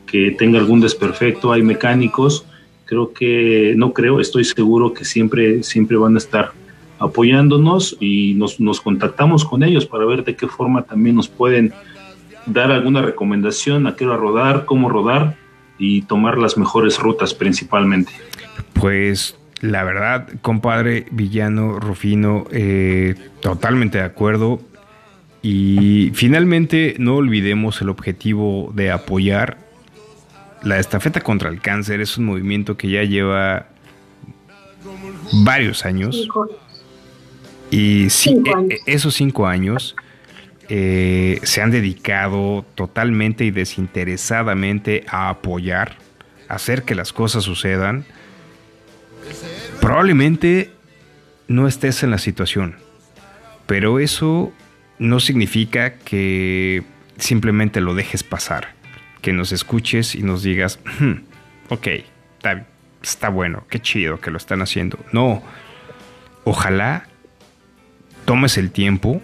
que 0.06 0.32
tenga 0.32 0.60
algún 0.60 0.82
desperfecto, 0.82 1.52
hay 1.52 1.62
mecánicos 1.62 2.46
creo 2.86 3.12
que, 3.12 3.74
no 3.76 3.94
creo, 3.94 4.20
estoy 4.20 4.46
seguro 4.46 4.94
que 4.94 5.06
siempre, 5.06 5.64
siempre 5.64 5.98
van 5.98 6.16
a 6.16 6.20
estar 6.20 6.52
apoyándonos 7.00 7.98
y 8.00 8.34
nos, 8.36 8.60
nos 8.60 8.82
contactamos 8.82 9.46
con 9.46 9.64
ellos 9.64 9.86
para 9.86 10.06
ver 10.06 10.24
de 10.24 10.36
qué 10.36 10.48
forma 10.48 10.84
también 10.84 11.16
nos 11.16 11.28
pueden 11.28 11.74
dar 12.46 12.72
alguna 12.72 13.02
recomendación 13.02 13.88
a 13.88 13.96
qué 13.96 14.06
hora 14.06 14.18
rodar, 14.18 14.66
cómo 14.66 14.90
rodar 14.90 15.36
y 15.78 16.04
tomar 16.04 16.38
las 16.38 16.58
mejores 16.58 17.00
rutas 17.00 17.34
principalmente. 17.34 18.12
Pues 18.74 19.38
la 19.62 19.84
verdad, 19.84 20.30
compadre 20.42 21.06
Villano 21.12 21.80
Rufino, 21.80 22.46
eh, 22.52 23.16
totalmente 23.42 23.98
de 23.98 24.04
acuerdo. 24.04 24.62
Y 25.42 26.12
finalmente 26.14 26.96
no 26.98 27.16
olvidemos 27.16 27.82
el 27.82 27.90
objetivo 27.90 28.72
de 28.74 28.92
apoyar. 28.92 29.58
La 30.64 30.80
estafeta 30.80 31.22
contra 31.22 31.50
el 31.50 31.62
cáncer 31.62 32.02
es 32.02 32.18
un 32.18 32.26
movimiento 32.26 32.78
que 32.78 32.90
ya 32.90 33.04
lleva 33.04 33.68
varios 35.44 35.86
años. 35.86 36.28
Y 37.72 38.10
sí, 38.10 38.30
Cinco 38.30 38.68
e- 38.70 38.76
e- 38.76 38.80
esos 38.86 39.16
cinco 39.16 39.48
años 39.48 39.96
eh, 40.70 41.40
se 41.44 41.62
han 41.62 41.72
dedicado 41.72 42.66
totalmente 42.76 43.46
y 43.46 43.52
desinteresadamente 43.52 45.04
a 45.08 45.30
apoyar, 45.30 45.98
a 46.48 46.56
hacer 46.56 46.84
que 46.84 46.96
las 46.96 47.14
cosas 47.14 47.44
sucedan. 47.44 48.06
Probablemente 49.82 50.72
no 51.48 51.68
estés 51.68 52.02
en 52.04 52.12
la 52.12 52.18
situación, 52.18 52.76
pero 53.68 54.00
eso 54.00 54.52
no 54.98 55.20
significa 55.20 55.96
que 55.96 56.84
simplemente 57.18 57.82
lo 57.82 57.94
dejes 57.94 58.24
pasar, 58.24 58.74
que 59.22 59.34
nos 59.34 59.52
escuches 59.52 60.16
y 60.16 60.24
nos 60.24 60.42
digas, 60.44 60.80
"Hmm, 61.00 61.14
ok, 61.70 61.88
está, 62.38 62.66
está 63.04 63.30
bueno, 63.30 63.66
qué 63.70 63.80
chido 63.80 64.20
que 64.20 64.32
lo 64.32 64.38
están 64.38 64.62
haciendo. 64.62 64.98
No, 65.12 65.44
ojalá 66.44 67.08
tomes 68.26 68.58
el 68.58 68.72
tiempo 68.72 69.22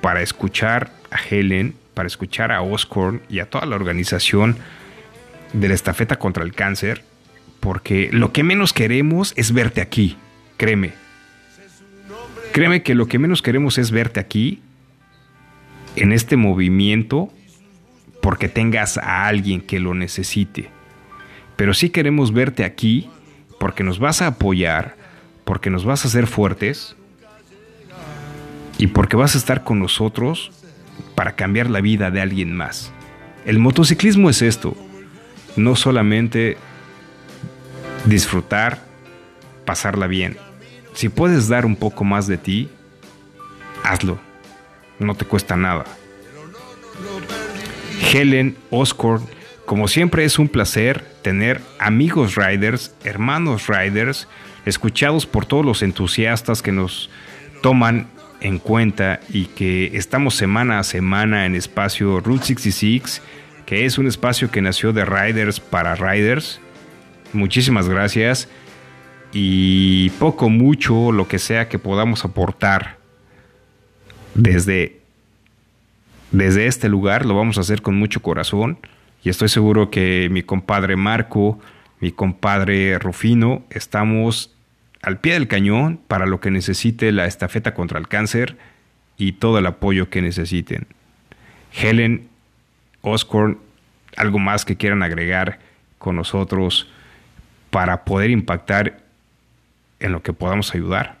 para 0.00 0.22
escuchar 0.22 0.92
a 1.10 1.16
Helen, 1.18 1.74
para 1.94 2.06
escuchar 2.06 2.52
a 2.52 2.62
Oscorn 2.62 3.22
y 3.28 3.40
a 3.40 3.46
toda 3.48 3.66
la 3.66 3.76
organización 3.76 4.56
de 5.52 5.68
la 5.68 5.74
estafeta 5.74 6.18
contra 6.18 6.44
el 6.44 6.54
cáncer, 6.54 7.02
porque 7.60 8.10
lo 8.12 8.32
que 8.32 8.42
menos 8.42 8.72
queremos 8.72 9.32
es 9.36 9.52
verte 9.52 9.80
aquí, 9.80 10.16
créeme. 10.56 10.92
Créeme 12.52 12.82
que 12.82 12.94
lo 12.94 13.06
que 13.06 13.18
menos 13.18 13.40
queremos 13.40 13.78
es 13.78 13.90
verte 13.90 14.20
aquí, 14.20 14.60
en 15.96 16.12
este 16.12 16.36
movimiento, 16.36 17.32
porque 18.20 18.48
tengas 18.48 18.98
a 18.98 19.26
alguien 19.26 19.60
que 19.60 19.80
lo 19.80 19.94
necesite. 19.94 20.70
Pero 21.56 21.74
sí 21.74 21.90
queremos 21.90 22.32
verte 22.32 22.64
aquí 22.64 23.08
porque 23.58 23.84
nos 23.84 23.98
vas 23.98 24.22
a 24.22 24.28
apoyar, 24.28 24.96
porque 25.44 25.70
nos 25.70 25.84
vas 25.84 26.04
a 26.04 26.08
hacer 26.08 26.26
fuertes 26.26 26.96
y 28.82 28.88
porque 28.88 29.14
vas 29.14 29.36
a 29.36 29.38
estar 29.38 29.62
con 29.62 29.78
nosotros 29.78 30.50
para 31.14 31.36
cambiar 31.36 31.70
la 31.70 31.80
vida 31.80 32.10
de 32.10 32.20
alguien 32.20 32.52
más. 32.52 32.90
El 33.44 33.60
motociclismo 33.60 34.28
es 34.28 34.42
esto, 34.42 34.76
no 35.54 35.76
solamente 35.76 36.56
disfrutar, 38.04 38.82
pasarla 39.64 40.08
bien. 40.08 40.36
Si 40.94 41.08
puedes 41.08 41.46
dar 41.46 41.64
un 41.64 41.76
poco 41.76 42.02
más 42.02 42.26
de 42.26 42.38
ti, 42.38 42.70
hazlo. 43.84 44.18
No 44.98 45.14
te 45.14 45.26
cuesta 45.26 45.54
nada. 45.54 45.84
Helen, 48.12 48.56
Oscorn, 48.70 49.22
como 49.64 49.86
siempre 49.86 50.24
es 50.24 50.40
un 50.40 50.48
placer 50.48 51.04
tener 51.22 51.60
amigos 51.78 52.34
riders, 52.34 52.92
hermanos 53.04 53.68
riders, 53.68 54.26
escuchados 54.66 55.24
por 55.24 55.46
todos 55.46 55.64
los 55.64 55.82
entusiastas 55.82 56.62
que 56.62 56.72
nos 56.72 57.10
toman 57.62 58.08
en 58.42 58.58
cuenta 58.58 59.20
y 59.30 59.46
que 59.46 59.96
estamos 59.96 60.34
semana 60.34 60.80
a 60.80 60.84
semana 60.84 61.46
en 61.46 61.54
espacio 61.54 62.20
Route 62.20 62.44
66, 62.46 63.22
que 63.64 63.86
es 63.86 63.98
un 63.98 64.08
espacio 64.08 64.50
que 64.50 64.60
nació 64.60 64.92
de 64.92 65.04
riders 65.04 65.60
para 65.60 65.94
riders. 65.94 66.60
Muchísimas 67.32 67.88
gracias 67.88 68.48
y 69.32 70.10
poco, 70.18 70.50
mucho, 70.50 71.12
lo 71.12 71.28
que 71.28 71.38
sea 71.38 71.68
que 71.68 71.78
podamos 71.78 72.24
aportar 72.24 72.98
desde, 74.34 75.00
desde 76.32 76.66
este 76.66 76.88
lugar, 76.88 77.24
lo 77.24 77.36
vamos 77.36 77.58
a 77.58 77.60
hacer 77.60 77.80
con 77.80 77.94
mucho 77.94 78.20
corazón 78.22 78.78
y 79.22 79.30
estoy 79.30 79.48
seguro 79.48 79.88
que 79.90 80.28
mi 80.32 80.42
compadre 80.42 80.96
Marco, 80.96 81.60
mi 82.00 82.10
compadre 82.10 82.98
Rufino, 82.98 83.62
estamos 83.70 84.52
al 85.02 85.18
pie 85.18 85.34
del 85.34 85.48
cañón 85.48 86.00
para 86.06 86.26
lo 86.26 86.40
que 86.40 86.50
necesite 86.50 87.12
la 87.12 87.26
estafeta 87.26 87.74
contra 87.74 87.98
el 87.98 88.08
cáncer 88.08 88.56
y 89.16 89.32
todo 89.32 89.58
el 89.58 89.66
apoyo 89.66 90.08
que 90.08 90.22
necesiten. 90.22 90.86
Helen, 91.72 92.28
Oscorn, 93.02 93.58
algo 94.16 94.38
más 94.38 94.64
que 94.64 94.76
quieran 94.76 95.02
agregar 95.02 95.58
con 95.98 96.16
nosotros 96.16 96.88
para 97.70 98.04
poder 98.04 98.30
impactar 98.30 99.00
en 99.98 100.12
lo 100.12 100.22
que 100.22 100.32
podamos 100.32 100.74
ayudar. 100.74 101.16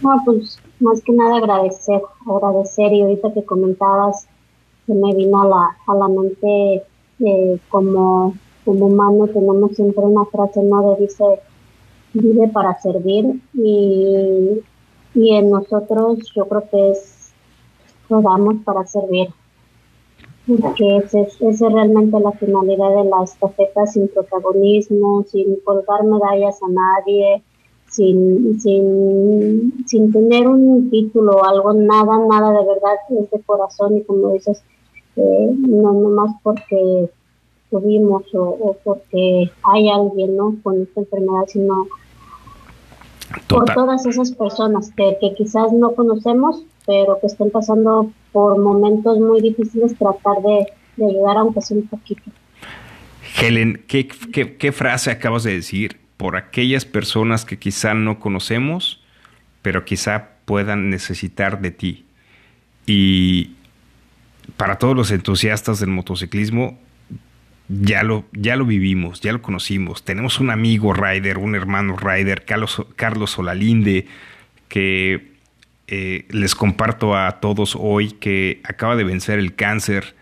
No, 0.00 0.20
pues 0.24 0.58
más 0.80 1.02
que 1.02 1.12
nada 1.12 1.36
agradecer, 1.36 2.00
agradecer 2.26 2.92
y 2.92 3.02
ahorita 3.02 3.32
que 3.32 3.44
comentabas, 3.44 4.26
se 4.86 4.94
me 4.94 5.14
vino 5.14 5.42
a 5.42 5.46
la, 5.46 5.76
a 5.86 5.94
la 5.94 6.08
mente 6.08 6.82
eh, 7.20 7.58
como, 7.68 8.34
como 8.64 8.86
humano 8.86 9.26
tenemos 9.28 9.72
siempre 9.76 10.04
una 10.04 10.24
frase, 10.26 10.62
¿no? 10.62 10.94
De 10.94 11.02
dice, 11.02 11.24
vive 12.14 12.48
para 12.48 12.80
servir 12.80 13.40
y, 13.52 14.62
y 15.14 15.34
en 15.34 15.50
nosotros 15.50 16.18
yo 16.34 16.46
creo 16.46 16.68
que 16.70 16.90
es, 16.92 17.32
rodamos 18.08 18.56
para 18.64 18.86
servir. 18.86 19.28
Porque 20.46 20.98
esa 20.98 21.20
es, 21.20 21.40
es 21.40 21.60
realmente 21.60 22.20
la 22.20 22.32
finalidad 22.32 22.90
de 22.90 23.04
la 23.04 23.24
estafeta 23.24 23.86
sin 23.86 24.08
protagonismo, 24.08 25.24
sin 25.26 25.56
colgar 25.64 26.04
medallas 26.04 26.60
a 26.62 26.68
nadie, 26.68 27.42
sin, 27.88 28.60
sin, 28.60 29.86
sin 29.86 30.12
tener 30.12 30.46
un 30.46 30.90
título 30.90 31.36
o 31.36 31.44
algo, 31.44 31.72
nada, 31.72 32.18
nada 32.28 32.50
de 32.50 32.66
verdad 32.66 32.94
es 33.08 33.30
de 33.30 33.40
corazón 33.40 33.96
y 33.96 34.02
como 34.02 34.32
dices, 34.32 34.62
eh, 35.16 35.54
no 35.56 35.92
nomás 35.92 36.34
porque 36.42 37.08
tuvimos 37.70 38.22
o, 38.34 38.42
o 38.42 38.76
porque 38.84 39.50
hay 39.62 39.88
alguien 39.88 40.36
¿no? 40.36 40.56
con 40.62 40.82
esta 40.82 41.00
enfermedad, 41.00 41.44
sino 41.46 41.86
por 43.48 43.64
todas 43.72 44.06
esas 44.06 44.32
personas 44.32 44.90
que, 44.96 45.16
que 45.20 45.34
quizás 45.34 45.72
no 45.72 45.92
conocemos, 45.94 46.62
pero 46.86 47.18
que 47.20 47.26
estén 47.26 47.50
pasando 47.50 48.10
por 48.32 48.58
momentos 48.58 49.18
muy 49.18 49.40
difíciles, 49.40 49.96
tratar 49.98 50.42
de, 50.42 50.66
de 50.96 51.10
ayudar 51.10 51.38
aunque 51.38 51.60
sea 51.62 51.76
un 51.76 51.86
poquito. 51.86 52.22
Helen, 53.40 53.82
¿qué, 53.88 54.06
qué, 54.06 54.56
qué 54.56 54.72
frase 54.72 55.10
acabas 55.10 55.42
de 55.42 55.54
decir? 55.54 56.00
Por 56.16 56.36
aquellas 56.36 56.84
personas 56.84 57.44
que 57.44 57.58
quizá 57.58 57.94
no 57.94 58.20
conocemos, 58.20 59.02
pero 59.62 59.84
quizá 59.84 60.30
puedan 60.44 60.90
necesitar 60.90 61.60
de 61.60 61.70
ti. 61.70 62.04
Y 62.86 63.52
para 64.56 64.78
todos 64.78 64.94
los 64.94 65.10
entusiastas 65.10 65.80
del 65.80 65.90
motociclismo, 65.90 66.78
ya 67.68 68.02
lo, 68.02 68.24
ya 68.32 68.56
lo 68.56 68.66
vivimos, 68.66 69.20
ya 69.20 69.32
lo 69.32 69.42
conocimos. 69.42 70.04
Tenemos 70.04 70.40
un 70.40 70.50
amigo 70.50 70.92
rider, 70.92 71.38
un 71.38 71.54
hermano 71.54 71.96
rider, 71.96 72.44
Carlos, 72.44 72.84
Carlos 72.96 73.32
Solalinde, 73.32 74.06
que 74.68 75.34
eh, 75.86 76.26
les 76.30 76.54
comparto 76.54 77.16
a 77.16 77.40
todos 77.40 77.76
hoy 77.78 78.12
que 78.12 78.60
acaba 78.64 78.96
de 78.96 79.04
vencer 79.04 79.38
el 79.38 79.54
cáncer 79.54 80.14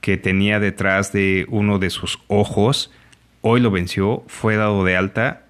que 0.00 0.16
tenía 0.16 0.60
detrás 0.60 1.12
de 1.12 1.46
uno 1.48 1.78
de 1.78 1.90
sus 1.90 2.20
ojos. 2.28 2.92
Hoy 3.40 3.60
lo 3.60 3.70
venció, 3.70 4.24
fue 4.28 4.56
dado 4.56 4.84
de 4.84 4.96
alta 4.96 5.44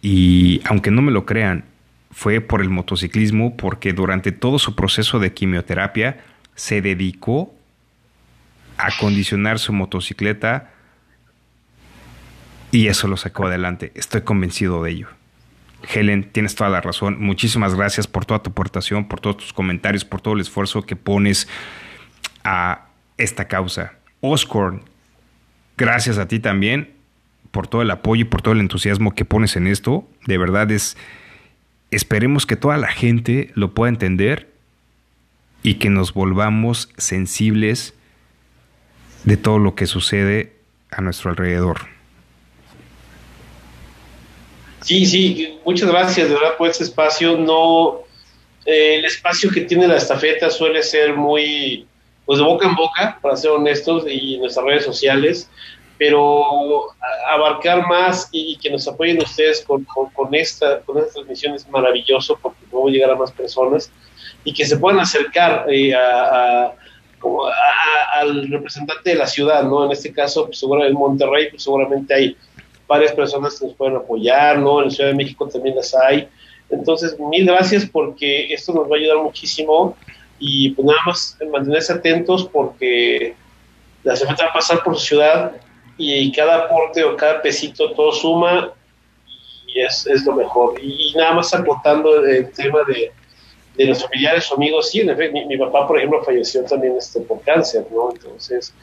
y 0.00 0.60
aunque 0.64 0.90
no 0.90 1.02
me 1.02 1.12
lo 1.12 1.26
crean, 1.26 1.64
fue 2.10 2.40
por 2.40 2.60
el 2.60 2.70
motociclismo 2.70 3.56
porque 3.56 3.92
durante 3.92 4.32
todo 4.32 4.58
su 4.58 4.74
proceso 4.74 5.18
de 5.18 5.32
quimioterapia 5.32 6.18
se 6.54 6.82
dedicó 6.82 7.54
acondicionar 8.82 9.58
su 9.58 9.72
motocicleta 9.72 10.70
y 12.72 12.88
eso 12.88 13.06
lo 13.06 13.16
sacó 13.16 13.46
adelante. 13.46 13.92
Estoy 13.94 14.22
convencido 14.22 14.82
de 14.82 14.90
ello. 14.90 15.08
Helen, 15.92 16.24
tienes 16.24 16.54
toda 16.54 16.70
la 16.70 16.80
razón. 16.80 17.20
Muchísimas 17.20 17.74
gracias 17.74 18.06
por 18.06 18.24
toda 18.24 18.42
tu 18.42 18.50
aportación, 18.50 19.08
por 19.08 19.20
todos 19.20 19.36
tus 19.36 19.52
comentarios, 19.52 20.04
por 20.04 20.20
todo 20.20 20.34
el 20.34 20.40
esfuerzo 20.40 20.82
que 20.82 20.96
pones 20.96 21.48
a 22.44 22.86
esta 23.18 23.46
causa. 23.46 23.94
Oscorn, 24.20 24.82
gracias 25.76 26.18
a 26.18 26.26
ti 26.26 26.40
también 26.40 26.94
por 27.50 27.66
todo 27.68 27.82
el 27.82 27.90
apoyo 27.90 28.22
y 28.22 28.24
por 28.24 28.42
todo 28.42 28.54
el 28.54 28.60
entusiasmo 28.60 29.14
que 29.14 29.24
pones 29.24 29.56
en 29.56 29.66
esto. 29.66 30.08
De 30.26 30.38
verdad 30.38 30.70
es, 30.70 30.96
esperemos 31.90 32.46
que 32.46 32.56
toda 32.56 32.78
la 32.78 32.88
gente 32.88 33.50
lo 33.54 33.74
pueda 33.74 33.90
entender 33.90 34.52
y 35.62 35.74
que 35.74 35.90
nos 35.90 36.14
volvamos 36.14 36.88
sensibles 36.96 37.94
de 39.24 39.36
todo 39.36 39.58
lo 39.58 39.74
que 39.74 39.86
sucede 39.86 40.52
a 40.90 41.00
nuestro 41.00 41.30
alrededor. 41.30 41.80
Sí, 44.82 45.06
sí, 45.06 45.58
muchas 45.64 45.88
gracias 45.88 46.28
de 46.28 46.34
verdad 46.34 46.56
por 46.58 46.68
este 46.68 46.84
espacio. 46.84 47.36
No, 47.36 48.00
eh, 48.66 48.96
el 48.96 49.04
espacio 49.04 49.50
que 49.50 49.62
tiene 49.62 49.86
la 49.86 49.96
estafeta 49.96 50.50
suele 50.50 50.82
ser 50.82 51.14
muy, 51.14 51.86
pues 52.26 52.38
de 52.38 52.44
boca 52.44 52.66
en 52.68 52.74
boca, 52.74 53.18
para 53.22 53.36
ser 53.36 53.52
honestos, 53.52 54.04
y 54.08 54.34
en 54.34 54.40
nuestras 54.40 54.66
redes 54.66 54.84
sociales, 54.84 55.48
pero 55.98 56.86
abarcar 57.28 57.86
más 57.86 58.28
y, 58.32 58.54
y 58.54 58.56
que 58.56 58.70
nos 58.70 58.88
apoyen 58.88 59.22
ustedes 59.22 59.62
con, 59.62 59.84
con, 59.84 60.10
con 60.10 60.34
esta, 60.34 60.80
con 60.80 60.98
esta 60.98 61.12
transmisión 61.12 61.54
es 61.54 61.68
maravilloso 61.68 62.36
porque 62.42 62.64
podemos 62.68 62.90
llegar 62.92 63.10
a 63.12 63.14
más 63.16 63.30
personas 63.30 63.88
y 64.42 64.52
que 64.52 64.64
se 64.66 64.76
puedan 64.78 64.98
acercar 64.98 65.66
eh, 65.70 65.94
a, 65.94 66.00
a- 66.64 66.74
como 67.22 67.46
a- 67.46 68.20
al 68.20 68.48
representante 68.48 69.10
de 69.10 69.16
la 69.16 69.26
ciudad, 69.26 69.62
¿no? 69.62 69.86
En 69.86 69.92
este 69.92 70.12
caso, 70.12 70.46
pues, 70.46 70.58
seguro 70.58 70.84
en 70.84 70.92
Monterrey, 70.92 71.48
pues 71.50 71.62
seguramente 71.62 72.12
hay 72.12 72.36
varias 72.86 73.12
personas 73.12 73.58
que 73.58 73.66
nos 73.66 73.76
pueden 73.76 73.96
apoyar, 73.96 74.58
¿no? 74.58 74.82
En 74.82 74.90
Ciudad 74.90 75.10
de 75.10 75.16
México 75.16 75.48
también 75.48 75.76
las 75.76 75.94
hay. 75.94 76.28
Entonces, 76.68 77.18
mil 77.18 77.46
gracias 77.46 77.86
porque 77.86 78.52
esto 78.52 78.72
nos 78.74 78.90
va 78.90 78.96
a 78.96 78.98
ayudar 78.98 79.18
muchísimo 79.18 79.96
y 80.38 80.70
pues 80.70 80.86
nada 80.86 80.98
más 81.06 81.38
mantenerse 81.50 81.92
atentos 81.92 82.48
porque 82.52 83.34
la 84.02 84.16
semana 84.16 84.38
va 84.44 84.50
a 84.50 84.52
pasar 84.54 84.82
por 84.82 84.98
su 84.98 85.06
ciudad 85.06 85.52
y 85.96 86.32
cada 86.32 86.64
aporte 86.64 87.04
o 87.04 87.16
cada 87.16 87.40
pesito 87.40 87.92
todo 87.92 88.12
suma 88.12 88.72
y 89.66 89.80
es, 89.80 90.06
es 90.06 90.24
lo 90.24 90.34
mejor. 90.34 90.74
Y, 90.82 91.12
nada 91.16 91.34
más 91.34 91.54
aportando 91.54 92.24
el 92.24 92.50
tema 92.52 92.80
de, 92.88 93.12
de 93.76 93.86
los 93.86 94.02
familiares 94.02 94.50
o 94.50 94.56
amigos, 94.56 94.90
sí, 94.90 95.00
en 95.00 95.10
efecto, 95.10 95.38
mi, 95.46 95.56
papá, 95.56 95.86
por 95.86 95.96
ejemplo, 95.96 96.22
falleció 96.22 96.62
también 96.64 96.96
este, 96.96 97.20
por 97.20 97.40
cáncer, 97.42 97.86
¿no? 97.90 98.10
Entonces, 98.12 98.74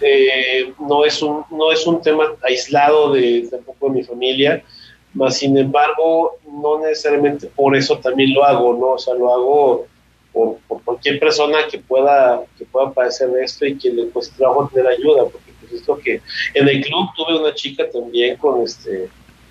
eh, 0.00 0.72
no, 0.80 1.04
es 1.04 1.22
un, 1.22 1.44
no 1.50 1.70
es 1.70 1.86
un 1.86 2.00
tema 2.00 2.32
aislado 2.42 3.12
de 3.12 3.46
tampoco 3.50 3.88
de 3.88 3.92
mi 3.92 4.02
familia, 4.02 4.64
mas 5.12 5.38
sin 5.38 5.56
embargo, 5.56 6.38
no 6.50 6.80
necesariamente 6.80 7.46
por 7.48 7.76
eso 7.76 7.98
también 7.98 8.34
lo 8.34 8.44
hago, 8.44 8.74
¿no? 8.74 8.86
O 8.92 8.98
sea, 8.98 9.14
lo 9.14 9.32
hago 9.32 9.86
por, 10.32 10.58
cualquier 10.84 11.20
persona 11.20 11.58
que 11.70 11.78
pueda, 11.78 12.42
que 12.58 12.64
pueda 12.64 12.92
padecer 12.92 13.28
de 13.30 13.44
esto 13.44 13.64
y 13.64 13.78
que 13.78 13.90
le 13.90 14.08
cueste 14.08 14.36
trabajo 14.36 14.68
tener 14.72 14.88
ayuda, 14.88 15.24
porque 15.24 15.52
pues 15.60 15.72
esto 15.72 15.96
que 15.98 16.20
en 16.54 16.68
el 16.68 16.84
club 16.84 17.08
tuve 17.16 17.38
una 17.38 17.54
chica 17.54 17.88
también 17.90 18.36
con 18.36 18.62
este 18.62 19.08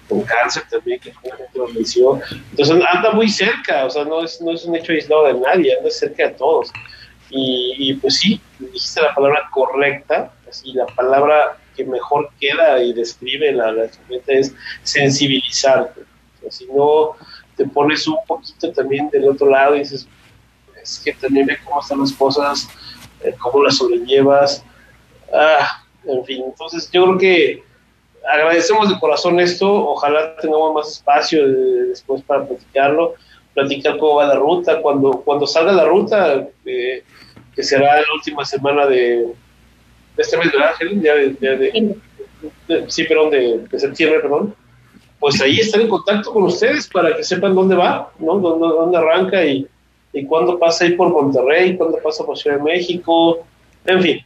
con 0.07 0.21
cáncer 0.21 0.63
también 0.69 0.99
que 0.99 1.13
finalmente 1.21 1.57
lo 1.57 1.67
venció. 1.67 2.19
Entonces 2.51 2.75
anda 2.93 3.11
muy 3.11 3.29
cerca, 3.29 3.85
o 3.85 3.89
sea, 3.89 4.03
no 4.05 4.23
es, 4.23 4.41
no 4.41 4.51
es 4.51 4.65
un 4.65 4.75
hecho 4.75 4.91
aislado 4.91 5.25
de 5.25 5.33
nadie, 5.35 5.77
anda 5.77 5.89
cerca 5.89 6.27
de 6.27 6.33
todos. 6.33 6.71
Y, 7.29 7.75
y, 7.77 7.93
pues 7.95 8.19
sí, 8.19 8.39
dijiste 8.59 9.01
la 9.01 9.15
palabra 9.15 9.49
correcta, 9.51 10.31
así 10.47 10.71
la 10.73 10.85
palabra 10.85 11.57
que 11.75 11.83
mejor 11.83 12.29
queda 12.39 12.83
y 12.83 12.93
describe 12.93 13.51
la, 13.51 13.71
la 13.71 13.89
es 14.27 14.53
sensibilizarte. 14.83 16.01
O 16.01 16.41
sea, 16.41 16.51
si 16.51 16.65
no 16.67 17.15
te 17.55 17.65
pones 17.65 18.07
un 18.07 18.17
poquito 18.27 18.71
también 18.71 19.09
del 19.09 19.29
otro 19.29 19.49
lado 19.49 19.75
y 19.75 19.79
dices, 19.79 20.07
es 20.81 21.01
que 21.03 21.13
también 21.13 21.47
ve 21.47 21.57
cómo 21.63 21.81
están 21.81 22.01
las 22.01 22.11
cosas, 22.11 22.67
eh, 23.21 23.33
cómo 23.39 23.63
las 23.63 23.77
sobrellevas, 23.77 24.63
ah, 25.33 25.83
en 26.05 26.25
fin, 26.25 26.43
entonces 26.45 26.89
yo 26.91 27.05
creo 27.05 27.17
que 27.17 27.63
agradecemos 28.31 28.89
de 28.89 28.99
corazón 28.99 29.39
esto, 29.39 29.71
ojalá 29.89 30.35
tengamos 30.37 30.73
más 30.73 30.91
espacio 30.91 31.45
eh, 31.45 31.85
después 31.89 32.21
para 32.23 32.45
platicarlo, 32.45 33.15
platicar 33.53 33.97
cómo 33.97 34.15
va 34.15 34.25
la 34.27 34.35
ruta, 34.35 34.81
cuando, 34.81 35.21
cuando 35.21 35.45
salga 35.47 35.71
la 35.71 35.85
ruta, 35.85 36.47
eh, 36.65 37.03
que 37.55 37.63
será 37.63 37.97
la 37.97 38.13
última 38.15 38.43
semana 38.45 38.85
de, 38.87 39.17
de 39.17 39.33
este 40.17 40.37
mes, 40.37 40.51
¿verdad, 40.51 40.71
Helen? 40.79 41.01
Ya 41.01 41.15
de, 41.15 41.29
de- 41.29 41.57
de- 41.57 41.95
de- 42.67 42.91
sí, 42.91 43.03
perdón, 43.05 43.29
de, 43.31 43.59
de 43.69 43.79
septiembre, 43.79 44.19
perdón. 44.19 44.55
Pues 45.19 45.39
ahí 45.41 45.59
estar 45.59 45.79
en 45.79 45.87
contacto 45.87 46.33
con 46.33 46.43
ustedes 46.43 46.87
para 46.87 47.15
que 47.15 47.23
sepan 47.23 47.55
dónde 47.55 47.75
va, 47.75 48.11
¿no? 48.19 48.39
Dónde, 48.39 48.67
dónde 48.67 48.97
arranca 48.97 49.45
y, 49.45 49.65
y 50.11 50.25
cuándo 50.25 50.59
pasa 50.59 50.83
ahí 50.83 50.93
por 50.95 51.09
Monterrey, 51.09 51.77
cuándo 51.77 51.97
pasa 52.03 52.25
por 52.25 52.37
Ciudad 52.37 52.57
de 52.57 52.63
México, 52.63 53.45
en 53.85 54.01
fin, 54.01 54.19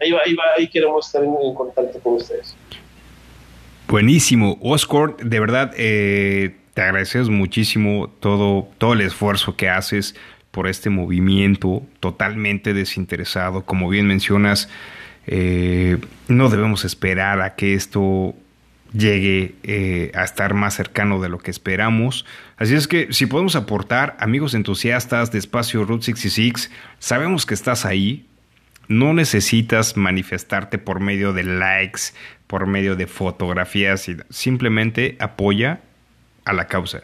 ahí, 0.00 0.10
va, 0.10 0.20
ahí, 0.24 0.34
va, 0.34 0.42
ahí 0.58 0.68
queremos 0.68 1.06
estar 1.06 1.22
en, 1.22 1.34
en 1.40 1.54
contacto 1.54 2.00
con 2.00 2.14
ustedes. 2.14 2.56
Buenísimo, 3.90 4.56
Oscar, 4.62 5.16
de 5.16 5.40
verdad 5.40 5.72
eh, 5.76 6.54
te 6.74 6.82
agradecemos 6.82 7.28
muchísimo 7.28 8.08
todo, 8.20 8.68
todo 8.78 8.92
el 8.92 9.00
esfuerzo 9.00 9.56
que 9.56 9.68
haces 9.68 10.14
por 10.52 10.68
este 10.68 10.90
movimiento 10.90 11.82
totalmente 11.98 12.72
desinteresado. 12.72 13.64
Como 13.64 13.88
bien 13.88 14.06
mencionas, 14.06 14.68
eh, 15.26 15.98
no 16.28 16.50
debemos 16.50 16.84
esperar 16.84 17.42
a 17.42 17.56
que 17.56 17.74
esto 17.74 18.36
llegue 18.92 19.56
eh, 19.64 20.12
a 20.14 20.22
estar 20.22 20.54
más 20.54 20.74
cercano 20.74 21.20
de 21.20 21.28
lo 21.28 21.38
que 21.38 21.50
esperamos. 21.50 22.24
Así 22.58 22.76
es 22.76 22.86
que 22.86 23.12
si 23.12 23.26
podemos 23.26 23.56
aportar, 23.56 24.16
amigos 24.20 24.54
entusiastas 24.54 25.32
de 25.32 25.40
Espacio 25.40 25.84
Route 25.84 26.04
66, 26.04 26.70
sabemos 27.00 27.44
que 27.44 27.54
estás 27.54 27.84
ahí, 27.84 28.24
no 28.90 29.14
necesitas 29.14 29.96
manifestarte 29.96 30.76
por 30.76 30.98
medio 30.98 31.32
de 31.32 31.44
likes, 31.44 32.12
por 32.48 32.66
medio 32.66 32.96
de 32.96 33.06
fotografías, 33.06 34.10
simplemente 34.30 35.16
apoya 35.20 35.80
a 36.44 36.52
la 36.52 36.66
causa. 36.66 37.02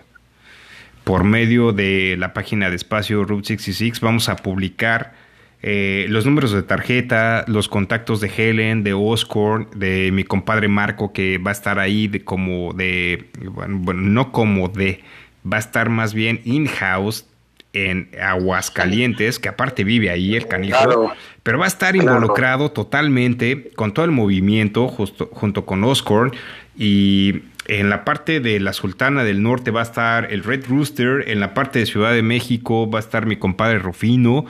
Por 1.04 1.22
medio 1.22 1.70
de 1.70 2.16
la 2.18 2.34
página 2.34 2.70
de 2.70 2.76
Espacio 2.76 3.24
Route 3.24 3.46
66 3.46 4.00
vamos 4.00 4.28
a 4.28 4.34
publicar 4.34 5.14
eh, 5.62 6.06
los 6.08 6.26
números 6.26 6.50
de 6.50 6.64
tarjeta, 6.64 7.44
los 7.46 7.68
contactos 7.68 8.20
de 8.20 8.32
Helen, 8.36 8.82
de 8.82 8.92
Oscorn, 8.92 9.68
de 9.76 10.10
mi 10.12 10.24
compadre 10.24 10.66
Marco, 10.66 11.12
que 11.12 11.38
va 11.38 11.50
a 11.50 11.52
estar 11.52 11.78
ahí 11.78 12.08
de 12.08 12.24
como 12.24 12.72
de, 12.72 13.30
bueno, 13.40 14.00
no 14.00 14.32
como 14.32 14.68
de, 14.68 15.04
va 15.50 15.58
a 15.58 15.60
estar 15.60 15.88
más 15.88 16.14
bien 16.14 16.40
in-house 16.44 17.26
en 17.72 18.10
Aguascalientes, 18.20 19.38
que 19.38 19.48
aparte 19.48 19.84
vive 19.84 20.10
ahí 20.10 20.34
el 20.34 20.48
canijo, 20.48 20.78
Claro. 20.78 21.12
Pero 21.46 21.58
va 21.60 21.66
a 21.66 21.68
estar 21.68 21.94
Claro. 21.94 22.14
involucrado 22.16 22.72
totalmente 22.72 23.70
con 23.76 23.94
todo 23.94 24.04
el 24.04 24.10
movimiento 24.10 24.88
justo, 24.88 25.30
junto 25.32 25.64
con 25.64 25.84
Oscorn 25.84 26.32
y 26.76 27.42
en 27.68 27.88
la 27.88 28.04
parte 28.04 28.40
de 28.40 28.58
la 28.58 28.72
Sultana 28.72 29.22
del 29.22 29.42
Norte 29.44 29.70
va 29.70 29.80
a 29.80 29.84
estar 29.84 30.32
el 30.32 30.42
Red 30.42 30.66
Rooster, 30.68 31.24
en 31.28 31.38
la 31.38 31.54
parte 31.54 31.78
de 31.78 31.86
Ciudad 31.86 32.12
de 32.12 32.22
México 32.22 32.90
va 32.90 32.98
a 32.98 33.00
estar 33.00 33.26
mi 33.26 33.36
compadre 33.36 33.78
Rufino, 33.78 34.44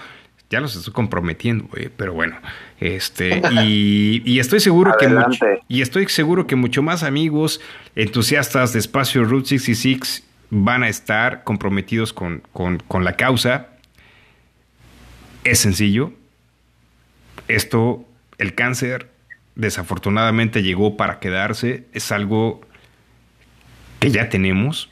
ya 0.49 0.61
los 0.61 0.75
estoy 0.75 0.95
comprometiendo, 0.95 1.65
güey, 1.71 1.91
pero 1.95 2.15
bueno, 2.15 2.37
este 2.81 3.43
y, 3.53 4.23
y 4.25 4.39
estoy 4.39 4.61
seguro 4.61 4.95
que 4.99 5.09
mucho, 5.09 5.45
y 5.69 5.83
estoy 5.83 6.09
seguro 6.09 6.47
que 6.47 6.57
mucho 6.57 6.83
más 6.83 7.03
amigos 7.03 7.61
entusiastas 7.95 8.73
de 8.73 8.79
Espacio 8.79 9.23
Route 9.25 9.49
66 9.49 10.25
van 10.49 10.83
a 10.83 10.89
estar 10.89 11.45
comprometidos 11.45 12.13
con, 12.15 12.43
con- 12.55 12.79
con 12.89 13.05
la 13.05 13.17
causa. 13.17 13.67
Es 15.45 15.59
sencillo. 15.59 16.13
Esto, 17.49 18.05
el 18.39 18.55
cáncer, 18.55 19.11
desafortunadamente 19.55 20.63
llegó 20.63 20.97
para 20.97 21.19
quedarse. 21.19 21.87
Es 21.93 22.13
algo 22.13 22.61
que 23.99 24.11
ya 24.11 24.29
tenemos. 24.29 24.91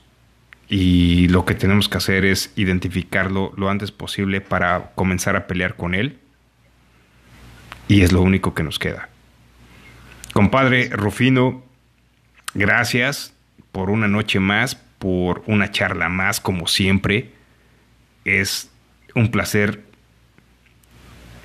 Y 0.68 1.28
lo 1.28 1.44
que 1.44 1.54
tenemos 1.54 1.88
que 1.88 1.98
hacer 1.98 2.24
es 2.24 2.52
identificarlo 2.56 3.52
lo 3.56 3.68
antes 3.68 3.92
posible 3.92 4.40
para 4.40 4.92
comenzar 4.94 5.36
a 5.36 5.46
pelear 5.46 5.76
con 5.76 5.94
él. 5.94 6.18
Y 7.86 8.00
es 8.00 8.12
lo 8.12 8.22
único 8.22 8.54
que 8.54 8.62
nos 8.62 8.78
queda. 8.78 9.10
Compadre 10.32 10.88
Rufino, 10.88 11.62
gracias 12.54 13.34
por 13.72 13.90
una 13.90 14.08
noche 14.08 14.40
más, 14.40 14.74
por 14.74 15.42
una 15.46 15.70
charla 15.70 16.08
más, 16.08 16.40
como 16.40 16.66
siempre. 16.66 17.32
Es 18.24 18.70
un 19.14 19.30
placer 19.30 19.84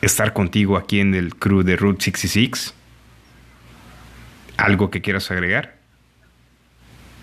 estar 0.01 0.33
contigo 0.33 0.77
aquí 0.77 0.99
en 0.99 1.13
el 1.15 1.35
crew 1.35 1.63
de 1.63 1.75
Route 1.75 2.03
66. 2.03 2.73
¿Algo 4.57 4.89
que 4.89 5.01
quieras 5.01 5.31
agregar? 5.31 5.77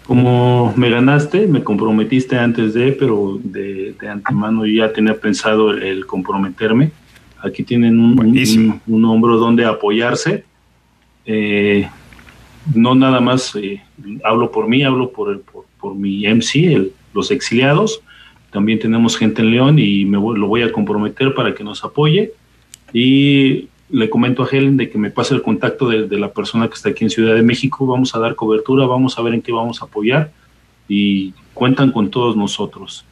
Como 0.07 0.73
me 0.77 0.89
ganaste, 0.89 1.47
me 1.49 1.65
comprometiste 1.65 2.39
antes 2.39 2.75
de, 2.75 2.93
pero 2.93 3.41
de, 3.43 3.95
de 4.01 4.09
antemano 4.09 4.65
ya 4.65 4.93
tenía 4.93 5.19
pensado 5.19 5.71
el, 5.73 5.83
el 5.83 6.07
comprometerme. 6.07 6.93
Aquí 7.43 7.65
tienen 7.65 7.99
un, 7.99 8.15
Buenísimo. 8.17 8.81
un- 8.87 8.95
un 8.95 9.05
hombro 9.07 9.37
donde 9.37 9.65
apoyarse. 9.65 10.45
Eh, 11.25 11.89
no 12.75 12.95
nada 12.95 13.21
más 13.21 13.55
eh, 13.57 13.83
hablo 14.25 14.51
por 14.53 14.69
mí, 14.69 14.85
hablo 14.85 15.11
por, 15.11 15.33
el, 15.33 15.41
por, 15.41 15.65
por 15.81 15.95
mi 15.97 16.25
MC, 16.27 16.73
el- 16.73 16.93
los 17.13 17.31
exiliados. 17.33 18.01
También 18.53 18.79
tenemos 18.79 19.17
gente 19.19 19.43
en 19.43 19.51
León 19.51 19.79
y 19.81 20.05
me 20.05 20.19
voy- 20.19 20.39
lo 20.39 20.47
voy 20.47 20.63
a 20.63 20.71
comprometer 20.73 21.35
para 21.35 21.53
que 21.55 21.65
nos 21.65 21.83
apoye. 21.85 22.33
Y 22.99 23.69
le 23.91 24.09
comento 24.09 24.43
a 24.43 24.49
Helen 24.51 24.79
de 24.79 24.89
que 24.89 24.97
me 24.97 25.11
pase 25.11 25.35
el 25.35 25.43
contacto 25.43 25.89
de, 25.91 26.07
de 26.09 26.19
la 26.19 26.33
persona 26.33 26.67
que 26.67 26.75
está 26.75 26.89
aquí 26.89 27.05
en 27.05 27.11
Ciudad 27.11 27.35
de 27.35 27.43
México. 27.43 27.87
Vamos 27.87 28.15
a 28.15 28.19
dar 28.19 28.35
cobertura, 28.35 28.87
vamos 28.87 29.19
a 29.19 29.23
ver 29.23 29.35
en 29.35 29.43
qué 29.43 29.53
vamos 29.53 29.83
a 29.83 29.85
apoyar 29.85 30.31
y 30.89 31.33
cuentan 31.53 31.93
con 31.93 32.11
todos 32.11 32.37
nosotros. 32.37 33.05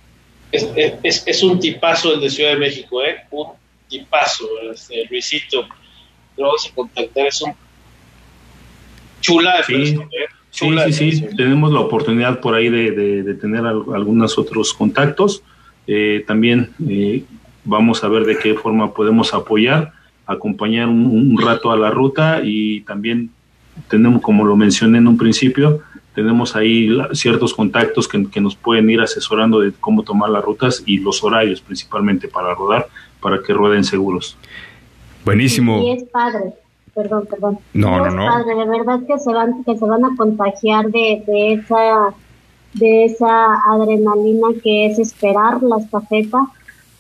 Es, 0.51 0.67
es, 1.03 1.23
es 1.27 1.43
un 1.43 1.59
tipazo 1.61 2.15
el 2.15 2.21
de 2.23 2.31
Ciudad 2.31 2.53
de 2.53 2.57
México, 2.61 3.03
¿eh? 3.05 3.17
Un 3.31 3.49
tipazo, 3.89 4.47
este, 4.73 5.05
Luisito. 5.11 5.67
Lo 6.39 6.47
vamos 6.47 6.67
a 6.71 6.75
contactar, 6.75 7.27
es 7.27 7.43
un 7.43 7.53
chula 9.21 9.59
de 9.59 9.63
Sí. 9.65 9.73
persona, 9.75 10.05
¿eh? 10.05 10.27
Sí, 10.51 10.65
Chula 10.67 10.85
sí, 10.87 10.93
sí, 10.93 11.21
persona. 11.21 11.37
tenemos 11.37 11.73
la 11.73 11.81
oportunidad 11.81 12.41
por 12.41 12.55
ahí 12.55 12.69
de, 12.71 12.93
de- 12.93 13.23
de 13.25 13.35
tener 13.35 13.67
al- 13.67 13.83
algunos 13.95 14.39
otros 14.39 14.73
contactos. 14.73 15.43
Eh, 15.87 16.25
también 16.27 16.71
eh, 16.89 17.25
vamos 17.65 18.03
a 18.05 18.09
ver 18.09 18.25
de 18.25 18.39
qué 18.39 18.55
forma 18.55 18.93
podemos 18.93 19.33
apoyar, 19.35 19.93
acompañar 20.27 20.89
un, 20.89 21.07
un 21.07 21.39
rato 21.41 21.71
a 21.71 21.77
la 21.77 21.91
ruta 21.91 22.41
y 22.43 22.81
también 22.83 23.31
tenemos, 23.89 24.23
como 24.23 24.45
lo 24.45 24.57
mencioné 24.57 24.99
en 24.99 25.09
un 25.09 25.17
principio, 25.19 25.81
tenemos 26.15 26.55
ahí 26.55 26.87
la- 26.87 27.09
ciertos 27.13 27.53
contactos 27.55 28.07
que, 28.07 28.29
que 28.31 28.41
nos 28.41 28.55
pueden 28.55 28.89
ir 28.89 29.01
asesorando 29.01 29.61
de 29.61 29.73
cómo 29.81 30.03
tomar 30.03 30.31
las 30.31 30.45
rutas 30.45 30.83
y 30.87 30.99
los 30.99 31.25
horarios 31.25 31.61
principalmente 31.61 32.29
para 32.29 32.55
rodar, 32.55 32.87
para 33.21 33.43
que 33.43 33.53
rueden 33.53 33.83
seguros. 33.85 34.37
Buenísimo. 35.25 35.83
Y 35.83 35.91
es 35.93 36.05
padre, 36.05 36.53
perdón, 36.95 37.27
perdón. 37.29 37.59
No, 37.73 37.97
Y 37.97 38.01
no, 38.01 38.07
es 38.07 38.15
no. 38.15 38.27
padre, 38.27 38.55
de 38.55 38.65
verdad 38.79 39.01
que 39.07 39.19
se 39.19 39.33
van, 39.33 39.65
que 39.65 39.77
se 39.77 39.85
van 39.87 40.05
a 40.05 40.15
contagiar 40.17 40.87
de, 40.91 41.25
de 41.27 41.53
esa, 41.55 42.15
de 42.75 43.05
esa 43.07 43.55
adrenalina 43.73 44.49
que 44.63 44.87
es 44.87 44.99
esperar 44.99 45.63
la 45.63 45.79
estafeta. 45.79 46.39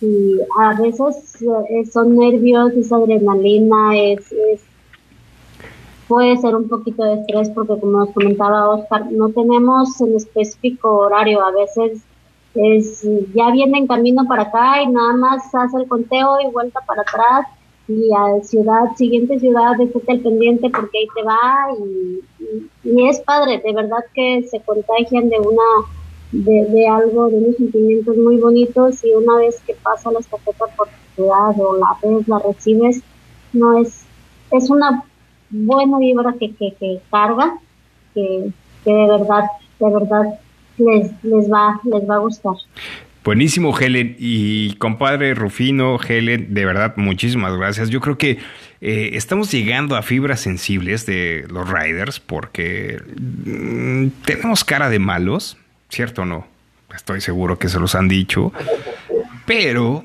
Y 0.04 0.38
a 0.60 0.80
veces 0.80 1.36
eh, 1.70 1.86
son 1.86 2.16
nervios, 2.16 2.72
es 2.72 2.92
adrenalina, 2.92 3.96
es, 3.96 4.30
es 4.32 4.60
puede 6.08 6.36
ser 6.36 6.54
un 6.54 6.68
poquito 6.68 7.02
de 7.04 7.14
estrés 7.14 7.48
porque 7.50 7.80
como 7.80 7.98
nos 7.98 8.10
comentaba 8.10 8.68
Oscar, 8.70 9.10
no 9.10 9.30
tenemos 9.30 10.00
en 10.00 10.16
específico 10.16 10.90
horario, 10.98 11.42
a 11.42 11.50
veces 11.52 12.02
es 12.54 13.02
ya 13.34 13.50
viene 13.50 13.78
en 13.78 13.86
camino 13.86 14.24
para 14.28 14.42
acá 14.42 14.82
y 14.82 14.86
nada 14.88 15.14
más 15.14 15.54
hace 15.54 15.78
el 15.78 15.88
conteo 15.88 16.38
y 16.40 16.52
vuelta 16.52 16.80
para 16.86 17.02
atrás 17.02 17.46
y 17.88 18.10
a 18.14 18.42
ciudad, 18.42 18.94
siguiente 18.96 19.38
ciudad, 19.38 19.78
estate 19.80 20.12
al 20.12 20.20
pendiente 20.20 20.70
porque 20.70 20.98
ahí 20.98 21.08
te 21.14 21.22
va 21.22 21.66
y, 21.78 23.08
es 23.08 23.20
padre, 23.20 23.60
de 23.64 23.72
verdad 23.72 24.04
que 24.14 24.42
se 24.48 24.60
contagian 24.60 25.28
de 25.28 25.38
una 25.38 25.62
de, 26.34 26.66
de 26.66 26.88
algo, 26.88 27.28
de 27.28 27.36
unos 27.36 27.56
sentimientos 27.56 28.16
muy 28.16 28.36
bonitos 28.36 29.04
y 29.04 29.12
una 29.12 29.36
vez 29.36 29.60
que 29.66 29.74
pasa 29.74 30.10
la 30.10 30.18
estafeta 30.18 30.66
por 30.76 30.88
tu 30.88 31.14
ciudad 31.14 31.54
o 31.58 31.76
la 31.76 31.96
ves, 32.02 32.26
la 32.26 32.40
recibes, 32.40 33.02
no 33.52 33.78
es, 33.78 34.04
es 34.50 34.68
una 34.68 35.04
buena 35.50 35.98
vibra 35.98 36.34
que, 36.38 36.52
que, 36.54 36.74
que 36.78 37.00
carga, 37.10 37.58
que, 38.14 38.50
que 38.84 38.92
de 38.92 39.06
verdad, 39.06 39.44
de 39.78 39.90
verdad 39.92 40.40
les, 40.78 41.12
les 41.22 41.50
va, 41.50 41.80
les 41.84 42.08
va 42.08 42.16
a 42.16 42.18
gustar. 42.18 42.54
Buenísimo, 43.22 43.78
Helen. 43.78 44.16
Y 44.18 44.74
compadre 44.74 45.34
Rufino, 45.34 45.98
Helen, 45.98 46.52
de 46.52 46.64
verdad, 46.66 46.94
muchísimas 46.96 47.56
gracias. 47.56 47.88
Yo 47.88 48.00
creo 48.00 48.18
que 48.18 48.38
eh, 48.80 49.10
estamos 49.14 49.50
llegando 49.50 49.96
a 49.96 50.02
fibras 50.02 50.40
sensibles 50.40 51.06
de 51.06 51.46
los 51.48 51.70
riders 51.70 52.20
porque 52.20 53.00
mm, 53.16 54.08
tenemos 54.26 54.64
cara 54.64 54.90
de 54.90 54.98
malos, 54.98 55.56
¿cierto 55.94 56.22
o 56.22 56.24
no? 56.24 56.46
Estoy 56.94 57.20
seguro 57.20 57.58
que 57.58 57.68
se 57.68 57.78
los 57.80 57.94
han 57.94 58.08
dicho. 58.08 58.52
Pero 59.46 60.04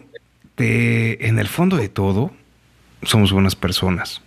de- 0.57 1.18
en 1.22 1.40
el 1.40 1.48
fondo 1.48 1.78
de 1.78 1.90
todo, 1.90 2.32
somos 3.03 3.32
buenas 3.32 3.56
personas. 3.56 4.22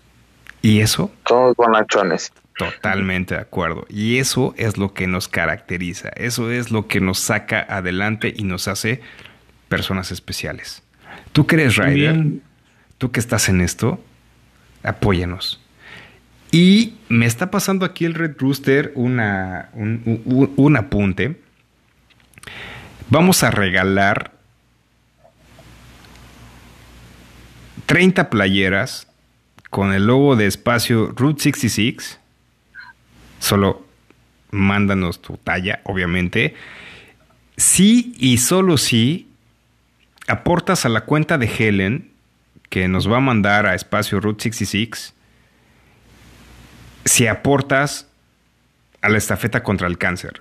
Y 0.61 0.81
eso 0.81 1.11
Somos 1.27 1.57
bonachones. 1.57 2.33
Totalmente 2.57 3.35
de 3.35 3.41
acuerdo. 3.41 3.87
Y 3.89 4.19
eso 4.19 4.55
es 4.57 4.77
lo 4.77 4.93
que 4.95 5.07
nos 5.07 5.27
caracteriza. 5.29 6.11
Eso 6.11 6.51
es 6.51 6.71
lo 6.71 6.87
que 6.87 7.01
nos 7.01 7.19
saca 7.19 7.67
adelante 7.69 8.33
y 8.37 8.45
nos 8.45 8.69
hace 8.69 9.01
personas 9.69 10.13
especiales. 10.13 10.83
Tú 11.33 11.47
que 11.47 11.57
eres 11.57 11.77
Ryder, 11.77 11.95
Bien, 11.95 12.43
tú 12.99 13.11
que 13.11 13.19
estás 13.21 13.49
en 13.49 13.61
esto, 13.61 13.99
apóyanos. 14.83 15.61
Y 16.51 16.95
me 17.09 17.25
está 17.27 17.51
pasando 17.51 17.85
aquí 17.87 18.05
el 18.05 18.15
Red 18.15 18.37
Rooster 18.39 18.93
una, 18.95 19.71
un, 19.73 20.03
un- 20.27 20.53
un 20.55 20.77
apunte. 20.77 21.41
Vamos 23.09 23.43
a 23.43 23.51
regalar 23.51 24.33
30 27.87 28.31
playeras 28.31 29.07
con 29.71 29.93
el 29.93 30.07
logo 30.07 30.37
de 30.37 30.47
espacio 30.47 31.13
Route 31.17 31.43
66. 31.43 32.19
Solo 33.39 33.87
mándanos 34.51 35.21
tu 35.21 35.37
talla, 35.37 35.81
obviamente. 35.85 36.55
Sí 37.57 38.15
y 38.19 38.39
solo 38.39 38.79
si 38.79 39.29
aportas 40.27 40.87
a 40.87 40.89
la 40.89 41.03
cuenta 41.03 41.39
de 41.39 41.47
Helen, 41.47 42.13
que 42.71 42.89
nos 42.89 43.11
va 43.11 43.19
a 43.19 43.21
mandar 43.21 43.67
a 43.67 43.75
espacio 43.75 44.21
Route 44.21 44.45
66, 44.45 45.13
si 47.05 47.27
aportas 47.27 48.07
a 49.03 49.09
la 49.09 49.19
estafeta 49.19 49.63
contra 49.63 49.89
el 49.89 49.99
cáncer. 49.99 50.41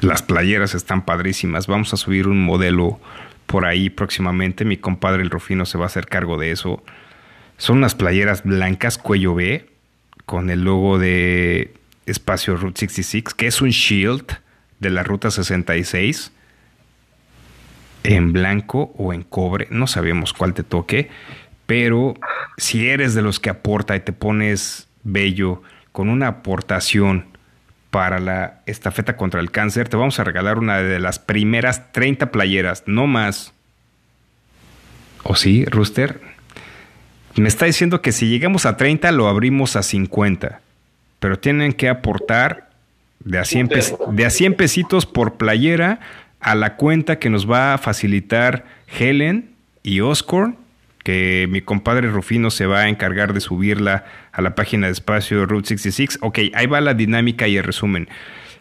Las 0.00 0.22
playeras 0.22 0.74
están 0.74 1.04
padrísimas. 1.04 1.66
Vamos 1.66 1.92
a 1.92 1.96
subir 1.96 2.26
un 2.26 2.42
modelo 2.42 2.98
por 3.46 3.66
ahí 3.66 3.90
próximamente. 3.90 4.64
Mi 4.64 4.76
compadre 4.76 5.22
el 5.22 5.30
Rufino 5.30 5.66
se 5.66 5.76
va 5.76 5.84
a 5.84 5.86
hacer 5.88 6.06
cargo 6.06 6.38
de 6.38 6.52
eso. 6.52 6.82
Son 7.58 7.78
unas 7.78 7.94
playeras 7.94 8.42
blancas 8.42 8.96
cuello 8.96 9.34
B 9.34 9.68
con 10.24 10.48
el 10.48 10.64
logo 10.64 10.98
de 10.98 11.74
espacio 12.06 12.56
Route 12.56 12.80
66, 12.80 13.24
que 13.34 13.46
es 13.46 13.60
un 13.60 13.70
shield 13.70 14.38
de 14.78 14.90
la 14.90 15.02
ruta 15.02 15.30
66. 15.30 16.32
en 18.02 18.32
blanco 18.32 18.94
o 18.96 19.12
en 19.12 19.22
cobre, 19.22 19.68
no 19.70 19.86
sabemos 19.86 20.32
cuál 20.32 20.54
te 20.54 20.62
toque, 20.62 21.10
pero 21.66 22.14
si 22.56 22.88
eres 22.88 23.14
de 23.14 23.20
los 23.20 23.38
que 23.38 23.50
aporta 23.50 23.94
y 23.94 24.00
te 24.00 24.14
pones 24.14 24.88
bello 25.02 25.62
con 25.92 26.08
una 26.08 26.28
aportación 26.28 27.26
para 27.90 28.20
la 28.20 28.60
estafeta 28.66 29.16
contra 29.16 29.40
el 29.40 29.50
cáncer, 29.50 29.88
te 29.88 29.96
vamos 29.96 30.18
a 30.20 30.24
regalar 30.24 30.58
una 30.58 30.78
de 30.78 31.00
las 31.00 31.18
primeras 31.18 31.92
30 31.92 32.30
playeras, 32.30 32.84
no 32.86 33.06
más. 33.06 33.52
¿O 35.22 35.34
sí, 35.36 35.64
Rooster? 35.64 36.20
Me 37.36 37.48
está 37.48 37.66
diciendo 37.66 38.00
que 38.00 38.12
si 38.12 38.28
llegamos 38.28 38.66
a 38.66 38.76
30 38.76 39.10
lo 39.12 39.28
abrimos 39.28 39.76
a 39.76 39.82
50, 39.82 40.60
pero 41.18 41.38
tienen 41.38 41.72
que 41.72 41.88
aportar 41.88 42.70
de 43.20 43.38
a 43.38 43.44
100, 43.44 43.70
de 44.12 44.26
a 44.26 44.30
100 44.30 44.54
pesitos 44.54 45.06
por 45.06 45.34
playera 45.34 46.00
a 46.40 46.54
la 46.54 46.76
cuenta 46.76 47.18
que 47.18 47.30
nos 47.30 47.50
va 47.50 47.74
a 47.74 47.78
facilitar 47.78 48.64
Helen 48.98 49.50
y 49.82 50.00
Oscorn, 50.00 50.56
que 51.02 51.46
mi 51.50 51.60
compadre 51.60 52.08
Rufino 52.08 52.50
se 52.50 52.66
va 52.66 52.80
a 52.80 52.88
encargar 52.88 53.32
de 53.32 53.40
subirla 53.40 54.04
a 54.32 54.42
la 54.42 54.54
página 54.54 54.86
de 54.86 54.92
espacio 54.92 55.46
Route 55.46 55.68
66. 55.68 56.18
Ok, 56.22 56.38
ahí 56.54 56.66
va 56.66 56.80
la 56.80 56.94
dinámica 56.94 57.48
y 57.48 57.56
el 57.56 57.64
resumen. 57.64 58.08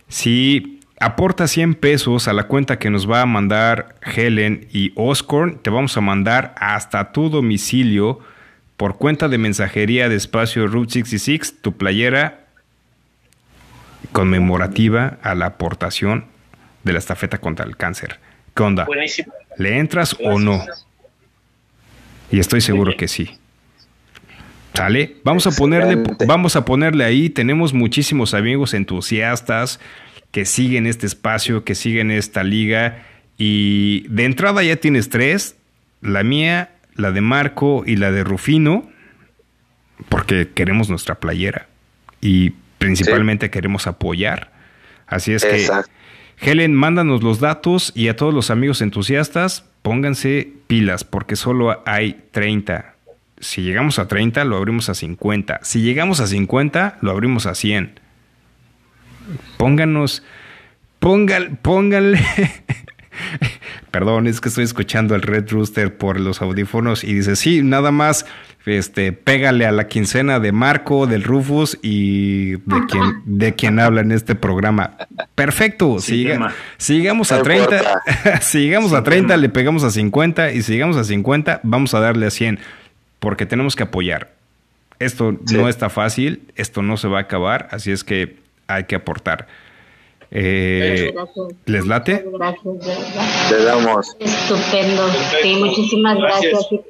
Si 0.07 0.79
aporta 0.99 1.47
100 1.47 1.75
pesos 1.75 2.27
a 2.27 2.33
la 2.33 2.43
cuenta 2.43 2.79
que 2.79 2.89
nos 2.89 3.09
va 3.09 3.21
a 3.21 3.25
mandar 3.25 3.95
Helen 4.01 4.67
y 4.71 4.91
Oscorn, 4.95 5.59
te 5.59 5.69
vamos 5.69 5.95
a 5.97 6.01
mandar 6.01 6.55
hasta 6.57 7.11
tu 7.11 7.29
domicilio 7.29 8.19
por 8.77 8.97
cuenta 8.97 9.27
de 9.27 9.37
mensajería 9.37 10.07
de 10.07 10.15
espacio 10.15 10.67
Route 10.67 10.93
66 10.93 11.61
tu 11.61 11.77
playera 11.77 12.45
conmemorativa 14.13 15.17
a 15.21 15.35
la 15.35 15.47
aportación 15.47 16.25
de 16.83 16.93
la 16.93 16.99
estafeta 16.99 17.39
contra 17.39 17.65
el 17.65 17.75
cáncer. 17.75 18.19
¿Qué 18.55 18.63
onda? 18.63 18.85
Buenísimo. 18.85 19.33
¿Le 19.57 19.77
entras 19.77 20.15
o 20.23 20.39
no? 20.39 20.63
Y 22.31 22.39
estoy 22.39 22.61
seguro 22.61 22.95
que 22.97 23.07
sí. 23.07 23.31
¿Sale? 24.73 25.17
Vamos 25.23 25.47
a 25.47 25.51
ponerle, 25.51 26.03
vamos 26.27 26.55
a 26.55 26.63
ponerle 26.63 27.03
ahí. 27.03 27.29
Tenemos 27.29 27.73
muchísimos 27.73 28.33
amigos 28.33 28.73
entusiastas 28.73 29.79
que 30.31 30.45
siguen 30.45 30.85
este 30.85 31.05
espacio, 31.05 31.63
que 31.63 31.75
siguen 31.75 32.11
esta 32.11 32.43
liga. 32.43 33.03
Y 33.37 34.05
de 34.09 34.25
entrada 34.25 34.63
ya 34.63 34.75
tienes 34.75 35.09
tres: 35.09 35.55
la 36.01 36.23
mía, 36.23 36.71
la 36.95 37.11
de 37.11 37.21
Marco 37.21 37.83
y 37.85 37.95
la 37.95 38.11
de 38.11 38.23
Rufino, 38.23 38.89
porque 40.07 40.49
queremos 40.53 40.89
nuestra 40.89 41.15
playera 41.15 41.67
y 42.21 42.51
principalmente 42.77 43.49
queremos 43.49 43.87
apoyar. 43.87 44.51
Así 45.07 45.33
es 45.33 45.43
que 45.43 45.61
Exacto. 45.61 45.91
Helen, 46.41 46.73
mándanos 46.73 47.21
los 47.21 47.39
datos 47.39 47.91
y 47.95 48.07
a 48.07 48.15
todos 48.15 48.33
los 48.33 48.49
amigos 48.49 48.81
entusiastas, 48.81 49.65
pónganse 49.81 50.51
pilas 50.67 51.03
porque 51.03 51.35
solo 51.35 51.81
hay 51.85 52.23
30. 52.31 52.95
Si 53.39 53.61
llegamos 53.61 53.99
a 53.99 54.07
30, 54.07 54.43
lo 54.45 54.57
abrimos 54.57 54.89
a 54.89 54.95
50. 54.95 55.59
Si 55.63 55.81
llegamos 55.81 56.19
a 56.19 56.27
50, 56.27 56.97
lo 57.01 57.11
abrimos 57.11 57.45
a 57.45 57.55
100. 57.55 57.99
Pónganos, 59.57 60.23
póngal, 60.99 61.57
pónganle. 61.61 62.19
Perdón, 63.91 64.27
es 64.27 64.41
que 64.41 64.49
estoy 64.49 64.63
escuchando 64.63 65.15
al 65.15 65.21
Red 65.21 65.49
Rooster 65.51 65.95
por 65.97 66.19
los 66.19 66.41
audífonos 66.41 67.03
y 67.03 67.13
dice, 67.13 67.35
sí, 67.35 67.61
nada 67.63 67.91
más, 67.91 68.25
este, 68.65 69.11
pégale 69.13 69.65
a 69.65 69.71
la 69.71 69.87
quincena 69.87 70.39
de 70.39 70.51
Marco, 70.51 71.07
del 71.07 71.23
Rufus 71.23 71.79
y 71.81 72.51
de 72.51 72.85
quien, 72.89 73.21
de 73.25 73.55
quien 73.55 73.79
habla 73.79 74.01
en 74.01 74.11
este 74.11 74.35
programa. 74.35 74.91
Perfecto, 75.35 75.99
si, 75.99 76.11
Sin 76.11 76.17
llega- 76.23 76.33
tema. 76.33 76.53
si 76.77 76.97
llegamos 76.97 77.31
a 77.31 77.37
No 77.37 77.43
30, 77.43 77.63
importa. 77.77 78.01
si 78.41 78.59
llegamos 78.59 78.93
a 78.93 79.03
30 79.03 79.37
le 79.37 79.49
pegamos 79.49 79.83
a 79.83 79.91
50 79.91 80.51
y 80.51 80.61
si 80.61 80.73
llegamos 80.73 80.97
a 80.97 81.03
50 81.03 81.61
vamos 81.63 81.93
a 81.93 81.99
darle 81.99 82.27
a 82.27 82.31
100 82.31 82.59
porque 83.19 83.45
tenemos 83.45 83.75
que 83.75 83.83
apoyar. 83.83 84.31
Esto 84.99 85.37
Sí. 85.45 85.55
no 85.55 85.69
está 85.69 85.89
fácil, 85.89 86.43
esto 86.55 86.81
no 86.81 86.97
se 86.97 87.07
va 87.07 87.19
a 87.19 87.21
acabar, 87.21 87.69
así 87.71 87.89
es 87.91 88.03
que 88.03 88.37
hay 88.67 88.83
que 88.83 88.95
aportar. 88.95 89.47
Eh. 90.31 91.13
¿Les 91.65 91.87
late? 91.87 92.25
Gracias. 92.31 93.51
Le 93.51 93.63
damos. 93.63 94.15
Estupendo. 94.19 95.03
Sí, 95.41 95.55
muchísimas 95.55 96.17
Gracias. 96.17 96.51
gracias. 96.53 96.81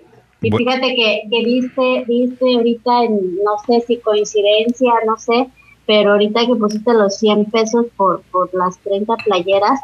Y, 0.41 0.51
fíjate 0.51 0.95
que, 0.95 1.21
que 1.29 1.43
viste, 1.43 2.05
viste 2.07 2.55
ahorita, 2.55 3.03
en, 3.03 3.35
no 3.43 3.57
sé 3.65 3.85
si 3.85 3.97
coincidencia, 3.97 4.93
no 5.05 5.17
sé, 5.17 5.49
pero 5.85 6.13
ahorita 6.13 6.45
que 6.45 6.55
pusiste 6.55 6.93
los 6.93 7.17
100 7.17 7.45
pesos 7.45 7.87
por, 7.97 8.21
por 8.31 8.53
las 8.53 8.79
30 8.79 9.15
playeras, 9.17 9.79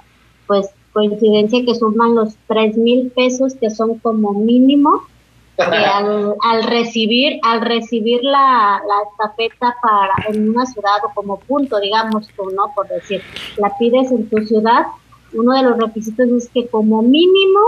pues 0.48 0.70
coincidencia 0.94 1.66
que 1.66 1.76
suman 1.76 2.16
los 2.16 2.36
3 2.48 2.78
mil 2.78 3.12
pesos 3.12 3.56
que 3.56 3.70
son 3.70 4.00
como 4.00 4.34
mínimo 4.34 5.02
que 5.58 5.64
al, 5.98 6.34
al 6.44 6.64
recibir 6.64 7.40
al 7.44 7.62
recibir 7.62 8.20
la, 8.24 8.82
la 8.88 8.96
estafeta 9.12 9.76
para 9.82 10.14
en 10.30 10.50
una 10.50 10.66
ciudad 10.66 10.98
o 11.06 11.14
como 11.14 11.40
punto 11.40 11.80
digamos 11.80 12.28
tú 12.36 12.44
no 12.56 12.72
por 12.76 12.88
decir 12.88 13.22
la 13.58 13.72
pides 13.78 14.12
en 14.12 14.28
tu 14.30 14.38
ciudad 14.46 14.88
uno 15.34 15.54
de 15.54 15.64
los 15.64 15.78
requisitos 15.78 16.28
es 16.30 16.50
que 16.54 16.68
como 16.68 17.02
mínimo 17.02 17.60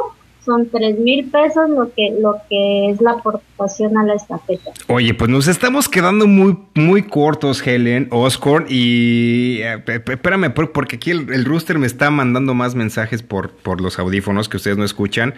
son 0.45 0.69
tres 0.69 0.97
mil 0.97 1.29
pesos 1.29 1.69
lo 1.69 1.91
que 1.93 2.15
lo 2.21 2.35
que 2.49 2.89
es 2.91 3.01
la 3.01 3.11
aportación 3.11 3.97
a 3.97 4.03
la 4.05 4.13
estafeta 4.13 4.71
Oye, 4.87 5.13
pues 5.13 5.29
nos 5.29 5.49
estamos 5.49 5.89
quedando 5.89 6.25
muy, 6.25 6.57
muy 6.73 7.03
cortos, 7.03 7.65
Helen, 7.67 8.07
Oscorn, 8.11 8.65
y 8.69 9.57
eh, 9.61 9.83
espérame, 9.85 10.53
por- 10.53 10.71
porque 10.71 10.95
aquí 10.95 11.11
el, 11.11 11.33
el 11.33 11.43
rooster 11.43 11.77
me 11.77 11.85
está 11.87 12.09
mandando 12.11 12.53
más 12.53 12.75
mensajes 12.75 13.21
por, 13.23 13.49
por 13.51 13.81
los 13.81 13.99
audífonos 13.99 14.47
que 14.47 14.55
ustedes 14.55 14.77
no 14.77 14.85
escuchan. 14.85 15.33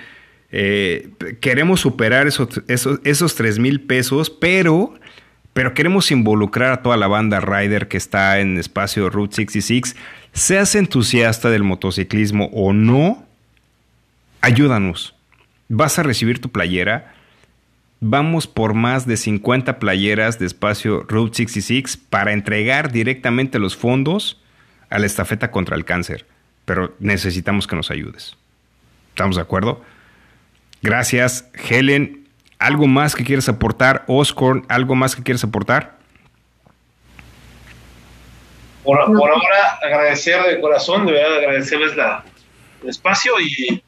Eh, 0.52 1.10
queremos 1.42 1.80
superar 1.80 2.28
esos, 2.28 2.62
esos, 2.68 3.00
esos 3.04 3.36
3 3.36 3.60
mil 3.60 3.82
pesos, 3.82 4.30
pero, 4.30 4.96
pero 5.54 5.74
queremos 5.74 6.12
involucrar 6.12 6.72
a 6.72 6.82
toda 6.82 6.98
la 6.98 7.08
banda 7.08 7.40
Rider 7.40 7.88
que 7.88 7.98
está 7.98 8.40
en 8.40 8.58
espacio 8.58 9.10
Route 9.10 9.36
66. 9.36 9.96
Seas 10.34 10.76
entusiasta 10.76 11.50
del 11.50 11.64
motociclismo 11.64 12.50
o 12.54 12.74
no, 12.74 13.26
ayúdanos. 14.42 15.16
Vas 15.68 16.00
a 16.00 16.04
recibir 16.04 16.40
tu 16.42 16.50
playera. 16.50 17.14
Vamos 18.02 18.48
por 18.48 18.74
más 18.74 19.06
de 19.06 19.18
50 19.18 19.78
playeras 19.78 20.40
de 20.40 20.46
espacio 20.46 21.06
Route 21.08 21.36
66 21.36 21.98
para 21.98 22.32
entregar 22.32 22.92
directamente 22.92 23.60
los 23.60 23.76
fondos 23.76 24.42
a 24.90 24.98
la 24.98 25.06
estafeta 25.06 25.52
contra 25.52 25.76
el 25.76 25.86
cáncer. 25.86 26.26
Pero 26.66 26.96
necesitamos 27.00 27.68
que 27.68 27.76
nos 27.76 27.92
ayudes. 27.92 28.36
¿Estamos 29.10 29.36
de 29.36 29.42
acuerdo? 29.42 29.84
Gracias, 30.82 31.50
Helen. 31.70 32.28
¿Algo 32.58 32.88
más 32.88 33.16
que 33.16 33.24
quieres 33.24 33.48
aportar? 33.48 34.04
Oscorn, 34.08 34.66
¿algo 34.68 34.96
más 34.96 35.16
que 35.16 35.24
quieres 35.24 35.44
aportar? 35.44 35.98
Por, 38.84 39.00
ahora, 39.00 39.80
agradecer 39.84 40.42
de 40.44 40.60
corazón, 40.60 41.06
de 41.06 41.14
verdad, 41.14 41.38
agradecerles 41.38 41.96
la, 41.96 42.24
el 42.82 42.90
espacio 42.90 43.34
y, 43.40 43.84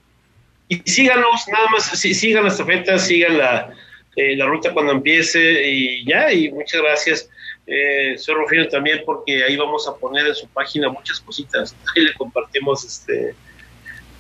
y 0.67 0.81
síganos, 0.85 1.47
nada 1.51 1.65
más, 1.71 1.83
sí, 1.83 2.13
sigan 2.13 2.43
la 2.43 2.49
estafeta, 2.49 2.97
sigan 2.99 3.37
la, 3.37 3.73
eh, 4.15 4.35
la 4.35 4.45
ruta 4.45 4.73
cuando 4.73 4.91
empiece 4.91 5.67
y 5.67 6.05
ya, 6.05 6.31
y 6.31 6.51
muchas 6.51 6.81
gracias. 6.81 7.29
Eh, 7.67 8.17
soy 8.17 8.35
Rufino 8.35 8.67
también 8.67 9.01
porque 9.05 9.43
ahí 9.43 9.55
vamos 9.55 9.87
a 9.87 9.95
poner 9.95 10.27
en 10.27 10.35
su 10.35 10.47
página 10.49 10.89
muchas 10.89 11.19
cositas, 11.21 11.75
ahí 11.95 12.03
le 12.03 12.13
compartimos 12.15 12.83
este 12.83 13.33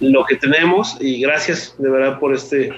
lo 0.01 0.25
que 0.25 0.35
tenemos 0.35 0.97
y 0.99 1.21
gracias 1.21 1.75
de 1.77 1.89
verdad 1.89 2.19
por 2.19 2.33
este 2.33 2.73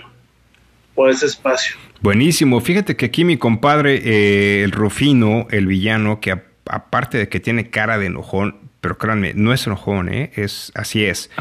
por 0.93 1.09
este 1.09 1.25
espacio. 1.25 1.75
Buenísimo. 2.01 2.59
Fíjate 2.59 2.95
que 2.95 3.05
aquí 3.05 3.23
mi 3.23 3.37
compadre, 3.37 4.01
eh, 4.03 4.63
el 4.63 4.71
Rufino, 4.71 5.47
el 5.49 5.65
villano, 5.65 6.19
que 6.19 6.31
aparte 6.65 7.17
de 7.17 7.29
que 7.29 7.39
tiene 7.39 7.69
cara 7.69 7.97
de 7.97 8.07
enojón, 8.07 8.57
pero 8.81 8.97
créanme, 8.97 9.33
no 9.33 9.53
es 9.53 9.65
enojón, 9.65 10.13
¿eh? 10.13 10.31
Es, 10.35 10.71
así 10.75 11.03
es. 11.03 11.31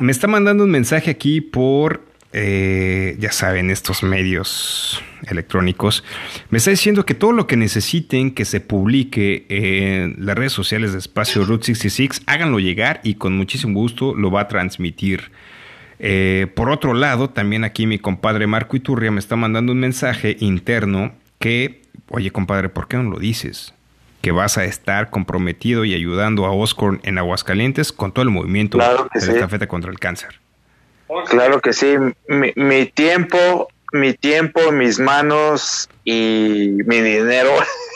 Me 0.00 0.12
está 0.12 0.26
mandando 0.26 0.64
un 0.64 0.70
mensaje 0.70 1.10
aquí 1.10 1.40
por, 1.40 2.04
eh, 2.32 3.16
ya 3.18 3.30
saben, 3.30 3.70
estos 3.70 4.02
medios 4.02 5.02
electrónicos. 5.26 6.02
Me 6.50 6.58
está 6.58 6.70
diciendo 6.70 7.04
que 7.04 7.14
todo 7.14 7.32
lo 7.32 7.46
que 7.46 7.56
necesiten 7.56 8.32
que 8.32 8.44
se 8.44 8.60
publique 8.60 9.46
en 9.48 10.16
las 10.18 10.36
redes 10.36 10.52
sociales 10.52 10.92
de 10.92 10.98
Espacio 10.98 11.44
Route 11.44 11.66
66, 11.66 12.22
háganlo 12.26 12.58
llegar 12.58 13.00
y 13.04 13.14
con 13.14 13.36
muchísimo 13.36 13.78
gusto 13.78 14.14
lo 14.14 14.30
va 14.30 14.42
a 14.42 14.48
transmitir. 14.48 15.30
Eh, 15.98 16.48
por 16.54 16.70
otro 16.70 16.94
lado, 16.94 17.30
también 17.30 17.64
aquí 17.64 17.86
mi 17.86 17.98
compadre 17.98 18.46
Marco 18.46 18.76
Iturria 18.76 19.10
me 19.10 19.20
está 19.20 19.36
mandando 19.36 19.72
un 19.72 19.78
mensaje 19.78 20.36
interno 20.40 21.12
que, 21.38 21.82
oye 22.08 22.30
compadre, 22.30 22.68
¿por 22.68 22.88
qué 22.88 22.96
no 22.96 23.04
lo 23.04 23.18
dices? 23.18 23.74
Que 24.20 24.32
vas 24.32 24.58
a 24.58 24.64
estar 24.64 25.10
comprometido 25.10 25.84
y 25.84 25.94
ayudando 25.94 26.46
a 26.46 26.52
Oscorn 26.52 27.00
en 27.04 27.18
Aguascalientes 27.18 27.92
con 27.92 28.12
todo 28.12 28.24
el 28.24 28.30
movimiento 28.30 28.78
Claro 28.78 29.08
de 29.14 29.20
la 29.20 29.26
sí. 29.26 29.32
estafeta 29.32 29.68
contra 29.68 29.90
el 29.90 29.98
cáncer. 29.98 30.41
Claro 31.28 31.60
que 31.60 31.72
sí. 31.72 31.96
Mi, 32.28 32.52
mi 32.56 32.86
tiempo, 32.86 33.68
mi 33.92 34.14
tiempo, 34.14 34.72
mis 34.72 34.98
manos 34.98 35.88
y 36.04 36.70
mi 36.86 37.00
dinero 37.00 37.50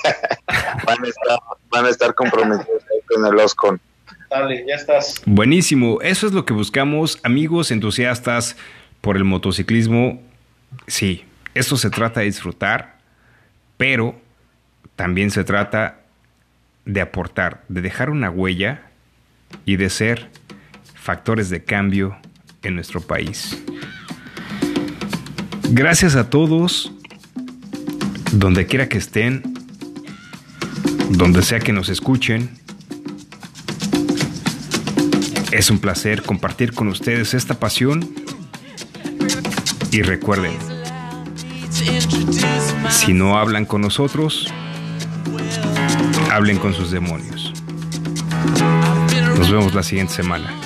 van 0.87 1.05
a 1.05 1.09
estar, 1.09 1.39
van 1.71 1.87
a 1.87 1.89
estar 1.89 2.15
comprometidos 2.15 2.83
ahí 2.83 3.01
con 3.09 3.27
el 3.27 3.39
Oscon. 3.39 3.81
Dale, 4.31 4.65
ya 4.67 4.75
estás. 4.75 5.23
Buenísimo, 5.25 6.01
eso 6.03 6.27
es 6.27 6.33
lo 6.33 6.45
que 6.45 6.53
buscamos, 6.53 7.21
amigos 7.23 7.71
entusiastas 7.71 8.57
por 9.01 9.17
el 9.17 9.25
motociclismo. 9.25 10.21
Sí, 10.87 11.25
esto 11.55 11.77
se 11.77 11.91
trata 11.91 12.21
de 12.21 12.27
disfrutar, 12.27 12.97
pero 13.77 14.17
también 14.97 15.31
se 15.31 15.45
trata 15.45 16.01
de 16.85 17.01
aportar, 17.01 17.63
de 17.69 17.83
dejar 17.83 18.11
una 18.11 18.31
huella 18.31 18.83
y 19.65 19.77
de 19.77 19.91
ser 19.91 20.29
factores 20.95 21.51
de 21.51 21.63
cambio 21.63 22.17
en 22.67 22.75
nuestro 22.75 23.01
país. 23.01 23.57
Gracias 25.71 26.15
a 26.17 26.31
todos, 26.31 26.93
donde 28.33 28.67
quiera 28.67 28.89
que 28.89 28.99
estén, 28.99 29.43
donde 31.11 31.43
sea 31.43 31.61
que 31.61 31.73
nos 31.73 31.89
escuchen. 31.89 32.51
Es 35.51 35.71
un 35.71 35.79
placer 35.79 36.23
compartir 36.23 36.73
con 36.73 36.89
ustedes 36.89 37.35
esta 37.35 37.59
pasión 37.59 38.09
y 39.91 40.03
recuerden, 40.03 40.53
si 42.91 43.13
no 43.15 43.39
hablan 43.39 43.65
con 43.65 43.81
nosotros, 43.81 44.53
hablen 46.31 46.59
con 46.59 46.75
sus 46.75 46.91
demonios. 46.91 47.53
Nos 49.39 49.51
vemos 49.51 49.75
la 49.75 49.83
siguiente 49.83 50.15
semana. 50.15 50.66